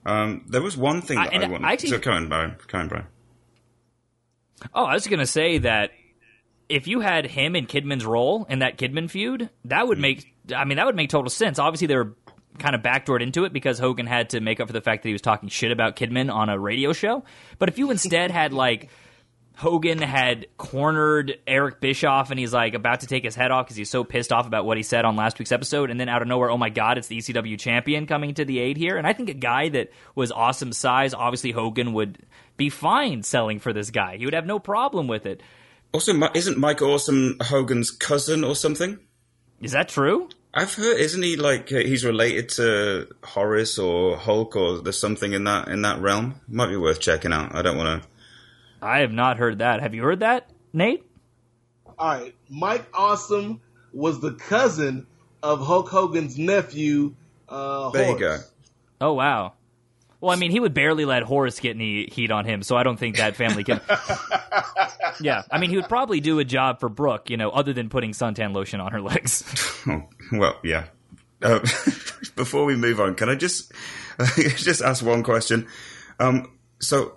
Um, 0.06 0.46
there 0.48 0.62
was 0.62 0.76
one 0.78 1.02
thing 1.02 1.18
that 1.18 1.34
I, 1.34 1.44
I 1.44 1.48
wanted. 1.48 1.66
I 1.66 1.72
actually, 1.74 1.90
so, 1.90 1.98
come 1.98 2.14
on, 2.14 2.28
Brian. 2.28 2.56
Come 2.66 2.80
on, 2.80 2.88
Brian. 2.88 3.06
Oh, 4.74 4.84
I 4.84 4.94
was 4.94 5.06
going 5.06 5.20
to 5.20 5.26
say 5.26 5.58
that 5.58 5.90
if 6.70 6.86
you 6.86 7.00
had 7.00 7.26
him 7.26 7.56
in 7.56 7.66
Kidman's 7.66 8.06
role 8.06 8.46
in 8.48 8.60
that 8.60 8.78
Kidman 8.78 9.10
feud, 9.10 9.50
that 9.66 9.86
would 9.88 9.98
make. 9.98 10.32
I 10.54 10.64
mean, 10.64 10.76
that 10.76 10.86
would 10.86 10.96
make 10.96 11.10
total 11.10 11.30
sense. 11.30 11.58
Obviously, 11.58 11.88
they 11.88 11.96
were 11.96 12.14
kind 12.58 12.74
of 12.74 12.82
backdoored 12.82 13.22
into 13.22 13.44
it 13.44 13.52
because 13.52 13.78
Hogan 13.78 14.06
had 14.06 14.30
to 14.30 14.40
make 14.40 14.60
up 14.60 14.68
for 14.68 14.72
the 14.72 14.80
fact 14.80 15.02
that 15.02 15.08
he 15.08 15.12
was 15.12 15.22
talking 15.22 15.48
shit 15.48 15.72
about 15.72 15.96
Kidman 15.96 16.32
on 16.32 16.48
a 16.48 16.58
radio 16.58 16.92
show. 16.92 17.24
But 17.58 17.68
if 17.68 17.78
you 17.78 17.90
instead 17.90 18.30
had 18.30 18.52
like 18.52 18.88
Hogan 19.56 19.98
had 19.98 20.46
cornered 20.56 21.38
Eric 21.46 21.80
Bischoff 21.80 22.30
and 22.30 22.38
he's 22.38 22.52
like 22.52 22.74
about 22.74 23.00
to 23.00 23.06
take 23.06 23.24
his 23.24 23.34
head 23.34 23.50
off 23.50 23.66
because 23.66 23.76
he's 23.76 23.90
so 23.90 24.04
pissed 24.04 24.32
off 24.32 24.46
about 24.46 24.64
what 24.64 24.76
he 24.76 24.82
said 24.82 25.04
on 25.04 25.16
last 25.16 25.38
week's 25.38 25.52
episode, 25.52 25.90
and 25.90 25.98
then 25.98 26.08
out 26.08 26.22
of 26.22 26.28
nowhere, 26.28 26.50
oh 26.50 26.56
my 26.56 26.70
god, 26.70 26.98
it's 26.98 27.08
the 27.08 27.18
ECW 27.18 27.58
champion 27.58 28.06
coming 28.06 28.34
to 28.34 28.44
the 28.44 28.58
aid 28.58 28.76
here. 28.76 28.96
And 28.96 29.06
I 29.06 29.12
think 29.12 29.28
a 29.28 29.34
guy 29.34 29.68
that 29.70 29.90
was 30.14 30.30
awesome 30.32 30.72
size, 30.72 31.14
obviously 31.14 31.50
Hogan 31.50 31.92
would 31.94 32.18
be 32.56 32.70
fine 32.70 33.22
selling 33.22 33.58
for 33.58 33.72
this 33.72 33.90
guy. 33.90 34.16
He 34.16 34.24
would 34.24 34.34
have 34.34 34.46
no 34.46 34.58
problem 34.58 35.08
with 35.08 35.26
it. 35.26 35.42
Also, 35.92 36.12
isn't 36.34 36.58
Mike 36.58 36.82
Awesome 36.82 37.36
Hogan's 37.40 37.90
cousin 37.90 38.44
or 38.44 38.54
something? 38.54 38.98
Is 39.60 39.72
that 39.72 39.88
true? 39.88 40.28
I've 40.52 40.74
heard, 40.74 40.98
isn't 40.98 41.22
he 41.22 41.36
like 41.36 41.72
uh, 41.72 41.78
he's 41.78 42.04
related 42.04 42.48
to 42.50 43.08
Horace 43.22 43.78
or 43.78 44.16
Hulk 44.16 44.56
or 44.56 44.80
there's 44.80 45.00
something 45.00 45.32
in 45.32 45.44
that 45.44 45.68
in 45.68 45.82
that 45.82 46.00
realm? 46.00 46.40
Might 46.48 46.68
be 46.68 46.76
worth 46.76 47.00
checking 47.00 47.32
out. 47.32 47.54
I 47.54 47.62
don't 47.62 47.76
want 47.76 48.02
to. 48.02 48.08
I 48.82 49.00
have 49.00 49.12
not 49.12 49.36
heard 49.36 49.58
that. 49.58 49.80
Have 49.80 49.94
you 49.94 50.02
heard 50.02 50.20
that, 50.20 50.48
Nate? 50.72 51.04
All 51.98 52.08
right, 52.08 52.34
Mike 52.48 52.86
Awesome 52.94 53.60
was 53.92 54.20
the 54.20 54.32
cousin 54.32 55.06
of 55.42 55.60
Hulk 55.64 55.88
Hogan's 55.88 56.38
nephew. 56.38 57.14
Uh, 57.48 57.90
there 57.90 58.06
Horace. 58.06 58.20
you 58.20 58.26
go. 58.26 58.38
Oh 59.00 59.12
wow. 59.12 59.52
Well, 60.20 60.32
I 60.32 60.36
mean, 60.36 60.50
he 60.50 60.60
would 60.60 60.74
barely 60.74 61.06
let 61.06 61.22
Horace 61.22 61.60
get 61.60 61.76
any 61.76 62.06
heat 62.06 62.30
on 62.30 62.44
him, 62.44 62.62
so 62.62 62.76
I 62.76 62.82
don't 62.82 62.98
think 62.98 63.16
that 63.16 63.36
family 63.36 63.64
can. 63.64 63.80
yeah, 65.20 65.42
I 65.50 65.58
mean, 65.58 65.70
he 65.70 65.76
would 65.76 65.88
probably 65.88 66.20
do 66.20 66.38
a 66.38 66.44
job 66.44 66.78
for 66.78 66.90
Brooke, 66.90 67.30
you 67.30 67.38
know, 67.38 67.50
other 67.50 67.72
than 67.72 67.88
putting 67.88 68.12
suntan 68.12 68.54
lotion 68.54 68.80
on 68.80 68.92
her 68.92 69.00
legs. 69.00 69.44
well, 70.32 70.58
yeah. 70.62 70.86
Uh, 71.42 71.60
before 72.36 72.66
we 72.66 72.76
move 72.76 73.00
on, 73.00 73.14
can 73.14 73.30
I 73.30 73.34
just 73.34 73.72
just 74.56 74.82
ask 74.82 75.02
one 75.02 75.22
question? 75.22 75.66
Um, 76.18 76.52
so, 76.80 77.14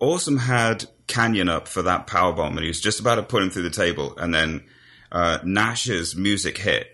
Awesome 0.00 0.38
had 0.38 0.86
Kanyon 1.06 1.48
up 1.48 1.68
for 1.68 1.82
that 1.82 2.08
power 2.08 2.32
bomb, 2.32 2.56
and 2.56 2.62
he 2.62 2.68
was 2.68 2.80
just 2.80 2.98
about 2.98 3.16
to 3.16 3.22
put 3.22 3.42
him 3.42 3.50
through 3.50 3.62
the 3.62 3.70
table, 3.70 4.16
and 4.16 4.34
then 4.34 4.64
uh, 5.12 5.38
Nash's 5.44 6.16
music 6.16 6.58
hit. 6.58 6.88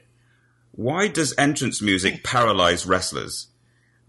Why 0.72 1.08
does 1.08 1.34
entrance 1.38 1.80
music 1.80 2.22
paralyze 2.24 2.84
wrestlers? 2.84 3.46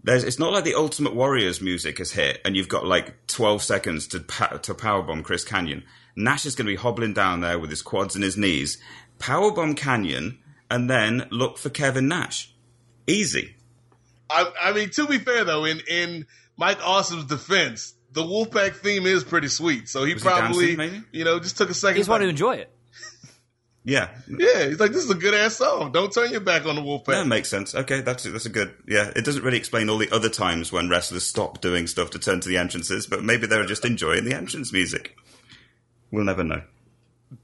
There's, 0.08 0.24
it's 0.24 0.38
not 0.38 0.54
like 0.54 0.64
the 0.64 0.74
Ultimate 0.74 1.14
Warriors 1.14 1.60
music 1.60 1.98
has 1.98 2.12
hit 2.12 2.40
and 2.42 2.56
you've 2.56 2.70
got 2.70 2.86
like 2.86 3.26
12 3.26 3.62
seconds 3.62 4.06
to 4.06 4.20
to 4.20 4.72
powerbomb 4.72 5.22
Chris 5.22 5.44
Kanyon. 5.44 5.84
Nash 6.16 6.46
is 6.46 6.54
going 6.54 6.64
to 6.64 6.72
be 6.72 6.76
hobbling 6.76 7.12
down 7.12 7.42
there 7.42 7.58
with 7.58 7.68
his 7.68 7.82
quads 7.82 8.14
and 8.14 8.24
his 8.24 8.34
knees, 8.34 8.78
powerbomb 9.18 9.76
Kanyon, 9.76 10.38
and 10.70 10.88
then 10.88 11.28
look 11.30 11.58
for 11.58 11.68
Kevin 11.68 12.08
Nash. 12.08 12.50
Easy. 13.06 13.54
I, 14.30 14.50
I 14.62 14.72
mean, 14.72 14.88
to 14.92 15.06
be 15.06 15.18
fair 15.18 15.44
though, 15.44 15.66
in 15.66 15.82
in 15.86 16.26
Mike 16.56 16.78
Awesome's 16.78 17.26
defense, 17.26 17.92
the 18.12 18.22
Wolfpack 18.22 18.76
theme 18.76 19.04
is 19.04 19.24
pretty 19.24 19.48
sweet. 19.48 19.90
So 19.90 20.04
he 20.04 20.14
Was 20.14 20.22
probably, 20.22 20.74
he 20.74 21.02
you 21.12 21.24
know, 21.24 21.38
just 21.38 21.58
took 21.58 21.68
a 21.68 21.74
second. 21.74 21.96
He 21.96 22.00
just 22.00 22.08
wanted 22.08 22.24
to 22.24 22.30
enjoy 22.30 22.54
it. 22.54 22.72
Yeah. 23.88 24.10
Yeah, 24.28 24.66
he's 24.66 24.78
like, 24.78 24.92
this 24.92 25.02
is 25.02 25.10
a 25.10 25.14
good 25.14 25.32
ass 25.32 25.56
song. 25.56 25.92
Don't 25.92 26.12
turn 26.12 26.30
your 26.30 26.42
back 26.42 26.66
on 26.66 26.74
the 26.74 26.82
Wolfpack. 26.82 27.06
That 27.06 27.26
makes 27.26 27.48
sense. 27.48 27.74
Okay, 27.74 28.02
that's 28.02 28.24
that's 28.24 28.44
a 28.44 28.50
good. 28.50 28.74
Yeah, 28.86 29.10
it 29.16 29.24
doesn't 29.24 29.42
really 29.42 29.56
explain 29.56 29.88
all 29.88 29.96
the 29.96 30.10
other 30.10 30.28
times 30.28 30.70
when 30.70 30.90
wrestlers 30.90 31.24
stop 31.24 31.62
doing 31.62 31.86
stuff 31.86 32.10
to 32.10 32.18
turn 32.18 32.40
to 32.40 32.50
the 32.50 32.58
entrances, 32.58 33.06
but 33.06 33.24
maybe 33.24 33.46
they're 33.46 33.64
just 33.64 33.86
enjoying 33.86 34.26
the 34.26 34.36
entrance 34.36 34.74
music. 34.74 35.16
We'll 36.10 36.24
never 36.24 36.44
know. 36.44 36.60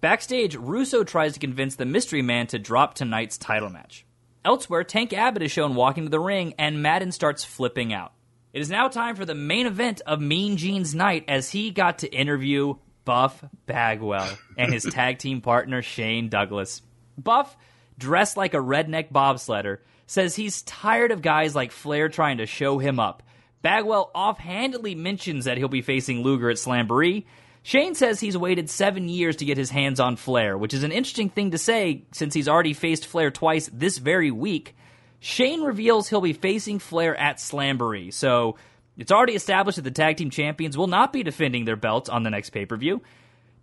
Backstage, 0.03 0.55
Russo 0.55 1.03
tries 1.03 1.33
to 1.33 1.41
convince 1.41 1.77
the 1.77 1.87
Mystery 1.87 2.21
Man 2.21 2.47
to 2.49 2.59
drop 2.59 2.93
tonight's 2.93 3.39
title 3.39 3.71
match. 3.71 4.05
Elsewhere, 4.45 4.85
Tank 4.85 5.15
Abbott 5.15 5.43
is 5.43 5.51
shown 5.51 5.75
walking 5.75 6.05
to 6.05 6.11
the 6.11 6.21
ring, 6.21 6.53
and 6.59 6.83
Madden 6.83 7.13
starts 7.13 7.43
flipping 7.43 7.95
out. 7.95 8.13
It 8.53 8.61
is 8.61 8.69
now 8.69 8.89
time 8.89 9.17
for 9.17 9.25
the 9.25 9.35
main 9.35 9.67
event 9.67 10.03
of 10.05 10.21
Mean 10.21 10.59
Gene's 10.59 10.95
night 10.95 11.25
as 11.27 11.51
he 11.51 11.71
got 11.71 12.01
to 12.01 12.15
interview 12.15 12.75
Buff 13.05 13.45
Bagwell 13.67 14.39
and 14.57 14.73
his 14.73 14.85
tag 14.85 15.19
team 15.19 15.41
partner 15.41 15.83
Shane 15.83 16.29
Douglas. 16.29 16.83
Buff, 17.19 17.57
dressed 17.99 18.37
like 18.37 18.55
a 18.55 18.59
redneck 18.59 19.13
bobsledder, 19.13 19.79
says 20.07 20.37
he's 20.37 20.63
tired 20.63 21.13
of 21.13 21.23
guys 21.23 21.55
like 21.55 21.73
Flair 21.73 22.09
trying 22.09 22.39
to 22.39 22.47
show 22.47 22.79
him 22.79 22.99
up. 22.99 23.23
Bagwell 23.63 24.11
offhandedly 24.15 24.95
mentions 24.95 25.47
that 25.47 25.57
he'll 25.57 25.69
be 25.69 25.83
facing 25.83 26.23
Luger 26.23 26.51
at 26.51 26.57
Slamboree. 26.57 27.25
Shane 27.63 27.95
says 27.95 28.21
he's 28.21 28.37
waited 28.37 28.69
seven 28.69 29.09
years 29.09 29.37
to 29.37 29.47
get 29.47 29.57
his 29.57 29.71
hands 29.71 29.99
on 29.99 30.17
Flair, 30.17 30.59
which 30.59 30.75
is 30.75 30.83
an 30.83 30.93
interesting 30.93 31.31
thing 31.31 31.53
to 31.53 31.59
say 31.59 32.05
since 32.13 32.35
he's 32.35 32.49
already 32.49 32.75
faced 32.75 33.07
Flair 33.07 33.31
twice 33.31 33.71
this 33.73 33.97
very 33.97 34.31
week. 34.31 34.77
Shane 35.19 35.63
reveals 35.63 36.11
he'll 36.11 36.21
be 36.21 36.35
facing 36.35 36.79
Flair 36.79 37.17
at 37.17 37.39
Slamboree, 37.39 38.13
so 38.13 38.57
it's 38.97 39.13
already 39.13 39.35
established 39.35 39.77
that 39.77 39.83
the 39.83 39.91
tag 39.91 40.17
team 40.17 40.31
champions 40.31 40.77
will 40.77 40.87
not 40.87 41.13
be 41.13 41.23
defending 41.23 41.65
their 41.65 41.77
belts 41.77 42.09
on 42.09 42.23
the 42.23 42.31
next 42.31 42.51
pay 42.51 42.67
per 42.67 42.77
view. 42.77 43.03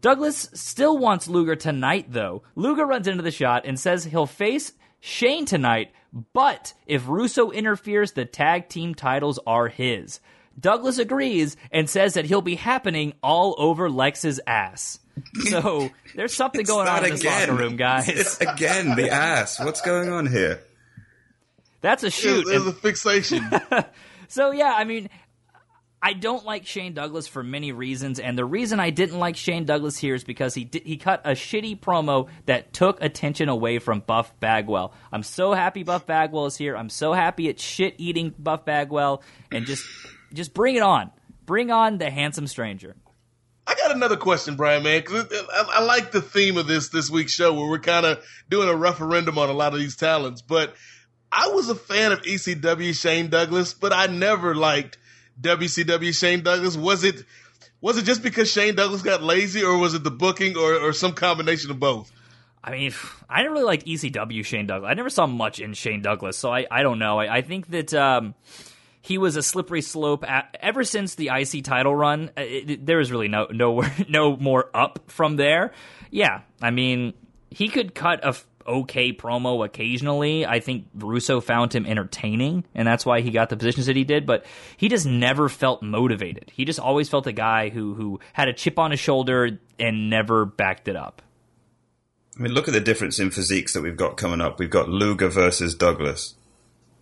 Douglas 0.01 0.49
still 0.53 0.97
wants 0.97 1.27
Luger 1.27 1.55
tonight, 1.55 2.07
though. 2.09 2.41
Luger 2.55 2.85
runs 2.85 3.07
into 3.07 3.21
the 3.21 3.31
shot 3.31 3.65
and 3.65 3.79
says 3.79 4.03
he'll 4.03 4.25
face 4.25 4.73
Shane 4.99 5.45
tonight, 5.45 5.91
but 6.33 6.73
if 6.85 7.07
Russo 7.07 7.51
interferes, 7.51 8.11
the 8.11 8.25
tag 8.25 8.67
team 8.67 8.95
titles 8.95 9.39
are 9.45 9.67
his. 9.67 10.19
Douglas 10.59 10.97
agrees 10.97 11.55
and 11.71 11.89
says 11.89 12.15
that 12.15 12.25
he'll 12.25 12.41
be 12.41 12.55
happening 12.55 13.13
all 13.23 13.55
over 13.57 13.89
Lex's 13.89 14.39
ass. 14.45 14.99
So 15.49 15.89
there's 16.15 16.33
something 16.33 16.63
going 16.65 16.87
on 16.87 17.03
in 17.05 17.11
this 17.11 17.21
again. 17.21 17.49
locker 17.49 17.61
room, 17.61 17.77
guys. 17.77 18.09
It's 18.09 18.37
again 18.41 18.95
the 18.95 19.09
ass. 19.09 19.59
What's 19.59 19.81
going 19.81 20.09
on 20.09 20.27
here? 20.27 20.61
That's 21.81 22.03
a 22.03 22.11
shoot. 22.11 22.45
There's 22.47 22.67
a 22.67 22.73
fixation. 22.73 23.43
so 24.31 24.51
yeah, 24.51 24.73
I 24.75 24.85
mean, 24.85 25.09
I 26.01 26.13
don't 26.13 26.45
like 26.45 26.65
Shane 26.65 26.93
Douglas 26.93 27.27
for 27.27 27.43
many 27.43 27.73
reasons, 27.73 28.19
and 28.19 28.37
the 28.37 28.45
reason 28.45 28.79
I 28.79 28.89
didn't 28.89 29.19
like 29.19 29.35
Shane 29.35 29.65
Douglas 29.65 29.97
here 29.97 30.15
is 30.15 30.23
because 30.23 30.53
he 30.53 30.63
did, 30.63 30.83
he 30.83 30.97
cut 30.97 31.21
a 31.25 31.31
shitty 31.31 31.79
promo 31.79 32.29
that 32.45 32.73
took 32.73 33.03
attention 33.03 33.49
away 33.49 33.77
from 33.77 33.99
Buff 33.99 34.33
Bagwell. 34.39 34.93
I'm 35.11 35.21
so 35.21 35.53
happy 35.53 35.83
Buff 35.83 36.07
Bagwell 36.07 36.45
is 36.47 36.55
here. 36.57 36.75
I'm 36.75 36.89
so 36.89 37.13
happy 37.13 37.49
it's 37.49 37.61
shit 37.61 37.95
eating 37.97 38.33
Buff 38.39 38.65
Bagwell, 38.65 39.21
and 39.51 39.65
just 39.65 39.85
just 40.33 40.53
bring 40.53 40.75
it 40.75 40.81
on, 40.81 41.11
bring 41.45 41.69
on 41.69 41.97
the 41.97 42.09
handsome 42.09 42.47
stranger. 42.47 42.95
I 43.67 43.75
got 43.75 43.91
another 43.91 44.17
question, 44.17 44.55
Brian, 44.55 44.81
man, 44.83 45.01
because 45.01 45.25
I, 45.53 45.65
I 45.73 45.83
like 45.83 46.11
the 46.11 46.21
theme 46.21 46.57
of 46.57 46.67
this 46.67 46.89
this 46.89 47.09
week's 47.11 47.33
show 47.33 47.53
where 47.53 47.69
we're 47.69 47.79
kind 47.79 48.05
of 48.05 48.23
doing 48.49 48.69
a 48.69 48.75
referendum 48.75 49.37
on 49.37 49.49
a 49.49 49.53
lot 49.53 49.73
of 49.73 49.79
these 49.79 49.97
talents. 49.97 50.41
But 50.41 50.73
I 51.31 51.47
was 51.47 51.69
a 51.69 51.75
fan 51.75 52.11
of 52.11 52.21
ECW 52.23 52.99
Shane 52.99 53.29
Douglas, 53.29 53.73
but 53.73 53.93
I 53.93 54.07
never 54.07 54.53
liked 54.53 54.97
WCW 55.39 56.13
Shane 56.17 56.43
Douglas. 56.43 56.75
Was 56.75 57.03
it 57.03 57.23
was 57.79 57.97
it 57.97 58.05
just 58.05 58.21
because 58.21 58.51
Shane 58.51 58.75
Douglas 58.75 59.01
got 59.01 59.23
lazy, 59.23 59.63
or 59.63 59.77
was 59.77 59.95
it 59.95 60.03
the 60.03 60.11
booking, 60.11 60.55
or, 60.55 60.75
or 60.75 60.93
some 60.93 61.13
combination 61.13 61.71
of 61.71 61.79
both? 61.79 62.11
I 62.63 62.71
mean, 62.71 62.93
I 63.27 63.41
never 63.41 63.53
really 63.53 63.65
liked 63.65 63.87
ECW 63.87 64.45
Shane 64.45 64.67
Douglas. 64.67 64.89
I 64.89 64.93
never 64.93 65.09
saw 65.09 65.25
much 65.25 65.59
in 65.59 65.73
Shane 65.73 66.03
Douglas, 66.03 66.37
so 66.37 66.51
I, 66.51 66.67
I 66.69 66.83
don't 66.83 66.99
know. 66.99 67.19
I, 67.19 67.37
I 67.37 67.41
think 67.41 67.71
that 67.71 67.91
um, 67.95 68.35
he 69.01 69.17
was 69.17 69.35
a 69.35 69.41
slippery 69.41 69.81
slope 69.81 70.23
at, 70.29 70.55
ever 70.61 70.83
since 70.83 71.15
the 71.15 71.31
IC 71.33 71.63
title 71.63 71.95
run. 71.95 72.29
Uh, 72.37 72.41
it, 72.41 72.69
it, 72.69 72.85
there 72.85 72.97
was 72.97 73.11
really 73.11 73.27
no 73.27 73.47
no 73.49 73.83
no 74.07 74.37
more 74.37 74.69
up 74.75 74.99
from 75.07 75.37
there. 75.37 75.71
Yeah, 76.11 76.41
I 76.61 76.69
mean, 76.69 77.13
he 77.49 77.67
could 77.67 77.95
cut 77.95 78.19
a 78.23 78.35
okay 78.65 79.13
promo 79.13 79.65
occasionally. 79.65 80.45
I 80.45 80.59
think 80.59 80.87
Russo 80.93 81.41
found 81.41 81.73
him 81.73 81.85
entertaining, 81.85 82.65
and 82.75 82.87
that's 82.87 83.05
why 83.05 83.21
he 83.21 83.31
got 83.31 83.49
the 83.49 83.57
positions 83.57 83.85
that 83.87 83.95
he 83.95 84.03
did. 84.03 84.25
But 84.25 84.45
he 84.77 84.89
just 84.89 85.05
never 85.05 85.49
felt 85.49 85.81
motivated. 85.81 86.51
He 86.53 86.65
just 86.65 86.79
always 86.79 87.09
felt 87.09 87.27
a 87.27 87.31
guy 87.31 87.69
who 87.69 87.93
who 87.93 88.19
had 88.33 88.47
a 88.47 88.53
chip 88.53 88.79
on 88.79 88.91
his 88.91 88.99
shoulder 88.99 89.59
and 89.79 90.09
never 90.09 90.45
backed 90.45 90.87
it 90.87 90.95
up. 90.95 91.21
I 92.37 92.41
mean, 92.41 92.53
look 92.53 92.67
at 92.67 92.73
the 92.73 92.79
difference 92.79 93.19
in 93.19 93.31
physiques 93.31 93.73
that 93.73 93.81
we've 93.81 93.97
got 93.97 94.17
coming 94.17 94.41
up. 94.41 94.57
We've 94.57 94.69
got 94.69 94.89
Luger 94.89 95.27
versus 95.27 95.75
Douglas, 95.75 96.35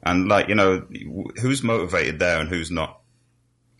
and 0.03 0.28
like 0.28 0.47
you 0.47 0.55
know, 0.55 0.86
who's 1.41 1.64
motivated 1.64 2.20
there 2.20 2.39
and 2.39 2.49
who's 2.49 2.72
not. 2.72 2.97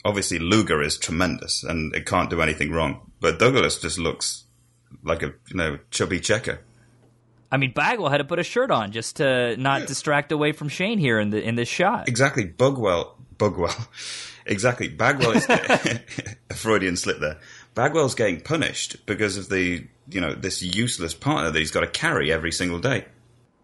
Obviously, 0.06 0.40
Luger 0.40 0.82
is 0.82 0.98
tremendous 0.98 1.62
and 1.64 1.94
it 1.94 2.06
can't 2.06 2.30
do 2.30 2.42
anything 2.42 2.72
wrong, 2.72 3.12
but 3.20 3.38
Douglas 3.38 3.82
just 3.82 4.00
looks 4.00 4.46
like 5.04 5.24
a 5.24 5.34
you 5.50 5.56
know 5.56 5.80
chubby 5.92 6.20
checker. 6.20 6.62
I 7.52 7.58
mean, 7.58 7.72
Bagwell 7.72 8.10
had 8.10 8.18
to 8.18 8.26
put 8.26 8.40
a 8.40 8.44
shirt 8.44 8.70
on 8.70 8.92
just 8.92 9.18
to 9.18 9.58
not 9.58 9.88
distract 9.88 10.32
away 10.32 10.52
from 10.52 10.70
Shane 10.70 11.00
here 11.00 11.20
in 11.20 11.32
the 11.32 11.42
in 11.42 11.56
this 11.56 11.68
shot. 11.68 12.08
Exactly, 12.08 12.46
Bugwell, 12.46 13.16
Bugwell, 13.38 13.76
exactly. 14.46 14.88
Bagwell 14.88 15.32
is 15.32 15.46
a 15.50 16.54
Freudian 16.54 16.96
slip 16.96 17.20
there. 17.20 17.40
Bagwell's 17.74 18.16
getting 18.16 18.42
punished 18.42 19.06
because 19.06 19.38
of 19.38 19.50
the 19.50 19.88
you 20.10 20.22
know 20.22 20.34
this 20.34 20.62
useless 20.62 21.14
partner 21.14 21.52
that 21.52 21.60
he's 21.60 21.72
got 21.72 21.82
to 21.82 21.88
carry 21.88 22.32
every 22.32 22.52
single 22.52 22.80
day. 22.80 23.06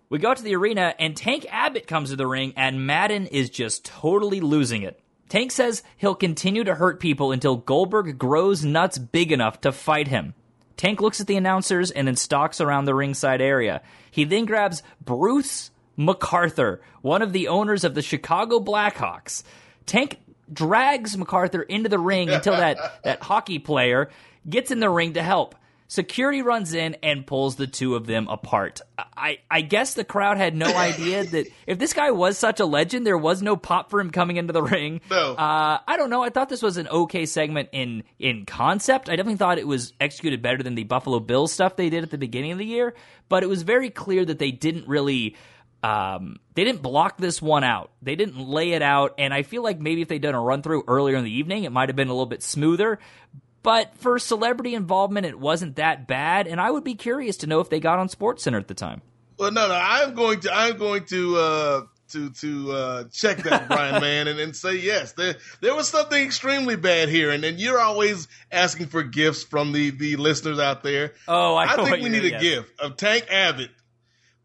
We 0.09 0.19
go 0.19 0.33
to 0.33 0.43
the 0.43 0.55
arena 0.55 0.93
and 0.99 1.17
Tank 1.17 1.45
Abbott 1.49 1.87
comes 1.87 2.11
to 2.11 2.15
the 2.15 2.27
ring 2.27 2.53
and 2.55 2.85
Madden 2.85 3.27
is 3.27 3.49
just 3.49 3.85
totally 3.85 4.39
losing 4.39 4.83
it. 4.83 4.99
Tank 5.29 5.51
says 5.51 5.83
he'll 5.97 6.15
continue 6.15 6.63
to 6.63 6.75
hurt 6.75 6.99
people 6.99 7.31
until 7.31 7.57
Goldberg 7.57 8.17
grows 8.17 8.63
nuts 8.63 8.99
big 8.99 9.31
enough 9.31 9.61
to 9.61 9.71
fight 9.71 10.07
him. 10.07 10.35
Tank 10.77 11.01
looks 11.01 11.21
at 11.21 11.27
the 11.27 11.37
announcers 11.37 11.91
and 11.91 12.07
then 12.07 12.15
stalks 12.15 12.59
around 12.59 12.85
the 12.85 12.95
ringside 12.95 13.41
area. 13.41 13.81
He 14.11 14.23
then 14.23 14.45
grabs 14.45 14.83
Bruce 15.01 15.71
MacArthur, 15.97 16.81
one 17.01 17.21
of 17.21 17.33
the 17.33 17.47
owners 17.47 17.83
of 17.83 17.95
the 17.95 18.01
Chicago 18.01 18.59
Blackhawks. 18.59 19.43
Tank 19.85 20.19
drags 20.51 21.17
MacArthur 21.17 21.61
into 21.61 21.89
the 21.89 21.99
ring 21.99 22.29
until 22.29 22.55
that, 22.57 22.77
that 23.03 23.21
hockey 23.21 23.59
player 23.59 24.09
gets 24.47 24.71
in 24.71 24.79
the 24.79 24.89
ring 24.89 25.13
to 25.13 25.23
help. 25.23 25.55
Security 25.87 26.41
runs 26.41 26.73
in 26.73 26.95
and 27.03 27.27
pulls 27.27 27.57
the 27.57 27.67
two 27.67 27.95
of 27.95 28.07
them 28.07 28.27
apart. 28.27 28.81
I, 28.97 29.37
I 29.51 29.61
guess 29.61 29.93
the 29.93 30.03
crowd 30.03 30.37
had 30.37 30.55
no 30.55 30.65
idea 30.75 31.23
that 31.23 31.47
if 31.67 31.77
this 31.77 31.93
guy 31.93 32.09
was 32.09 32.39
such 32.39 32.59
a 32.59 32.65
legend, 32.65 33.05
there 33.05 33.17
was 33.17 33.43
no 33.43 33.55
pop 33.55 33.91
for 33.91 33.99
him 33.99 34.09
coming 34.09 34.37
into 34.37 34.51
the 34.51 34.63
ring. 34.63 35.01
No. 35.11 35.33
Uh, 35.35 35.79
I 35.87 35.97
don't 35.97 36.09
know. 36.09 36.23
I 36.23 36.29
thought 36.29 36.49
this 36.49 36.63
was 36.63 36.77
an 36.77 36.87
okay 36.87 37.27
segment 37.27 37.69
in 37.71 38.03
in 38.17 38.45
concept. 38.45 39.09
I 39.09 39.15
definitely 39.15 39.37
thought 39.37 39.59
it 39.59 39.67
was 39.67 39.93
executed 40.01 40.41
better 40.41 40.63
than 40.63 40.73
the 40.73 40.85
Buffalo 40.85 41.19
Bills 41.19 41.51
stuff 41.51 41.75
they 41.75 41.89
did 41.89 42.03
at 42.03 42.09
the 42.09 42.17
beginning 42.17 42.51
of 42.51 42.57
the 42.57 42.65
year. 42.65 42.95
But 43.29 43.43
it 43.43 43.47
was 43.47 43.61
very 43.61 43.91
clear 43.91 44.25
that 44.25 44.39
they 44.39 44.51
didn't 44.51 44.87
really. 44.87 45.35
Um, 45.83 46.37
they 46.55 46.63
didn't 46.63 46.81
block 46.81 47.17
this 47.17 47.39
one 47.39 47.63
out. 47.63 47.91
They 48.01 48.15
didn't 48.15 48.39
lay 48.39 48.71
it 48.71 48.81
out, 48.81 49.13
and 49.19 49.31
I 49.31 49.43
feel 49.43 49.61
like 49.61 49.79
maybe 49.79 50.01
if 50.01 50.07
they'd 50.07 50.19
done 50.21 50.33
a 50.33 50.41
run 50.41 50.63
through 50.63 50.83
earlier 50.87 51.15
in 51.15 51.23
the 51.23 51.31
evening, 51.31 51.63
it 51.63 51.71
might 51.71 51.89
have 51.89 51.95
been 51.95 52.07
a 52.07 52.11
little 52.11 52.25
bit 52.25 52.41
smoother. 52.41 52.97
But 53.65 53.97
for 53.97 54.19
celebrity 54.19 54.75
involvement, 54.75 55.25
it 55.25 55.39
wasn't 55.39 55.77
that 55.77 56.05
bad, 56.05 56.45
and 56.45 56.61
I 56.61 56.69
would 56.69 56.83
be 56.83 56.93
curious 56.93 57.37
to 57.37 57.47
know 57.47 57.61
if 57.61 57.69
they 57.71 57.79
got 57.79 57.97
on 57.97 58.09
Sports 58.09 58.43
Center 58.43 58.59
at 58.59 58.67
the 58.67 58.75
time. 58.75 59.01
Well, 59.39 59.51
no, 59.51 59.67
no, 59.67 59.73
I'm 59.73 60.13
going 60.13 60.41
to, 60.41 60.53
I'm 60.53 60.77
going 60.77 61.05
to, 61.05 61.35
uh, 61.35 61.81
to 62.11 62.29
to 62.29 62.71
uh, 62.71 63.03
check 63.11 63.37
that, 63.37 63.67
Brian, 63.67 63.99
man, 63.99 64.27
and, 64.27 64.39
and 64.39 64.55
say 64.55 64.75
yes. 64.75 65.13
There 65.13 65.37
there 65.61 65.73
was 65.73 65.89
something 65.89 66.23
extremely 66.23 66.75
bad 66.75 67.09
here, 67.09 67.31
and 67.31 67.43
then 67.43 67.57
you're 67.57 67.79
always 67.79 68.27
asking 68.51 68.85
for 68.85 69.01
gifts 69.01 69.43
from 69.43 69.71
the 69.71 69.89
the 69.89 70.15
listeners 70.17 70.59
out 70.59 70.83
there. 70.83 71.13
Oh, 71.27 71.55
I, 71.55 71.73
I 71.73 71.75
think 71.75 72.03
we 72.03 72.09
need 72.09 72.31
a 72.31 72.39
gift 72.39 72.79
of 72.79 72.97
Tank 72.97 73.25
Abbott 73.31 73.71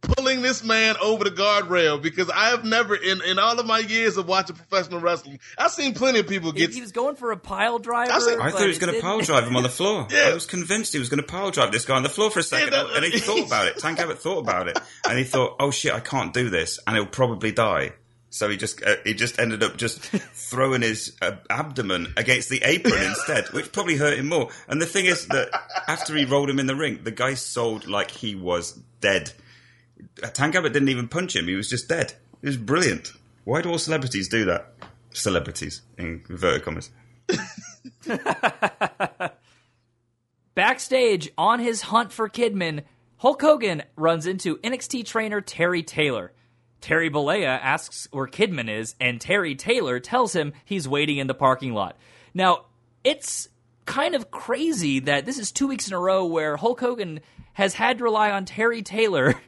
pulling 0.02 0.42
this 0.42 0.64
man 0.64 0.96
over 1.00 1.24
the 1.24 1.30
guardrail 1.30 2.00
because 2.00 2.30
I 2.30 2.50
have 2.50 2.64
never, 2.64 2.94
in, 2.94 3.22
in 3.22 3.38
all 3.38 3.58
of 3.58 3.66
my 3.66 3.78
years 3.80 4.16
of 4.16 4.26
watching 4.26 4.56
professional 4.56 5.00
wrestling, 5.00 5.38
I've 5.58 5.70
seen 5.70 5.94
plenty 5.94 6.20
of 6.20 6.26
people 6.28 6.52
get. 6.52 6.70
He 6.72 6.80
was 6.80 6.92
going 6.92 7.16
for 7.16 7.32
a 7.32 7.36
pile 7.36 7.78
driver. 7.78 8.10
I, 8.12 8.46
I 8.46 8.50
thought 8.50 8.62
he 8.62 8.68
was 8.68 8.78
going 8.78 8.94
to 8.94 9.00
pile 9.00 9.20
drive 9.20 9.46
him 9.46 9.56
on 9.56 9.62
the 9.62 9.68
floor. 9.68 10.06
Yeah. 10.10 10.28
I 10.30 10.34
was 10.34 10.46
convinced 10.46 10.92
he 10.92 10.98
was 10.98 11.08
going 11.08 11.20
to 11.22 11.26
pile 11.26 11.50
drive 11.50 11.72
this 11.72 11.84
guy 11.84 11.96
on 11.96 12.02
the 12.02 12.08
floor 12.08 12.30
for 12.30 12.40
a 12.40 12.42
second, 12.42 12.72
Yeah, 12.72 12.84
that- 12.84 12.96
and 12.96 13.04
he 13.04 13.18
thought 13.18 13.46
about 13.46 13.66
it. 13.68 13.76
Tank 13.78 13.98
Abbott 14.00 14.18
thought 14.20 14.38
about 14.38 14.68
it, 14.68 14.78
and 15.08 15.18
he 15.18 15.24
thought, 15.24 15.56
"Oh 15.60 15.70
shit, 15.70 15.92
I 15.92 16.00
can't 16.00 16.32
do 16.32 16.48
this, 16.50 16.78
and 16.86 16.96
he'll 16.96 17.06
probably 17.06 17.52
die." 17.52 17.92
So 18.32 18.48
he 18.48 18.56
just 18.56 18.82
uh, 18.84 18.94
he 19.04 19.14
just 19.14 19.38
ended 19.40 19.62
up 19.62 19.76
just 19.76 20.00
throwing 20.00 20.82
his 20.82 21.16
uh, 21.20 21.32
abdomen 21.48 22.14
against 22.16 22.48
the 22.48 22.62
apron 22.62 23.02
instead, 23.02 23.48
which 23.52 23.72
probably 23.72 23.96
hurt 23.96 24.18
him 24.18 24.28
more. 24.28 24.50
And 24.68 24.80
the 24.80 24.86
thing 24.86 25.06
is 25.06 25.26
that 25.28 25.48
after 25.88 26.14
he 26.16 26.24
rolled 26.24 26.48
him 26.48 26.58
in 26.60 26.66
the 26.66 26.76
ring, 26.76 27.00
the 27.02 27.10
guy 27.10 27.34
sold 27.34 27.86
like 27.88 28.10
he 28.10 28.34
was 28.34 28.72
dead. 29.00 29.32
Tank 30.32 30.54
Abbott 30.54 30.72
didn't 30.72 30.88
even 30.88 31.08
punch 31.08 31.36
him; 31.36 31.46
he 31.46 31.54
was 31.54 31.68
just 31.68 31.88
dead. 31.88 32.14
It 32.42 32.46
was 32.46 32.56
brilliant. 32.56 33.12
Why 33.44 33.62
do 33.62 33.70
all 33.70 33.78
celebrities 33.78 34.28
do 34.28 34.44
that? 34.46 34.72
Celebrities 35.12 35.82
in 35.98 36.22
inverted 36.28 36.62
commas. 36.62 36.90
Backstage, 40.54 41.30
on 41.38 41.60
his 41.60 41.82
hunt 41.82 42.12
for 42.12 42.28
Kidman, 42.28 42.82
Hulk 43.18 43.40
Hogan 43.40 43.82
runs 43.96 44.26
into 44.26 44.58
NXT 44.58 45.06
trainer 45.06 45.40
Terry 45.40 45.82
Taylor. 45.82 46.32
Terry 46.80 47.10
Bollea 47.10 47.58
asks 47.60 48.08
where 48.10 48.26
Kidman 48.26 48.70
is, 48.70 48.94
and 49.00 49.20
Terry 49.20 49.54
Taylor 49.54 50.00
tells 50.00 50.34
him 50.34 50.52
he's 50.64 50.88
waiting 50.88 51.18
in 51.18 51.26
the 51.26 51.34
parking 51.34 51.74
lot. 51.74 51.96
Now, 52.34 52.66
it's 53.04 53.48
kind 53.84 54.14
of 54.14 54.30
crazy 54.30 55.00
that 55.00 55.26
this 55.26 55.38
is 55.38 55.52
two 55.52 55.66
weeks 55.66 55.88
in 55.88 55.94
a 55.94 55.98
row 55.98 56.24
where 56.24 56.56
Hulk 56.56 56.80
Hogan 56.80 57.20
has 57.52 57.74
had 57.74 57.98
to 57.98 58.04
rely 58.04 58.30
on 58.30 58.44
Terry 58.44 58.82
Taylor 58.82 59.34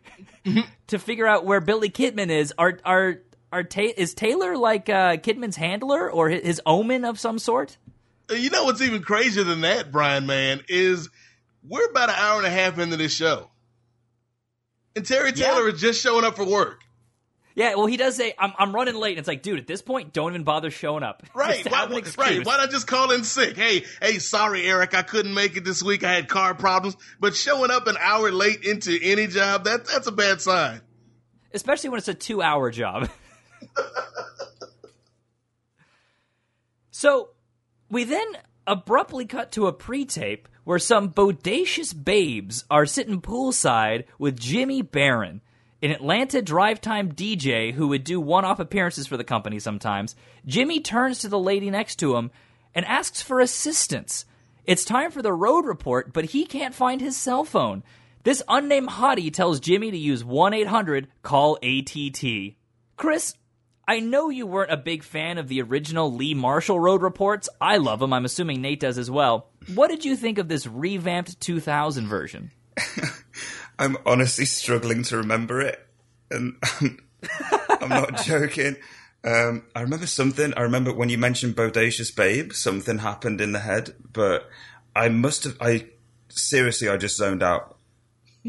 to 0.86 0.98
figure 0.98 1.26
out 1.26 1.44
where 1.44 1.60
Billy 1.60 1.90
Kidman 1.90 2.30
is. 2.30 2.52
Are 2.58 2.78
are 2.84 3.20
are 3.52 3.62
Ta- 3.62 3.92
is 3.96 4.14
Taylor 4.14 4.56
like 4.56 4.88
uh, 4.88 5.16
Kidman's 5.16 5.56
handler 5.56 6.10
or 6.10 6.28
his, 6.28 6.42
his 6.42 6.62
omen 6.66 7.04
of 7.04 7.20
some 7.20 7.38
sort? 7.38 7.76
You 8.30 8.50
know 8.50 8.64
what's 8.64 8.80
even 8.80 9.02
crazier 9.02 9.44
than 9.44 9.60
that, 9.62 9.92
Brian, 9.92 10.26
man, 10.26 10.62
is 10.68 11.10
we're 11.68 11.90
about 11.90 12.08
an 12.08 12.16
hour 12.18 12.38
and 12.38 12.46
a 12.46 12.50
half 12.50 12.78
into 12.78 12.96
this 12.96 13.12
show. 13.12 13.50
And 14.96 15.06
Terry 15.06 15.32
Taylor 15.32 15.68
is 15.68 15.80
just 15.80 16.02
showing 16.02 16.24
up 16.24 16.36
for 16.36 16.44
work. 16.44 16.81
Yeah, 17.54 17.74
well, 17.74 17.86
he 17.86 17.96
does 17.96 18.16
say, 18.16 18.34
I'm, 18.38 18.52
I'm 18.58 18.74
running 18.74 18.94
late. 18.94 19.12
And 19.12 19.18
it's 19.18 19.28
like, 19.28 19.42
dude, 19.42 19.58
at 19.58 19.66
this 19.66 19.82
point, 19.82 20.12
don't 20.12 20.32
even 20.32 20.44
bother 20.44 20.70
showing 20.70 21.02
up. 21.02 21.22
Right, 21.34 21.64
why, 21.70 21.78
have 21.78 21.90
an 21.90 22.02
why- 22.02 22.24
right. 22.24 22.46
Why 22.46 22.56
not 22.58 22.70
just 22.70 22.86
call 22.86 23.10
in 23.10 23.24
sick? 23.24 23.56
Hey, 23.56 23.84
hey, 24.00 24.18
sorry, 24.18 24.64
Eric, 24.66 24.94
I 24.94 25.02
couldn't 25.02 25.34
make 25.34 25.56
it 25.56 25.64
this 25.64 25.82
week. 25.82 26.04
I 26.04 26.12
had 26.14 26.28
car 26.28 26.54
problems. 26.54 26.96
But 27.20 27.34
showing 27.34 27.70
up 27.70 27.86
an 27.86 27.96
hour 27.98 28.30
late 28.30 28.64
into 28.64 28.98
any 29.02 29.26
job, 29.26 29.64
that, 29.64 29.86
that's 29.86 30.06
a 30.06 30.12
bad 30.12 30.40
sign. 30.40 30.80
Especially 31.52 31.90
when 31.90 31.98
it's 31.98 32.08
a 32.08 32.14
two 32.14 32.42
hour 32.42 32.70
job. 32.70 33.10
so 36.90 37.30
we 37.90 38.04
then 38.04 38.26
abruptly 38.66 39.26
cut 39.26 39.52
to 39.52 39.66
a 39.66 39.72
pre 39.72 40.04
tape 40.04 40.48
where 40.64 40.78
some 40.78 41.10
bodacious 41.10 41.92
babes 42.04 42.64
are 42.70 42.86
sitting 42.86 43.20
poolside 43.20 44.04
with 44.18 44.38
Jimmy 44.38 44.82
Barron, 44.82 45.40
an 45.82 45.90
Atlanta 45.90 46.40
drive 46.40 46.80
time 46.80 47.12
DJ 47.12 47.72
who 47.72 47.88
would 47.88 48.04
do 48.04 48.20
one 48.20 48.44
off 48.44 48.60
appearances 48.60 49.06
for 49.06 49.16
the 49.16 49.24
company 49.24 49.58
sometimes. 49.58 50.14
Jimmy 50.46 50.80
turns 50.80 51.18
to 51.18 51.28
the 51.28 51.38
lady 51.38 51.70
next 51.70 51.96
to 51.96 52.16
him 52.16 52.30
and 52.74 52.86
asks 52.86 53.20
for 53.20 53.40
assistance. 53.40 54.24
It's 54.64 54.84
time 54.84 55.10
for 55.10 55.22
the 55.22 55.32
road 55.32 55.66
report, 55.66 56.12
but 56.12 56.26
he 56.26 56.46
can't 56.46 56.74
find 56.74 57.00
his 57.00 57.16
cell 57.16 57.44
phone. 57.44 57.82
This 58.22 58.42
unnamed 58.48 58.90
hottie 58.90 59.32
tells 59.32 59.58
Jimmy 59.58 59.90
to 59.90 59.98
use 59.98 60.24
1 60.24 60.54
800 60.54 61.08
call 61.22 61.58
ATT. 61.62 62.54
Chris, 62.96 63.34
I 63.88 63.98
know 63.98 64.28
you 64.28 64.46
weren't 64.46 64.70
a 64.70 64.76
big 64.76 65.02
fan 65.02 65.38
of 65.38 65.48
the 65.48 65.60
original 65.60 66.12
Lee 66.12 66.34
Marshall 66.34 66.78
Road 66.78 67.02
reports. 67.02 67.48
I 67.60 67.78
love 67.78 67.98
them. 67.98 68.12
I'm 68.12 68.24
assuming 68.24 68.62
Nate 68.62 68.78
does 68.78 68.96
as 68.96 69.10
well. 69.10 69.48
What 69.74 69.88
did 69.90 70.04
you 70.04 70.14
think 70.14 70.38
of 70.38 70.46
this 70.46 70.68
revamped 70.68 71.40
2000 71.40 72.06
version? 72.06 72.52
I'm 73.78 73.96
honestly 74.06 74.44
struggling 74.44 75.02
to 75.04 75.16
remember 75.16 75.60
it, 75.60 75.86
and 76.30 76.56
I'm 77.70 77.88
not 77.88 78.16
joking. 78.24 78.76
Um, 79.24 79.64
I 79.74 79.82
remember 79.82 80.06
something. 80.06 80.52
I 80.54 80.62
remember 80.62 80.92
when 80.92 81.08
you 81.08 81.18
mentioned 81.18 81.56
Bodacious 81.56 82.14
Babe, 82.14 82.52
something 82.52 82.98
happened 82.98 83.40
in 83.40 83.52
the 83.52 83.60
head, 83.60 83.94
but 84.12 84.48
I 84.94 85.08
must 85.08 85.44
have. 85.44 85.56
I 85.60 85.86
seriously, 86.28 86.88
I 86.88 86.96
just 86.96 87.16
zoned 87.16 87.42
out. 87.42 87.76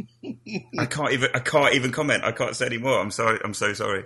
I 0.78 0.86
can't 0.86 1.14
even. 1.14 1.30
I 1.34 1.40
can't 1.40 1.76
even 1.76 1.92
comment. 1.92 2.24
I 2.24 2.32
can't 2.32 2.56
say 2.56 2.66
anymore. 2.66 3.00
I'm 3.00 3.12
sorry. 3.12 3.40
I'm 3.44 3.54
so 3.54 3.74
sorry. 3.74 4.06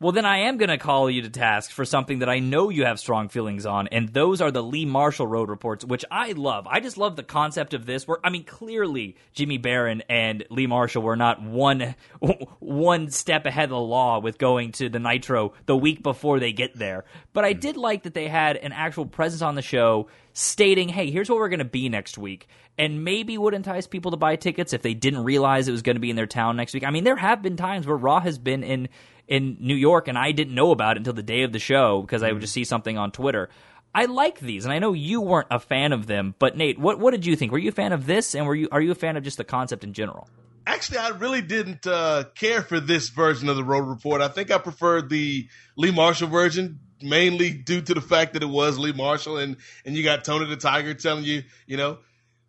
Well, 0.00 0.10
then 0.10 0.24
I 0.24 0.38
am 0.38 0.56
going 0.56 0.70
to 0.70 0.76
call 0.76 1.08
you 1.08 1.22
to 1.22 1.30
task 1.30 1.70
for 1.70 1.84
something 1.84 2.18
that 2.18 2.28
I 2.28 2.40
know 2.40 2.68
you 2.68 2.84
have 2.84 2.98
strong 2.98 3.28
feelings 3.28 3.64
on, 3.64 3.86
and 3.88 4.08
those 4.08 4.40
are 4.40 4.50
the 4.50 4.62
Lee 4.62 4.84
Marshall 4.84 5.26
Road 5.26 5.48
reports, 5.48 5.84
which 5.84 6.04
I 6.10 6.32
love. 6.32 6.66
I 6.66 6.80
just 6.80 6.98
love 6.98 7.14
the 7.14 7.22
concept 7.22 7.74
of 7.74 7.86
this. 7.86 8.06
Where 8.06 8.18
I 8.24 8.30
mean, 8.30 8.42
clearly 8.42 9.16
Jimmy 9.34 9.56
Barron 9.56 10.02
and 10.08 10.44
Lee 10.50 10.66
Marshall 10.66 11.02
were 11.02 11.14
not 11.14 11.40
one 11.40 11.94
one 12.58 13.10
step 13.10 13.46
ahead 13.46 13.64
of 13.64 13.70
the 13.70 13.78
law 13.78 14.18
with 14.18 14.36
going 14.36 14.72
to 14.72 14.88
the 14.88 14.98
Nitro 14.98 15.54
the 15.66 15.76
week 15.76 16.02
before 16.02 16.40
they 16.40 16.52
get 16.52 16.76
there. 16.76 17.04
But 17.32 17.44
I 17.44 17.52
hmm. 17.52 17.60
did 17.60 17.76
like 17.76 18.02
that 18.02 18.14
they 18.14 18.26
had 18.26 18.56
an 18.56 18.72
actual 18.72 19.06
presence 19.06 19.42
on 19.42 19.54
the 19.54 19.62
show 19.62 20.08
stating, 20.34 20.90
"Hey, 20.90 21.10
here's 21.10 21.30
what 21.30 21.38
we're 21.38 21.48
going 21.48 21.58
to 21.60 21.64
be 21.64 21.88
next 21.88 22.18
week." 22.18 22.46
and 22.76 23.04
maybe 23.04 23.38
would 23.38 23.54
entice 23.54 23.86
people 23.86 24.10
to 24.10 24.16
buy 24.16 24.36
tickets 24.36 24.72
if 24.72 24.82
they 24.82 24.94
didn't 24.94 25.24
realize 25.24 25.68
it 25.68 25.72
was 25.72 25.82
going 25.82 25.96
to 25.96 26.00
be 26.00 26.10
in 26.10 26.16
their 26.16 26.26
town 26.26 26.56
next 26.56 26.74
week. 26.74 26.84
I 26.84 26.90
mean, 26.90 27.04
there 27.04 27.16
have 27.16 27.42
been 27.42 27.56
times 27.56 27.86
where 27.86 27.96
Raw 27.96 28.20
has 28.20 28.38
been 28.38 28.62
in 28.62 28.88
in 29.26 29.56
New 29.60 29.76
York, 29.76 30.08
and 30.08 30.18
I 30.18 30.32
didn't 30.32 30.54
know 30.54 30.70
about 30.70 30.96
it 30.96 30.98
until 30.98 31.14
the 31.14 31.22
day 31.22 31.42
of 31.42 31.52
the 31.52 31.58
show 31.58 32.02
because 32.02 32.22
I 32.22 32.32
would 32.32 32.40
just 32.40 32.52
see 32.52 32.64
something 32.64 32.98
on 32.98 33.10
Twitter. 33.10 33.48
I 33.94 34.06
like 34.06 34.40
these, 34.40 34.64
and 34.64 34.74
I 34.74 34.80
know 34.80 34.92
you 34.92 35.20
weren't 35.20 35.46
a 35.50 35.60
fan 35.60 35.92
of 35.92 36.06
them, 36.06 36.34
but 36.38 36.56
Nate, 36.56 36.78
what 36.78 36.98
what 36.98 37.12
did 37.12 37.24
you 37.24 37.36
think? 37.36 37.52
Were 37.52 37.58
you 37.58 37.68
a 37.68 37.72
fan 37.72 37.92
of 37.92 38.06
this, 38.06 38.34
and 38.34 38.46
were 38.46 38.54
you 38.54 38.68
are 38.72 38.80
you 38.80 38.90
a 38.90 38.96
fan 38.96 39.16
of 39.16 39.22
just 39.22 39.38
the 39.38 39.44
concept 39.44 39.84
in 39.84 39.92
general? 39.92 40.28
Actually, 40.66 40.98
I 40.98 41.08
really 41.10 41.42
didn't 41.42 41.86
uh, 41.86 42.24
care 42.34 42.62
for 42.62 42.80
this 42.80 43.10
version 43.10 43.50
of 43.50 43.56
the 43.56 43.64
Road 43.64 43.86
Report. 43.86 44.22
I 44.22 44.28
think 44.28 44.50
I 44.50 44.56
preferred 44.56 45.10
the 45.10 45.46
Lee 45.76 45.90
Marshall 45.90 46.28
version, 46.28 46.80
mainly 47.02 47.50
due 47.50 47.80
to 47.82 47.94
the 47.94 48.00
fact 48.00 48.34
that 48.34 48.42
it 48.42 48.48
was 48.48 48.78
Lee 48.78 48.92
Marshall, 48.92 49.38
and 49.38 49.56
and 49.84 49.96
you 49.96 50.02
got 50.02 50.24
Tony 50.24 50.46
the 50.46 50.56
Tiger 50.56 50.94
telling 50.94 51.24
you, 51.24 51.42
you 51.66 51.76
know, 51.76 51.98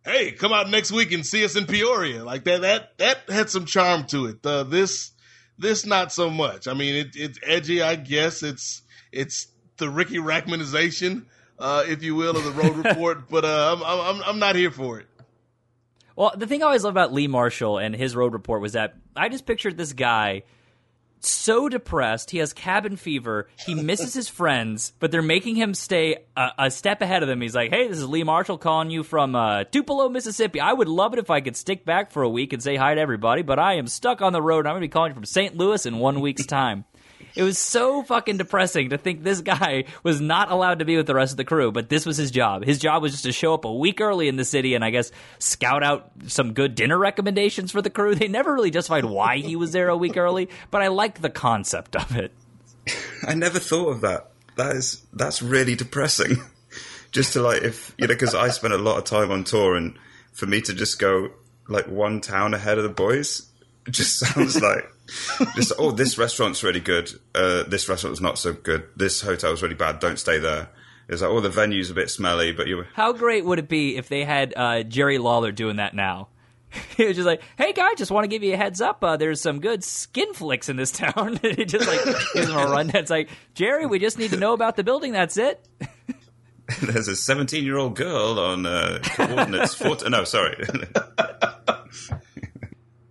hey, 0.04 0.32
come 0.32 0.52
out 0.52 0.70
next 0.70 0.92
week 0.92 1.12
and 1.12 1.24
see 1.26 1.44
us 1.44 1.56
in 1.56 1.66
Peoria. 1.66 2.24
Like 2.24 2.44
that, 2.44 2.62
that 2.62 2.98
that 2.98 3.30
had 3.30 3.50
some 3.50 3.66
charm 3.66 4.04
to 4.06 4.26
it. 4.26 4.44
Uh, 4.44 4.62
this 4.62 5.12
this 5.58 5.86
not 5.86 6.12
so 6.12 6.30
much. 6.30 6.68
I 6.68 6.74
mean, 6.74 6.94
it, 6.94 7.08
it's 7.14 7.38
edgy, 7.42 7.82
I 7.82 7.96
guess. 7.96 8.42
It's 8.42 8.82
it's 9.12 9.48
the 9.78 9.90
Ricky 9.90 10.18
Rackmanization, 10.18 11.26
uh, 11.58 11.84
if 11.86 12.02
you 12.02 12.14
will, 12.14 12.36
of 12.36 12.44
the 12.44 12.50
Road 12.52 12.76
Report. 12.86 13.28
but 13.28 13.44
uh, 13.44 13.76
I'm, 13.76 14.16
I'm 14.16 14.22
I'm 14.24 14.38
not 14.38 14.56
here 14.56 14.70
for 14.70 15.00
it. 15.00 15.06
Well, 16.14 16.32
the 16.34 16.46
thing 16.46 16.62
I 16.62 16.66
always 16.66 16.82
love 16.82 16.94
about 16.94 17.12
Lee 17.12 17.26
Marshall 17.28 17.76
and 17.76 17.94
his 17.94 18.16
Road 18.16 18.32
Report 18.32 18.62
was 18.62 18.72
that 18.72 18.94
I 19.14 19.28
just 19.28 19.44
pictured 19.44 19.76
this 19.76 19.92
guy 19.92 20.44
so 21.20 21.68
depressed. 21.68 22.30
He 22.30 22.38
has 22.38 22.52
cabin 22.52 22.96
fever. 22.96 23.48
He 23.64 23.74
misses 23.74 24.14
his 24.14 24.28
friends, 24.28 24.92
but 24.98 25.10
they're 25.10 25.22
making 25.22 25.56
him 25.56 25.74
stay 25.74 26.24
a, 26.36 26.50
a, 26.58 26.70
step 26.70 27.02
ahead 27.02 27.22
of 27.22 27.28
them. 27.28 27.40
He's 27.40 27.54
like, 27.54 27.70
"Hey, 27.70 27.88
this 27.88 27.98
is 27.98 28.08
Lee 28.08 28.24
Marshall 28.24 28.58
calling 28.58 28.90
you 28.90 29.02
from 29.02 29.34
uh, 29.34 29.64
Tupelo, 29.64 30.08
Mississippi. 30.08 30.60
I 30.60 30.72
would 30.72 30.88
love 30.88 31.12
it 31.12 31.18
if 31.18 31.30
I 31.30 31.40
could 31.40 31.56
stick 31.56 31.84
back 31.84 32.10
for 32.10 32.22
a 32.22 32.28
week 32.28 32.52
and 32.52 32.62
say 32.62 32.76
hi 32.76 32.94
to 32.94 33.00
everybody, 33.00 33.42
but 33.42 33.58
I 33.58 33.74
am 33.74 33.86
stuck 33.86 34.22
on 34.22 34.32
the 34.32 34.42
road. 34.42 34.66
I'm 34.66 34.72
going 34.72 34.82
to 34.82 34.88
be 34.88 34.92
calling 34.92 35.10
you 35.10 35.14
from 35.14 35.24
St. 35.24 35.56
Louis 35.56 35.84
in 35.86 35.98
one 35.98 36.20
week's 36.20 36.46
time." 36.46 36.84
It 37.34 37.42
was 37.42 37.58
so 37.58 38.02
fucking 38.02 38.38
depressing 38.38 38.90
to 38.90 38.98
think 38.98 39.22
this 39.22 39.40
guy 39.42 39.84
was 40.02 40.20
not 40.20 40.50
allowed 40.50 40.78
to 40.78 40.84
be 40.84 40.96
with 40.96 41.06
the 41.06 41.14
rest 41.14 41.32
of 41.32 41.36
the 41.36 41.44
crew, 41.44 41.70
but 41.70 41.88
this 41.88 42.06
was 42.06 42.16
his 42.16 42.30
job. 42.30 42.64
His 42.64 42.78
job 42.78 43.02
was 43.02 43.12
just 43.12 43.24
to 43.24 43.32
show 43.32 43.52
up 43.52 43.64
a 43.64 43.72
week 43.72 44.00
early 44.00 44.28
in 44.28 44.36
the 44.36 44.44
city 44.44 44.74
and 44.74 44.84
I 44.84 44.90
guess 44.90 45.12
scout 45.38 45.82
out 45.82 46.10
some 46.26 46.54
good 46.54 46.74
dinner 46.74 46.98
recommendations 46.98 47.72
for 47.72 47.82
the 47.82 47.90
crew. 47.90 48.14
They 48.14 48.28
never 48.28 48.54
really 48.54 48.70
justified 48.70 49.04
why 49.04 49.38
he 49.38 49.56
was 49.56 49.72
there 49.72 49.88
a 49.88 49.96
week 49.96 50.16
early, 50.16 50.48
but 50.70 50.82
I 50.82 50.88
like 50.88 51.20
the 51.20 51.30
concept 51.30 51.94
of 51.94 52.16
it. 52.16 52.32
I 53.26 53.34
never 53.34 53.58
thought 53.58 53.90
of 53.90 54.00
that. 54.00 54.30
That 54.56 54.74
is 54.74 55.04
that's 55.12 55.42
really 55.42 55.74
depressing. 55.74 56.36
just 57.12 57.34
to 57.34 57.42
like 57.42 57.62
if 57.62 57.94
you 57.98 58.06
know 58.06 58.14
because 58.14 58.34
I 58.34 58.48
spent 58.48 58.74
a 58.74 58.78
lot 58.78 58.98
of 58.98 59.04
time 59.04 59.30
on 59.30 59.44
tour 59.44 59.74
and 59.74 59.98
for 60.32 60.46
me 60.46 60.60
to 60.62 60.74
just 60.74 60.98
go 60.98 61.30
like 61.68 61.88
one 61.88 62.20
town 62.20 62.54
ahead 62.54 62.78
of 62.78 62.84
the 62.84 62.90
boys 62.90 63.50
just 63.90 64.18
sounds 64.26 64.60
like 64.60 64.90
just 65.54 65.72
oh, 65.78 65.90
this 65.90 66.18
restaurant's 66.18 66.62
really 66.62 66.80
good. 66.80 67.10
Uh, 67.34 67.62
this 67.64 67.88
restaurant's 67.88 68.20
not 68.20 68.38
so 68.38 68.52
good. 68.52 68.84
This 68.96 69.20
hotel's 69.20 69.62
really 69.62 69.74
bad. 69.74 70.00
Don't 70.00 70.18
stay 70.18 70.38
there. 70.38 70.68
It's 71.08 71.22
like 71.22 71.30
oh, 71.30 71.40
the 71.40 71.50
venue's 71.50 71.90
a 71.90 71.94
bit 71.94 72.10
smelly, 72.10 72.52
but 72.52 72.66
you. 72.66 72.84
How 72.94 73.12
great 73.12 73.44
would 73.44 73.58
it 73.58 73.68
be 73.68 73.96
if 73.96 74.08
they 74.08 74.24
had 74.24 74.54
uh, 74.56 74.82
Jerry 74.82 75.18
Lawler 75.18 75.52
doing 75.52 75.76
that 75.76 75.94
now? 75.94 76.28
he 76.96 77.06
was 77.06 77.16
just 77.16 77.26
like, 77.26 77.42
"Hey 77.56 77.72
guys, 77.72 77.94
just 77.96 78.10
want 78.10 78.24
to 78.24 78.28
give 78.28 78.42
you 78.42 78.54
a 78.54 78.56
heads 78.56 78.80
up. 78.80 79.02
Uh, 79.02 79.16
there's 79.16 79.40
some 79.40 79.60
good 79.60 79.84
skin 79.84 80.34
flicks 80.34 80.68
in 80.68 80.76
this 80.76 80.90
town." 80.90 81.36
he 81.42 81.64
just 81.64 81.86
like 81.86 82.04
gives 82.34 82.48
him 82.48 82.56
a 82.56 82.66
rundown. 82.66 83.02
It's 83.02 83.10
like, 83.10 83.30
Jerry, 83.54 83.86
we 83.86 83.98
just 83.98 84.18
need 84.18 84.30
to 84.30 84.36
know 84.36 84.52
about 84.52 84.76
the 84.76 84.84
building. 84.84 85.12
That's 85.12 85.36
it. 85.36 85.66
There's 86.82 87.06
a 87.06 87.14
17 87.14 87.64
year 87.64 87.76
old 87.76 87.94
girl 87.94 88.40
on 88.40 88.66
uh, 88.66 88.98
coordinates. 89.04 89.74
14, 89.74 90.10
no, 90.10 90.24
sorry. 90.24 90.56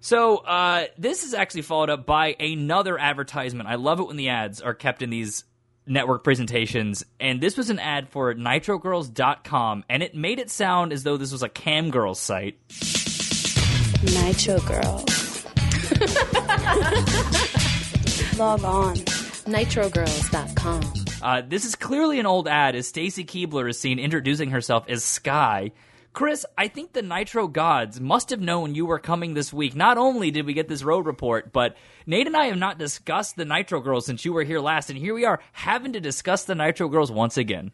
So 0.06 0.38
uh, 0.38 0.86
this 1.00 1.24
is 1.24 1.34
actually 1.34 1.64
followed 1.64 1.90
up 1.90 2.06
by 2.06 2.36
another 2.40 2.96
advertisement. 2.96 3.68
I 3.68 3.74
love 3.74 4.00
it 4.00 4.06
when 4.06 4.18
the 4.18 4.30
ads 4.30 4.62
are 4.62 4.76
kept 4.76 5.02
in 5.02 5.10
these 5.10 5.46
network 5.88 6.24
presentations. 6.24 7.04
And 7.20 7.42
this 7.42 7.58
was 7.58 7.72
an 7.72 7.80
ad 7.80 8.10
for 8.10 8.32
NitroGirls.com, 8.36 9.84
and 9.90 10.04
it 10.04 10.14
made 10.14 10.38
it 10.38 10.52
sound 10.52 10.94
as 10.94 11.02
though 11.02 11.18
this 11.18 11.32
was 11.32 11.42
a 11.42 11.50
cam 11.50 11.90
girls 11.90 12.20
site. 12.20 12.60
Nitro 14.04 14.60
Girls. 14.60 15.44
Log 18.38 18.64
on. 18.64 18.98
NitroGirls.com. 19.48 20.94
Uh, 21.24 21.42
this 21.48 21.66
is 21.66 21.76
clearly 21.76 22.20
an 22.20 22.28
old 22.28 22.48
ad 22.48 22.76
as 22.76 22.88
Stacy 22.88 23.26
Keibler 23.26 23.68
is 23.68 23.80
seen 23.80 23.98
introducing 23.98 24.52
herself 24.52 24.86
as 24.88 25.04
Sky 25.04 25.72
Chris, 26.16 26.46
I 26.58 26.70
think 26.70 26.94
the 26.94 27.02
Nitro 27.02 27.50
gods 27.50 28.00
must 28.00 28.30
have 28.30 28.40
known 28.40 28.74
you 28.74 28.86
were 28.86 29.00
coming 29.00 29.34
this 29.34 29.52
week. 29.52 29.76
Not 29.76 29.98
only 29.98 30.32
did 30.32 30.46
we 30.46 30.54
get 30.54 30.70
this 30.70 30.82
road 30.82 31.06
report, 31.06 31.52
but 31.52 31.76
Nate 32.06 32.26
and 32.26 32.38
I 32.38 32.46
have 32.46 32.58
not 32.58 32.80
discussed 32.80 33.36
the 33.36 33.44
Nitro 33.44 33.82
girls 33.82 34.06
since 34.06 34.24
you 34.24 34.32
were 34.32 34.46
here 34.46 34.62
last, 34.62 34.90
and 34.90 34.98
here 34.98 35.14
we 35.14 35.26
are 35.26 35.42
having 35.52 35.92
to 35.92 36.00
discuss 36.00 36.46
the 36.46 36.56
Nitro 36.56 36.88
girls 36.88 37.12
once 37.12 37.36
again. 37.36 37.74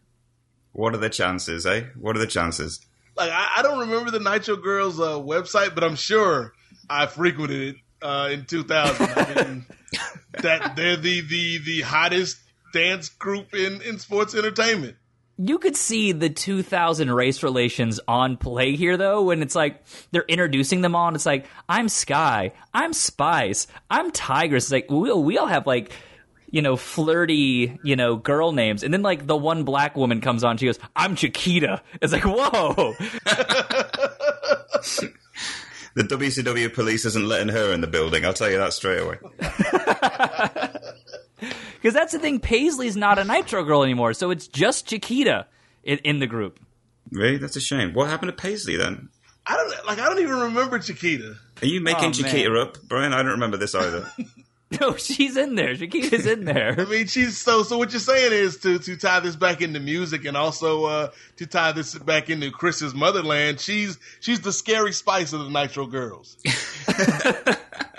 What 0.72 0.96
are 0.96 0.98
the 0.98 1.08
chances, 1.08 1.68
eh? 1.68 1.84
What 1.96 2.16
are 2.16 2.20
the 2.20 2.26
chances? 2.26 2.84
Like 3.16 3.30
I, 3.30 3.58
I 3.58 3.62
don't 3.62 3.78
remember 3.78 4.10
the 4.10 4.20
Nitro 4.20 4.56
Girls 4.56 5.00
uh, 5.00 5.20
website, 5.20 5.76
but 5.76 5.84
I'm 5.84 5.96
sure 5.96 6.54
I 6.90 7.06
frequented 7.06 7.62
it 7.62 7.76
uh, 8.02 8.30
in 8.32 8.46
2000. 8.46 9.08
I 9.08 9.44
mean, 9.44 9.66
that 10.42 10.76
they're 10.76 10.98
the 10.98 11.22
the 11.22 11.60
the 11.60 11.82
hottest 11.82 12.40
dance 12.74 13.10
group 13.10 13.54
in 13.54 13.84
in 13.84 14.00
sports 14.00 14.34
entertainment 14.34 14.96
you 15.48 15.58
could 15.58 15.76
see 15.76 16.12
the 16.12 16.30
2000 16.30 17.12
race 17.12 17.42
relations 17.42 18.00
on 18.08 18.38
play 18.38 18.76
here 18.76 18.98
though 18.98 19.24
when 19.24 19.42
it's 19.42 19.56
like 19.56 19.84
they're 20.12 20.26
introducing 20.28 20.82
them 20.82 20.96
on. 20.96 21.16
It's 21.16 21.26
like 21.26 21.48
i'm 21.68 21.90
sky 21.90 22.54
i'm 22.74 22.94
spice 22.94 23.68
i'm 23.90 24.12
tigress. 24.12 24.66
It's 24.66 24.72
like 24.72 24.90
we, 24.92 25.12
we 25.14 25.38
all 25.38 25.48
have 25.48 25.66
like 25.66 25.92
you 26.50 26.62
know 26.62 26.76
flirty 26.76 27.80
you 27.84 27.96
know 27.96 28.16
girl 28.16 28.52
names. 28.52 28.84
And 28.84 28.94
then 28.94 29.02
like 29.02 29.26
the 29.26 29.38
one 29.38 29.64
black 29.64 29.96
woman 29.96 30.22
comes 30.22 30.44
on. 30.44 30.58
She 30.58 30.68
goes 30.68 30.80
i'm 30.96 31.16
chiquita. 31.16 31.82
It's 32.02 32.14
like 32.14 32.24
whoa. 32.26 32.94
The 35.94 36.04
wcw 36.04 36.74
police 36.74 37.04
isn't 37.04 37.28
letting 37.28 37.50
her 37.50 37.74
in 37.74 37.82
the 37.82 37.88
building. 37.88 38.24
I'll 38.26 38.34
tell 38.34 38.50
you 38.50 38.58
that 38.60 38.72
straight 38.72 39.00
away 39.00 39.18
Because 41.82 41.96
that's 41.96 42.12
the 42.14 42.20
thing. 42.20 42.40
Paisley's 42.40 42.96
not 42.96 43.18
a 43.18 43.24
Nitro 43.24 43.64
girl 43.64 43.84
anymore, 43.84 44.14
so 44.14 44.30
it's 44.30 44.48
just 44.48 44.88
Chiquita 44.88 45.48
in, 45.84 45.98
in 46.00 46.20
the 46.20 46.28
group. 46.28 46.60
Really? 47.12 47.38
That's 47.38 47.56
a 47.56 47.62
shame. 47.62 47.94
What 47.94 48.08
happened 48.08 48.30
to 48.30 48.36
Paisley 48.36 48.76
then? 48.78 49.10
I 49.48 49.56
don't 49.56 49.86
like. 49.88 49.98
I 49.98 50.08
don't 50.08 50.20
even 50.20 50.38
remember 50.38 50.78
Chiquita. 50.78 51.36
Are 51.62 51.66
you 51.66 51.82
making 51.82 52.10
oh, 52.10 52.12
Chiquita 52.12 52.52
man. 52.52 52.62
up, 52.62 52.78
Brian? 52.88 53.14
I 53.14 53.24
don't 53.24 53.32
remember 53.32 53.58
this 53.58 53.74
either. 53.74 54.06
no, 54.80 54.96
she's 54.96 55.36
in 55.36 55.56
there. 55.56 55.76
Chiquita's 55.76 56.28
in 56.28 56.46
there. 56.46 56.76
I 56.78 56.86
mean, 56.86 57.08
she's 57.08 57.40
so. 57.40 57.64
So 57.64 57.80
what 57.80 57.92
you're 57.92 58.00
saying 58.00 58.32
is 58.32 58.58
to 58.60 58.78
to 58.78 58.96
tie 58.96 59.20
this 59.20 59.36
back 59.36 59.62
into 59.62 59.80
music 59.80 60.26
and 60.26 60.38
also 60.38 60.86
uh, 60.86 61.10
to 61.38 61.48
tie 61.48 61.72
this 61.72 61.98
back 61.98 62.30
into 62.30 62.52
Chris's 62.52 62.94
motherland. 62.94 63.60
She's 63.60 63.98
she's 64.20 64.42
the 64.42 64.54
scary 64.54 64.94
spice 64.94 65.34
of 65.34 65.40
the 65.40 65.50
Nitro 65.50 65.88
Girls. 65.88 66.38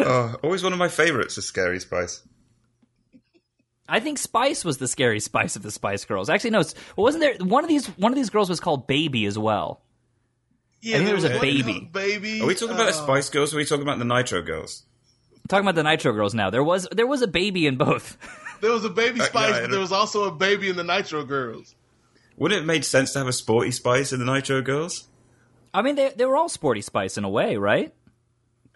oh, 0.00 0.36
always 0.42 0.62
one 0.62 0.72
of 0.72 0.78
my 0.78 0.88
favorites 0.88 1.38
is 1.38 1.46
Scary 1.46 1.80
Spice. 1.80 2.22
I 3.88 4.00
think 4.00 4.18
Spice 4.18 4.64
was 4.64 4.78
the 4.78 4.88
scary 4.88 5.20
Spice 5.20 5.54
of 5.54 5.62
the 5.62 5.70
Spice 5.70 6.04
Girls. 6.04 6.28
Actually, 6.28 6.50
no. 6.50 6.62
Wasn't 6.96 7.20
there 7.20 7.34
one 7.38 7.62
of 7.62 7.68
these? 7.68 7.86
One 7.86 8.10
of 8.12 8.16
these 8.16 8.30
girls 8.30 8.48
was 8.48 8.58
called 8.58 8.86
Baby 8.86 9.26
as 9.26 9.38
well. 9.38 9.80
Yeah, 10.82 10.96
I 10.96 10.98
think 10.98 11.06
there 11.06 11.14
was 11.14 11.24
a 11.24 11.40
baby. 11.40 11.88
Baby. 11.92 12.40
Are 12.40 12.46
we 12.46 12.54
talking 12.54 12.74
about 12.74 12.92
the 12.92 12.98
uh, 12.98 13.04
Spice 13.04 13.28
Girls? 13.30 13.52
or 13.52 13.56
Are 13.56 13.58
we 13.58 13.64
talking 13.64 13.82
about 13.82 13.98
the 13.98 14.04
Nitro 14.04 14.42
Girls? 14.42 14.82
Talking 15.48 15.64
about 15.64 15.76
the 15.76 15.84
Nitro 15.84 16.12
Girls 16.12 16.34
now. 16.34 16.50
There 16.50 16.64
was 16.64 16.88
there 16.90 17.06
was 17.06 17.22
a 17.22 17.28
baby 17.28 17.66
in 17.66 17.76
both. 17.76 18.16
There 18.62 18.72
was 18.72 18.86
a 18.86 18.88
baby 18.88 19.20
Uh, 19.20 19.24
yeah, 19.24 19.28
Spice, 19.28 19.60
but 19.60 19.70
there 19.70 19.80
was 19.80 19.92
also 19.92 20.24
a 20.24 20.30
baby 20.30 20.70
in 20.70 20.76
the 20.76 20.82
Nitro 20.82 21.24
Girls. 21.26 21.74
Wouldn't 22.38 22.62
it 22.62 22.64
make 22.64 22.84
sense 22.84 23.12
to 23.12 23.18
have 23.18 23.28
a 23.28 23.32
sporty 23.32 23.70
spice 23.70 24.14
in 24.14 24.18
the 24.18 24.24
Nitro 24.24 24.62
Girls? 24.62 25.08
I 25.74 25.82
mean, 25.82 25.94
they 25.94 26.08
they 26.16 26.24
were 26.24 26.36
all 26.38 26.48
sporty 26.48 26.80
spice 26.80 27.18
in 27.18 27.24
a 27.24 27.28
way, 27.28 27.58
right? 27.58 27.92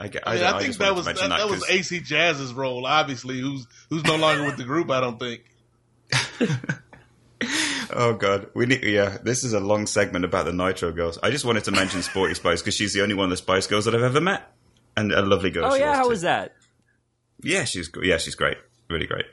I, 0.00 0.08
get- 0.08 0.22
I, 0.26 0.34
mean, 0.36 0.44
I, 0.44 0.58
think 0.60 0.76
that 0.78 0.94
was 0.94 1.06
to 1.06 1.12
that, 1.12 1.20
mention 1.20 1.30
that 1.30 1.48
was 1.50 1.60
'cause- 1.60 1.70
AC 1.70 2.00
Jazz's 2.00 2.54
role, 2.54 2.86
obviously, 2.86 3.38
who's 3.38 3.66
who's 3.90 4.02
no 4.04 4.16
longer 4.16 4.44
with 4.46 4.56
the 4.56 4.64
group. 4.64 4.90
I 4.90 5.00
don't 5.00 5.18
think. 5.18 5.42
Oh 7.92 8.12
god, 8.14 8.48
we 8.54 8.66
need. 8.66 8.84
Yeah, 8.84 9.16
this 9.22 9.42
is 9.42 9.52
a 9.52 9.58
long 9.60 9.86
segment 9.86 10.24
about 10.24 10.44
the 10.44 10.52
Nitro 10.52 10.92
Girls. 10.92 11.18
I 11.22 11.30
just 11.30 11.44
wanted 11.44 11.64
to 11.64 11.72
mention 11.72 12.02
Sporty 12.02 12.34
Spice 12.34 12.60
because 12.60 12.74
she's 12.74 12.92
the 12.92 13.02
only 13.02 13.14
one 13.16 13.24
of 13.24 13.30
the 13.30 13.36
Spice 13.36 13.66
Girls 13.66 13.86
that 13.86 13.94
I've 13.96 14.02
ever 14.02 14.20
met, 14.20 14.48
and 14.96 15.10
a 15.10 15.22
lovely 15.22 15.50
girl. 15.50 15.64
oh 15.64 15.74
she 15.74 15.80
yeah, 15.80 15.96
how 15.96 16.04
too. 16.04 16.10
was 16.10 16.20
that? 16.22 16.54
Yeah, 17.42 17.64
she's 17.64 17.90
yeah, 18.00 18.18
she's 18.18 18.36
great, 18.36 18.58
really 18.88 19.06
great. 19.06 19.24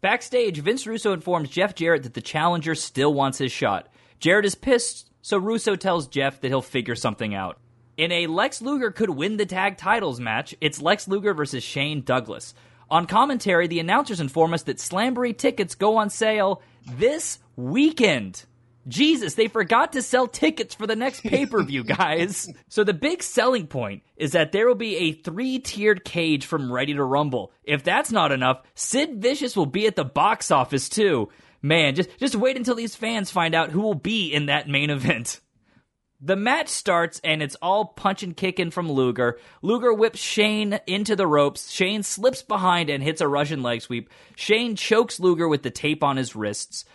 Backstage, 0.00 0.58
Vince 0.60 0.86
Russo 0.86 1.12
informs 1.12 1.50
Jeff 1.50 1.74
Jarrett 1.74 2.04
that 2.04 2.14
the 2.14 2.22
challenger 2.22 2.74
still 2.74 3.12
wants 3.12 3.36
his 3.38 3.52
shot. 3.52 3.88
Jarrett 4.20 4.46
is 4.46 4.54
pissed, 4.54 5.10
so 5.20 5.36
Russo 5.36 5.76
tells 5.76 6.06
Jeff 6.08 6.40
that 6.40 6.48
he'll 6.48 6.62
figure 6.62 6.94
something 6.94 7.34
out. 7.34 7.58
In 7.96 8.10
a 8.10 8.26
Lex 8.26 8.60
Luger 8.60 8.90
could 8.90 9.10
win 9.10 9.36
the 9.36 9.46
tag 9.46 9.76
titles 9.76 10.18
match, 10.18 10.54
it's 10.60 10.82
Lex 10.82 11.06
Luger 11.06 11.32
versus 11.32 11.62
Shane 11.62 12.02
Douglas. 12.02 12.52
On 12.90 13.06
commentary, 13.06 13.68
the 13.68 13.78
announcers 13.78 14.20
inform 14.20 14.52
us 14.52 14.64
that 14.64 14.78
Slamboree 14.78 15.36
tickets 15.36 15.76
go 15.76 15.96
on 15.96 16.10
sale 16.10 16.60
this 16.98 17.38
weekend. 17.56 18.44
Jesus, 18.88 19.34
they 19.34 19.46
forgot 19.46 19.92
to 19.92 20.02
sell 20.02 20.26
tickets 20.26 20.74
for 20.74 20.86
the 20.88 20.96
next 20.96 21.20
pay 21.22 21.46
per 21.46 21.62
view, 21.62 21.84
guys. 21.84 22.52
so 22.68 22.82
the 22.82 22.92
big 22.92 23.22
selling 23.22 23.68
point 23.68 24.02
is 24.16 24.32
that 24.32 24.50
there 24.50 24.66
will 24.66 24.74
be 24.74 24.96
a 24.96 25.12
three 25.12 25.60
tiered 25.60 26.04
cage 26.04 26.46
from 26.46 26.72
Ready 26.72 26.94
to 26.94 27.04
Rumble. 27.04 27.52
If 27.62 27.84
that's 27.84 28.10
not 28.10 28.32
enough, 28.32 28.62
Sid 28.74 29.22
Vicious 29.22 29.56
will 29.56 29.66
be 29.66 29.86
at 29.86 29.96
the 29.96 30.04
box 30.04 30.50
office 30.50 30.88
too. 30.88 31.30
Man, 31.62 31.94
just 31.94 32.10
just 32.18 32.34
wait 32.34 32.56
until 32.56 32.74
these 32.74 32.96
fans 32.96 33.30
find 33.30 33.54
out 33.54 33.70
who 33.70 33.80
will 33.80 33.94
be 33.94 34.34
in 34.34 34.46
that 34.46 34.68
main 34.68 34.90
event. 34.90 35.40
The 36.26 36.36
match 36.36 36.68
starts 36.68 37.20
and 37.22 37.42
it's 37.42 37.54
all 37.60 37.84
punch 37.84 38.22
and 38.22 38.34
kicking 38.34 38.70
from 38.70 38.90
Luger. 38.90 39.38
Luger 39.60 39.92
whips 39.92 40.18
Shane 40.18 40.80
into 40.86 41.14
the 41.14 41.26
ropes. 41.26 41.70
Shane 41.70 42.02
slips 42.02 42.42
behind 42.42 42.88
and 42.88 43.02
hits 43.02 43.20
a 43.20 43.28
Russian 43.28 43.62
leg 43.62 43.82
sweep. 43.82 44.08
Shane 44.34 44.74
chokes 44.74 45.20
Luger 45.20 45.46
with 45.46 45.62
the 45.62 45.70
tape 45.70 46.02
on 46.02 46.16
his 46.16 46.34
wrists. 46.34 46.86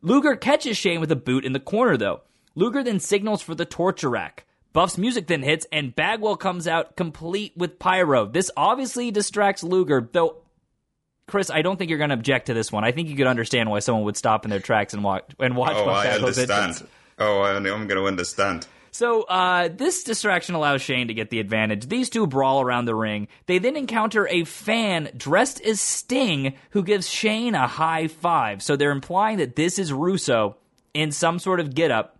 Luger 0.00 0.34
catches 0.34 0.78
Shane 0.78 0.98
with 0.98 1.12
a 1.12 1.16
boot 1.16 1.44
in 1.44 1.52
the 1.52 1.60
corner, 1.60 1.98
though. 1.98 2.22
Luger 2.54 2.82
then 2.82 3.00
signals 3.00 3.42
for 3.42 3.54
the 3.54 3.66
torture 3.66 4.08
rack. 4.08 4.46
Buff's 4.72 4.96
music 4.96 5.26
then 5.26 5.42
hits, 5.42 5.66
and 5.70 5.94
Bagwell 5.94 6.38
comes 6.38 6.66
out 6.66 6.96
complete 6.96 7.52
with 7.56 7.78
pyro. 7.78 8.24
This 8.24 8.50
obviously 8.56 9.10
distracts 9.10 9.62
Luger, 9.62 10.08
though. 10.10 10.36
Chris, 11.26 11.50
I 11.50 11.60
don't 11.60 11.76
think 11.76 11.90
you're 11.90 11.98
going 11.98 12.10
to 12.10 12.14
object 12.14 12.46
to 12.46 12.54
this 12.54 12.72
one. 12.72 12.82
I 12.82 12.92
think 12.92 13.10
you 13.10 13.16
could 13.16 13.26
understand 13.26 13.68
why 13.68 13.80
someone 13.80 14.04
would 14.04 14.16
stop 14.16 14.46
in 14.46 14.50
their 14.50 14.58
tracks 14.58 14.94
and 14.94 15.04
watch 15.04 15.24
and 15.38 15.54
watch 15.54 15.76
Oh, 15.76 15.84
I 15.84 16.08
understand. 16.08 16.86
Oh, 17.20 17.42
I'm 17.42 17.62
going 17.62 17.88
to 17.88 18.06
understand. 18.06 18.66
So, 18.92 19.22
uh, 19.22 19.68
this 19.68 20.02
distraction 20.02 20.54
allows 20.56 20.82
Shane 20.82 21.08
to 21.08 21.14
get 21.14 21.30
the 21.30 21.38
advantage. 21.38 21.86
These 21.86 22.10
two 22.10 22.26
brawl 22.26 22.60
around 22.60 22.86
the 22.86 22.94
ring. 22.94 23.28
They 23.46 23.58
then 23.58 23.76
encounter 23.76 24.26
a 24.26 24.44
fan 24.44 25.10
dressed 25.16 25.60
as 25.62 25.80
Sting 25.80 26.54
who 26.70 26.82
gives 26.82 27.08
Shane 27.08 27.54
a 27.54 27.68
high 27.68 28.08
five. 28.08 28.62
So 28.62 28.74
they're 28.74 28.90
implying 28.90 29.38
that 29.38 29.54
this 29.54 29.78
is 29.78 29.92
Russo 29.92 30.56
in 30.92 31.12
some 31.12 31.38
sort 31.38 31.60
of 31.60 31.74
get 31.74 31.90
up. 31.92 32.16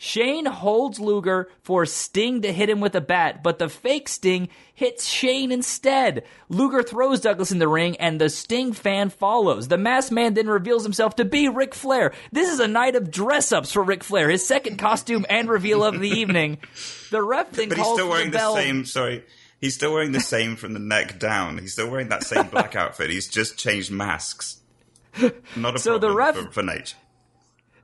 Shane 0.00 0.46
holds 0.46 1.00
Luger 1.00 1.50
for 1.60 1.84
Sting 1.84 2.42
to 2.42 2.52
hit 2.52 2.70
him 2.70 2.80
with 2.80 2.94
a 2.94 3.00
bat, 3.00 3.42
but 3.42 3.58
the 3.58 3.68
fake 3.68 4.08
Sting 4.08 4.48
hits 4.72 5.04
Shane 5.06 5.50
instead. 5.50 6.22
Luger 6.48 6.84
throws 6.84 7.20
Douglas 7.20 7.50
in 7.50 7.58
the 7.58 7.66
ring, 7.66 7.96
and 7.96 8.20
the 8.20 8.30
Sting 8.30 8.72
fan 8.72 9.10
follows. 9.10 9.66
The 9.66 9.76
masked 9.76 10.12
man 10.12 10.34
then 10.34 10.46
reveals 10.46 10.84
himself 10.84 11.16
to 11.16 11.24
be 11.24 11.48
Ric 11.48 11.74
Flair. 11.74 12.12
This 12.30 12.48
is 12.48 12.60
a 12.60 12.68
night 12.68 12.94
of 12.94 13.10
dress 13.10 13.50
ups 13.50 13.72
for 13.72 13.82
Ric 13.82 14.04
Flair, 14.04 14.30
his 14.30 14.46
second 14.46 14.78
costume 14.78 15.26
and 15.28 15.48
reveal 15.48 15.82
of 15.82 15.98
the 15.98 16.08
evening. 16.08 16.58
The 17.10 17.20
ref 17.20 17.50
then 17.50 17.68
But 17.68 17.78
he's 17.78 17.84
calls 17.84 17.98
still 17.98 18.08
wearing 18.08 18.30
the 18.30 18.38
the, 18.38 18.54
same. 18.54 18.84
Sorry, 18.84 19.24
he's 19.60 19.74
still 19.74 19.92
wearing 19.92 20.12
the 20.12 20.20
same 20.20 20.54
from 20.54 20.74
the 20.74 20.78
neck 20.78 21.18
down. 21.18 21.58
He's 21.58 21.72
still 21.72 21.90
wearing 21.90 22.08
that 22.10 22.22
same 22.22 22.46
black 22.46 22.76
outfit. 22.76 23.10
He's 23.10 23.26
just 23.26 23.58
changed 23.58 23.90
masks. 23.90 24.60
Not 25.56 25.74
a 25.74 25.78
So 25.80 25.98
the 25.98 26.12
problem 26.12 26.16
ref- 26.16 26.36
for, 26.36 26.52
for 26.52 26.62
Nate. 26.62 26.94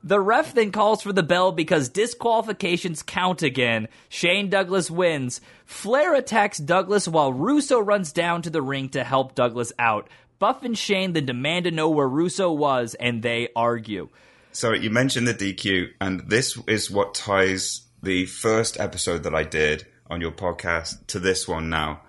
The 0.06 0.20
ref 0.20 0.52
then 0.52 0.70
calls 0.70 1.00
for 1.00 1.14
the 1.14 1.22
bell 1.22 1.50
because 1.50 1.88
disqualifications 1.88 3.02
count 3.02 3.42
again. 3.42 3.88
Shane 4.10 4.50
Douglas 4.50 4.90
wins. 4.90 5.40
Flair 5.64 6.14
attacks 6.14 6.58
Douglas 6.58 7.08
while 7.08 7.32
Russo 7.32 7.80
runs 7.80 8.12
down 8.12 8.42
to 8.42 8.50
the 8.50 8.60
ring 8.60 8.90
to 8.90 9.02
help 9.02 9.34
Douglas 9.34 9.72
out. 9.78 10.10
Buff 10.38 10.62
and 10.62 10.76
Shane 10.76 11.14
then 11.14 11.24
demand 11.24 11.64
to 11.64 11.70
know 11.70 11.88
where 11.88 12.06
Russo 12.06 12.52
was, 12.52 12.94
and 12.96 13.22
they 13.22 13.48
argue. 13.56 14.10
So 14.52 14.74
you 14.74 14.90
mentioned 14.90 15.26
the 15.26 15.32
DQ, 15.32 15.92
and 16.02 16.28
this 16.28 16.58
is 16.66 16.90
what 16.90 17.14
ties 17.14 17.86
the 18.02 18.26
first 18.26 18.78
episode 18.78 19.22
that 19.22 19.34
I 19.34 19.42
did 19.42 19.86
on 20.10 20.20
your 20.20 20.32
podcast 20.32 21.06
to 21.06 21.18
this 21.18 21.48
one 21.48 21.70
now. 21.70 22.02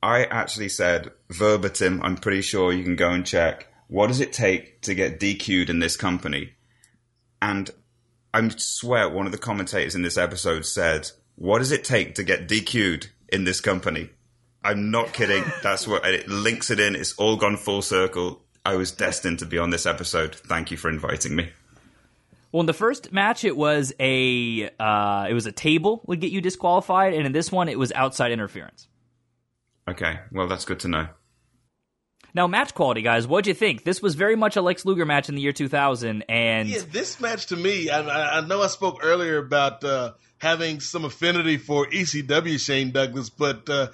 I 0.00 0.26
actually 0.26 0.68
said 0.68 1.10
verbatim, 1.28 2.00
I'm 2.04 2.18
pretty 2.18 2.42
sure 2.42 2.72
you 2.72 2.84
can 2.84 2.94
go 2.94 3.10
and 3.10 3.26
check, 3.26 3.66
what 3.88 4.06
does 4.06 4.20
it 4.20 4.32
take 4.32 4.82
to 4.82 4.94
get 4.94 5.18
DQ'd 5.18 5.70
in 5.70 5.80
this 5.80 5.96
company? 5.96 6.52
And 7.40 7.70
I 8.32 8.48
swear 8.56 9.08
one 9.08 9.26
of 9.26 9.32
the 9.32 9.38
commentators 9.38 9.94
in 9.94 10.02
this 10.02 10.18
episode 10.18 10.66
said, 10.66 11.10
what 11.36 11.58
does 11.58 11.72
it 11.72 11.84
take 11.84 12.14
to 12.16 12.24
get 12.24 12.48
DQ'd 12.48 13.10
in 13.28 13.44
this 13.44 13.60
company? 13.60 14.10
I'm 14.64 14.90
not 14.90 15.12
kidding. 15.12 15.44
That's 15.62 15.86
what 15.86 16.04
it 16.04 16.28
links 16.28 16.70
it 16.70 16.80
in. 16.80 16.96
It's 16.96 17.14
all 17.14 17.36
gone 17.36 17.56
full 17.56 17.82
circle. 17.82 18.42
I 18.64 18.74
was 18.74 18.90
destined 18.90 19.38
to 19.38 19.46
be 19.46 19.58
on 19.58 19.70
this 19.70 19.86
episode. 19.86 20.34
Thank 20.34 20.70
you 20.70 20.76
for 20.76 20.88
inviting 20.88 21.36
me. 21.36 21.50
Well, 22.50 22.60
in 22.60 22.66
the 22.66 22.72
first 22.72 23.12
match, 23.12 23.44
it 23.44 23.56
was 23.56 23.92
a 24.00 24.70
uh, 24.80 25.26
it 25.28 25.34
was 25.34 25.46
a 25.46 25.52
table 25.52 26.00
would 26.06 26.20
get 26.20 26.32
you 26.32 26.40
disqualified, 26.40 27.12
and 27.12 27.26
in 27.26 27.32
this 27.32 27.52
one, 27.52 27.68
it 27.68 27.78
was 27.78 27.92
outside 27.92 28.32
interference. 28.32 28.88
Okay, 29.88 30.20
well, 30.32 30.48
that's 30.48 30.64
good 30.64 30.80
to 30.80 30.88
know. 30.88 31.08
Now, 32.36 32.46
match 32.46 32.74
quality, 32.74 33.00
guys, 33.00 33.26
what'd 33.26 33.46
you 33.46 33.54
think? 33.54 33.84
This 33.84 34.02
was 34.02 34.14
very 34.14 34.36
much 34.36 34.56
a 34.56 34.60
Lex 34.60 34.84
Luger 34.84 35.06
match 35.06 35.30
in 35.30 35.36
the 35.36 35.40
year 35.40 35.54
2000, 35.54 36.22
and 36.28 36.68
Yeah, 36.68 36.82
this 36.92 37.18
match 37.18 37.46
to 37.46 37.56
me, 37.56 37.88
I, 37.88 38.40
I 38.40 38.46
know 38.46 38.60
I 38.60 38.66
spoke 38.66 39.00
earlier 39.02 39.38
about 39.38 39.82
uh, 39.82 40.12
having 40.36 40.80
some 40.80 41.06
affinity 41.06 41.56
for 41.56 41.86
ECW 41.86 42.60
Shane 42.60 42.90
Douglas, 42.90 43.30
but 43.30 43.66
uh, 43.70 43.88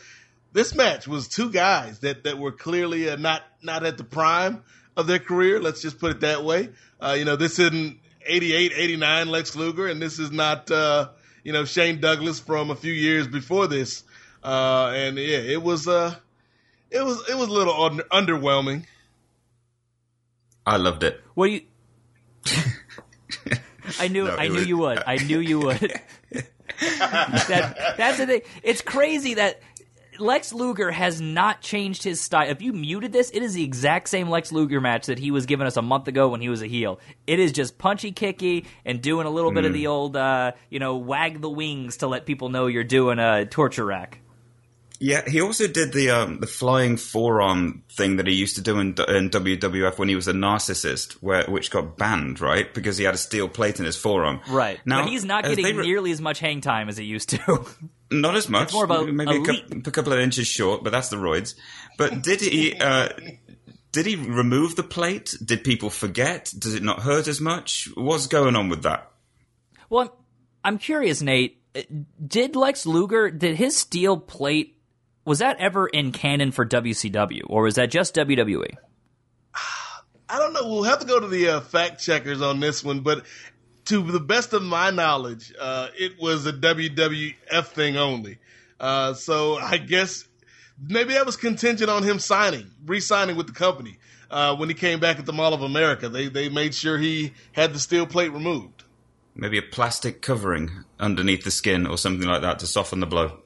this 0.52 0.74
match 0.74 1.06
was 1.06 1.28
two 1.28 1.52
guys 1.52 2.00
that, 2.00 2.24
that 2.24 2.36
were 2.36 2.50
clearly 2.50 3.08
uh, 3.08 3.14
not 3.14 3.44
not 3.62 3.84
at 3.84 3.96
the 3.96 4.02
prime 4.02 4.64
of 4.96 5.06
their 5.06 5.20
career. 5.20 5.60
Let's 5.60 5.80
just 5.80 6.00
put 6.00 6.10
it 6.10 6.20
that 6.22 6.42
way. 6.42 6.70
Uh, 7.00 7.14
you 7.16 7.24
know, 7.24 7.36
this 7.36 7.60
isn't 7.60 8.00
88, 8.26 8.72
89 8.74 9.28
Lex 9.28 9.54
Luger, 9.54 9.86
and 9.86 10.02
this 10.02 10.18
is 10.18 10.32
not 10.32 10.68
uh, 10.68 11.10
you 11.44 11.52
know 11.52 11.64
Shane 11.64 12.00
Douglas 12.00 12.40
from 12.40 12.72
a 12.72 12.74
few 12.74 12.92
years 12.92 13.28
before 13.28 13.68
this. 13.68 14.02
Uh, 14.42 14.90
and 14.96 15.16
yeah, 15.16 15.38
it 15.38 15.62
was 15.62 15.86
uh, 15.86 16.16
it 16.92 17.02
was 17.04 17.28
it 17.28 17.36
was 17.36 17.48
a 17.48 17.52
little 17.52 17.84
un- 17.84 18.02
underwhelming. 18.12 18.84
I 20.66 20.76
loved 20.76 21.02
it. 21.02 21.20
what 21.34 21.46
do 21.46 21.52
you? 21.54 21.62
I 23.98 24.08
knew, 24.08 24.24
No, 24.24 24.36
I 24.36 24.48
knew 24.48 24.54
was- 24.54 24.66
you 24.68 24.78
would. 24.78 25.02
I 25.06 25.16
knew 25.16 25.40
you 25.40 25.58
would. 25.60 25.78
that, 26.80 27.94
that's 27.96 28.18
the 28.18 28.26
thing. 28.26 28.42
It's 28.62 28.80
crazy 28.80 29.34
that 29.34 29.60
Lex 30.18 30.52
Luger 30.52 30.90
has 30.92 31.20
not 31.20 31.60
changed 31.62 32.02
his 32.04 32.20
style. 32.20 32.48
If 32.48 32.62
you 32.62 32.72
muted 32.72 33.12
this, 33.12 33.30
it 33.30 33.42
is 33.42 33.54
the 33.54 33.64
exact 33.64 34.08
same 34.08 34.28
Lex 34.30 34.52
Luger 34.52 34.80
match 34.80 35.06
that 35.06 35.18
he 35.18 35.30
was 35.30 35.46
giving 35.46 35.66
us 35.66 35.76
a 35.76 35.82
month 35.82 36.06
ago 36.06 36.28
when 36.28 36.40
he 36.40 36.48
was 36.48 36.62
a 36.62 36.66
heel. 36.66 37.00
It 37.26 37.40
is 37.40 37.50
just 37.52 37.76
punchy, 37.78 38.12
kicky, 38.12 38.66
and 38.84 39.02
doing 39.02 39.26
a 39.26 39.30
little 39.30 39.50
bit 39.52 39.64
Mm. 39.64 39.68
of 39.68 39.72
the 39.72 39.86
old, 39.88 40.16
uh, 40.16 40.52
you 40.70 40.78
know, 40.78 40.96
wag 40.96 41.40
the 41.40 41.50
wings 41.50 41.98
to 41.98 42.06
let 42.06 42.24
people 42.24 42.50
know 42.50 42.66
you're 42.68 42.84
doing 42.84 43.18
a 43.18 43.46
torture 43.46 43.84
rack. 43.84 44.18
Yeah, 45.02 45.28
he 45.28 45.40
also 45.40 45.66
did 45.66 45.92
the 45.92 46.10
um, 46.10 46.38
the 46.38 46.46
flying 46.46 46.96
forearm 46.96 47.82
thing 47.90 48.18
that 48.18 48.28
he 48.28 48.34
used 48.34 48.54
to 48.54 48.62
do 48.62 48.78
in, 48.78 48.90
in 48.90 49.30
WWF 49.30 49.98
when 49.98 50.08
he 50.08 50.14
was 50.14 50.28
a 50.28 50.32
narcissist, 50.32 51.14
where 51.14 51.44
which 51.46 51.72
got 51.72 51.98
banned, 51.98 52.40
right? 52.40 52.72
Because 52.72 52.98
he 52.98 53.04
had 53.04 53.12
a 53.12 53.18
steel 53.18 53.48
plate 53.48 53.80
in 53.80 53.84
his 53.84 53.96
forearm. 53.96 54.38
Right. 54.48 54.78
now, 54.86 55.02
but 55.02 55.10
he's 55.10 55.24
not 55.24 55.42
getting 55.42 55.64
re- 55.64 55.84
nearly 55.84 56.12
as 56.12 56.20
much 56.20 56.38
hang 56.38 56.60
time 56.60 56.88
as 56.88 56.96
he 56.96 57.04
used 57.04 57.30
to. 57.30 57.66
Not 58.12 58.36
as 58.36 58.48
much. 58.48 58.64
It's 58.64 58.74
more 58.74 58.84
of 58.84 58.90
a- 58.90 59.12
maybe 59.12 59.38
a 59.38 59.42
couple, 59.42 59.78
a 59.78 59.90
couple 59.90 60.12
of 60.12 60.20
inches 60.20 60.46
short, 60.46 60.84
but 60.84 60.90
that's 60.90 61.08
the 61.08 61.16
roids. 61.16 61.54
But 61.98 62.22
did 62.22 62.40
he? 62.40 62.74
Uh, 62.74 63.08
did 63.90 64.06
he 64.06 64.14
remove 64.14 64.76
the 64.76 64.84
plate? 64.84 65.34
Did 65.44 65.64
people 65.64 65.90
forget? 65.90 66.52
Does 66.56 66.74
it 66.74 66.82
not 66.84 67.00
hurt 67.00 67.26
as 67.26 67.40
much? 67.40 67.88
What's 67.96 68.28
going 68.28 68.54
on 68.54 68.68
with 68.68 68.84
that? 68.84 69.10
Well, 69.90 70.02
I'm, 70.02 70.10
I'm 70.64 70.78
curious, 70.78 71.22
Nate. 71.22 71.60
Uh, 71.74 71.80
Did 72.24 72.54
Lex 72.54 72.86
Luger 72.86 73.30
did 73.30 73.56
his 73.56 73.76
steel 73.76 74.16
plate 74.16 74.76
was 75.24 75.38
that 75.38 75.58
ever 75.58 75.86
in 75.86 76.12
canon 76.12 76.52
for 76.52 76.66
WCW 76.66 77.42
or 77.46 77.62
was 77.62 77.76
that 77.76 77.90
just? 77.90 78.14
WWE? 78.14 78.76
I 80.28 80.38
don't 80.38 80.54
know. 80.54 80.66
We'll 80.66 80.84
have 80.84 81.00
to 81.00 81.06
go 81.06 81.20
to 81.20 81.26
the 81.26 81.48
uh, 81.48 81.60
fact 81.60 82.00
checkers 82.00 82.40
on 82.40 82.58
this 82.58 82.82
one, 82.82 83.00
but 83.00 83.26
to 83.86 84.02
the 84.02 84.20
best 84.20 84.52
of 84.52 84.62
my 84.62 84.90
knowledge, 84.90 85.52
uh, 85.60 85.88
it 85.98 86.18
was 86.18 86.46
a 86.46 86.52
WWF 86.52 87.66
thing 87.66 87.96
only. 87.96 88.38
Uh, 88.80 89.12
so 89.14 89.56
I 89.56 89.76
guess 89.76 90.26
maybe 90.80 91.12
that 91.14 91.26
was 91.26 91.36
contingent 91.36 91.90
on 91.90 92.02
him 92.02 92.18
signing, 92.18 92.70
re-signing 92.86 93.36
with 93.36 93.46
the 93.46 93.52
company. 93.52 93.98
Uh, 94.30 94.56
when 94.56 94.70
he 94.70 94.74
came 94.74 94.98
back 94.98 95.18
at 95.18 95.26
the 95.26 95.32
Mall 95.32 95.52
of 95.52 95.60
America, 95.60 96.08
they 96.08 96.28
they 96.28 96.48
made 96.48 96.74
sure 96.74 96.96
he 96.96 97.34
had 97.52 97.74
the 97.74 97.78
steel 97.78 98.06
plate 98.06 98.32
removed. 98.32 98.84
Maybe 99.34 99.58
a 99.58 99.62
plastic 99.62 100.22
covering 100.22 100.84
underneath 100.98 101.44
the 101.44 101.50
skin 101.50 101.86
or 101.86 101.98
something 101.98 102.26
like 102.26 102.40
that 102.40 102.58
to 102.60 102.66
soften 102.66 103.00
the 103.00 103.06
blow. 103.06 103.41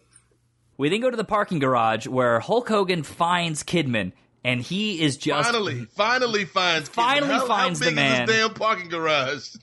We 0.78 0.88
then 0.88 1.00
go 1.00 1.10
to 1.10 1.16
the 1.16 1.24
parking 1.24 1.58
garage 1.58 2.06
where 2.06 2.40
Hulk 2.40 2.68
Hogan 2.68 3.02
finds 3.02 3.62
Kidman, 3.62 4.12
and 4.44 4.60
he 4.60 5.00
is 5.02 5.16
just 5.16 5.50
finally, 5.50 5.86
finally 5.86 6.44
finds, 6.44 6.88
Kidman. 6.88 6.94
Finally 6.94 7.34
how, 7.34 7.46
finds 7.46 7.78
how 7.78 7.84
the 7.84 7.90
big 7.90 7.96
man. 7.96 8.22
Is 8.22 8.28
this 8.28 8.36
damn 8.36 8.54
parking 8.54 8.88
garage. 8.88 9.54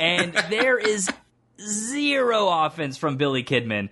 and 0.00 0.32
there 0.50 0.78
is 0.78 1.10
zero 1.60 2.48
offense 2.48 2.96
from 2.96 3.16
Billy 3.16 3.44
Kidman. 3.44 3.88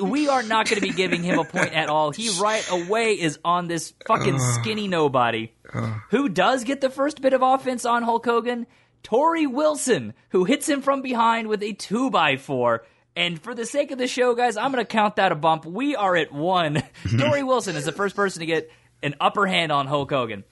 We 0.00 0.28
are 0.28 0.42
not 0.42 0.66
going 0.68 0.80
to 0.80 0.86
be 0.86 0.92
giving 0.92 1.22
him 1.22 1.38
a 1.38 1.44
point 1.44 1.72
at 1.72 1.88
all. 1.88 2.10
He 2.10 2.30
right 2.40 2.66
away 2.70 3.12
is 3.20 3.38
on 3.44 3.68
this 3.68 3.94
fucking 4.06 4.38
skinny 4.54 4.88
nobody. 4.88 5.52
Who 6.10 6.28
does 6.28 6.64
get 6.64 6.80
the 6.80 6.90
first 6.90 7.20
bit 7.20 7.32
of 7.32 7.42
offense 7.42 7.84
on 7.84 8.02
Hulk 8.02 8.24
Hogan? 8.24 8.66
Torrie 9.04 9.50
Wilson, 9.50 10.12
who 10.30 10.44
hits 10.44 10.68
him 10.68 10.82
from 10.82 11.02
behind 11.02 11.48
with 11.48 11.62
a 11.62 11.72
2x4. 11.72 12.80
And 13.18 13.42
for 13.42 13.52
the 13.52 13.66
sake 13.66 13.90
of 13.90 13.98
the 13.98 14.06
show, 14.06 14.36
guys, 14.36 14.56
I'm 14.56 14.70
going 14.70 14.84
to 14.84 14.88
count 14.88 15.16
that 15.16 15.32
a 15.32 15.34
bump. 15.34 15.66
We 15.66 15.96
are 15.96 16.14
at 16.14 16.30
one. 16.30 16.76
Torrie 17.04 17.44
Wilson 17.44 17.74
is 17.74 17.84
the 17.84 17.90
first 17.90 18.14
person 18.14 18.38
to 18.40 18.46
get 18.46 18.70
an 19.02 19.16
upper 19.20 19.44
hand 19.44 19.72
on 19.72 19.88
Hulk 19.88 20.08
Hogan. 20.12 20.44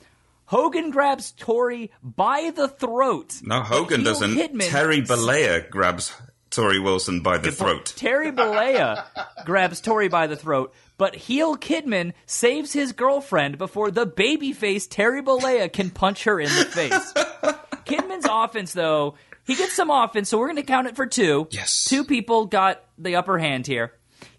Hogan 0.46 0.90
grabs 0.90 1.32
Torrie 1.38 1.90
by 2.02 2.50
the 2.56 2.66
throat. 2.66 3.40
No, 3.44 3.62
Hogan 3.62 4.02
doesn't. 4.02 4.34
Kidman- 4.34 4.68
Terry 4.68 5.00
Bollea 5.00 5.70
grabs 5.70 6.12
Torrie 6.50 6.82
Wilson 6.82 7.20
by 7.20 7.38
the 7.38 7.52
throat. 7.52 7.92
Terry 7.96 8.32
Bollea 8.32 9.04
grabs 9.44 9.80
Torrie 9.80 10.10
by 10.10 10.26
the 10.26 10.36
throat, 10.36 10.74
but 10.98 11.14
heel 11.14 11.56
Kidman 11.56 12.14
saves 12.26 12.72
his 12.72 12.90
girlfriend 12.92 13.58
before 13.58 13.92
the 13.92 14.08
babyface 14.08 14.88
Terry 14.90 15.22
Bollea 15.22 15.72
can 15.72 15.90
punch 15.90 16.24
her 16.24 16.40
in 16.40 16.48
the 16.48 16.64
face. 16.64 17.12
Kidman's 17.86 18.26
offense, 18.28 18.72
though, 18.72 19.14
he 19.46 19.54
gets 19.54 19.74
some 19.74 19.90
offense, 19.90 20.28
so 20.28 20.38
we're 20.38 20.48
going 20.48 20.56
to 20.56 20.62
count 20.62 20.88
it 20.88 20.96
for 20.96 21.06
two. 21.06 21.48
Yes. 21.50 21.84
Two 21.84 22.04
people 22.04 22.46
got 22.46 22.84
the 22.98 23.16
upper 23.16 23.38
hand 23.38 23.66
here. 23.66 23.92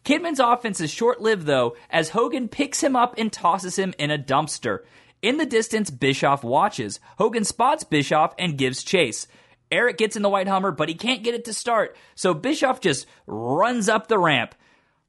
Kidman's 0.04 0.40
offense 0.40 0.80
is 0.80 0.90
short 0.92 1.22
lived, 1.22 1.46
though, 1.46 1.76
as 1.90 2.10
Hogan 2.10 2.48
picks 2.48 2.82
him 2.82 2.96
up 2.96 3.16
and 3.18 3.32
tosses 3.32 3.78
him 3.78 3.94
in 3.98 4.12
a 4.12 4.18
dumpster. 4.18 4.80
In 5.22 5.38
the 5.38 5.46
distance, 5.46 5.90
Bischoff 5.90 6.44
watches. 6.44 7.00
Hogan 7.18 7.44
spots 7.44 7.84
Bischoff 7.84 8.34
and 8.38 8.58
gives 8.58 8.84
chase. 8.84 9.28
Eric 9.72 9.98
gets 9.98 10.16
in 10.16 10.22
the 10.22 10.30
white 10.30 10.48
Hummer, 10.48 10.72
but 10.72 10.88
he 10.88 10.96
can't 10.96 11.24
get 11.24 11.36
it 11.36 11.46
to 11.46 11.54
start, 11.54 11.98
so 12.16 12.34
Bischoff 12.34 12.80
just 12.80 13.06
runs 13.26 13.90
up 13.90 14.08
the 14.08 14.18
ramp. 14.18 14.56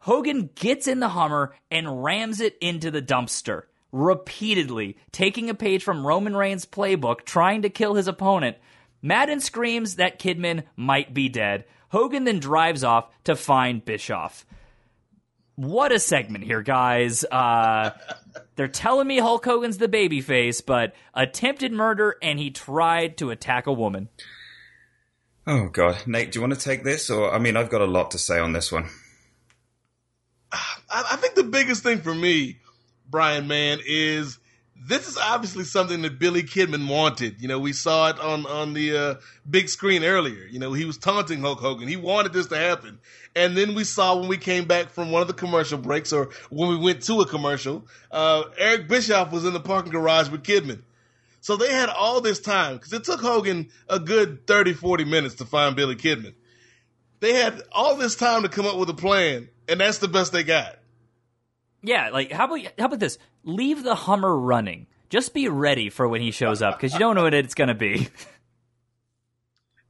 Hogan 0.01 0.51
gets 0.55 0.89
in 0.89 1.01
the 1.01 1.11
Hummer 1.11 1.55
and 1.71 2.03
rams 2.03 2.41
it 2.41 2.57
into 2.61 2.91
the 2.91 3.03
dumpster 3.03 3.65
repeatedly, 3.93 4.97
taking 5.13 5.49
a 5.51 5.55
page 5.55 5.83
from 5.83 6.07
Roman 6.07 6.37
Reigns' 6.37 6.67
playbook, 6.67 7.25
trying 7.25 7.63
to 7.63 7.71
kill 7.71 7.95
his 7.95 8.09
opponent. 8.09 8.57
Madden 9.03 9.41
screams 9.41 9.97
that 9.97 10.19
Kidman 10.19 10.65
might 10.77 11.15
be 11.15 11.29
dead. 11.29 11.65
Hogan 11.91 12.25
then 12.25 12.39
drives 12.39 12.85
off 12.85 13.09
to 13.25 13.37
find 13.37 13.85
Bischoff. 13.85 14.45
What 15.55 15.91
a 15.91 15.99
segment 15.99 16.45
here, 16.45 16.63
guys. 16.63 17.25
Uh, 17.25 17.91
they're 18.57 18.69
telling 18.69 19.07
me 19.07 19.19
Hulk 19.19 19.45
Hogan's 19.45 19.79
the 19.79 19.89
babyface, 19.89 20.65
but 20.65 20.95
attempted 21.15 21.73
murder 21.73 22.17
and 22.23 22.39
he 22.39 22.51
tried 22.51 23.17
to 23.19 23.31
attack 23.31 23.67
a 23.67 23.73
woman. 23.73 24.09
Oh 25.47 25.69
God, 25.69 25.97
Nate, 26.07 26.31
do 26.31 26.39
you 26.39 26.41
want 26.43 26.55
to 26.55 26.61
take 26.61 26.85
this? 26.85 27.09
Or 27.09 27.33
I 27.35 27.39
mean, 27.39 27.57
I've 27.57 27.71
got 27.71 27.81
a 27.81 27.87
lot 27.87 28.11
to 28.11 28.19
say 28.19 28.39
on 28.39 28.53
this 28.53 28.71
one. 28.71 28.89
I, 30.53 30.73
I 30.91 31.17
think 31.17 31.35
the 31.35 31.43
biggest 31.43 31.83
thing 31.83 32.03
for 32.03 32.15
me, 32.15 32.59
Brian, 33.09 33.49
man, 33.49 33.79
is 33.87 34.38
this 34.81 35.09
is 35.09 35.17
obviously 35.17 35.65
something 35.65 36.03
that 36.03 36.19
Billy 36.19 36.43
Kidman 36.43 36.89
wanted. 36.89 37.41
You 37.43 37.49
know, 37.49 37.59
we 37.59 37.73
saw 37.73 38.09
it 38.11 38.21
on 38.21 38.47
on 38.47 38.75
the 38.75 38.97
uh, 38.97 39.15
big 39.49 39.69
screen 39.69 40.05
earlier. 40.05 40.47
You 40.47 40.59
know, 40.59 40.73
he 40.73 40.85
was 40.85 40.97
taunting 40.97 41.41
Hulk 41.41 41.61
Hogan. 41.61 41.89
He 41.89 41.97
wanted 41.97 42.33
this 42.33 42.47
to 42.49 42.57
happen. 42.57 42.99
And 43.35 43.57
then 43.57 43.75
we 43.75 43.85
saw 43.85 44.17
when 44.17 44.29
we 44.29 44.37
came 44.37 44.67
back 44.67 44.91
from 44.91 45.11
one 45.11 45.23
of 45.23 45.29
the 45.29 45.35
commercial 45.35 45.79
breaks, 45.79 46.13
or 46.13 46.31
when 46.51 46.69
we 46.69 46.77
went 46.77 47.03
to 47.05 47.21
a 47.21 47.27
commercial, 47.27 47.87
uh, 48.11 48.45
Eric 48.57 48.89
Bischoff 48.89 49.33
was 49.33 49.45
in 49.45 49.53
the 49.53 49.61
parking 49.61 49.93
garage 49.93 50.29
with 50.29 50.43
Kidman. 50.43 50.83
So 51.41 51.57
they 51.57 51.73
had 51.73 51.89
all 51.89 52.21
this 52.21 52.41
time 52.41 52.77
because 52.77 52.93
it 52.93 53.05
took 53.05 53.21
Hogan 53.21 53.71
a 53.89 53.99
good 53.99 54.47
30, 54.47 54.75
40 54.75 55.05
minutes 55.05 55.37
to 55.37 55.45
find 55.45 55.77
Billy 55.77 55.97
Kidman. 55.97 56.35
They 57.21 57.35
had 57.35 57.63
all 57.73 57.97
this 57.97 58.17
time 58.17 58.43
to 58.43 58.49
come 58.49 58.67
up 58.67 58.77
with 58.77 58.89
a 58.91 58.95
plan, 58.95 59.49
and 59.69 59.81
that's 59.81 59.99
the 59.99 60.09
best 60.09 60.33
they 60.33 60.45
got. 60.45 60.78
Yeah, 61.83 62.11
like 62.11 62.33
how 62.33 62.47
about 62.47 62.61
how 62.79 62.87
about 62.87 62.99
this? 62.99 63.19
Leave 63.45 63.83
the 63.83 63.95
Hummer 63.95 64.37
running. 64.37 64.87
Just 65.09 65.33
be 65.33 65.49
ready 65.49 65.91
for 65.91 66.07
when 66.09 66.21
he 66.21 66.31
shows 66.31 66.61
up 66.61 66.77
because 66.77 66.93
you 66.93 66.99
don't 66.99 67.15
know 67.15 67.23
what 67.23 67.35
it's 67.35 67.55
going 67.55 67.69
to 67.69 67.75
be. 67.75 68.09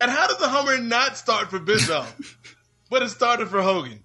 And 0.01 0.11
how 0.11 0.29
did 0.29 0.39
the 0.39 0.49
Hummer 0.49 0.79
not 0.79 1.17
start 1.17 1.51
for 1.51 1.59
Bischoff, 1.59 2.39
but 2.91 3.03
it 3.03 3.09
started 3.09 3.49
for 3.49 3.63
Hogan? 3.63 4.05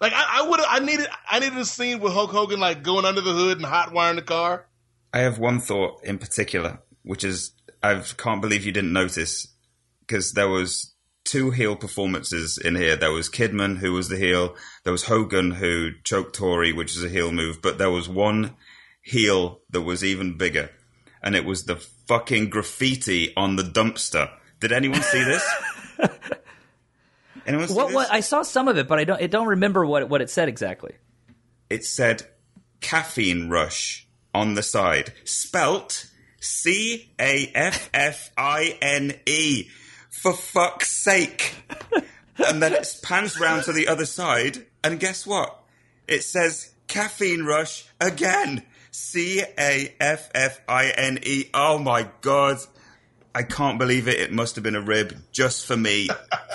Like 0.00 0.12
I, 0.12 0.40
I 0.40 0.48
would, 0.48 0.60
I 0.60 0.78
needed, 0.80 1.06
I 1.28 1.40
needed 1.40 1.58
a 1.58 1.64
scene 1.64 2.00
with 2.00 2.12
Hulk 2.12 2.30
Hogan 2.30 2.60
like 2.60 2.82
going 2.82 3.04
under 3.04 3.20
the 3.20 3.32
hood 3.32 3.56
and 3.56 3.66
hot 3.66 3.92
wiring 3.92 4.16
the 4.16 4.22
car. 4.22 4.66
I 5.12 5.20
have 5.20 5.38
one 5.38 5.60
thought 5.60 6.04
in 6.04 6.18
particular, 6.18 6.80
which 7.02 7.24
is 7.24 7.52
I 7.82 8.02
can't 8.16 8.40
believe 8.40 8.64
you 8.64 8.72
didn't 8.72 8.92
notice 8.92 9.48
because 10.00 10.32
there 10.32 10.48
was 10.48 10.93
two 11.24 11.50
heel 11.50 11.74
performances 11.76 12.58
in 12.58 12.76
here. 12.76 12.96
There 12.96 13.12
was 13.12 13.28
Kidman, 13.28 13.78
who 13.78 13.92
was 13.92 14.08
the 14.08 14.16
heel. 14.16 14.54
There 14.84 14.92
was 14.92 15.04
Hogan, 15.04 15.52
who 15.52 15.92
choked 16.04 16.38
Torrie, 16.38 16.74
which 16.74 16.96
is 16.96 17.02
a 17.02 17.08
heel 17.08 17.32
move. 17.32 17.60
But 17.62 17.78
there 17.78 17.90
was 17.90 18.08
one 18.08 18.54
heel 19.02 19.60
that 19.70 19.82
was 19.82 20.04
even 20.04 20.36
bigger, 20.36 20.70
and 21.22 21.34
it 21.34 21.44
was 21.44 21.64
the 21.64 21.76
fucking 21.76 22.50
graffiti 22.50 23.34
on 23.36 23.56
the 23.56 23.62
dumpster. 23.62 24.30
Did 24.60 24.72
anyone 24.72 25.02
see 25.02 25.24
this? 25.24 25.46
anyone 27.46 27.68
see 27.68 27.74
what, 27.74 27.86
this? 27.86 27.94
what? 27.94 28.12
I 28.12 28.20
saw 28.20 28.42
some 28.42 28.68
of 28.68 28.78
it, 28.78 28.86
but 28.86 28.98
I 28.98 29.04
don't. 29.04 29.22
I 29.22 29.26
don't 29.26 29.48
remember 29.48 29.84
what 29.84 30.08
what 30.08 30.20
it 30.20 30.30
said 30.30 30.48
exactly. 30.48 30.94
it 31.70 31.84
said 31.84 32.26
caffeine 32.80 33.48
rush 33.48 34.06
on 34.34 34.54
the 34.54 34.62
side, 34.62 35.12
spelt 35.24 36.06
C 36.40 37.12
A 37.18 37.50
F 37.54 37.88
F 37.94 38.30
I 38.36 38.76
N 38.82 39.14
E. 39.26 39.68
For 40.22 40.32
fuck's 40.32 40.90
sake. 40.90 41.54
and 42.48 42.62
then 42.62 42.72
it 42.72 42.88
pans 43.02 43.38
round 43.38 43.64
to 43.64 43.72
the 43.72 43.88
other 43.88 44.06
side, 44.06 44.66
and 44.82 44.98
guess 44.98 45.26
what? 45.26 45.62
It 46.08 46.22
says 46.22 46.74
caffeine 46.86 47.44
rush 47.44 47.86
again. 48.00 48.62
C 48.90 49.42
A 49.58 49.94
F 50.00 50.30
F 50.34 50.60
I 50.68 50.90
N 50.90 51.18
E. 51.22 51.46
Oh 51.52 51.78
my 51.78 52.08
god. 52.20 52.58
I 53.34 53.42
can't 53.42 53.80
believe 53.80 54.06
it. 54.06 54.20
It 54.20 54.32
must 54.32 54.54
have 54.54 54.62
been 54.62 54.76
a 54.76 54.80
rib 54.80 55.16
just 55.32 55.66
for 55.66 55.76
me. 55.76 56.08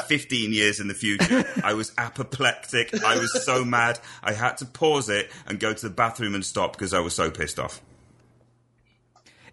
15 0.08 0.54
years 0.54 0.80
in 0.80 0.88
the 0.88 0.94
future. 0.94 1.44
I 1.62 1.74
was 1.74 1.92
apoplectic. 1.98 3.04
I 3.04 3.18
was 3.18 3.44
so 3.44 3.66
mad. 3.66 4.00
I 4.24 4.32
had 4.32 4.58
to 4.60 4.66
pause 4.66 5.10
it 5.10 5.30
and 5.46 5.60
go 5.60 5.74
to 5.74 5.88
the 5.90 5.94
bathroom 5.94 6.36
and 6.36 6.46
stop 6.46 6.72
because 6.72 6.94
I 6.94 7.00
was 7.00 7.14
so 7.14 7.30
pissed 7.30 7.60
off. 7.60 7.82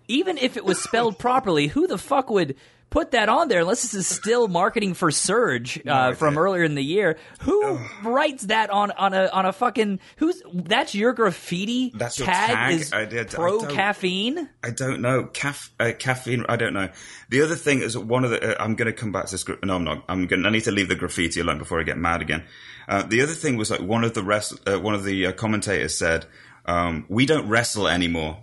Even 0.07 0.39
if 0.39 0.57
it 0.57 0.65
was 0.65 0.81
spelled 0.81 1.19
properly, 1.19 1.67
who 1.67 1.89
the 1.89 1.99
fuck 1.99 2.31
would 2.31 2.55
put 2.97 3.11
that 3.11 3.29
on 3.29 3.49
there 3.49 3.61
unless 3.61 3.83
this 3.83 3.93
is 3.93 4.07
still 4.07 4.49
marketing 4.49 4.95
for 4.95 5.11
Surge 5.11 5.87
uh, 5.87 6.15
from 6.15 6.39
earlier 6.39 6.65
in 6.65 6.75
the 6.75 6.83
year? 6.83 7.19
Who 7.43 7.79
writes 8.03 8.45
that 8.45 8.71
on 8.71 8.91
on 8.93 9.13
a 9.13 9.27
on 9.27 9.45
a 9.45 9.53
fucking 9.53 10.01
who's 10.17 10.43
that's 10.55 10.95
your 10.95 11.13
graffiti 11.13 11.93
That's 11.95 12.19
your 12.19 12.27
tag, 12.27 12.51
tag? 12.51 12.75
is 12.81 12.93
I 12.95 13.05
did- 13.05 13.27
I 13.35 13.37
pro 13.37 13.61
don't- 13.61 13.71
caffeine? 13.75 14.49
I 14.65 14.71
don't 14.71 15.03
know. 15.03 15.25
Caff- 15.25 15.71
uh, 15.79 15.93
caffeine. 15.99 16.47
I 16.49 16.57
don't 16.57 16.73
know. 16.73 16.89
The 17.29 17.43
other 17.43 17.55
thing 17.57 17.81
is 17.83 17.99
one 17.99 18.25
of 18.25 18.31
the. 18.31 18.39
Uh, 18.59 18.63
I'm 18.65 18.77
going 18.77 18.87
to 18.87 18.93
come 18.93 19.13
back 19.13 19.27
to 19.27 19.33
this. 19.33 19.45
gra- 19.45 19.59
No, 19.63 19.77
I'm 19.77 19.85
not. 19.85 20.05
I'm 20.09 20.27
going. 20.27 20.47
I 20.47 20.51
need 20.51 20.65
to 20.65 20.71
leave 20.73 20.89
the 20.89 20.95
graffiti 20.95 21.41
alone 21.41 21.59
before 21.59 21.79
I 21.81 21.83
get 21.83 21.99
mad 21.99 22.23
again. 22.23 22.45
Uh, 22.89 23.03
the 23.03 23.21
other 23.21 23.35
thing 23.35 23.57
was 23.57 23.71
like 23.71 23.81
one 23.83 24.05
of 24.05 24.15
the 24.15 24.23
rest. 24.23 24.55
Uh, 24.67 24.79
one 24.81 24.95
of 24.95 25.05
the 25.05 25.27
uh, 25.27 25.33
commentators 25.33 25.99
said, 25.99 26.25
um, 26.65 27.05
"We 27.09 27.27
don't 27.27 27.49
wrestle 27.49 27.89
anymore," 27.89 28.39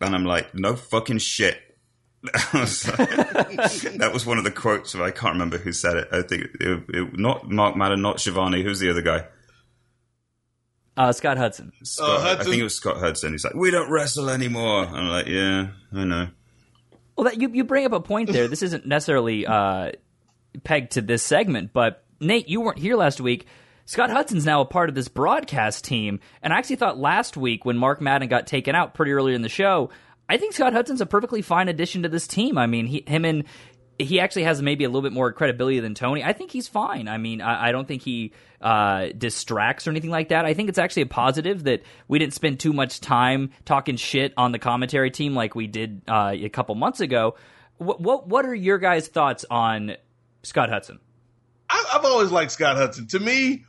and 0.00 0.14
I'm 0.14 0.24
like, 0.24 0.54
"No 0.54 0.76
fucking 0.76 1.18
shit." 1.18 1.58
I 2.52 2.60
was 2.60 2.86
like- 2.86 3.98
that 3.98 4.10
was 4.12 4.24
one 4.26 4.38
of 4.38 4.44
the 4.44 4.50
quotes. 4.50 4.94
Of, 4.94 5.00
I 5.00 5.10
can't 5.10 5.32
remember 5.34 5.58
who 5.58 5.72
said 5.72 5.96
it. 5.96 6.08
I 6.12 6.22
think 6.22 6.44
it, 6.60 6.82
it, 6.88 7.18
not 7.18 7.48
Mark 7.50 7.76
Madden, 7.76 8.02
not 8.02 8.20
Schiavone. 8.20 8.62
Who's 8.62 8.80
the 8.80 8.90
other 8.90 9.02
guy? 9.02 9.26
Uh, 10.96 11.12
Scott 11.12 11.36
Hudson. 11.36 11.72
Scott, 11.82 12.20
I 12.20 12.28
Hudson. 12.30 12.50
think 12.50 12.60
it 12.60 12.64
was 12.64 12.74
Scott 12.74 12.96
Hudson. 12.98 13.32
He's 13.32 13.44
like, 13.44 13.54
"We 13.54 13.70
don't 13.70 13.90
wrestle 13.90 14.30
anymore." 14.30 14.84
And 14.84 14.96
I'm 14.96 15.08
like, 15.08 15.26
"Yeah, 15.26 15.68
I 15.92 16.04
know." 16.04 16.28
Well, 17.16 17.24
that, 17.24 17.40
you 17.40 17.50
you 17.50 17.64
bring 17.64 17.84
up 17.84 17.92
a 17.92 18.00
point 18.00 18.32
there. 18.32 18.48
This 18.48 18.62
isn't 18.62 18.86
necessarily 18.86 19.46
uh, 19.46 19.92
pegged 20.64 20.92
to 20.92 21.02
this 21.02 21.22
segment, 21.22 21.72
but 21.74 22.04
Nate, 22.20 22.48
you 22.48 22.62
weren't 22.62 22.78
here 22.78 22.96
last 22.96 23.20
week. 23.20 23.46
Scott 23.84 24.10
Hudson's 24.10 24.44
now 24.46 24.62
a 24.62 24.64
part 24.64 24.88
of 24.88 24.94
this 24.94 25.06
broadcast 25.08 25.84
team, 25.84 26.18
and 26.42 26.52
I 26.52 26.58
actually 26.58 26.76
thought 26.76 26.98
last 26.98 27.36
week 27.36 27.64
when 27.64 27.76
Mark 27.76 28.00
Madden 28.00 28.28
got 28.28 28.46
taken 28.46 28.74
out 28.74 28.94
pretty 28.94 29.12
early 29.12 29.34
in 29.34 29.42
the 29.42 29.48
show, 29.48 29.90
I 30.28 30.36
think 30.36 30.54
Scott 30.54 30.72
Hudson's 30.72 31.00
a 31.00 31.06
perfectly 31.06 31.42
fine 31.42 31.68
addition 31.68 32.02
to 32.02 32.08
this 32.08 32.26
team. 32.26 32.58
I 32.58 32.66
mean, 32.66 32.86
he, 32.86 33.04
him 33.06 33.24
and 33.24 33.44
he 33.98 34.20
actually 34.20 34.44
has 34.44 34.60
maybe 34.60 34.84
a 34.84 34.88
little 34.88 35.02
bit 35.02 35.12
more 35.12 35.32
credibility 35.32 35.80
than 35.80 35.94
Tony. 35.94 36.22
I 36.22 36.32
think 36.32 36.50
he's 36.50 36.68
fine. 36.68 37.08
I 37.08 37.18
mean, 37.18 37.40
I, 37.40 37.68
I 37.68 37.72
don't 37.72 37.88
think 37.88 38.02
he 38.02 38.32
uh, 38.60 39.08
distracts 39.16 39.86
or 39.86 39.90
anything 39.90 40.10
like 40.10 40.28
that. 40.28 40.44
I 40.44 40.54
think 40.54 40.68
it's 40.68 40.78
actually 40.78 41.02
a 41.02 41.06
positive 41.06 41.64
that 41.64 41.82
we 42.08 42.18
didn't 42.18 42.34
spend 42.34 42.60
too 42.60 42.72
much 42.72 43.00
time 43.00 43.50
talking 43.64 43.96
shit 43.96 44.34
on 44.36 44.52
the 44.52 44.58
commentary 44.58 45.10
team 45.10 45.34
like 45.34 45.54
we 45.54 45.66
did 45.66 46.02
uh, 46.08 46.32
a 46.34 46.48
couple 46.48 46.74
months 46.74 47.00
ago. 47.00 47.36
What, 47.78 48.00
what 48.00 48.26
what 48.26 48.44
are 48.46 48.54
your 48.54 48.78
guys' 48.78 49.08
thoughts 49.08 49.44
on 49.50 49.96
Scott 50.42 50.70
Hudson? 50.70 50.98
I, 51.68 51.84
I've 51.94 52.04
always 52.04 52.30
liked 52.30 52.52
Scott 52.52 52.76
Hudson. 52.76 53.06
To 53.08 53.20
me, 53.20 53.64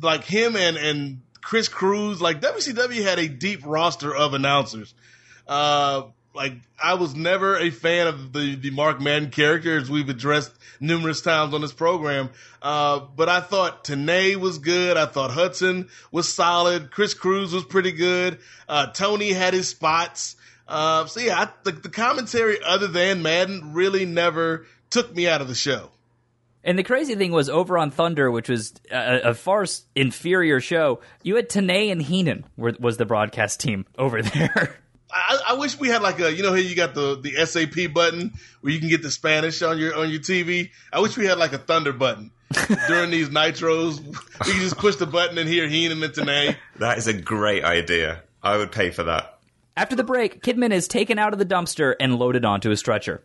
like 0.00 0.24
him 0.24 0.56
and 0.56 0.76
and 0.76 1.20
Chris 1.42 1.68
Cruise, 1.68 2.20
like 2.20 2.40
WCW 2.40 3.02
had 3.02 3.18
a 3.18 3.28
deep 3.28 3.64
roster 3.64 4.14
of 4.14 4.34
announcers. 4.34 4.94
Uh, 5.48 6.02
like 6.34 6.54
I 6.82 6.94
was 6.94 7.14
never 7.16 7.58
a 7.58 7.70
fan 7.70 8.06
of 8.06 8.32
the 8.32 8.54
the 8.54 8.70
Mark 8.70 9.00
Madden 9.00 9.30
character, 9.30 9.76
as 9.76 9.90
we've 9.90 10.08
addressed 10.08 10.52
numerous 10.80 11.20
times 11.20 11.54
on 11.54 11.60
this 11.60 11.72
program. 11.72 12.30
Uh, 12.62 13.00
but 13.00 13.28
I 13.28 13.40
thought 13.40 13.84
Tenay 13.84 14.36
was 14.36 14.58
good. 14.58 14.96
I 14.96 15.06
thought 15.06 15.30
Hudson 15.30 15.88
was 16.12 16.32
solid. 16.32 16.90
Chris 16.90 17.14
Cruise 17.14 17.52
was 17.52 17.64
pretty 17.64 17.92
good. 17.92 18.38
Uh, 18.68 18.86
Tony 18.88 19.32
had 19.32 19.54
his 19.54 19.68
spots. 19.68 20.36
Uh, 20.68 21.06
so 21.06 21.20
yeah, 21.20 21.40
I, 21.40 21.48
the, 21.64 21.72
the 21.72 21.88
commentary 21.88 22.58
other 22.62 22.88
than 22.88 23.22
Madden 23.22 23.72
really 23.72 24.04
never 24.04 24.66
took 24.90 25.14
me 25.14 25.26
out 25.26 25.40
of 25.40 25.48
the 25.48 25.54
show. 25.54 25.90
And 26.62 26.78
the 26.78 26.82
crazy 26.82 27.14
thing 27.14 27.32
was 27.32 27.48
over 27.48 27.78
on 27.78 27.90
Thunder, 27.90 28.30
which 28.30 28.48
was 28.48 28.74
a, 28.90 29.30
a 29.30 29.34
far 29.34 29.64
inferior 29.94 30.60
show. 30.60 31.00
You 31.22 31.36
had 31.36 31.48
Tenay 31.48 31.90
and 31.90 32.02
Heenan 32.02 32.44
were, 32.56 32.74
was 32.78 32.98
the 32.98 33.06
broadcast 33.06 33.60
team 33.60 33.86
over 33.96 34.20
there. 34.22 34.76
I, 35.10 35.40
I, 35.48 35.54
wish 35.54 35.78
we 35.78 35.88
had 35.88 36.02
like 36.02 36.20
a 36.20 36.32
you 36.32 36.42
know 36.42 36.52
here 36.52 36.64
you 36.64 36.76
got 36.76 36.94
the 36.94 37.18
the 37.20 37.46
SAP 37.46 37.92
button 37.94 38.32
where 38.60 38.72
you 38.72 38.78
can 38.78 38.88
get 38.88 39.02
the 39.02 39.10
Spanish 39.10 39.62
on 39.62 39.78
your 39.78 39.94
on 39.94 40.10
your 40.10 40.20
TV. 40.20 40.70
I 40.92 41.00
wish 41.00 41.16
we 41.16 41.26
had 41.26 41.38
like 41.38 41.52
a 41.52 41.58
Thunder 41.58 41.92
button 41.92 42.30
during 42.88 43.10
these 43.10 43.28
nitros. 43.28 44.00
We 44.00 44.52
can 44.52 44.60
just 44.60 44.78
push 44.78 44.96
the 44.96 45.06
button 45.06 45.38
and 45.38 45.48
hear 45.48 45.68
Heenan 45.68 46.02
and 46.02 46.12
Tenay. 46.12 46.56
That 46.78 46.98
is 46.98 47.06
a 47.06 47.14
great 47.14 47.64
idea. 47.64 48.22
I 48.42 48.56
would 48.56 48.70
pay 48.70 48.90
for 48.90 49.04
that. 49.04 49.38
After 49.76 49.94
the 49.94 50.04
break, 50.04 50.42
Kidman 50.42 50.72
is 50.72 50.88
taken 50.88 51.18
out 51.18 51.32
of 51.32 51.38
the 51.38 51.46
dumpster 51.46 51.94
and 52.00 52.18
loaded 52.18 52.44
onto 52.44 52.70
a 52.70 52.76
stretcher. 52.76 53.22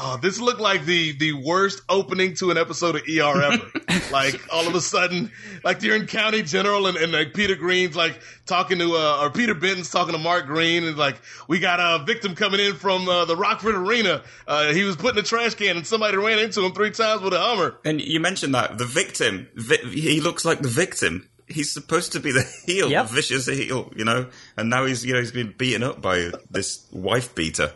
Oh, 0.00 0.16
this 0.16 0.38
looked 0.38 0.60
like 0.60 0.84
the 0.84 1.12
the 1.12 1.32
worst 1.32 1.82
opening 1.88 2.34
to 2.34 2.52
an 2.52 2.56
episode 2.56 2.94
of 2.94 3.02
ER 3.02 3.42
ever. 3.42 3.66
like 4.12 4.40
all 4.52 4.68
of 4.68 4.74
a 4.76 4.80
sudden, 4.80 5.32
like 5.64 5.82
you're 5.82 5.96
in 5.96 6.06
County 6.06 6.42
General 6.42 6.86
and, 6.86 6.96
and 6.96 7.10
like 7.10 7.34
Peter 7.34 7.56
Green's 7.56 7.96
like 7.96 8.20
talking 8.46 8.78
to 8.78 8.94
uh, 8.94 9.22
or 9.22 9.30
Peter 9.30 9.54
Benton's 9.54 9.90
talking 9.90 10.12
to 10.12 10.18
Mark 10.18 10.46
Green 10.46 10.84
and 10.84 10.96
like 10.96 11.16
we 11.48 11.58
got 11.58 11.80
a 11.80 12.04
victim 12.04 12.36
coming 12.36 12.60
in 12.60 12.76
from 12.76 13.08
uh, 13.08 13.24
the 13.24 13.34
Rockford 13.34 13.74
Arena. 13.74 14.22
Uh, 14.46 14.72
he 14.72 14.84
was 14.84 14.94
putting 14.94 15.18
a 15.18 15.24
trash 15.24 15.54
can 15.54 15.76
and 15.76 15.86
somebody 15.86 16.16
ran 16.16 16.38
into 16.38 16.64
him 16.64 16.72
three 16.72 16.92
times 16.92 17.20
with 17.20 17.34
a 17.34 17.40
Hummer. 17.40 17.78
And 17.84 18.00
you 18.00 18.20
mentioned 18.20 18.54
that 18.54 18.78
the 18.78 18.86
victim, 18.86 19.48
vi- 19.56 19.84
he 19.88 20.20
looks 20.20 20.44
like 20.44 20.60
the 20.60 20.68
victim. 20.68 21.28
He's 21.48 21.72
supposed 21.72 22.12
to 22.12 22.20
be 22.20 22.30
the 22.30 22.44
heel, 22.66 22.88
yep. 22.88 23.08
the 23.08 23.14
vicious 23.14 23.46
heel, 23.46 23.92
you 23.96 24.04
know, 24.04 24.28
and 24.56 24.70
now 24.70 24.84
he's 24.84 25.04
you 25.04 25.14
know 25.14 25.18
he's 25.18 25.32
been 25.32 25.54
beaten 25.58 25.82
up 25.82 26.00
by 26.00 26.30
this 26.50 26.86
wife 26.92 27.34
beater. 27.34 27.72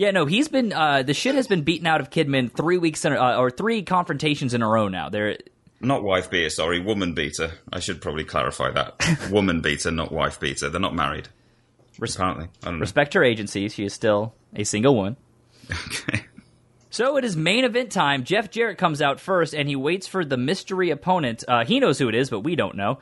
Yeah, 0.00 0.12
no, 0.12 0.24
he's 0.24 0.48
been 0.48 0.72
uh, 0.72 1.02
the 1.02 1.12
shit 1.12 1.34
has 1.34 1.46
been 1.46 1.60
beaten 1.60 1.86
out 1.86 2.00
of 2.00 2.08
Kidman 2.08 2.50
three 2.50 2.78
weeks 2.78 3.04
in, 3.04 3.12
uh, 3.12 3.36
or 3.36 3.50
three 3.50 3.82
confrontations 3.82 4.54
in 4.54 4.62
a 4.62 4.66
row 4.66 4.88
now. 4.88 5.10
They're 5.10 5.36
not 5.78 6.02
wife 6.02 6.30
beater, 6.30 6.48
sorry, 6.48 6.80
woman 6.80 7.12
beater. 7.12 7.50
I 7.70 7.80
should 7.80 8.00
probably 8.00 8.24
clarify 8.24 8.70
that. 8.70 9.28
woman 9.30 9.60
beater, 9.60 9.90
not 9.90 10.10
wife 10.10 10.40
beater. 10.40 10.70
They're 10.70 10.80
not 10.80 10.94
married. 10.94 11.28
Res- 11.98 12.16
apparently, 12.16 12.48
respect 12.78 13.12
her 13.12 13.22
agency. 13.22 13.68
She 13.68 13.84
is 13.84 13.92
still 13.92 14.32
a 14.56 14.64
single 14.64 14.96
woman. 14.96 15.18
Okay. 15.70 16.24
So 16.88 17.18
it 17.18 17.24
is 17.26 17.36
main 17.36 17.66
event 17.66 17.92
time. 17.92 18.24
Jeff 18.24 18.50
Jarrett 18.50 18.78
comes 18.78 19.02
out 19.02 19.20
first, 19.20 19.54
and 19.54 19.68
he 19.68 19.76
waits 19.76 20.06
for 20.06 20.24
the 20.24 20.38
mystery 20.38 20.88
opponent. 20.88 21.44
Uh, 21.46 21.66
he 21.66 21.78
knows 21.78 21.98
who 21.98 22.08
it 22.08 22.14
is, 22.14 22.30
but 22.30 22.40
we 22.40 22.56
don't 22.56 22.74
know. 22.74 23.00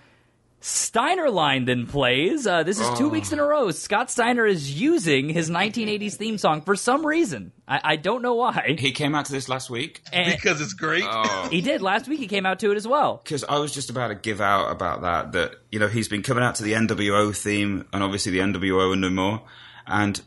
Steiner 0.61 1.31
line 1.31 1.67
then 1.67 1.87
plays. 1.87 2.45
Uh, 2.45 2.65
this 2.65 2.81
is 2.81 2.99
two 2.99 3.07
oh. 3.07 3.11
weeks 3.11 3.31
in 3.33 3.39
a 3.39 3.45
row. 3.45 3.71
Scott 3.71 4.11
Steiner 4.11 4.45
is 4.45 4.81
using 4.81 5.29
his 5.29 5.49
1980s 5.49 6.15
theme 6.15 6.37
song 6.37 6.63
for 6.63 6.75
some 6.75 7.07
reason. 7.07 7.53
I, 7.69 7.81
I 7.85 7.97
don't 7.97 8.23
know 8.23 8.35
why. 8.35 8.75
He 8.79 8.91
came 8.91 9.15
out 9.15 9.27
to 9.27 9.33
this 9.33 9.49
last 9.49 9.71
week 9.71 10.03
and 10.13 10.35
because 10.35 10.61
it's 10.61 10.73
great. 10.73 11.05
Oh. 11.07 11.49
he 11.53 11.61
did 11.61 11.81
last 11.81 12.09
week. 12.09 12.19
He 12.19 12.27
came 12.27 12.45
out 12.45 12.59
to 12.61 12.73
it 12.73 12.77
as 12.77 12.89
well. 12.89 13.21
Because 13.23 13.45
I 13.45 13.59
was 13.59 13.73
just 13.73 13.89
about 13.89 14.09
to 14.09 14.17
give 14.17 14.41
out 14.41 14.73
about 14.73 15.03
that. 15.03 15.33
That 15.33 15.55
you 15.71 15.79
know 15.79 15.87
he's 15.87 16.09
been 16.09 16.23
coming 16.23 16.43
out 16.43 16.57
to 16.57 16.65
the 16.65 16.73
NWO 16.73 17.37
theme 17.37 17.87
and 17.93 18.03
obviously 18.03 18.33
the 18.33 18.41
NWO 18.41 18.93
and 18.93 19.01
no 19.01 19.11
more. 19.11 19.43
And 19.87 20.21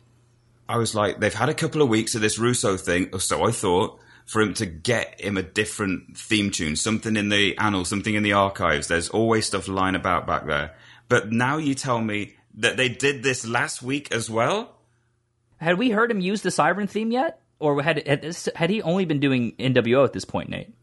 I 0.70 0.78
was 0.78 0.96
like, 0.96 1.20
they've 1.20 1.34
had 1.34 1.50
a 1.50 1.54
couple 1.54 1.82
of 1.82 1.90
weeks 1.90 2.16
of 2.16 2.22
this 2.22 2.40
Russo 2.40 2.78
thing, 2.78 3.10
or 3.12 3.20
so 3.20 3.46
I 3.46 3.52
thought 3.52 4.00
for 4.26 4.42
him 4.42 4.54
to 4.56 4.66
get 4.66 5.20
him 5.20 5.38
a 5.38 5.44
different 5.44 6.18
theme 6.18 6.52
tune, 6.52 6.76
something 6.76 7.16
in 7.16 7.30
the 7.30 7.58
annals, 7.58 7.90
something 7.90 8.14
in 8.14 8.24
the 8.24 8.34
archives. 8.34 8.88
There's 8.88 9.10
always 9.10 9.46
stuff 9.46 9.68
lying 9.68 9.96
about 9.96 10.28
back 10.28 10.46
there. 10.46 10.74
But 11.10 11.32
now 11.32 11.58
you 11.58 11.76
tell 11.76 12.00
me 12.00 12.36
that 12.56 12.78
they 12.78 12.90
did 12.90 13.24
this 13.24 13.46
last 13.46 13.82
week 13.82 14.14
as 14.14 14.30
well. 14.30 14.78
Had 15.58 15.78
we 15.78 15.90
heard 15.90 16.10
him 16.10 16.20
use 16.20 16.42
the 16.42 16.52
Siren 16.52 16.88
theme 16.88 17.12
yet, 17.12 17.42
or 17.60 17.82
had 17.82 18.08
had, 18.08 18.36
had 18.56 18.70
he 18.70 18.82
only 18.82 19.06
been 19.06 19.20
doing 19.20 19.54
NWO 19.58 20.06
at 20.06 20.14
this 20.14 20.26
point, 20.26 20.50
Nate? 20.50 20.74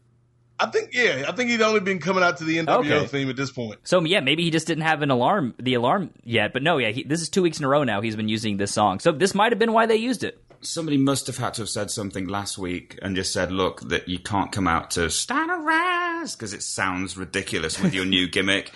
I 0.59 0.67
think 0.67 0.93
yeah, 0.93 1.25
I 1.27 1.31
think 1.31 1.49
he'd 1.49 1.61
only 1.61 1.79
been 1.79 1.99
coming 1.99 2.23
out 2.23 2.37
to 2.37 2.43
the 2.43 2.57
NWO 2.57 2.91
okay. 2.91 3.07
theme 3.07 3.29
at 3.29 3.35
this 3.35 3.51
point. 3.51 3.79
So 3.83 4.01
yeah, 4.03 4.19
maybe 4.19 4.43
he 4.43 4.51
just 4.51 4.67
didn't 4.67 4.83
have 4.83 5.01
an 5.01 5.09
alarm, 5.09 5.55
the 5.57 5.73
alarm 5.73 6.11
yet. 6.23 6.53
But 6.53 6.63
no, 6.63 6.77
yeah, 6.77 6.89
he, 6.89 7.03
this 7.03 7.21
is 7.21 7.29
two 7.29 7.41
weeks 7.41 7.59
in 7.59 7.65
a 7.65 7.67
row 7.67 7.83
now. 7.83 8.01
He's 8.01 8.15
been 8.15 8.29
using 8.29 8.57
this 8.57 8.71
song, 8.71 8.99
so 8.99 9.11
this 9.11 9.33
might 9.33 9.51
have 9.51 9.59
been 9.59 9.73
why 9.73 9.85
they 9.85 9.95
used 9.95 10.23
it 10.23 10.41
somebody 10.61 10.97
must 10.97 11.27
have 11.27 11.37
had 11.37 11.53
to 11.55 11.61
have 11.61 11.69
said 11.69 11.91
something 11.91 12.27
last 12.27 12.57
week 12.57 12.97
and 13.01 13.15
just 13.15 13.33
said, 13.33 13.51
"Look, 13.51 13.81
that 13.89 14.07
you 14.07 14.19
can't 14.19 14.51
come 14.51 14.67
out 14.67 14.91
to 14.91 15.09
stand 15.09 15.49
around 15.49 16.31
because 16.31 16.53
it 16.53 16.63
sounds 16.63 17.17
ridiculous 17.17 17.79
with 17.79 17.93
your 17.93 18.05
new 18.05 18.27
gimmick." 18.27 18.71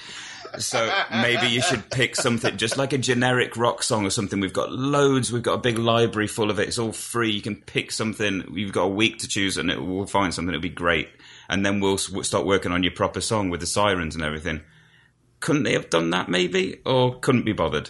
So 0.60 0.94
maybe 1.10 1.48
you 1.48 1.62
should 1.62 1.90
pick 1.90 2.16
something 2.16 2.58
just 2.58 2.78
like 2.78 2.94
a 2.94 2.98
generic 3.00 3.58
rock 3.58 3.82
song 3.82 4.06
or 4.06 4.12
something. 4.12 4.40
We've 4.40 4.54
got 4.54 4.72
loads. 4.72 5.32
We've 5.32 5.42
got 5.42 5.56
a 5.56 5.58
big 5.58 5.80
library 5.80 6.28
full 6.28 6.52
of 6.52 6.60
it. 6.60 6.68
It's 6.68 6.78
all 6.78 6.92
free. 6.92 7.32
You 7.32 7.42
can 7.42 7.56
pick 7.56 7.92
something. 7.92 8.44
You've 8.54 8.72
got 8.72 8.84
a 8.84 8.90
week 8.90 9.18
to 9.20 9.28
choose, 9.28 9.58
and 9.58 9.72
it, 9.72 9.84
we'll 9.84 10.06
find 10.06 10.34
something. 10.34 10.54
It'll 10.54 10.62
be 10.62 10.70
great, 10.70 11.10
and 11.50 11.66
then 11.66 11.80
we'll 11.80 11.98
start 11.98 12.46
working 12.46 12.72
on 12.72 12.84
your 12.84 12.92
proper 12.92 13.20
song 13.20 13.50
with 13.50 13.62
the 13.62 13.66
sirens 13.66 14.16
and 14.16 14.24
everything. 14.24 14.62
Couldn't 15.40 15.64
they 15.64 15.74
have 15.74 15.90
done 15.90 16.12
that, 16.12 16.30
maybe, 16.30 16.82
or 16.86 17.20
couldn't 17.20 17.46
be 17.46 17.54
bothered? 17.54 17.90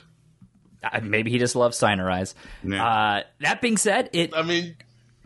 Maybe 1.01 1.31
he 1.31 1.39
just 1.39 1.55
loves 1.55 1.79
Steinerized. 1.79 2.33
Yeah. 2.63 2.85
Uh, 2.85 3.23
that 3.39 3.61
being 3.61 3.77
said, 3.77 4.09
it. 4.13 4.35
I 4.35 4.43
mean, 4.43 4.75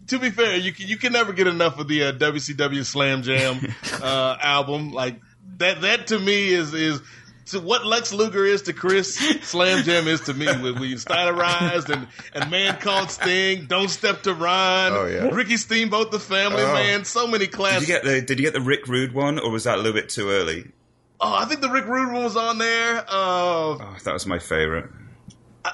to 0.07 0.19
be 0.19 0.29
fair, 0.29 0.57
you 0.57 0.71
can, 0.71 0.87
you 0.87 0.97
can 0.97 1.13
never 1.13 1.33
get 1.33 1.47
enough 1.47 1.79
of 1.79 1.87
the 1.87 2.05
uh, 2.05 2.11
WCW 2.13 2.85
Slam 2.85 3.21
Jam 3.23 3.59
uh, 4.01 4.37
album. 4.41 4.91
Like 4.91 5.19
that, 5.57 5.81
that 5.81 6.07
to 6.07 6.19
me 6.19 6.49
is 6.49 6.73
is 6.73 7.01
to 7.47 7.59
what 7.59 7.85
Lex 7.85 8.13
Luger 8.13 8.45
is 8.45 8.63
to 8.63 8.73
Chris, 8.73 9.15
Slam 9.41 9.83
Jam 9.83 10.07
is 10.07 10.21
to 10.21 10.33
me. 10.33 10.45
With 10.45 10.79
we 10.79 10.95
Steinerized 10.95 11.89
and 11.89 12.07
and 12.33 12.51
Man 12.51 12.77
Called 12.77 13.11
Sting, 13.11 13.65
Don't 13.65 13.89
Step 13.89 14.23
to 14.23 14.33
Ron, 14.33 14.93
oh, 14.93 15.05
yeah. 15.05 15.29
Ricky 15.29 15.57
Steamboat, 15.57 16.11
The 16.11 16.19
Family 16.19 16.63
oh. 16.63 16.73
Man, 16.73 17.05
so 17.05 17.27
many 17.27 17.47
classics. 17.47 17.85
Did 17.85 17.89
you 17.89 17.95
get 17.95 18.03
the 18.03 18.21
Did 18.21 18.39
you 18.39 18.45
get 18.45 18.53
the 18.53 18.61
Rick 18.61 18.87
Rude 18.87 19.13
one, 19.13 19.39
or 19.39 19.51
was 19.51 19.65
that 19.65 19.75
a 19.75 19.81
little 19.81 19.93
bit 19.93 20.09
too 20.09 20.29
early? 20.29 20.71
Oh, 21.19 21.33
I 21.33 21.45
think 21.45 21.61
the 21.61 21.69
Rick 21.69 21.85
Rude 21.85 22.13
one 22.13 22.23
was 22.23 22.37
on 22.37 22.59
there. 22.59 22.99
Uh, 22.99 23.03
oh, 23.09 23.97
that 24.03 24.13
was 24.13 24.27
my 24.27 24.39
favorite 24.39 24.89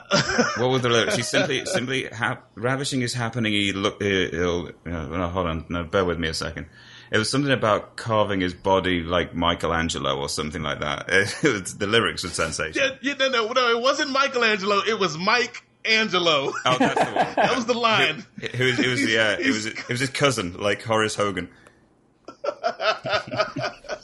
what 0.57 0.71
were 0.71 0.79
the 0.79 0.89
lyrics? 0.89 1.15
He's 1.15 1.27
simply, 1.27 1.65
simply 1.65 2.05
ha- 2.05 2.41
ravishing 2.55 3.01
is 3.01 3.13
happening. 3.13 3.53
He 3.53 3.73
look, 3.73 4.01
he'll, 4.01 4.69
no, 4.85 5.27
hold 5.29 5.47
on, 5.47 5.65
no, 5.69 5.83
bear 5.83 6.05
with 6.05 6.19
me 6.19 6.27
a 6.27 6.33
second. 6.33 6.67
It 7.11 7.17
was 7.19 7.29
something 7.29 7.51
about 7.51 7.95
carving 7.95 8.41
his 8.41 8.55
body 8.55 9.01
like 9.01 9.35
Michelangelo 9.35 10.17
or 10.17 10.29
something 10.29 10.63
like 10.63 10.79
that. 10.79 11.05
It, 11.43 11.43
was, 11.43 11.77
the 11.77 11.87
lyrics 11.87 12.23
were 12.23 12.29
sensational. 12.29 12.87
Yeah, 12.87 12.95
yeah, 13.01 13.13
no, 13.13 13.29
no, 13.29 13.51
no, 13.51 13.69
it 13.77 13.81
wasn't 13.81 14.11
Michelangelo. 14.11 14.81
It 14.87 14.99
was 14.99 15.17
Mike 15.17 15.63
Angelo. 15.85 16.53
Oh, 16.65 16.77
that's 16.77 16.99
the 16.99 17.11
one. 17.11 17.33
that 17.35 17.55
was 17.55 17.65
the 17.65 17.73
line. 17.73 18.25
It, 18.41 18.59
it 18.59 18.63
was, 18.63 18.79
it 18.79 18.87
was, 18.87 19.05
yeah, 19.05 19.37
it 19.39 19.47
was, 19.47 19.65
it 19.67 19.89
was 19.89 19.99
his 19.99 20.09
cousin, 20.09 20.53
like 20.57 20.81
Horace 20.81 21.15
Hogan. 21.15 21.49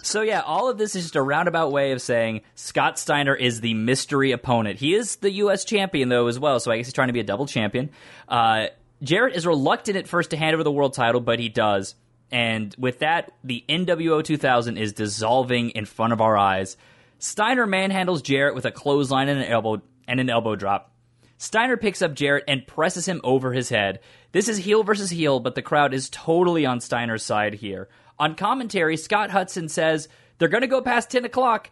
So 0.01 0.21
yeah, 0.21 0.41
all 0.41 0.69
of 0.69 0.77
this 0.77 0.95
is 0.95 1.03
just 1.03 1.15
a 1.15 1.21
roundabout 1.21 1.71
way 1.71 1.91
of 1.91 2.01
saying 2.01 2.41
Scott 2.55 2.99
Steiner 2.99 3.35
is 3.35 3.61
the 3.61 3.73
mystery 3.73 4.31
opponent. 4.31 4.79
He 4.79 4.93
is 4.95 5.17
the 5.17 5.31
U.S. 5.31 5.65
champion 5.65 6.09
though 6.09 6.27
as 6.27 6.39
well, 6.39 6.59
so 6.59 6.71
I 6.71 6.77
guess 6.77 6.87
he's 6.87 6.93
trying 6.93 7.09
to 7.09 7.13
be 7.13 7.19
a 7.19 7.23
double 7.23 7.45
champion. 7.45 7.89
Uh, 8.27 8.67
Jarrett 9.01 9.35
is 9.35 9.45
reluctant 9.45 9.97
at 9.97 10.07
first 10.07 10.31
to 10.31 10.37
hand 10.37 10.53
over 10.53 10.63
the 10.63 10.71
world 10.71 10.93
title, 10.93 11.21
but 11.21 11.39
he 11.39 11.49
does. 11.49 11.95
And 12.31 12.75
with 12.77 12.99
that, 12.99 13.31
the 13.43 13.63
NWO 13.67 14.23
2000 14.23 14.77
is 14.77 14.93
dissolving 14.93 15.71
in 15.71 15.85
front 15.85 16.13
of 16.13 16.21
our 16.21 16.37
eyes. 16.37 16.77
Steiner 17.17 17.65
manhandles 17.65 18.23
Jarrett 18.23 18.55
with 18.55 18.65
a 18.65 18.71
clothesline 18.71 19.29
and 19.29 19.39
an 19.39 19.47
elbow 19.47 19.81
and 20.07 20.19
an 20.19 20.29
elbow 20.29 20.55
drop. 20.55 20.91
Steiner 21.37 21.77
picks 21.77 22.01
up 22.01 22.13
Jarrett 22.13 22.43
and 22.47 22.67
presses 22.67 23.07
him 23.07 23.21
over 23.23 23.53
his 23.53 23.69
head. 23.69 23.99
This 24.31 24.49
is 24.49 24.57
heel 24.57 24.83
versus 24.83 25.09
heel, 25.09 25.39
but 25.39 25.55
the 25.55 25.61
crowd 25.61 25.93
is 25.93 26.09
totally 26.09 26.65
on 26.65 26.81
Steiner's 26.81 27.23
side 27.23 27.53
here. 27.53 27.87
On 28.19 28.35
commentary, 28.35 28.97
Scott 28.97 29.29
Hudson 29.29 29.69
says 29.69 30.09
they're 30.37 30.49
going 30.49 30.61
to 30.61 30.67
go 30.67 30.81
past 30.81 31.09
10 31.09 31.25
o'clock. 31.25 31.69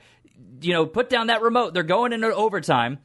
You 0.62 0.74
know, 0.74 0.86
put 0.86 1.10
down 1.10 1.28
that 1.28 1.42
remote. 1.42 1.74
They're 1.74 1.84
going 1.84 2.14
into 2.14 2.34
overtime. 2.34 3.00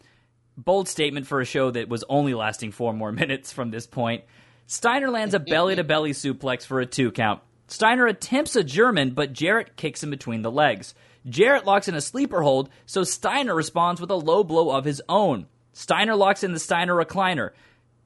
Bold 0.56 0.88
statement 0.88 1.26
for 1.26 1.40
a 1.40 1.46
show 1.46 1.70
that 1.70 1.88
was 1.88 2.04
only 2.08 2.34
lasting 2.34 2.72
four 2.72 2.92
more 2.92 3.12
minutes 3.12 3.52
from 3.52 3.70
this 3.70 3.86
point. 3.86 4.24
Steiner 4.66 5.10
lands 5.10 5.34
a 5.34 5.40
belly 5.40 5.76
to 5.76 5.84
belly 5.84 6.12
suplex 6.12 6.64
for 6.64 6.80
a 6.80 6.86
two 6.86 7.10
count. 7.10 7.42
Steiner 7.66 8.06
attempts 8.06 8.54
a 8.54 8.62
German, 8.62 9.10
but 9.10 9.32
Jarrett 9.32 9.76
kicks 9.76 10.02
him 10.02 10.10
between 10.10 10.42
the 10.42 10.50
legs. 10.50 10.94
Jarrett 11.26 11.64
locks 11.64 11.88
in 11.88 11.94
a 11.94 12.00
sleeper 12.00 12.42
hold, 12.42 12.68
so 12.86 13.04
Steiner 13.04 13.54
responds 13.54 14.00
with 14.00 14.10
a 14.10 14.16
low 14.16 14.44
blow 14.44 14.70
of 14.70 14.84
his 14.84 15.00
own. 15.08 15.46
Steiner 15.72 16.14
locks 16.14 16.44
in 16.44 16.52
the 16.52 16.58
Steiner 16.58 16.94
recliner. 16.94 17.50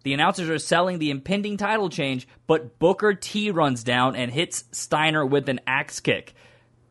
The 0.07 0.15
announcers 0.15 0.49
are 0.49 0.61
selling 0.61 1.01
the 1.01 1.11
impending 1.11 1.57
title 1.57 1.89
change, 1.89 2.29
but 2.47 2.79
Booker 2.79 3.13
T 3.13 3.51
runs 3.51 3.83
down 3.83 4.15
and 4.15 4.31
hits 4.31 4.63
Steiner 4.71 5.27
with 5.27 5.49
an 5.49 5.59
axe 5.67 5.99
kick. 5.99 6.33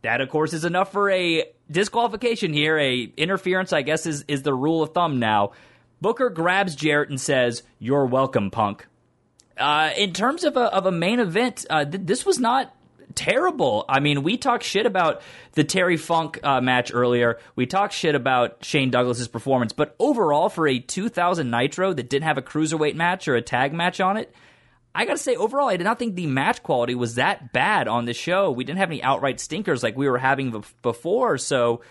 That, 0.01 0.19
of 0.19 0.27
course, 0.27 0.51
is 0.51 0.65
enough 0.65 0.91
for 0.91 1.09
a 1.09 1.45
disqualification 1.71 2.51
here. 2.51 2.77
A 2.77 3.03
interference, 3.15 3.71
I 3.71 3.83
guess, 3.83 4.05
is, 4.05 4.25
is 4.27 4.43
the 4.43 4.53
rule 4.53 4.83
of 4.83 4.93
thumb 4.93 5.19
now. 5.19 5.53
Booker 6.01 6.29
grabs 6.29 6.75
Jarrett 6.75 7.09
and 7.09 7.21
says, 7.21 7.63
You're 7.79 8.05
welcome, 8.05 8.51
punk. 8.51 8.85
Uh, 9.57 9.91
in 9.95 10.11
terms 10.11 10.43
of 10.43 10.57
a, 10.57 10.63
of 10.75 10.85
a 10.85 10.91
main 10.91 11.21
event, 11.21 11.65
uh, 11.69 11.85
th- 11.85 12.03
this 12.05 12.25
was 12.25 12.37
not 12.37 12.74
terrible. 13.15 13.85
I 13.87 13.99
mean, 13.99 14.23
we 14.23 14.37
talked 14.37 14.63
shit 14.63 14.85
about 14.85 15.21
the 15.53 15.63
Terry 15.63 15.97
Funk 15.97 16.39
uh, 16.43 16.61
match 16.61 16.91
earlier. 16.93 17.39
We 17.55 17.65
talked 17.65 17.93
shit 17.93 18.15
about 18.15 18.63
Shane 18.63 18.91
Douglas's 18.91 19.27
performance, 19.27 19.73
but 19.73 19.95
overall, 19.99 20.49
for 20.49 20.67
a 20.67 20.79
2000 20.79 21.49
Nitro 21.49 21.93
that 21.93 22.09
didn't 22.09 22.25
have 22.25 22.37
a 22.37 22.41
cruiserweight 22.41 22.95
match 22.95 23.27
or 23.27 23.35
a 23.35 23.41
tag 23.41 23.73
match 23.73 23.99
on 23.99 24.17
it, 24.17 24.33
I 24.93 25.05
gotta 25.05 25.17
say, 25.17 25.35
overall, 25.35 25.67
I 25.67 25.77
did 25.77 25.83
not 25.83 25.99
think 25.99 26.15
the 26.15 26.27
match 26.27 26.63
quality 26.63 26.95
was 26.95 27.15
that 27.15 27.51
bad 27.51 27.87
on 27.87 28.05
the 28.05 28.13
show. 28.13 28.51
We 28.51 28.63
didn't 28.63 28.79
have 28.79 28.89
any 28.89 29.03
outright 29.03 29.39
stinkers 29.39 29.83
like 29.83 29.97
we 29.97 30.09
were 30.09 30.17
having 30.17 30.63
before, 30.81 31.37
so. 31.37 31.81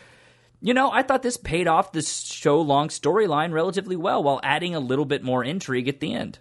You 0.60 0.72
know, 0.72 0.90
I 0.90 1.02
thought 1.02 1.22
this 1.22 1.36
paid 1.36 1.68
off 1.68 1.92
the 1.92 2.01
show 2.01 2.59
long 2.59 2.88
storyline 2.88 3.52
relatively 3.52 3.96
well 3.96 4.22
while 4.22 4.40
adding 4.42 4.74
a 4.74 4.80
little 4.80 5.05
bit 5.05 5.22
more 5.22 5.44
intrigue 5.44 5.88
at 5.88 6.01
the 6.01 6.14
end. 6.14 6.38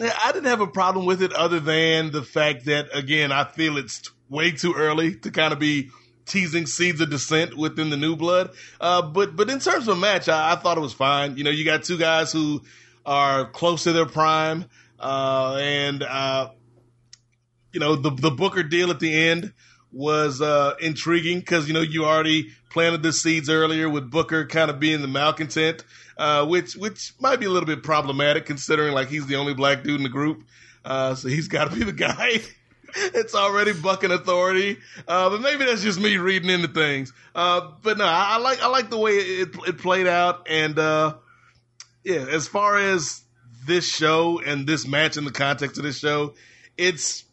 I 0.00 0.32
didn't 0.32 0.46
have 0.46 0.60
a 0.60 0.66
problem 0.66 1.06
with 1.06 1.22
it 1.22 1.32
other 1.32 1.60
than 1.60 2.10
the 2.10 2.22
fact 2.22 2.66
that, 2.66 2.88
again, 2.92 3.32
I 3.32 3.44
feel 3.44 3.78
it's 3.78 4.10
way 4.28 4.50
too 4.52 4.74
early 4.74 5.14
to 5.16 5.30
kind 5.30 5.52
of 5.52 5.58
be 5.58 5.90
teasing 6.26 6.66
seeds 6.66 7.00
of 7.00 7.08
dissent 7.08 7.56
within 7.56 7.90
the 7.90 7.96
new 7.96 8.16
blood. 8.16 8.50
Uh, 8.80 9.02
but 9.02 9.36
but 9.36 9.48
in 9.48 9.60
terms 9.60 9.88
of 9.88 9.96
a 9.96 10.00
match, 10.00 10.28
I, 10.28 10.52
I, 10.52 10.56
thought 10.56 10.76
it 10.76 10.82
was 10.82 10.92
fine. 10.92 11.36
You 11.36 11.44
know, 11.44 11.50
you 11.50 11.64
got 11.64 11.84
two 11.84 11.98
guys 11.98 12.32
who 12.32 12.62
are 13.04 13.46
close 13.46 13.84
to 13.84 13.92
their 13.92 14.06
prime, 14.06 14.66
uh, 14.98 15.58
and 15.60 16.02
uh, 16.02 16.50
you 17.72 17.80
know 17.80 17.96
the 17.96 18.10
the 18.10 18.30
Booker 18.30 18.62
deal 18.62 18.90
at 18.90 19.00
the 19.00 19.12
end 19.12 19.52
was 19.92 20.42
uh, 20.42 20.74
intriguing 20.80 21.38
because 21.38 21.68
you 21.68 21.74
know 21.74 21.80
you 21.80 22.04
already 22.04 22.50
planted 22.70 23.02
the 23.02 23.12
seeds 23.12 23.48
earlier 23.48 23.88
with 23.88 24.10
Booker 24.10 24.44
kind 24.46 24.70
of 24.70 24.78
being 24.78 25.00
the 25.00 25.08
malcontent, 25.08 25.84
uh, 26.18 26.44
which 26.44 26.74
which 26.76 27.14
might 27.20 27.40
be 27.40 27.46
a 27.46 27.50
little 27.50 27.66
bit 27.66 27.82
problematic 27.82 28.44
considering 28.44 28.92
like 28.92 29.08
he's 29.08 29.26
the 29.26 29.36
only 29.36 29.54
black 29.54 29.82
dude 29.82 29.96
in 29.96 30.02
the 30.02 30.08
group, 30.08 30.44
uh, 30.84 31.14
so 31.14 31.28
he's 31.28 31.48
got 31.48 31.70
to 31.70 31.76
be 31.76 31.84
the 31.84 31.92
guy. 31.92 32.40
it's 33.14 33.34
already 33.34 33.72
bucking 33.72 34.10
authority. 34.10 34.78
Uh, 35.06 35.30
but 35.30 35.40
maybe 35.40 35.64
that's 35.64 35.82
just 35.82 36.00
me 36.00 36.16
reading 36.16 36.50
into 36.50 36.68
things. 36.68 37.12
Uh, 37.34 37.72
but 37.82 37.98
no, 37.98 38.04
I, 38.04 38.34
I, 38.34 38.36
like 38.38 38.62
I 38.62 38.68
like 38.68 38.90
the 38.90 38.98
way 38.98 39.12
it, 39.12 39.50
it 39.68 39.78
played 39.78 40.06
out, 40.06 40.46
and 40.48 40.78
uh, 40.78 41.16
yeah, 42.04 42.26
as 42.30 42.48
far 42.48 42.78
as 42.78 43.20
this 43.66 43.86
show 43.86 44.40
and 44.40 44.66
this 44.66 44.86
match 44.86 45.16
in 45.16 45.24
the 45.24 45.32
context 45.32 45.76
of 45.76 45.84
this 45.84 45.98
show, 45.98 46.34
it's 46.78 47.24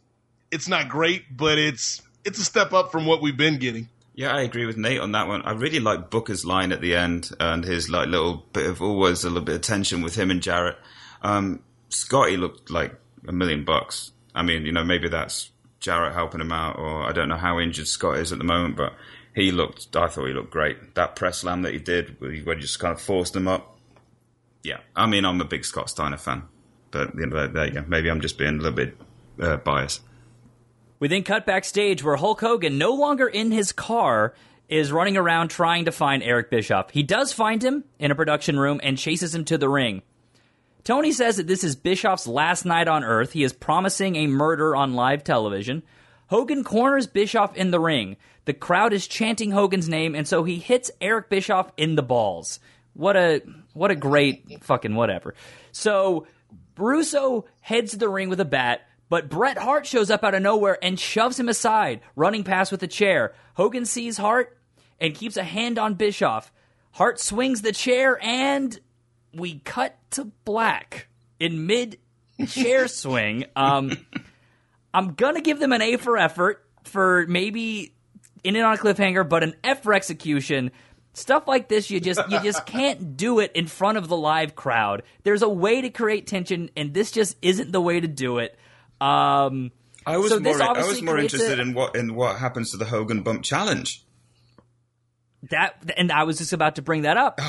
it's 0.52 0.68
not 0.68 0.90
great, 0.90 1.24
but 1.36 1.58
it's 1.58 2.02
it's 2.26 2.40
a 2.40 2.44
step 2.44 2.74
up 2.74 2.92
from 2.92 3.06
what 3.06 3.22
we've 3.22 3.38
been 3.38 3.58
getting. 3.58 3.88
Yeah, 4.16 4.36
I 4.36 4.42
agree 4.42 4.66
with 4.66 4.78
Nate 4.78 5.00
on 5.00 5.14
that 5.14 5.28
one. 5.28 5.42
I 5.42 5.54
really 5.54 5.80
like 5.80 6.12
Booker's 6.12 6.46
line 6.46 6.72
at 6.72 6.82
the 6.82 6.96
end 6.96 7.32
and 7.40 7.64
his 7.64 7.90
like 7.90 8.10
little 8.10 8.46
bit 8.54 8.68
of 8.68 8.82
always 8.82 9.24
a 9.24 9.30
little 9.30 9.44
bit 9.44 9.56
of 9.56 9.62
tension 9.62 10.02
with 10.04 10.16
him 10.16 10.30
and 10.30 10.42
Jarrett. 10.42 10.78
Um, 11.24 11.64
Scotty 11.90 12.38
looked 12.38 12.70
like 12.70 12.94
a 13.28 13.32
million 13.32 13.66
bucks. 13.66 14.12
I 14.36 14.44
mean, 14.44 14.66
you 14.66 14.72
know, 14.72 14.84
maybe 14.84 15.10
that's 15.10 15.50
Jarrett 15.84 16.14
helping 16.14 16.40
him 16.40 16.54
out, 16.54 16.80
or 16.80 17.04
I 17.04 17.12
don't 17.12 17.28
know 17.28 17.36
how 17.36 17.60
injured 17.60 17.90
Scott 17.90 18.18
is 18.18 18.32
at 18.32 18.38
the 18.38 18.46
moment, 18.46 18.78
but 18.78 18.94
he 19.36 19.52
looked. 19.52 19.94
I 19.98 20.08
thought 20.08 20.28
he 20.28 20.34
looked 20.34 20.50
great. 20.50 20.96
That 20.96 21.18
press 21.18 21.40
slam 21.40 21.62
that 21.64 21.74
he 21.74 21.80
did, 21.80 22.16
where 22.22 22.32
he, 22.32 22.42
just 22.62 22.80
kind 22.80 22.94
of 22.94 23.02
forced 23.02 23.36
him 23.36 23.50
up. 23.50 23.78
Yeah, 24.64 24.80
I 24.96 25.08
mean, 25.08 25.26
I'm 25.26 25.42
a 25.42 25.46
big 25.46 25.66
Scott 25.66 25.90
Steiner 25.90 26.18
fan, 26.18 26.44
but 26.90 27.14
you 27.16 27.26
know, 27.26 27.48
there 27.48 27.66
you 27.66 27.74
go. 27.74 27.84
Maybe 27.86 28.10
I'm 28.10 28.22
just 28.22 28.38
being 28.38 28.60
a 28.60 28.62
little 28.62 28.72
bit 28.72 28.98
uh, 29.42 29.58
biased. 29.58 30.02
We 31.00 31.10
then 31.10 31.24
cut 31.24 31.46
backstage 31.46 32.02
where 32.02 32.16
Hulk 32.16 32.40
Hogan, 32.40 32.78
no 32.78 32.94
longer 32.94 33.28
in 33.28 33.52
his 33.52 33.74
car, 33.74 34.34
is 34.70 34.90
running 34.90 35.18
around 35.18 35.50
trying 35.50 35.84
to 35.84 35.92
find 35.92 36.24
Eric 36.24 36.50
Bischoff. 36.50 36.92
He 36.92 37.04
does 37.04 37.34
find 37.34 37.62
him 37.62 37.84
in 38.00 38.10
a 38.10 38.16
production 38.16 38.58
room 38.58 38.80
and 38.82 38.98
chases 38.98 39.36
him 39.36 39.44
to 39.46 39.58
the 39.58 39.68
ring. 39.68 40.02
Tony 40.84 41.12
says 41.14 41.38
that 41.38 41.48
this 41.48 41.64
is 41.64 41.76
Bischoff's 41.76 42.28
last 42.28 42.66
night 42.66 42.88
on 42.88 43.04
Earth. 43.04 43.32
He 43.32 43.44
is 43.44 43.54
promising 43.54 44.16
a 44.16 44.28
murder 44.28 44.76
on 44.76 44.94
live 44.94 45.24
television. 45.24 45.84
Hogan 46.28 46.64
corners 46.64 47.08
Bischoff 47.08 47.56
in 47.56 47.72
the 47.72 47.80
ring. 47.80 48.18
The 48.46 48.54
crowd 48.54 48.92
is 48.92 49.08
chanting 49.08 49.52
Hogan's 49.52 49.88
name, 49.88 50.16
and 50.16 50.28
so 50.28 50.44
he 50.44 50.58
hits 50.58 50.92
Eric 51.00 51.30
Bischoff 51.30 51.72
in 51.78 51.96
the 51.96 52.04
balls. 52.04 52.60
What 52.94 53.16
a 53.16 53.42
what 53.74 53.92
a 53.92 53.96
great 53.96 54.64
fucking 54.64 54.96
whatever. 54.96 55.36
So 55.72 56.28
Russo 56.78 57.46
heads 57.62 57.92
to 57.92 57.98
the 57.98 58.10
ring 58.10 58.30
with 58.30 58.42
a 58.42 58.46
bat, 58.46 58.82
but 59.10 59.30
Bret 59.30 59.58
Hart 59.58 59.86
shows 59.86 60.12
up 60.12 60.24
out 60.24 60.36
of 60.36 60.42
nowhere 60.42 60.78
and 60.84 61.00
shoves 61.00 61.40
him 61.40 61.48
aside, 61.48 62.02
running 62.16 62.44
past 62.44 62.72
with 62.72 62.84
a 62.84 62.88
chair. 62.88 63.34
Hogan 63.56 63.86
sees 63.86 64.18
Hart 64.18 64.58
and 65.00 65.16
keeps 65.16 65.38
a 65.38 65.44
hand 65.44 65.80
on 65.80 65.94
Bischoff. 65.94 66.52
Hart 66.92 67.20
swings 67.20 67.62
the 67.62 67.72
chair 67.72 68.20
and 68.22 68.80
we 69.34 69.60
cut 69.60 69.98
to 70.12 70.26
black 70.46 71.08
in 71.40 71.66
mid 71.66 71.98
chair 72.48 72.88
swing. 72.88 73.46
Um, 73.56 73.98
I'm 74.94 75.14
gonna 75.14 75.42
give 75.42 75.60
them 75.60 75.72
an 75.72 75.82
A 75.82 75.98
for 75.98 76.18
effort 76.18 76.66
for 76.84 77.26
maybe 77.28 77.94
in 78.44 78.56
it 78.56 78.62
on 78.62 78.74
a 78.74 78.78
cliffhanger, 78.78 79.28
but 79.28 79.44
an 79.44 79.56
F 79.64 79.84
for 79.84 79.94
execution. 79.94 80.72
Stuff 81.16 81.48
like 81.48 81.68
this, 81.68 81.92
you 81.92 82.00
just 82.00 82.20
you 82.30 82.40
just 82.42 82.66
can't 82.66 83.16
do 83.16 83.40
it 83.40 83.52
in 83.54 83.68
front 83.68 84.00
of 84.00 84.08
the 84.08 84.18
live 84.18 84.56
crowd. 84.56 85.04
There's 85.24 85.44
a 85.44 85.50
way 85.50 85.82
to 85.82 85.90
create 85.90 86.26
tension, 86.26 86.72
and 86.76 86.94
this 86.94 87.12
just 87.12 87.38
isn't 87.42 87.72
the 87.72 87.82
way 87.82 88.00
to 88.00 88.08
do 88.08 88.40
it. 88.40 88.58
Um, 89.00 89.72
I 90.08 90.18
was 90.18 90.32
so 90.32 90.40
more, 90.40 90.62
I 90.62 90.84
was 90.84 91.02
more 91.04 91.20
interested 91.20 91.60
a, 91.60 91.62
in 91.62 91.74
what 91.76 91.96
in 91.96 92.16
what 92.16 92.38
happens 92.38 92.72
to 92.72 92.78
the 92.78 92.86
Hogan 92.86 93.22
Bump 93.22 93.44
Challenge. 93.44 94.04
That 95.52 95.92
and 95.98 96.12
I 96.12 96.24
was 96.24 96.40
just 96.40 96.54
about 96.54 96.76
to 96.76 96.82
bring 96.82 97.04
that 97.04 97.18
up 97.18 97.40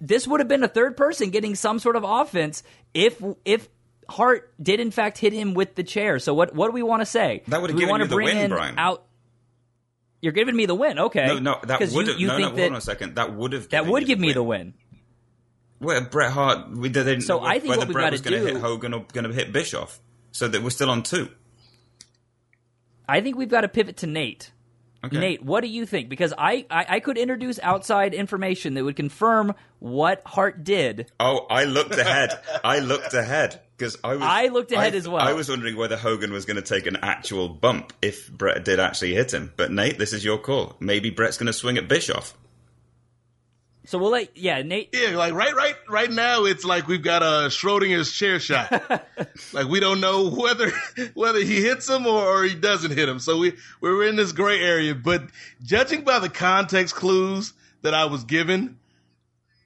this 0.00 0.26
would 0.26 0.40
have 0.40 0.48
been 0.48 0.64
a 0.64 0.68
third 0.68 0.96
person 0.96 1.30
getting 1.30 1.54
some 1.54 1.78
sort 1.78 1.96
of 1.96 2.04
offense 2.04 2.62
if 2.94 3.22
if 3.44 3.68
Hart 4.08 4.52
did 4.60 4.80
in 4.80 4.90
fact 4.90 5.18
hit 5.18 5.32
him 5.32 5.54
with 5.54 5.74
the 5.74 5.84
chair. 5.84 6.18
So 6.18 6.34
what 6.34 6.54
what 6.54 6.68
do 6.68 6.72
we 6.72 6.82
want 6.82 7.02
to 7.02 7.06
say? 7.06 7.42
That 7.48 7.60
would 7.60 7.70
have 7.70 7.78
given 7.78 8.00
you 8.00 8.06
the 8.06 8.16
win, 8.16 8.50
Brian. 8.50 8.78
Out, 8.78 9.04
you're 10.20 10.32
giving 10.32 10.56
me 10.56 10.66
the 10.66 10.74
win, 10.74 10.98
okay? 10.98 11.26
No, 11.26 11.38
no, 11.38 11.60
that 11.64 11.80
would 11.92 12.08
have. 12.08 12.18
No, 12.18 12.38
no, 12.38 12.48
hold 12.48 12.60
on 12.60 12.76
a 12.76 12.80
second. 12.80 13.16
That 13.16 13.34
would 13.34 13.52
have. 13.52 13.68
That 13.70 13.86
would 13.86 14.06
give 14.06 14.18
me 14.18 14.32
the 14.32 14.42
win. 14.42 14.74
Well, 15.80 16.02
Bret 16.02 16.32
Hart. 16.32 16.70
We 16.70 16.90
didn't. 16.90 17.22
So 17.22 17.40
I 17.40 17.58
think 17.58 17.70
whether 17.70 17.86
what 17.86 17.92
Bret 17.92 18.12
was 18.12 18.20
going 18.20 18.42
to 18.42 18.52
hit 18.52 18.60
Hogan 18.60 18.92
or 18.92 19.06
going 19.12 19.24
to 19.24 19.32
hit 19.32 19.52
Bischoff, 19.52 20.00
so 20.32 20.48
that 20.48 20.62
we're 20.62 20.70
still 20.70 20.90
on 20.90 21.02
two. 21.02 21.30
I 23.08 23.20
think 23.20 23.36
we've 23.36 23.48
got 23.48 23.62
to 23.62 23.68
pivot 23.68 23.98
to 23.98 24.06
Nate. 24.06 24.52
Okay. 25.02 25.18
Nate, 25.18 25.42
what 25.42 25.62
do 25.62 25.68
you 25.68 25.86
think? 25.86 26.10
Because 26.10 26.34
I, 26.36 26.66
I, 26.70 26.86
I, 26.88 27.00
could 27.00 27.16
introduce 27.16 27.58
outside 27.60 28.12
information 28.12 28.74
that 28.74 28.84
would 28.84 28.96
confirm 28.96 29.54
what 29.78 30.20
Hart 30.26 30.62
did. 30.62 31.10
Oh, 31.18 31.46
I 31.48 31.64
looked 31.64 31.96
ahead. 31.96 32.38
I 32.62 32.80
looked 32.80 33.14
ahead 33.14 33.62
because 33.78 33.96
I 34.04 34.14
was. 34.14 34.22
I 34.22 34.48
looked 34.48 34.72
ahead 34.72 34.92
I, 34.92 34.96
as 34.96 35.08
well. 35.08 35.22
I 35.22 35.32
was 35.32 35.48
wondering 35.48 35.76
whether 35.76 35.96
Hogan 35.96 36.32
was 36.32 36.44
going 36.44 36.56
to 36.56 36.62
take 36.62 36.86
an 36.86 36.98
actual 37.00 37.48
bump 37.48 37.94
if 38.02 38.30
Bret 38.30 38.62
did 38.62 38.78
actually 38.78 39.14
hit 39.14 39.32
him. 39.32 39.52
But 39.56 39.72
Nate, 39.72 39.98
this 39.98 40.12
is 40.12 40.22
your 40.22 40.36
call. 40.36 40.76
Maybe 40.80 41.08
Bret's 41.08 41.38
going 41.38 41.46
to 41.46 41.54
swing 41.54 41.78
at 41.78 41.88
Bischoff. 41.88 42.34
So 43.86 43.98
we'll 43.98 44.10
let 44.10 44.36
yeah 44.36 44.62
Nate. 44.62 44.90
Yeah, 44.92 45.16
like 45.16 45.32
right, 45.32 45.54
right, 45.54 45.74
right 45.88 46.10
now 46.10 46.44
it's 46.44 46.64
like 46.64 46.86
we've 46.86 47.02
got 47.02 47.22
a 47.22 47.48
Schrodinger's 47.48 48.12
chair 48.12 48.38
shot. 48.38 48.70
like 49.52 49.68
we 49.68 49.80
don't 49.80 50.00
know 50.00 50.30
whether 50.30 50.70
whether 51.14 51.40
he 51.40 51.62
hits 51.62 51.88
him 51.88 52.06
or, 52.06 52.40
or, 52.40 52.44
he 52.44 52.54
doesn't 52.54 52.92
hit 52.92 53.08
him. 53.08 53.18
So 53.18 53.38
we 53.38 53.54
we're 53.80 54.06
in 54.06 54.16
this 54.16 54.32
gray 54.32 54.60
area. 54.60 54.94
But 54.94 55.24
judging 55.62 56.02
by 56.02 56.18
the 56.18 56.28
context 56.28 56.94
clues 56.94 57.54
that 57.82 57.94
I 57.94 58.04
was 58.04 58.24
given, 58.24 58.78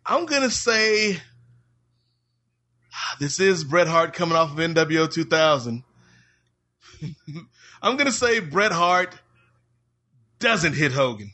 I'm 0.06 0.26
gonna 0.26 0.50
say 0.50 1.16
ah, 2.92 3.16
this 3.18 3.40
is 3.40 3.64
Bret 3.64 3.88
Hart 3.88 4.12
coming 4.12 4.36
off 4.36 4.52
of 4.52 4.58
NWO 4.58 5.12
2000. 5.12 5.82
I'm 7.82 7.96
gonna 7.96 8.12
say 8.12 8.38
Bret 8.38 8.72
Hart 8.72 9.14
doesn't 10.38 10.74
hit 10.74 10.92
Hogan. 10.92 11.32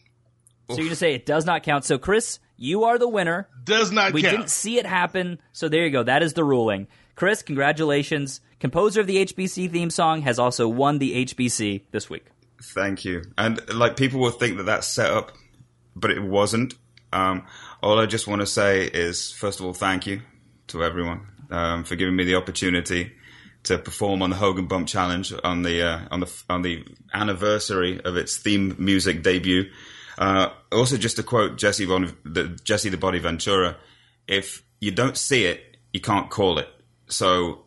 So 0.70 0.78
you're 0.78 0.86
gonna 0.86 0.96
say 0.96 1.14
it 1.14 1.26
does 1.26 1.44
not 1.44 1.62
count. 1.62 1.84
So 1.84 1.98
Chris, 1.98 2.38
you 2.56 2.84
are 2.84 2.98
the 2.98 3.08
winner. 3.08 3.48
Does 3.64 3.92
not 3.92 4.12
we 4.12 4.22
count. 4.22 4.36
didn't 4.36 4.50
see 4.50 4.78
it 4.78 4.86
happen, 4.86 5.40
so 5.52 5.68
there 5.68 5.84
you 5.84 5.90
go. 5.90 6.02
That 6.02 6.22
is 6.22 6.34
the 6.34 6.44
ruling. 6.44 6.88
Chris, 7.14 7.42
congratulations. 7.42 8.40
Composer 8.60 9.00
of 9.00 9.06
the 9.06 9.24
HBC 9.24 9.70
theme 9.70 9.90
song 9.90 10.22
has 10.22 10.38
also 10.38 10.68
won 10.68 10.98
the 10.98 11.26
HBC 11.26 11.82
this 11.90 12.08
week. 12.10 12.26
Thank 12.62 13.04
you. 13.04 13.22
And 13.38 13.60
like 13.74 13.96
people 13.96 14.20
will 14.20 14.30
think 14.30 14.58
that 14.58 14.64
that's 14.64 14.86
set 14.86 15.10
up, 15.10 15.32
but 15.96 16.10
it 16.10 16.22
wasn't. 16.22 16.74
Um, 17.12 17.46
all 17.82 17.98
I 17.98 18.06
just 18.06 18.26
want 18.26 18.40
to 18.40 18.46
say 18.46 18.84
is, 18.84 19.32
first 19.32 19.60
of 19.60 19.66
all, 19.66 19.72
thank 19.72 20.06
you 20.06 20.22
to 20.68 20.84
everyone 20.84 21.26
um, 21.50 21.84
for 21.84 21.96
giving 21.96 22.14
me 22.14 22.24
the 22.24 22.36
opportunity 22.36 23.12
to 23.64 23.78
perform 23.78 24.22
on 24.22 24.30
the 24.30 24.36
Hogan 24.36 24.66
Bump 24.66 24.88
Challenge 24.88 25.32
on 25.44 25.62
the 25.62 25.82
uh, 25.82 26.00
on 26.10 26.20
the 26.20 26.42
on 26.48 26.62
the 26.62 26.84
anniversary 27.12 28.00
of 28.02 28.16
its 28.16 28.36
theme 28.36 28.76
music 28.78 29.22
debut. 29.22 29.70
Uh, 30.18 30.50
also, 30.72 30.96
just 30.96 31.16
to 31.16 31.22
quote 31.22 31.56
Jesse 31.56 31.86
Bon, 31.86 32.16
the, 32.24 32.58
Jesse 32.62 32.88
the 32.88 32.96
Body 32.96 33.18
Ventura, 33.18 33.76
if 34.26 34.62
you 34.80 34.90
don't 34.90 35.16
see 35.16 35.44
it, 35.44 35.76
you 35.92 36.00
can't 36.00 36.30
call 36.30 36.58
it. 36.58 36.68
So 37.08 37.64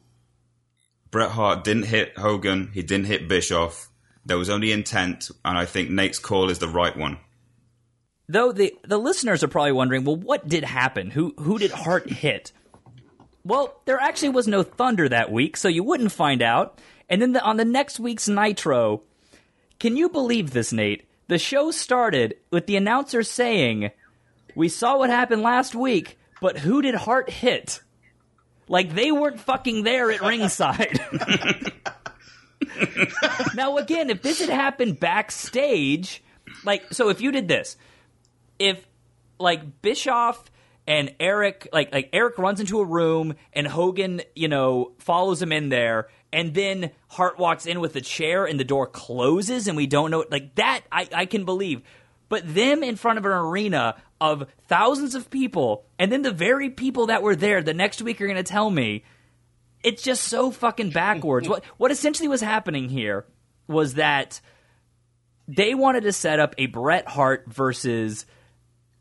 Bret 1.12 1.32
Hart 1.32 1.64
didn't 1.64 1.84
hit 1.84 2.18
Hogan, 2.18 2.72
he 2.74 2.82
didn't 2.82 3.06
hit 3.06 3.28
Bischoff. 3.28 3.90
There 4.26 4.38
was 4.38 4.50
only 4.50 4.72
intent, 4.72 5.30
and 5.44 5.58
I 5.58 5.66
think 5.66 5.90
Nate's 5.90 6.20
call 6.20 6.50
is 6.50 6.60
the 6.60 6.68
right 6.68 6.96
one. 6.96 7.18
Though 8.30 8.54
the 8.54 8.74
the 8.86 8.98
listeners 8.98 9.44
are 9.44 9.50
probably 9.50 9.74
wondering, 9.74 10.06
well, 10.06 10.16
what 10.16 10.48
did 10.48 10.64
happen? 10.64 11.12
Who 11.12 11.34
who 11.38 11.60
did 11.60 11.72
Hart 11.72 12.10
hit? 12.10 12.54
Well, 13.44 13.82
there 13.86 14.00
actually 14.00 14.30
was 14.30 14.48
no 14.48 14.64
Thunder 14.64 15.10
that 15.10 15.32
week, 15.32 15.58
so 15.58 15.68
you 15.68 15.84
wouldn't 15.84 16.14
find 16.14 16.42
out. 16.42 16.80
And 17.10 17.22
then 17.22 17.34
the, 17.34 17.44
on 17.44 17.58
the 17.58 17.66
next 17.66 18.00
week's 18.00 18.30
Nitro, 18.30 19.04
can 19.80 19.98
you 19.98 20.08
believe 20.08 20.52
this, 20.52 20.72
Nate? 20.72 21.06
The 21.28 21.38
show 21.38 21.72
started 21.72 22.36
with 22.52 22.68
the 22.68 22.76
announcer 22.76 23.24
saying, 23.24 23.92
"We 24.56 24.70
saw 24.70 24.98
what 24.98 25.10
happened 25.10 25.42
last 25.42 25.76
week, 25.76 26.18
but 26.42 26.60
who 26.60 26.82
did 26.82 26.96
Hart 26.96 27.30
hit?" 27.30 27.82
Like 28.68 28.94
they 28.94 29.12
weren't 29.12 29.40
fucking 29.40 29.84
there 29.84 30.12
at 30.12 30.22
ringside. 30.22 31.00
now 33.56 33.78
again, 33.78 34.10
if 34.10 34.22
this 34.22 34.40
had 34.40 34.50
happened 34.50 35.00
backstage, 35.00 36.24
like 36.64 36.94
so 36.94 37.10
if 37.10 37.22
you 37.22 37.32
did 37.32 37.48
this, 37.48 37.78
if 38.60 38.86
like 39.40 39.82
Bischoff 39.82 40.44
and 40.88 41.14
Eric 41.20 41.68
like 41.74 41.94
like 41.94 42.10
Eric 42.14 42.38
runs 42.38 42.60
into 42.60 42.80
a 42.80 42.86
room 42.86 43.36
and 43.54 43.68
Hogan, 43.68 44.22
you 44.36 44.48
know, 44.48 44.94
follows 45.00 45.42
him 45.42 45.52
in 45.52 45.70
there 45.70 46.10
and 46.34 46.54
then 46.54 46.90
Hart 47.10 47.38
walks 47.38 47.66
in 47.66 47.80
with 47.80 47.96
a 47.96 48.02
chair 48.02 48.46
and 48.46 48.60
the 48.60 48.66
door 48.66 48.88
closes 48.88 49.68
and 49.68 49.78
we 49.78 49.88
don't 49.88 50.12
know 50.12 50.26
like 50.30 50.56
that 50.56 50.82
I, 50.92 51.08
I 51.14 51.26
can 51.26 51.46
believe. 51.46 51.82
But 52.28 52.52
them 52.52 52.84
in 52.84 52.96
front 52.96 53.20
of 53.20 53.26
an 53.26 53.32
arena 53.32 53.96
of 54.20 54.48
thousands 54.68 55.14
of 55.14 55.30
people 55.30 55.86
and 56.00 56.12
then 56.12 56.24
the 56.24 56.32
very 56.32 56.72
people 56.72 57.06
that 57.06 57.22
were 57.22 57.36
there 57.36 57.62
the 57.62 57.74
next 57.74 58.02
week 58.02 58.20
are 58.20 58.28
gonna 58.28 58.44
tell 58.44 58.70
me 58.70 59.04
it's 59.84 60.02
just 60.02 60.24
so 60.24 60.50
fucking 60.50 60.90
backwards. 60.90 61.48
what 61.50 61.64
what 61.78 61.92
essentially 61.92 62.28
was 62.28 62.42
happening 62.42 62.90
here 62.90 63.26
was 63.68 63.94
that 63.94 64.42
they 65.48 65.76
wanted 65.76 66.04
to 66.04 66.12
set 66.12 66.40
up 66.40 66.56
a 66.58 66.66
Bret 66.66 67.08
Hart 67.08 67.46
versus 67.48 68.26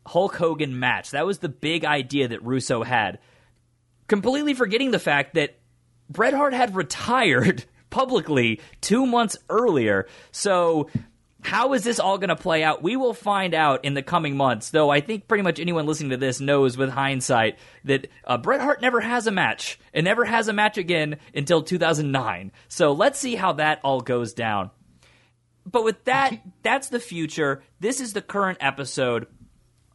Hulk 0.05 0.35
Hogan 0.35 0.79
match. 0.79 1.11
That 1.11 1.25
was 1.25 1.39
the 1.39 1.49
big 1.49 1.83
idea 1.83 2.27
that 2.27 2.43
Russo 2.43 2.83
had. 2.83 3.19
Completely 4.07 4.53
forgetting 4.53 4.91
the 4.91 4.99
fact 4.99 5.33
that 5.33 5.57
Bret 6.09 6.33
Hart 6.33 6.53
had 6.53 6.75
retired 6.75 7.65
publicly 7.89 8.59
two 8.81 9.05
months 9.05 9.37
earlier. 9.49 10.07
So, 10.31 10.89
how 11.41 11.73
is 11.73 11.83
this 11.83 11.99
all 11.99 12.17
going 12.17 12.29
to 12.29 12.37
play 12.37 12.63
out? 12.63 12.81
We 12.81 12.95
will 12.95 13.13
find 13.13 13.53
out 13.53 13.83
in 13.83 13.95
the 13.95 14.01
coming 14.01 14.37
months, 14.37 14.69
though 14.69 14.89
I 14.89 15.01
think 15.01 15.27
pretty 15.27 15.43
much 15.43 15.59
anyone 15.59 15.85
listening 15.85 16.11
to 16.11 16.17
this 16.17 16.39
knows 16.39 16.77
with 16.77 16.89
hindsight 16.89 17.59
that 17.83 18.07
uh, 18.23 18.37
Bret 18.37 18.61
Hart 18.61 18.81
never 18.81 19.01
has 19.01 19.27
a 19.27 19.31
match 19.31 19.77
and 19.93 20.05
never 20.05 20.23
has 20.23 20.47
a 20.47 20.53
match 20.53 20.77
again 20.77 21.17
until 21.35 21.61
2009. 21.61 22.51
So, 22.67 22.93
let's 22.93 23.19
see 23.19 23.35
how 23.35 23.53
that 23.53 23.79
all 23.83 24.01
goes 24.01 24.33
down. 24.33 24.71
But 25.65 25.83
with 25.83 26.03
that, 26.05 26.41
that's 26.61 26.89
the 26.89 26.99
future. 26.99 27.63
This 27.79 28.01
is 28.01 28.13
the 28.13 28.21
current 28.21 28.57
episode 28.59 29.27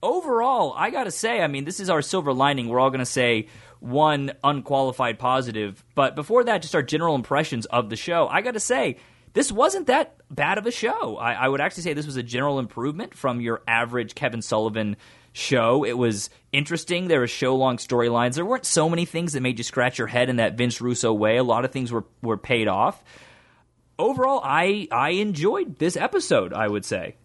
overall, 0.02 0.74
I 0.76 0.90
got 0.90 1.04
to 1.04 1.10
say, 1.10 1.40
I 1.40 1.46
mean, 1.46 1.64
this 1.64 1.80
is 1.80 1.90
our 1.90 2.02
silver 2.02 2.32
lining. 2.32 2.68
We're 2.68 2.80
all 2.80 2.90
going 2.90 3.00
to 3.00 3.06
say 3.06 3.48
one 3.80 4.32
unqualified 4.42 5.18
positive. 5.18 5.84
But 5.94 6.16
before 6.16 6.44
that, 6.44 6.62
just 6.62 6.74
our 6.74 6.82
general 6.82 7.14
impressions 7.14 7.66
of 7.66 7.90
the 7.90 7.96
show. 7.96 8.28
I 8.28 8.42
got 8.42 8.54
to 8.54 8.60
say, 8.60 8.96
this 9.32 9.52
wasn't 9.52 9.86
that 9.86 10.16
bad 10.30 10.58
of 10.58 10.66
a 10.66 10.70
show. 10.70 11.16
I, 11.16 11.34
I, 11.34 11.48
would 11.48 11.60
actually 11.60 11.84
say 11.84 11.92
this 11.92 12.06
was 12.06 12.16
a 12.16 12.22
general 12.22 12.58
improvement 12.58 13.14
from 13.14 13.40
your 13.40 13.62
average 13.68 14.14
Kevin 14.14 14.42
Sullivan 14.42 14.96
show. 15.32 15.84
It 15.84 15.96
was 15.96 16.30
interesting. 16.52 17.08
There 17.08 17.20
were 17.20 17.26
show 17.26 17.54
long 17.54 17.76
storylines. 17.76 18.34
There 18.34 18.44
weren't 18.44 18.66
so 18.66 18.88
many 18.88 19.04
things 19.04 19.34
that 19.34 19.40
made 19.40 19.58
you 19.58 19.64
scratch 19.64 19.98
your 19.98 20.06
head 20.06 20.28
in 20.28 20.36
that 20.36 20.54
Vince 20.54 20.80
Russo 20.80 21.12
way. 21.12 21.36
A 21.36 21.44
lot 21.44 21.64
of 21.64 21.70
things 21.70 21.92
were, 21.92 22.04
were 22.22 22.36
paid 22.36 22.68
off. 22.68 23.02
Overall, 23.98 24.40
I 24.44 24.86
I 24.92 25.10
enjoyed 25.10 25.78
this 25.78 25.96
episode, 25.96 26.52
I 26.52 26.68
would 26.68 26.84
say 26.84 27.16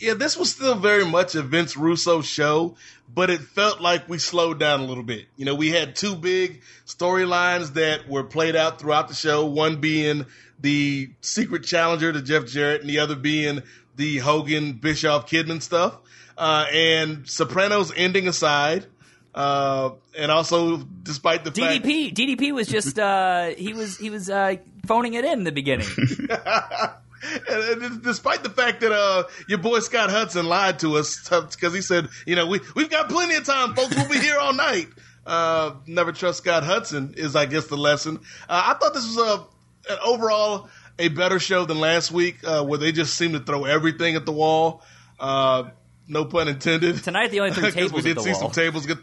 yeah, 0.00 0.14
this 0.14 0.36
was 0.36 0.50
still 0.50 0.74
very 0.74 1.04
much 1.04 1.34
a 1.34 1.42
Vince 1.42 1.76
Russo 1.76 2.22
show, 2.22 2.76
but 3.14 3.28
it 3.28 3.40
felt 3.40 3.80
like 3.80 4.08
we 4.08 4.18
slowed 4.18 4.58
down 4.58 4.80
a 4.80 4.84
little 4.84 5.02
bit. 5.04 5.26
You 5.36 5.44
know, 5.44 5.54
we 5.54 5.68
had 5.68 5.94
two 5.94 6.16
big 6.16 6.62
storylines 6.86 7.74
that 7.74 8.08
were 8.08 8.24
played 8.24 8.56
out 8.56 8.80
throughout 8.80 9.08
the 9.08 9.14
show, 9.14 9.44
one 9.44 9.76
being 9.80 10.24
the 10.58 11.10
secret 11.20 11.64
challenger 11.64 12.12
to 12.12 12.22
Jeff 12.22 12.46
Jarrett 12.46 12.80
and 12.80 12.88
the 12.88 12.98
other 13.00 13.14
being 13.14 13.62
the 13.96 14.18
Hogan 14.18 14.72
Bischoff 14.72 15.28
Kidman 15.30 15.60
stuff. 15.62 15.98
Uh, 16.36 16.66
and 16.72 17.28
Sopranos 17.28 17.92
ending 17.94 18.26
aside, 18.26 18.86
uh, 19.34 19.90
and 20.16 20.30
also 20.30 20.78
despite 20.78 21.44
the 21.44 21.50
DDP, 21.50 22.06
fact- 22.06 22.16
DDP 22.16 22.52
was 22.52 22.66
just, 22.66 22.98
uh, 22.98 23.50
he 23.50 23.74
was, 23.74 23.98
he 23.98 24.08
was, 24.08 24.30
uh, 24.30 24.56
phoning 24.86 25.12
it 25.12 25.26
in 25.26 25.44
the 25.44 25.52
beginning. 25.52 25.86
And 27.48 28.02
despite 28.02 28.42
the 28.42 28.50
fact 28.50 28.80
that 28.80 28.92
uh, 28.92 29.24
your 29.48 29.58
boy 29.58 29.80
Scott 29.80 30.10
Hudson 30.10 30.46
lied 30.46 30.78
to 30.80 30.96
us 30.96 31.28
because 31.28 31.74
he 31.74 31.82
said, 31.82 32.08
you 32.26 32.36
know, 32.36 32.46
we 32.46 32.60
we've 32.74 32.90
got 32.90 33.08
plenty 33.08 33.34
of 33.34 33.44
time, 33.44 33.74
folks. 33.74 33.94
We'll 33.94 34.08
be 34.08 34.18
here 34.18 34.38
all 34.38 34.54
night. 34.54 34.88
Uh, 35.26 35.74
never 35.86 36.12
trust 36.12 36.38
Scott 36.38 36.64
Hudson 36.64 37.14
is, 37.16 37.36
I 37.36 37.46
guess, 37.46 37.66
the 37.66 37.76
lesson. 37.76 38.18
Uh, 38.48 38.62
I 38.66 38.78
thought 38.78 38.94
this 38.94 39.06
was 39.06 39.18
a 39.18 39.46
an 39.92 39.98
overall 40.04 40.68
a 40.98 41.08
better 41.08 41.38
show 41.38 41.64
than 41.64 41.80
last 41.80 42.10
week, 42.12 42.38
uh, 42.44 42.62
where 42.62 42.78
they 42.78 42.92
just 42.92 43.14
seemed 43.14 43.32
to 43.34 43.40
throw 43.40 43.64
everything 43.64 44.16
at 44.16 44.26
the 44.26 44.32
wall. 44.32 44.82
Uh, 45.18 45.70
no 46.06 46.24
pun 46.24 46.48
intended. 46.48 47.02
Tonight, 47.02 47.30
the 47.30 47.40
only 47.40 47.52
three 47.54 47.70
tables 47.70 47.92
we 47.92 48.02
did 48.02 48.20
see 48.20 48.32
wall. 48.32 48.40
some 48.40 48.50
tables 48.50 48.86
get. 48.86 48.98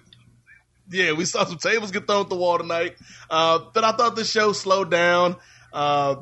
Yeah, 0.89 1.13
we 1.13 1.25
saw 1.25 1.43
some 1.43 1.57
tables 1.57 1.91
get 1.91 2.07
thrown 2.07 2.23
at 2.23 2.29
the 2.29 2.35
wall 2.35 2.57
tonight. 2.57 2.95
Uh, 3.29 3.59
but 3.73 3.83
I 3.83 3.91
thought 3.91 4.15
the 4.15 4.23
show 4.23 4.53
slowed 4.53 4.89
down. 4.89 5.35
Uh, 5.73 6.17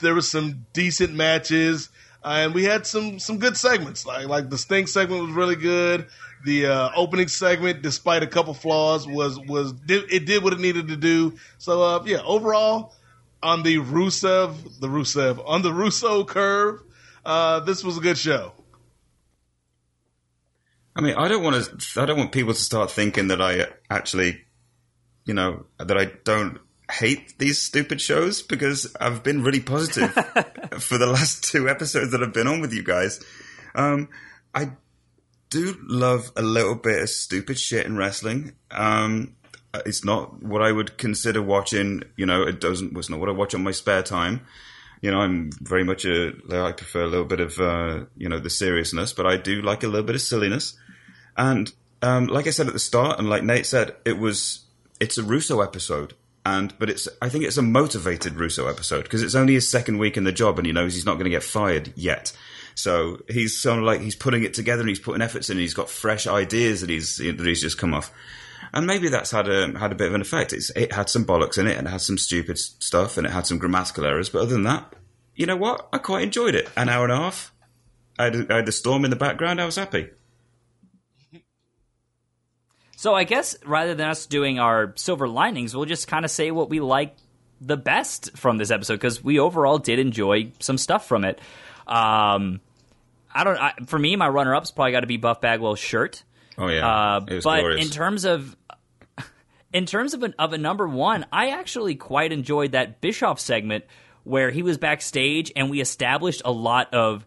there 0.00 0.14
was 0.14 0.30
some 0.30 0.66
decent 0.72 1.14
matches, 1.14 1.90
uh, 2.24 2.40
and 2.40 2.54
we 2.54 2.64
had 2.64 2.86
some 2.86 3.18
some 3.18 3.38
good 3.38 3.56
segments. 3.56 4.06
Like 4.06 4.26
like 4.26 4.50
the 4.50 4.58
Sting 4.58 4.86
segment 4.86 5.22
was 5.22 5.30
really 5.32 5.56
good. 5.56 6.06
The 6.44 6.66
uh, 6.66 6.90
opening 6.94 7.28
segment, 7.28 7.82
despite 7.82 8.22
a 8.22 8.26
couple 8.26 8.54
flaws, 8.54 9.06
was 9.06 9.38
was 9.38 9.74
it 9.88 10.26
did 10.26 10.42
what 10.42 10.52
it 10.52 10.60
needed 10.60 10.88
to 10.88 10.96
do. 10.96 11.34
So 11.58 11.82
uh, 11.82 12.02
yeah, 12.06 12.22
overall 12.24 12.94
on 13.42 13.62
the 13.62 13.76
Rusev, 13.76 14.80
the 14.80 14.88
Rusev 14.88 15.42
on 15.46 15.62
the 15.62 15.72
Russo 15.72 16.24
curve, 16.24 16.82
uh, 17.24 17.60
this 17.60 17.84
was 17.84 17.98
a 17.98 18.00
good 18.00 18.18
show. 18.18 18.52
I 20.96 21.00
mean, 21.00 21.14
I 21.16 21.28
don't 21.28 21.44
want 21.44 21.64
to. 21.64 22.00
I 22.00 22.06
don't 22.06 22.18
want 22.18 22.32
people 22.32 22.52
to 22.52 22.58
start 22.58 22.90
thinking 22.90 23.28
that 23.28 23.40
I 23.40 23.66
actually, 23.88 24.44
you 25.24 25.34
know, 25.34 25.66
that 25.78 25.96
I 25.96 26.06
don't 26.24 26.58
hate 26.90 27.38
these 27.38 27.58
stupid 27.58 28.00
shows 28.00 28.42
because 28.42 28.94
I've 29.00 29.22
been 29.22 29.42
really 29.42 29.60
positive 29.60 30.12
for 30.78 30.98
the 30.98 31.06
last 31.06 31.44
two 31.44 31.68
episodes 31.68 32.12
that 32.12 32.22
I've 32.22 32.32
been 32.32 32.46
on 32.46 32.60
with 32.60 32.72
you 32.72 32.82
guys. 32.82 33.22
Um, 33.74 34.08
I 34.54 34.70
do 35.50 35.76
love 35.82 36.32
a 36.36 36.42
little 36.42 36.74
bit 36.74 37.02
of 37.02 37.10
stupid 37.10 37.58
shit 37.58 37.86
in 37.86 37.96
wrestling. 37.96 38.52
Um, 38.70 39.36
it's 39.74 40.04
not 40.04 40.42
what 40.42 40.62
I 40.62 40.72
would 40.72 40.96
consider 40.98 41.42
watching. 41.42 42.02
You 42.16 42.26
know, 42.26 42.42
it 42.42 42.60
doesn't. 42.60 42.96
It's 42.96 43.10
not 43.10 43.20
what 43.20 43.28
I 43.28 43.32
watch 43.32 43.54
on 43.54 43.62
my 43.62 43.70
spare 43.70 44.02
time. 44.02 44.46
You 45.00 45.10
know, 45.10 45.20
I'm 45.20 45.50
very 45.60 45.84
much 45.84 46.04
a. 46.04 46.32
I 46.50 46.72
prefer 46.72 47.02
a 47.02 47.06
little 47.06 47.26
bit 47.26 47.40
of 47.40 47.58
uh, 47.60 48.04
you 48.16 48.28
know 48.28 48.38
the 48.38 48.50
seriousness, 48.50 49.12
but 49.12 49.26
I 49.26 49.36
do 49.36 49.62
like 49.62 49.82
a 49.84 49.88
little 49.88 50.06
bit 50.06 50.16
of 50.16 50.22
silliness. 50.22 50.76
And 51.36 51.70
um, 52.02 52.26
like 52.26 52.46
I 52.46 52.50
said 52.50 52.66
at 52.66 52.72
the 52.72 52.78
start, 52.78 53.18
and 53.18 53.28
like 53.28 53.44
Nate 53.44 53.66
said, 53.66 53.94
it 54.04 54.18
was 54.18 54.64
it's 55.00 55.18
a 55.18 55.22
Russo 55.22 55.60
episode 55.60 56.14
and 56.48 56.72
but 56.78 56.88
it's 56.88 57.08
I 57.20 57.28
think 57.28 57.44
it's 57.44 57.56
a 57.56 57.62
motivated 57.62 58.34
Russo 58.34 58.68
episode 58.68 59.02
because 59.02 59.22
it's 59.22 59.34
only 59.34 59.54
his 59.54 59.68
second 59.68 59.98
week 59.98 60.16
in 60.16 60.24
the 60.24 60.32
job 60.32 60.58
and 60.58 60.66
he 60.66 60.72
knows 60.72 60.94
he's 60.94 61.04
not 61.04 61.14
going 61.14 61.24
to 61.24 61.30
get 61.30 61.42
fired 61.42 61.92
yet. 61.94 62.32
So 62.74 63.20
he's 63.28 63.60
sort 63.60 63.78
of 63.78 63.84
like 63.84 64.00
he's 64.00 64.14
putting 64.14 64.44
it 64.44 64.54
together 64.54 64.80
and 64.80 64.88
he's 64.88 65.00
putting 65.00 65.20
efforts 65.20 65.50
in. 65.50 65.56
And 65.56 65.60
he's 65.60 65.74
got 65.74 65.90
fresh 65.90 66.26
ideas 66.26 66.80
that 66.80 66.90
he's 66.90 67.18
that 67.18 67.40
he's 67.40 67.60
just 67.60 67.76
come 67.76 67.92
off, 67.92 68.12
and 68.72 68.86
maybe 68.86 69.08
that's 69.08 69.30
had 69.30 69.48
a 69.48 69.78
had 69.78 69.92
a 69.92 69.94
bit 69.94 70.08
of 70.08 70.14
an 70.14 70.22
effect. 70.22 70.52
It's, 70.52 70.70
it 70.70 70.92
had 70.92 71.10
some 71.10 71.24
bollocks 71.24 71.58
in 71.58 71.66
it 71.66 71.76
and 71.76 71.86
it 71.86 71.90
had 71.90 72.00
some 72.00 72.18
stupid 72.18 72.58
stuff 72.58 73.16
and 73.18 73.26
it 73.26 73.30
had 73.30 73.46
some 73.46 73.58
grammatical 73.58 74.04
errors. 74.04 74.30
But 74.30 74.42
other 74.42 74.52
than 74.52 74.64
that, 74.64 74.94
you 75.34 75.46
know 75.46 75.56
what? 75.56 75.88
I 75.92 75.98
quite 75.98 76.22
enjoyed 76.22 76.54
it. 76.54 76.68
An 76.76 76.88
hour 76.88 77.04
and 77.04 77.12
a 77.12 77.16
half. 77.16 77.52
I 78.18 78.24
had, 78.24 78.50
I 78.50 78.56
had 78.56 78.66
the 78.66 78.72
storm 78.72 79.04
in 79.04 79.10
the 79.10 79.16
background. 79.16 79.60
I 79.60 79.66
was 79.66 79.76
happy. 79.76 80.08
So 82.98 83.14
I 83.14 83.22
guess 83.22 83.56
rather 83.64 83.94
than 83.94 84.08
us 84.08 84.26
doing 84.26 84.58
our 84.58 84.92
silver 84.96 85.28
linings, 85.28 85.72
we'll 85.72 85.84
just 85.84 86.08
kind 86.08 86.24
of 86.24 86.32
say 86.32 86.50
what 86.50 86.68
we 86.68 86.80
like 86.80 87.14
the 87.60 87.76
best 87.76 88.36
from 88.36 88.58
this 88.58 88.72
episode 88.72 88.94
because 88.94 89.22
we 89.22 89.38
overall 89.38 89.78
did 89.78 90.00
enjoy 90.00 90.50
some 90.58 90.76
stuff 90.76 91.06
from 91.06 91.24
it. 91.24 91.40
Um, 91.86 92.60
I 93.32 93.44
don't. 93.44 93.56
I, 93.56 93.74
for 93.86 94.00
me, 94.00 94.16
my 94.16 94.28
runner-up's 94.28 94.72
probably 94.72 94.90
got 94.90 95.02
to 95.02 95.06
be 95.06 95.16
Buff 95.16 95.40
Bagwell's 95.40 95.78
shirt. 95.78 96.24
Oh 96.58 96.66
yeah, 96.66 96.88
uh, 96.88 97.20
it 97.28 97.34
was 97.34 97.44
but 97.44 97.60
glorious. 97.60 97.86
in 97.86 97.92
terms 97.92 98.24
of 98.24 98.56
in 99.72 99.86
terms 99.86 100.12
of 100.12 100.24
an, 100.24 100.34
of 100.36 100.52
a 100.52 100.58
number 100.58 100.88
one, 100.88 101.24
I 101.30 101.50
actually 101.50 101.94
quite 101.94 102.32
enjoyed 102.32 102.72
that 102.72 103.00
Bischoff 103.00 103.38
segment 103.38 103.84
where 104.24 104.50
he 104.50 104.64
was 104.64 104.76
backstage 104.76 105.52
and 105.54 105.70
we 105.70 105.80
established 105.80 106.42
a 106.44 106.50
lot 106.50 106.92
of 106.92 107.24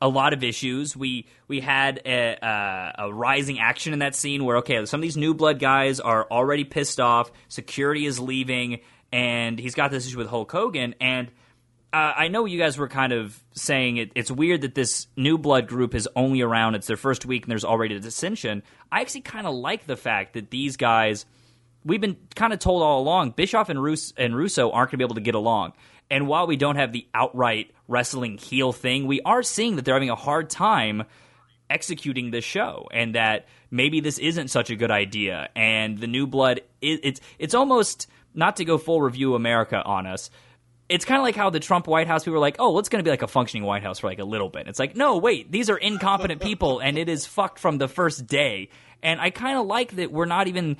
a 0.00 0.08
lot 0.08 0.32
of 0.32 0.44
issues. 0.44 0.96
We 0.96 1.26
we 1.48 1.60
had 1.60 2.00
a, 2.04 2.36
a, 2.40 2.94
a, 3.06 3.12
rising 3.12 3.58
action 3.58 3.92
in 3.92 3.98
that 4.00 4.14
scene 4.14 4.44
where 4.44 4.58
okay, 4.58 4.84
some 4.86 5.00
of 5.00 5.02
these 5.02 5.16
new 5.16 5.34
blood 5.34 5.58
guys 5.58 6.00
are 6.00 6.26
already 6.30 6.64
pissed 6.64 7.00
off. 7.00 7.30
Security 7.48 8.06
is 8.06 8.20
leaving, 8.20 8.80
and 9.12 9.58
he's 9.58 9.74
got 9.74 9.90
this 9.90 10.06
issue 10.06 10.18
with 10.18 10.28
Hulk 10.28 10.50
Hogan. 10.50 10.94
And 11.00 11.28
uh, 11.92 12.12
I 12.16 12.28
know 12.28 12.44
you 12.44 12.58
guys 12.58 12.76
were 12.76 12.88
kind 12.88 13.12
of 13.12 13.42
saying 13.54 13.96
it, 13.96 14.12
it's 14.14 14.30
weird 14.30 14.60
that 14.60 14.74
this 14.74 15.06
new 15.16 15.38
blood 15.38 15.66
group 15.66 15.94
is 15.94 16.08
only 16.14 16.42
around. 16.42 16.74
It's 16.74 16.86
their 16.86 16.96
first 16.96 17.26
week, 17.26 17.44
and 17.44 17.50
there's 17.50 17.64
already 17.64 17.96
a 17.96 18.00
dissension. 18.00 18.62
I 18.92 19.00
actually 19.00 19.22
kind 19.22 19.46
of 19.46 19.54
like 19.54 19.86
the 19.86 19.96
fact 19.96 20.34
that 20.34 20.50
these 20.50 20.76
guys. 20.76 21.26
We've 21.84 22.00
been 22.00 22.16
kind 22.34 22.52
of 22.52 22.58
told 22.58 22.82
all 22.82 23.00
along 23.00 23.30
Bischoff 23.30 23.68
and, 23.68 23.80
Rus- 23.80 24.12
and 24.16 24.36
Russo 24.36 24.72
aren't 24.72 24.90
going 24.90 24.98
to 24.98 24.98
be 24.98 25.04
able 25.04 25.14
to 25.14 25.20
get 25.20 25.36
along. 25.36 25.72
And 26.10 26.26
while 26.26 26.46
we 26.46 26.56
don't 26.56 26.76
have 26.76 26.92
the 26.92 27.06
outright 27.12 27.72
wrestling 27.86 28.38
heel 28.38 28.72
thing, 28.72 29.06
we 29.06 29.20
are 29.22 29.42
seeing 29.42 29.76
that 29.76 29.84
they're 29.84 29.94
having 29.94 30.10
a 30.10 30.16
hard 30.16 30.50
time 30.50 31.04
executing 31.70 32.30
this 32.30 32.44
show 32.44 32.88
and 32.92 33.14
that 33.14 33.46
maybe 33.70 34.00
this 34.00 34.18
isn't 34.18 34.48
such 34.48 34.70
a 34.70 34.76
good 34.76 34.90
idea 34.90 35.50
and 35.54 35.98
the 35.98 36.06
new 36.06 36.26
blood 36.26 36.62
it, 36.80 37.00
it's 37.02 37.20
it's 37.38 37.52
almost 37.52 38.06
not 38.32 38.56
to 38.56 38.64
go 38.64 38.78
full 38.78 39.02
review 39.02 39.34
america 39.34 39.82
on 39.84 40.06
us 40.06 40.30
it's 40.88 41.04
kind 41.04 41.18
of 41.18 41.22
like 41.22 41.36
how 41.36 41.50
the 41.50 41.60
Trump 41.60 41.86
White 41.86 42.06
House 42.06 42.24
people 42.24 42.34
were 42.34 42.38
like, 42.38 42.56
"Oh, 42.58 42.78
it's 42.78 42.88
going 42.88 43.00
to 43.00 43.06
be 43.06 43.10
like 43.10 43.22
a 43.22 43.28
functioning 43.28 43.64
White 43.64 43.82
House 43.82 43.98
for 43.98 44.06
like 44.06 44.20
a 44.20 44.24
little 44.24 44.48
bit." 44.48 44.68
It's 44.68 44.78
like, 44.78 44.96
no, 44.96 45.18
wait, 45.18 45.52
these 45.52 45.68
are 45.68 45.76
incompetent 45.76 46.40
people, 46.40 46.78
and 46.78 46.96
it 46.96 47.08
is 47.08 47.26
fucked 47.26 47.58
from 47.58 47.78
the 47.78 47.88
first 47.88 48.26
day. 48.26 48.70
And 49.02 49.20
I 49.20 49.30
kind 49.30 49.58
of 49.58 49.66
like 49.66 49.96
that 49.96 50.10
we're 50.10 50.24
not 50.24 50.48
even 50.48 50.78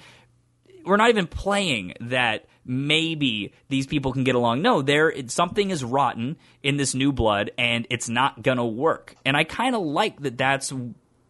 we're 0.84 0.96
not 0.96 1.10
even 1.10 1.26
playing 1.26 1.94
that 2.00 2.46
maybe 2.68 3.52
these 3.68 3.86
people 3.86 4.12
can 4.12 4.22
get 4.22 4.34
along. 4.34 4.62
No, 4.62 4.82
there 4.82 5.12
something 5.28 5.70
is 5.70 5.82
rotten 5.82 6.36
in 6.62 6.76
this 6.76 6.94
new 6.94 7.10
blood, 7.10 7.50
and 7.58 7.86
it's 7.90 8.08
not 8.08 8.42
gonna 8.42 8.66
work. 8.66 9.16
And 9.24 9.36
I 9.36 9.44
kind 9.44 9.74
of 9.74 9.82
like 9.82 10.20
that. 10.20 10.38
That's 10.38 10.72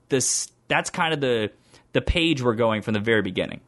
this. 0.09 0.51
That's 0.67 0.91
kind 0.91 1.15
of 1.15 1.21
the 1.21 1.51
the 1.93 2.03
page 2.03 2.43
we're 2.43 2.55
going 2.55 2.83
from 2.83 2.95
the 2.95 3.01
very 3.01 3.23
beginning. 3.23 3.61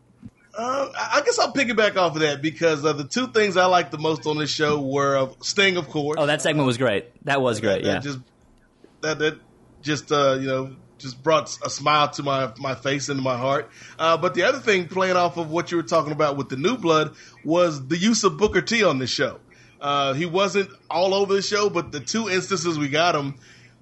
Uh, 0.53 0.91
I 0.95 1.23
guess 1.25 1.39
I'll 1.39 1.53
piggyback 1.53 1.97
off 1.97 2.17
of 2.17 2.23
that 2.23 2.43
because 2.43 2.85
uh, 2.85 2.93
the 2.93 3.05
two 3.05 3.29
things 3.29 3.57
I 3.57 3.67
liked 3.67 3.93
the 3.93 3.99
most 3.99 4.27
on 4.27 4.37
this 4.37 4.51
show 4.51 4.81
were 4.81 5.17
uh, 5.17 5.29
Sting, 5.41 5.77
of 5.77 5.89
course. 5.89 6.17
Oh, 6.19 6.27
that 6.27 6.43
segment 6.43 6.67
was 6.67 6.77
great. 6.77 7.07
That 7.25 7.41
was 7.41 7.61
great. 7.61 7.85
That, 7.85 7.89
yeah, 7.89 7.95
that 7.95 8.03
just 8.03 8.19
that 9.01 9.19
that 9.21 9.39
just 9.81 10.13
uh, 10.13 10.37
you 10.41 10.49
know 10.49 10.77
just 11.01 11.23
brought 11.23 11.57
a 11.65 11.71
smile 11.71 12.09
to 12.11 12.23
my 12.23 12.53
my 12.59 12.75
face 12.75 13.09
and 13.09 13.21
my 13.21 13.37
heart. 13.37 13.71
Uh, 13.99 14.17
but 14.17 14.35
the 14.35 14.43
other 14.43 14.59
thing, 14.59 14.87
playing 14.87 15.17
off 15.17 15.37
of 15.37 15.51
what 15.51 15.71
you 15.71 15.77
were 15.77 15.83
talking 15.83 16.13
about 16.13 16.37
with 16.37 16.49
the 16.49 16.57
new 16.57 16.77
blood, 16.77 17.15
was 17.45 17.87
the 17.89 17.97
use 17.97 18.25
of 18.25 18.37
Booker 18.37 18.61
T 18.61 18.85
on 18.85 18.99
the 18.99 19.07
show. 19.07 19.41
Uh, 19.81 20.13
he 20.13 20.27
wasn't 20.27 20.71
all 20.91 21.15
over 21.15 21.35
the 21.35 21.43
show, 21.43 21.71
but 21.71 21.91
the 21.91 22.01
two 22.01 22.29
instances 22.29 22.79
we 22.79 22.89
got 22.89 23.15
him, 23.15 23.35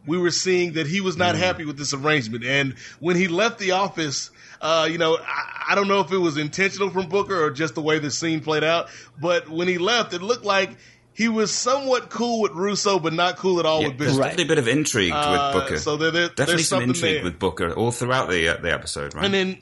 we 0.07 0.16
were 0.16 0.31
seeing 0.31 0.74
that 0.74 0.86
he 0.86 1.01
was 1.01 1.16
not 1.16 1.35
mm. 1.35 1.39
happy 1.39 1.65
with 1.65 1.77
this 1.77 1.93
arrangement. 1.93 2.45
And 2.45 2.74
when 3.01 3.16
he 3.16 3.27
left 3.27 3.59
the 3.59 3.73
office, 3.73 4.31
uh, 4.61 4.89
you 4.90 4.99
know, 4.99 5.16
I, 5.16 5.73
I, 5.73 5.74
don't 5.74 5.89
know 5.89 6.01
if 6.01 6.12
it 6.12 6.19
was 6.19 6.36
intentional 6.36 6.90
from 6.90 7.09
Booker 7.09 7.45
or 7.45 7.51
just 7.51 7.74
the 7.74 7.82
way 7.82 7.99
the 7.99 8.11
scene 8.11 8.40
played 8.40 8.65
out, 8.65 8.89
but 9.20 9.49
when 9.49 9.69
he 9.69 9.78
left, 9.78 10.15
it 10.15 10.23
looked 10.23 10.45
like 10.45 10.70
he 11.19 11.28
was 11.28 11.53
somewhat 11.53 12.11
cool 12.11 12.43
with 12.43 12.53
Russo, 12.53 13.01
but 13.01 13.12
not 13.12 13.39
cool 13.39 13.59
at 13.59 13.66
all 13.66 13.82
yeah, 13.82 13.89
with 13.89 13.99
Bischoff. 13.99 14.19
Definitely 14.19 14.45
a 14.45 14.47
bit 14.47 14.59
of 14.59 14.69
intrigue 14.69 15.12
uh, 15.12 15.51
with 15.53 15.62
Booker. 15.65 15.78
So 15.78 15.97
there, 15.97 16.12
there, 16.12 16.28
definitely 16.28 16.62
some 16.62 16.85
intrigue 16.85 17.15
there. 17.16 17.24
with 17.24 17.40
Booker 17.40 17.74
all 17.74 17.90
throughout 17.90 18.31
the 18.31 18.51
uh, 18.51 18.59
the 18.59 18.73
episode, 18.73 19.16
right? 19.16 19.24
And 19.24 19.35
then, 19.35 19.59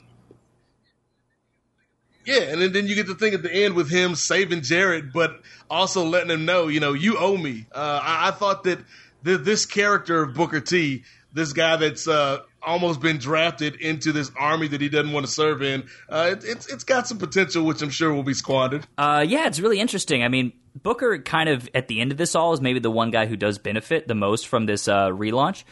yeah, 2.27 2.41
and 2.41 2.61
then, 2.61 2.73
then 2.73 2.85
you 2.85 2.93
get 2.93 3.07
the 3.07 3.15
thing 3.15 3.33
at 3.33 3.41
the 3.41 3.51
end 3.51 3.73
with 3.73 3.89
him 3.89 4.13
saving 4.13 4.61
Jarrett, 4.61 5.11
but 5.11 5.41
also 5.67 6.05
letting 6.05 6.29
him 6.29 6.45
know, 6.45 6.67
you 6.67 6.79
know, 6.79 6.93
you 6.93 7.17
owe 7.17 7.35
me. 7.35 7.65
Uh, 7.73 8.01
I, 8.03 8.27
I, 8.27 8.31
thought 8.31 8.63
that 8.65 8.77
th- 9.25 9.39
this 9.39 9.65
character 9.65 10.21
of 10.21 10.35
Booker 10.35 10.59
T, 10.59 11.05
this 11.33 11.53
guy 11.53 11.77
that's 11.77 12.07
uh, 12.07 12.41
almost 12.67 12.99
been 12.99 13.17
drafted 13.17 13.75
into 13.75 14.11
this 14.11 14.29
army 14.37 14.67
that 14.67 14.81
he 14.81 14.89
doesn't 14.89 15.11
want 15.11 15.25
to 15.25 15.31
serve 15.31 15.63
in. 15.63 15.87
Uh, 16.09 16.29
it, 16.33 16.43
it's 16.43 16.67
it's 16.67 16.83
got 16.83 17.07
some 17.07 17.17
potential, 17.17 17.63
which 17.63 17.81
I'm 17.81 17.89
sure 17.89 18.13
will 18.13 18.23
be 18.23 18.33
squandered. 18.33 18.85
Uh, 18.97 19.25
yeah, 19.27 19.47
it's 19.47 19.59
really 19.59 19.79
interesting. 19.79 20.23
I 20.23 20.27
mean, 20.27 20.51
Booker 20.75 21.17
kind 21.19 21.49
of 21.49 21.67
at 21.73 21.87
the 21.87 22.01
end 22.01 22.11
of 22.11 22.17
this 22.17 22.35
all 22.35 22.53
is 22.53 22.61
maybe 22.61 22.79
the 22.79 22.91
one 22.91 23.09
guy 23.09 23.25
who 23.25 23.37
does 23.37 23.57
benefit 23.57 24.07
the 24.07 24.15
most 24.15 24.47
from 24.47 24.65
this 24.65 24.87
uh, 24.87 25.07
relaunch. 25.07 25.63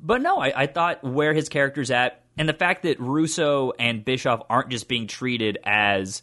But 0.00 0.22
no, 0.22 0.38
I, 0.38 0.62
I 0.62 0.66
thought 0.66 1.04
where 1.04 1.34
his 1.34 1.48
character's 1.48 1.90
at, 1.90 2.22
and 2.38 2.48
the 2.48 2.54
fact 2.54 2.84
that 2.84 2.98
Russo 3.00 3.72
and 3.78 4.04
Bischoff 4.04 4.42
aren't 4.48 4.70
just 4.70 4.88
being 4.88 5.06
treated 5.06 5.58
as. 5.64 6.22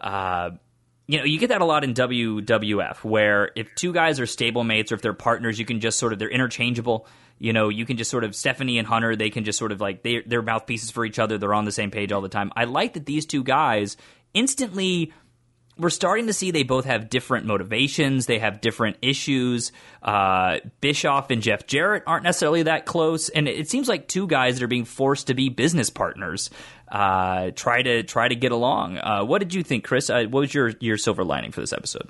Uh, 0.00 0.50
you 1.06 1.18
know, 1.18 1.24
you 1.24 1.38
get 1.38 1.48
that 1.48 1.60
a 1.60 1.66
lot 1.66 1.84
in 1.84 1.92
WWF, 1.92 3.04
where 3.04 3.50
if 3.56 3.74
two 3.74 3.92
guys 3.92 4.20
are 4.20 4.24
stablemates 4.24 4.90
or 4.90 4.94
if 4.94 5.02
they're 5.02 5.12
partners, 5.12 5.58
you 5.58 5.66
can 5.66 5.80
just 5.80 5.98
sort 5.98 6.14
of 6.14 6.18
they're 6.18 6.30
interchangeable 6.30 7.06
you 7.38 7.52
know, 7.52 7.68
you 7.68 7.84
can 7.84 7.96
just 7.96 8.10
sort 8.10 8.24
of 8.24 8.34
Stephanie 8.34 8.78
and 8.78 8.86
Hunter, 8.86 9.16
they 9.16 9.30
can 9.30 9.44
just 9.44 9.58
sort 9.58 9.72
of 9.72 9.80
like 9.80 10.02
they 10.02 10.22
they're 10.26 10.42
mouthpieces 10.42 10.90
for 10.90 11.04
each 11.04 11.18
other. 11.18 11.38
They're 11.38 11.54
on 11.54 11.64
the 11.64 11.72
same 11.72 11.90
page 11.90 12.12
all 12.12 12.20
the 12.20 12.28
time. 12.28 12.52
I 12.56 12.64
like 12.64 12.94
that 12.94 13.06
these 13.06 13.26
two 13.26 13.42
guys 13.42 13.96
instantly 14.32 15.12
we're 15.76 15.90
starting 15.90 16.28
to 16.28 16.32
see 16.32 16.50
they 16.50 16.62
both 16.62 16.84
have 16.84 17.10
different 17.10 17.46
motivations. 17.46 18.26
They 18.26 18.38
have 18.38 18.60
different 18.60 18.98
issues. 19.02 19.72
Uh, 20.02 20.58
Bischoff 20.80 21.30
and 21.30 21.42
Jeff 21.42 21.66
Jarrett 21.66 22.04
aren't 22.06 22.24
necessarily 22.24 22.64
that 22.64 22.86
close, 22.86 23.28
and 23.28 23.48
it 23.48 23.68
seems 23.68 23.88
like 23.88 24.06
two 24.06 24.26
guys 24.26 24.56
that 24.56 24.64
are 24.64 24.68
being 24.68 24.84
forced 24.84 25.28
to 25.28 25.34
be 25.34 25.48
business 25.48 25.90
partners. 25.90 26.50
Uh, 26.88 27.50
try 27.56 27.82
to 27.82 28.02
try 28.04 28.28
to 28.28 28.36
get 28.36 28.52
along. 28.52 28.98
Uh, 28.98 29.24
what 29.24 29.40
did 29.40 29.52
you 29.52 29.62
think, 29.62 29.84
Chris? 29.84 30.10
Uh, 30.10 30.24
what 30.24 30.40
was 30.40 30.54
your 30.54 30.72
your 30.80 30.96
silver 30.96 31.24
lining 31.24 31.50
for 31.50 31.60
this 31.60 31.72
episode? 31.72 32.08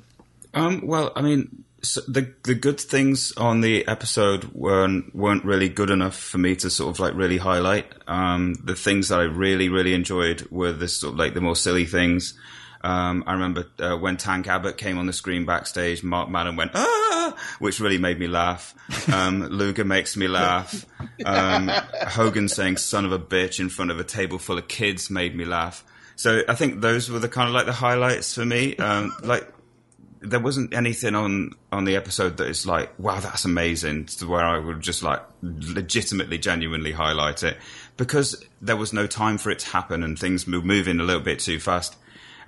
Um, 0.52 0.86
well, 0.86 1.12
I 1.16 1.22
mean, 1.22 1.64
so 1.84 2.00
the 2.08 2.34
the 2.44 2.54
good 2.54 2.80
things 2.80 3.32
on 3.36 3.60
the 3.60 3.86
episode 3.86 4.44
weren't 4.52 5.14
weren't 5.14 5.44
really 5.44 5.68
good 5.68 5.90
enough 5.90 6.16
for 6.16 6.38
me 6.38 6.56
to 6.56 6.70
sort 6.70 6.94
of 6.94 7.00
like 7.00 7.14
really 7.14 7.38
highlight. 7.38 7.86
Um, 8.06 8.54
the 8.64 8.74
things 8.74 9.08
that 9.08 9.20
I 9.20 9.24
really 9.24 9.68
really 9.68 9.94
enjoyed 9.94 10.48
were 10.50 10.72
the 10.72 10.88
sort 10.88 11.12
of 11.12 11.18
like 11.18 11.34
the 11.34 11.40
more 11.40 11.56
silly 11.56 11.84
things. 11.84 12.34
Um, 12.82 13.24
I 13.26 13.32
remember 13.32 13.66
uh, 13.78 13.96
when 13.96 14.16
Tank 14.16 14.46
Abbott 14.46 14.76
came 14.76 14.98
on 14.98 15.06
the 15.06 15.12
screen 15.12 15.46
backstage, 15.46 16.02
Mark 16.02 16.28
Madden 16.28 16.56
went 16.56 16.72
ah, 16.74 17.34
which 17.58 17.80
really 17.80 17.98
made 17.98 18.18
me 18.18 18.26
laugh. 18.26 18.74
Um, 19.10 19.42
Luger 19.50 19.84
makes 19.84 20.16
me 20.16 20.28
laugh. 20.28 20.84
Um, 21.24 21.68
Hogan 21.68 22.48
saying 22.48 22.78
"son 22.78 23.04
of 23.04 23.12
a 23.12 23.18
bitch" 23.18 23.60
in 23.60 23.68
front 23.68 23.90
of 23.90 24.00
a 24.00 24.04
table 24.04 24.38
full 24.38 24.58
of 24.58 24.68
kids 24.68 25.10
made 25.10 25.34
me 25.34 25.44
laugh. 25.44 25.84
So 26.16 26.42
I 26.48 26.54
think 26.54 26.80
those 26.80 27.10
were 27.10 27.18
the 27.18 27.28
kind 27.28 27.48
of 27.48 27.54
like 27.54 27.66
the 27.66 27.72
highlights 27.72 28.34
for 28.34 28.44
me. 28.44 28.76
Um, 28.76 29.14
like 29.22 29.50
there 30.24 30.40
wasn't 30.40 30.74
anything 30.74 31.14
on 31.14 31.52
on 31.70 31.84
the 31.84 31.96
episode 31.96 32.38
that 32.38 32.48
is 32.48 32.66
like, 32.66 32.98
wow, 32.98 33.20
that's 33.20 33.44
amazing, 33.44 34.06
to 34.06 34.26
where 34.26 34.44
I 34.44 34.58
would 34.58 34.80
just 34.80 35.02
like 35.02 35.22
legitimately, 35.42 36.38
genuinely 36.38 36.92
highlight 36.92 37.42
it 37.42 37.58
because 37.96 38.44
there 38.60 38.76
was 38.76 38.92
no 38.92 39.06
time 39.06 39.38
for 39.38 39.50
it 39.50 39.60
to 39.60 39.68
happen 39.68 40.02
and 40.02 40.18
things 40.18 40.46
were 40.46 40.60
moving 40.60 41.00
a 41.00 41.04
little 41.04 41.22
bit 41.22 41.38
too 41.38 41.60
fast. 41.60 41.96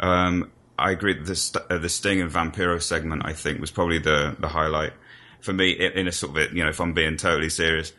Um, 0.00 0.50
I 0.78 0.90
agree. 0.90 1.14
The 1.14 1.36
st- 1.36 1.64
uh, 1.70 1.78
the 1.78 1.88
Sting 1.88 2.20
and 2.20 2.30
Vampiro 2.30 2.82
segment, 2.82 3.22
I 3.24 3.32
think, 3.32 3.60
was 3.60 3.70
probably 3.70 3.98
the 3.98 4.36
the 4.38 4.48
highlight 4.48 4.92
for 5.40 5.52
me 5.52 5.70
in 5.70 6.08
a 6.08 6.12
sort 6.12 6.36
of 6.36 6.52
you 6.52 6.64
know, 6.64 6.70
if 6.70 6.80
I'm 6.80 6.92
being 6.92 7.16
totally 7.16 7.50
serious, 7.50 7.92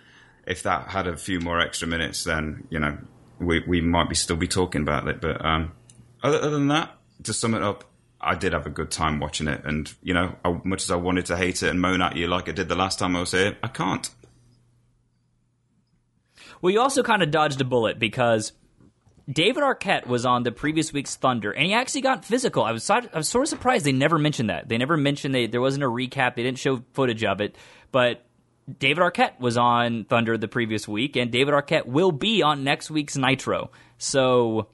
if 0.45 0.63
that 0.63 0.87
had 0.89 1.07
a 1.07 1.17
few 1.17 1.39
more 1.39 1.59
extra 1.59 1.87
minutes, 1.87 2.23
then 2.23 2.67
you 2.69 2.79
know, 2.79 2.97
we 3.39 3.63
we 3.67 3.81
might 3.81 4.09
be 4.09 4.15
still 4.15 4.35
be 4.35 4.47
talking 4.47 4.81
about 4.81 5.07
it. 5.07 5.21
But 5.21 5.43
um, 5.43 5.71
other, 6.21 6.37
other 6.37 6.49
than 6.51 6.67
that, 6.67 6.91
to 7.23 7.33
sum 7.33 7.55
it 7.55 7.63
up, 7.63 7.83
I 8.19 8.35
did 8.35 8.53
have 8.53 8.65
a 8.65 8.71
good 8.71 8.91
time 8.91 9.19
watching 9.19 9.47
it, 9.47 9.61
and 9.63 9.93
you 10.01 10.13
know, 10.13 10.35
I, 10.43 10.59
much 10.63 10.83
as 10.83 10.91
I 10.91 10.95
wanted 10.95 11.27
to 11.27 11.37
hate 11.37 11.61
it 11.61 11.69
and 11.69 11.81
moan 11.81 12.01
at 12.01 12.15
you 12.15 12.27
like 12.27 12.49
I 12.49 12.51
did 12.51 12.69
the 12.69 12.75
last 12.75 12.99
time 12.99 13.15
I 13.15 13.19
was 13.19 13.31
here, 13.31 13.57
I 13.61 13.67
can't. 13.67 14.09
Well, 16.61 16.71
you 16.71 16.81
also 16.81 17.03
kind 17.03 17.21
of 17.21 17.29
dodged 17.29 17.61
a 17.61 17.65
bullet 17.65 17.99
because 17.99 18.53
David 19.29 19.61
Arquette 19.61 20.07
was 20.07 20.25
on 20.25 20.43
the 20.43 20.51
previous 20.51 20.93
week's 20.93 21.15
Thunder, 21.15 21.51
and 21.51 21.65
he 21.65 21.73
actually 21.73 22.01
got 22.01 22.25
physical. 22.25 22.63
I 22.63 22.71
was 22.71 22.89
I 22.89 23.01
was 23.13 23.29
sort 23.29 23.43
of 23.43 23.49
surprised 23.49 23.85
they 23.85 23.91
never 23.91 24.17
mentioned 24.17 24.49
that. 24.49 24.69
They 24.69 24.77
never 24.77 24.97
mentioned 24.97 25.35
they 25.35 25.47
there 25.47 25.61
wasn't 25.61 25.83
a 25.83 25.87
recap. 25.87 26.35
They 26.35 26.43
didn't 26.43 26.59
show 26.59 26.83
footage 26.93 27.23
of 27.23 27.41
it, 27.41 27.55
but 27.91 28.25
David 28.79 29.01
Arquette 29.01 29.39
was 29.39 29.57
on 29.57 30.05
Thunder 30.05 30.37
the 30.37 30.47
previous 30.47 30.87
week, 30.87 31.15
and 31.15 31.31
David 31.31 31.53
Arquette 31.53 31.85
will 31.85 32.11
be 32.11 32.41
on 32.41 32.63
next 32.63 32.89
week's 32.89 33.17
Nitro. 33.17 33.71
So 33.97 34.69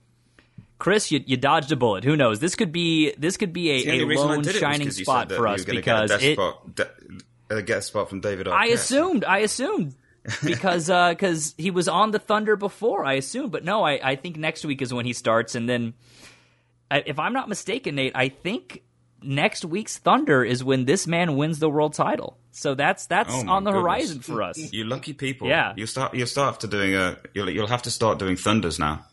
Chris, 0.80 1.12
you, 1.12 1.24
you 1.26 1.38
dodged 1.38 1.72
a 1.72 1.76
bullet. 1.76 2.04
Who 2.04 2.16
knows? 2.18 2.40
This 2.40 2.56
could 2.56 2.72
be 2.72 3.14
this 3.18 3.38
could 3.38 3.54
be 3.54 3.88
a, 3.88 4.02
a 4.02 4.06
lone 4.06 4.44
shining 4.44 4.92
spot 4.92 5.32
for 5.32 5.48
us 5.48 5.64
because 5.64 6.12
get 6.12 6.24
it 6.24 6.34
spot, 6.36 6.90
a 7.50 7.62
guest 7.62 7.88
spot 7.88 8.10
from 8.10 8.20
David. 8.20 8.48
Arquette. 8.48 8.54
I 8.54 8.66
assumed. 8.68 9.24
I 9.24 9.40
assumed 9.40 9.96
because 10.44 10.88
because 10.88 11.50
uh, 11.52 11.54
he 11.58 11.72
was 11.72 11.88
on 11.88 12.12
the 12.12 12.20
Thunder 12.20 12.56
before. 12.56 13.06
I 13.06 13.14
assumed, 13.14 13.52
but 13.52 13.64
no. 13.64 13.84
I, 13.84 14.00
I 14.04 14.16
think 14.16 14.38
next 14.38 14.66
week 14.66 14.82
is 14.82 14.94
when 14.94 15.06
he 15.06 15.14
starts, 15.14 15.56
and 15.56 15.70
then 15.70 15.94
if 16.92 17.20
I'm 17.20 17.34
not 17.34 17.50
mistaken, 17.50 17.96
Nate, 17.96 18.16
I 18.16 18.30
think 18.30 18.84
next 19.22 19.66
week's 19.66 19.98
Thunder 19.98 20.44
is 20.44 20.64
when 20.64 20.86
this 20.86 21.08
man 21.08 21.36
wins 21.36 21.60
the 21.60 21.70
world 21.70 21.94
title. 21.94 22.38
So 22.52 22.76
that's 22.76 23.08
that's 23.08 23.34
oh 23.34 23.48
on 23.48 23.64
the 23.64 23.72
goodness. 23.72 23.84
horizon 23.84 24.20
for 24.20 24.44
us. 24.44 24.58
You 24.72 24.84
lucky 24.84 25.14
people. 25.14 25.48
Yeah. 25.48 25.74
You 25.76 25.86
start 25.86 26.14
you 26.14 26.26
start 26.26 26.54
after 26.54 26.68
doing 26.68 26.96
a 26.96 27.18
you'll 27.34 27.50
you'll 27.50 27.68
have 27.68 27.84
to 27.84 27.92
start 27.92 28.20
doing 28.20 28.36
Thunders 28.36 28.80
now. 28.80 29.06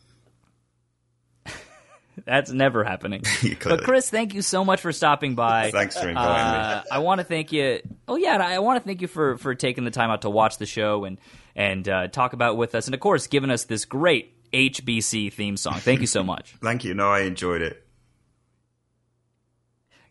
That's 2.24 2.50
never 2.50 2.84
happening. 2.84 3.22
but 3.64 3.82
Chris, 3.82 4.10
thank 4.10 4.34
you 4.34 4.42
so 4.42 4.64
much 4.64 4.80
for 4.80 4.92
stopping 4.92 5.34
by. 5.34 5.70
Thanks 5.70 5.98
for 5.98 6.08
inviting 6.08 6.44
uh, 6.44 6.82
me. 6.84 6.90
I 6.90 6.98
want 6.98 7.20
to 7.20 7.24
thank 7.24 7.52
you. 7.52 7.80
Oh 8.08 8.16
yeah, 8.16 8.36
I 8.36 8.58
want 8.58 8.82
to 8.82 8.86
thank 8.86 9.00
you 9.00 9.08
for 9.08 9.38
for 9.38 9.54
taking 9.54 9.84
the 9.84 9.90
time 9.90 10.10
out 10.10 10.22
to 10.22 10.30
watch 10.30 10.58
the 10.58 10.66
show 10.66 11.04
and 11.04 11.18
and 11.54 11.88
uh, 11.88 12.08
talk 12.08 12.32
about 12.32 12.52
it 12.52 12.56
with 12.56 12.74
us, 12.74 12.86
and 12.86 12.94
of 12.94 13.00
course, 13.00 13.26
giving 13.26 13.50
us 13.50 13.64
this 13.64 13.84
great 13.84 14.34
HBC 14.52 15.32
theme 15.32 15.56
song. 15.56 15.74
Thank 15.74 16.00
you 16.00 16.06
so 16.06 16.22
much. 16.22 16.54
Thank 16.62 16.84
you. 16.84 16.94
No, 16.94 17.08
I 17.08 17.20
enjoyed 17.20 17.62
it. 17.62 17.84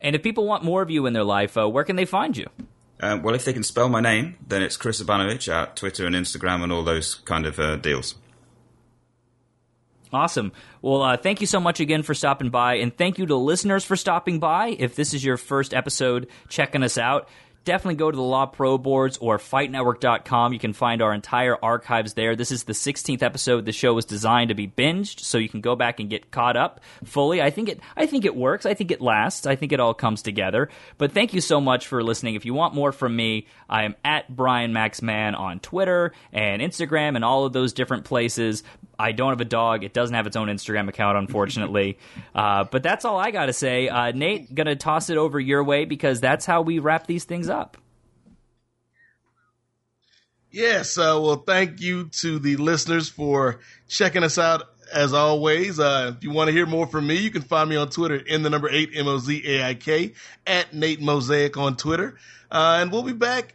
And 0.01 0.15
if 0.15 0.23
people 0.23 0.45
want 0.45 0.63
more 0.63 0.81
of 0.81 0.89
you 0.89 1.05
in 1.07 1.13
their 1.13 1.25
life, 1.25 1.57
uh, 1.57 1.67
where 1.67 1.83
can 1.83 1.97
they 1.97 2.05
find 2.05 2.37
you? 2.37 2.47
Um, 3.01 3.21
well, 3.21 3.35
if 3.35 3.45
they 3.45 3.53
can 3.53 3.63
spell 3.63 3.89
my 3.89 4.01
name, 4.01 4.37
then 4.45 4.61
it's 4.61 4.77
Chris 4.77 5.01
Abanovich 5.01 5.51
at 5.51 5.75
Twitter 5.75 6.05
and 6.05 6.15
Instagram 6.15 6.63
and 6.63 6.71
all 6.71 6.83
those 6.83 7.15
kind 7.15 7.45
of 7.45 7.59
uh, 7.59 7.75
deals. 7.77 8.15
Awesome. 10.11 10.51
Well, 10.81 11.03
uh, 11.03 11.17
thank 11.17 11.41
you 11.41 11.47
so 11.47 11.59
much 11.59 11.79
again 11.79 12.01
for 12.01 12.13
stopping 12.13 12.49
by, 12.49 12.75
and 12.75 12.95
thank 12.95 13.19
you 13.19 13.27
to 13.27 13.35
listeners 13.35 13.83
for 13.83 13.95
stopping 13.95 14.39
by. 14.39 14.69
If 14.69 14.95
this 14.95 15.13
is 15.13 15.23
your 15.23 15.37
first 15.37 15.73
episode 15.73 16.27
checking 16.47 16.81
us 16.81 16.97
out, 16.97 17.29
definitely 17.63 17.95
go 17.95 18.09
to 18.09 18.15
the 18.15 18.23
Law 18.23 18.47
Pro 18.47 18.79
Boards 18.79 19.19
or 19.19 19.37
FightNetwork.com. 19.37 20.53
You 20.53 20.59
can 20.59 20.73
find 20.73 21.03
our 21.03 21.13
entire 21.13 21.55
archives 21.61 22.15
there. 22.15 22.35
This 22.35 22.51
is 22.51 22.63
the 22.63 22.73
16th 22.73 23.21
episode. 23.21 23.65
The 23.65 23.71
show 23.71 23.93
was 23.93 24.05
designed 24.05 24.49
to 24.49 24.55
be 24.55 24.67
binged, 24.67 25.19
so 25.19 25.37
you 25.37 25.49
can 25.49 25.61
go 25.61 25.75
back 25.75 25.99
and 25.99 26.09
get 26.09 26.31
caught 26.31 26.57
up 26.57 26.81
fully. 27.03 27.41
I 27.41 27.51
think 27.51 27.69
it. 27.69 27.79
I 27.95 28.07
think 28.07 28.25
it 28.25 28.35
works. 28.35 28.65
I 28.65 28.73
think 28.73 28.89
it 28.89 29.01
lasts. 29.01 29.45
I 29.45 29.55
think 29.55 29.71
it 29.71 29.79
all 29.79 29.93
comes 29.93 30.23
together. 30.23 30.69
But 30.97 31.11
thank 31.11 31.35
you 31.35 31.41
so 31.41 31.61
much 31.61 31.85
for 31.85 32.03
listening. 32.03 32.33
If 32.33 32.45
you 32.45 32.55
want 32.55 32.73
more 32.73 32.91
from 32.91 33.15
me, 33.15 33.45
I 33.69 33.83
am 33.83 33.95
at 34.03 34.35
Brian 34.35 34.73
Maxman 34.73 35.37
on 35.37 35.59
Twitter 35.59 36.13
and 36.33 36.63
Instagram 36.63 37.15
and 37.15 37.23
all 37.23 37.45
of 37.45 37.53
those 37.53 37.73
different 37.73 38.05
places. 38.05 38.63
I 38.99 39.13
don't 39.13 39.29
have 39.29 39.41
a 39.41 39.45
dog. 39.45 39.83
It 39.85 39.93
doesn't 39.93 40.13
have 40.13 40.27
its 40.27 40.35
own 40.35 40.49
Instagram 40.49 40.89
account, 40.89 41.17
unfortunately. 41.17 41.97
uh, 42.35 42.65
but 42.65 42.83
that's 42.83 43.05
all 43.05 43.17
I 43.17 43.31
got 43.31 43.45
to 43.45 43.53
say. 43.53 43.87
Uh, 43.87 44.11
Nate, 44.11 44.53
gonna 44.53 44.75
toss 44.75 45.09
it 45.09 45.17
over 45.17 45.39
your 45.39 45.63
way 45.63 45.85
because 45.85 46.19
that's 46.19 46.45
how 46.45 46.61
we 46.61 46.79
wrap 46.79 47.07
these 47.07 47.23
things 47.23 47.49
up. 47.49 47.77
Yes, 50.51 50.97
uh, 50.97 51.19
well, 51.21 51.43
thank 51.45 51.79
you 51.79 52.09
to 52.21 52.39
the 52.39 52.57
listeners 52.57 53.07
for 53.07 53.59
checking 53.87 54.23
us 54.23 54.37
out. 54.37 54.63
As 54.91 55.13
always, 55.13 55.79
uh, 55.79 56.13
if 56.17 56.23
you 56.23 56.31
want 56.31 56.47
to 56.47 56.51
hear 56.51 56.65
more 56.65 56.87
from 56.87 57.05
me, 57.05 57.15
you 57.15 57.29
can 57.29 57.43
find 57.43 57.69
me 57.69 57.75
on 57.75 57.89
Twitter 57.89 58.15
in 58.15 58.41
the 58.41 58.49
number 58.49 58.67
eight 58.71 58.89
M 58.95 59.07
O 59.07 59.19
Z 59.19 59.43
A 59.45 59.63
I 59.63 59.73
K 59.75 60.13
at 60.47 60.73
Nate 60.73 60.99
Mosaic 60.99 61.57
on 61.57 61.77
Twitter, 61.77 62.17
uh, 62.49 62.79
and 62.81 62.91
we'll 62.91 63.03
be 63.03 63.13
back 63.13 63.53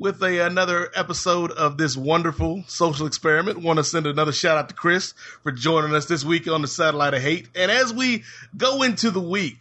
with 0.00 0.22
a, 0.22 0.46
another 0.46 0.90
episode 0.94 1.50
of 1.52 1.76
this 1.76 1.94
wonderful 1.94 2.64
social 2.66 3.06
experiment. 3.06 3.60
Want 3.60 3.76
to 3.76 3.84
send 3.84 4.06
another 4.06 4.32
shout 4.32 4.56
out 4.56 4.70
to 4.70 4.74
Chris 4.74 5.12
for 5.42 5.52
joining 5.52 5.94
us 5.94 6.06
this 6.06 6.24
week 6.24 6.48
on 6.48 6.62
the 6.62 6.68
Satellite 6.68 7.12
of 7.12 7.20
Hate. 7.20 7.50
And 7.54 7.70
as 7.70 7.92
we 7.92 8.24
go 8.56 8.82
into 8.82 9.10
the 9.10 9.20
week, 9.20 9.60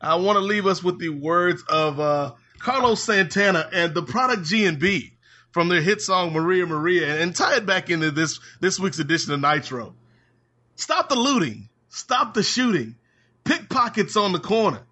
I 0.00 0.14
want 0.14 0.36
to 0.36 0.44
leave 0.44 0.64
us 0.68 0.80
with 0.80 1.00
the 1.00 1.08
words 1.08 1.64
of 1.68 1.98
uh, 1.98 2.34
Carlos 2.60 3.02
Santana 3.02 3.68
and 3.72 3.92
the 3.92 4.04
Product 4.04 4.44
G 4.44 4.64
and 4.64 4.78
B 4.78 5.12
from 5.50 5.68
their 5.68 5.82
hit 5.82 6.00
song 6.00 6.32
Maria 6.32 6.66
Maria, 6.66 7.20
and, 7.20 7.34
tie 7.34 7.56
it 7.56 7.66
back 7.66 7.90
into 7.90 8.12
this 8.12 8.38
this 8.60 8.78
week's 8.78 9.00
edition 9.00 9.32
of 9.32 9.40
Nitro. 9.40 9.96
Stop 10.76 11.08
the 11.08 11.16
looting, 11.16 11.68
stop 11.88 12.34
the 12.34 12.44
shooting, 12.44 12.94
pickpockets 13.42 14.16
on 14.16 14.30
the 14.30 14.38
corner. 14.38 14.82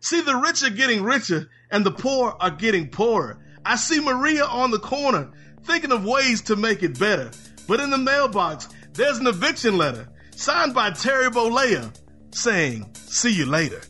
See, 0.00 0.22
the 0.22 0.36
rich 0.36 0.62
are 0.62 0.70
getting 0.70 1.02
richer 1.02 1.50
and 1.70 1.84
the 1.84 1.90
poor 1.90 2.34
are 2.40 2.50
getting 2.50 2.88
poorer. 2.88 3.44
I 3.68 3.76
see 3.76 4.00
Maria 4.00 4.46
on 4.46 4.70
the 4.70 4.78
corner 4.78 5.30
thinking 5.64 5.92
of 5.92 6.02
ways 6.02 6.40
to 6.44 6.56
make 6.56 6.82
it 6.82 6.98
better. 6.98 7.30
But 7.66 7.80
in 7.80 7.90
the 7.90 7.98
mailbox, 7.98 8.66
there's 8.94 9.18
an 9.18 9.26
eviction 9.26 9.76
letter 9.76 10.08
signed 10.34 10.72
by 10.72 10.92
Terry 10.92 11.28
Bollea 11.28 11.94
saying, 12.30 12.90
see 12.94 13.30
you 13.30 13.44
later. 13.44 13.82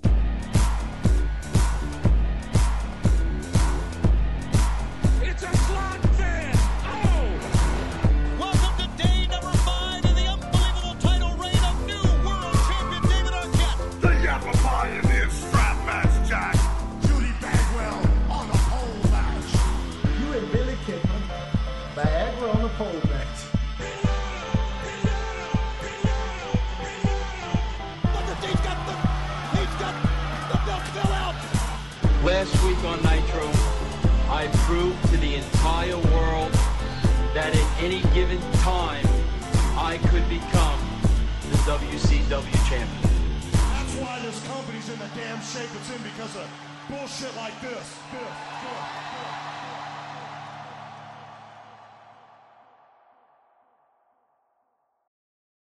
Any 37.89 38.03
given 38.13 38.39
time, 38.61 39.07
I 39.79 39.97
could 40.11 40.29
become 40.29 40.79
the 41.49 41.57
WCW 41.65 42.69
champion. 42.69 43.11
That's 43.51 43.95
why 43.97 44.21
this 44.21 44.47
company's 44.47 44.91
in 44.91 44.99
the 44.99 45.09
damn 45.17 45.41
shape 45.41 45.71
it's 45.73 45.91
in 45.97 46.03
because 46.03 46.37
of 46.37 46.47
bullshit 46.91 47.35
like 47.37 47.59
this. 47.63 47.97
This, 48.13 48.21
this. 48.61 49.08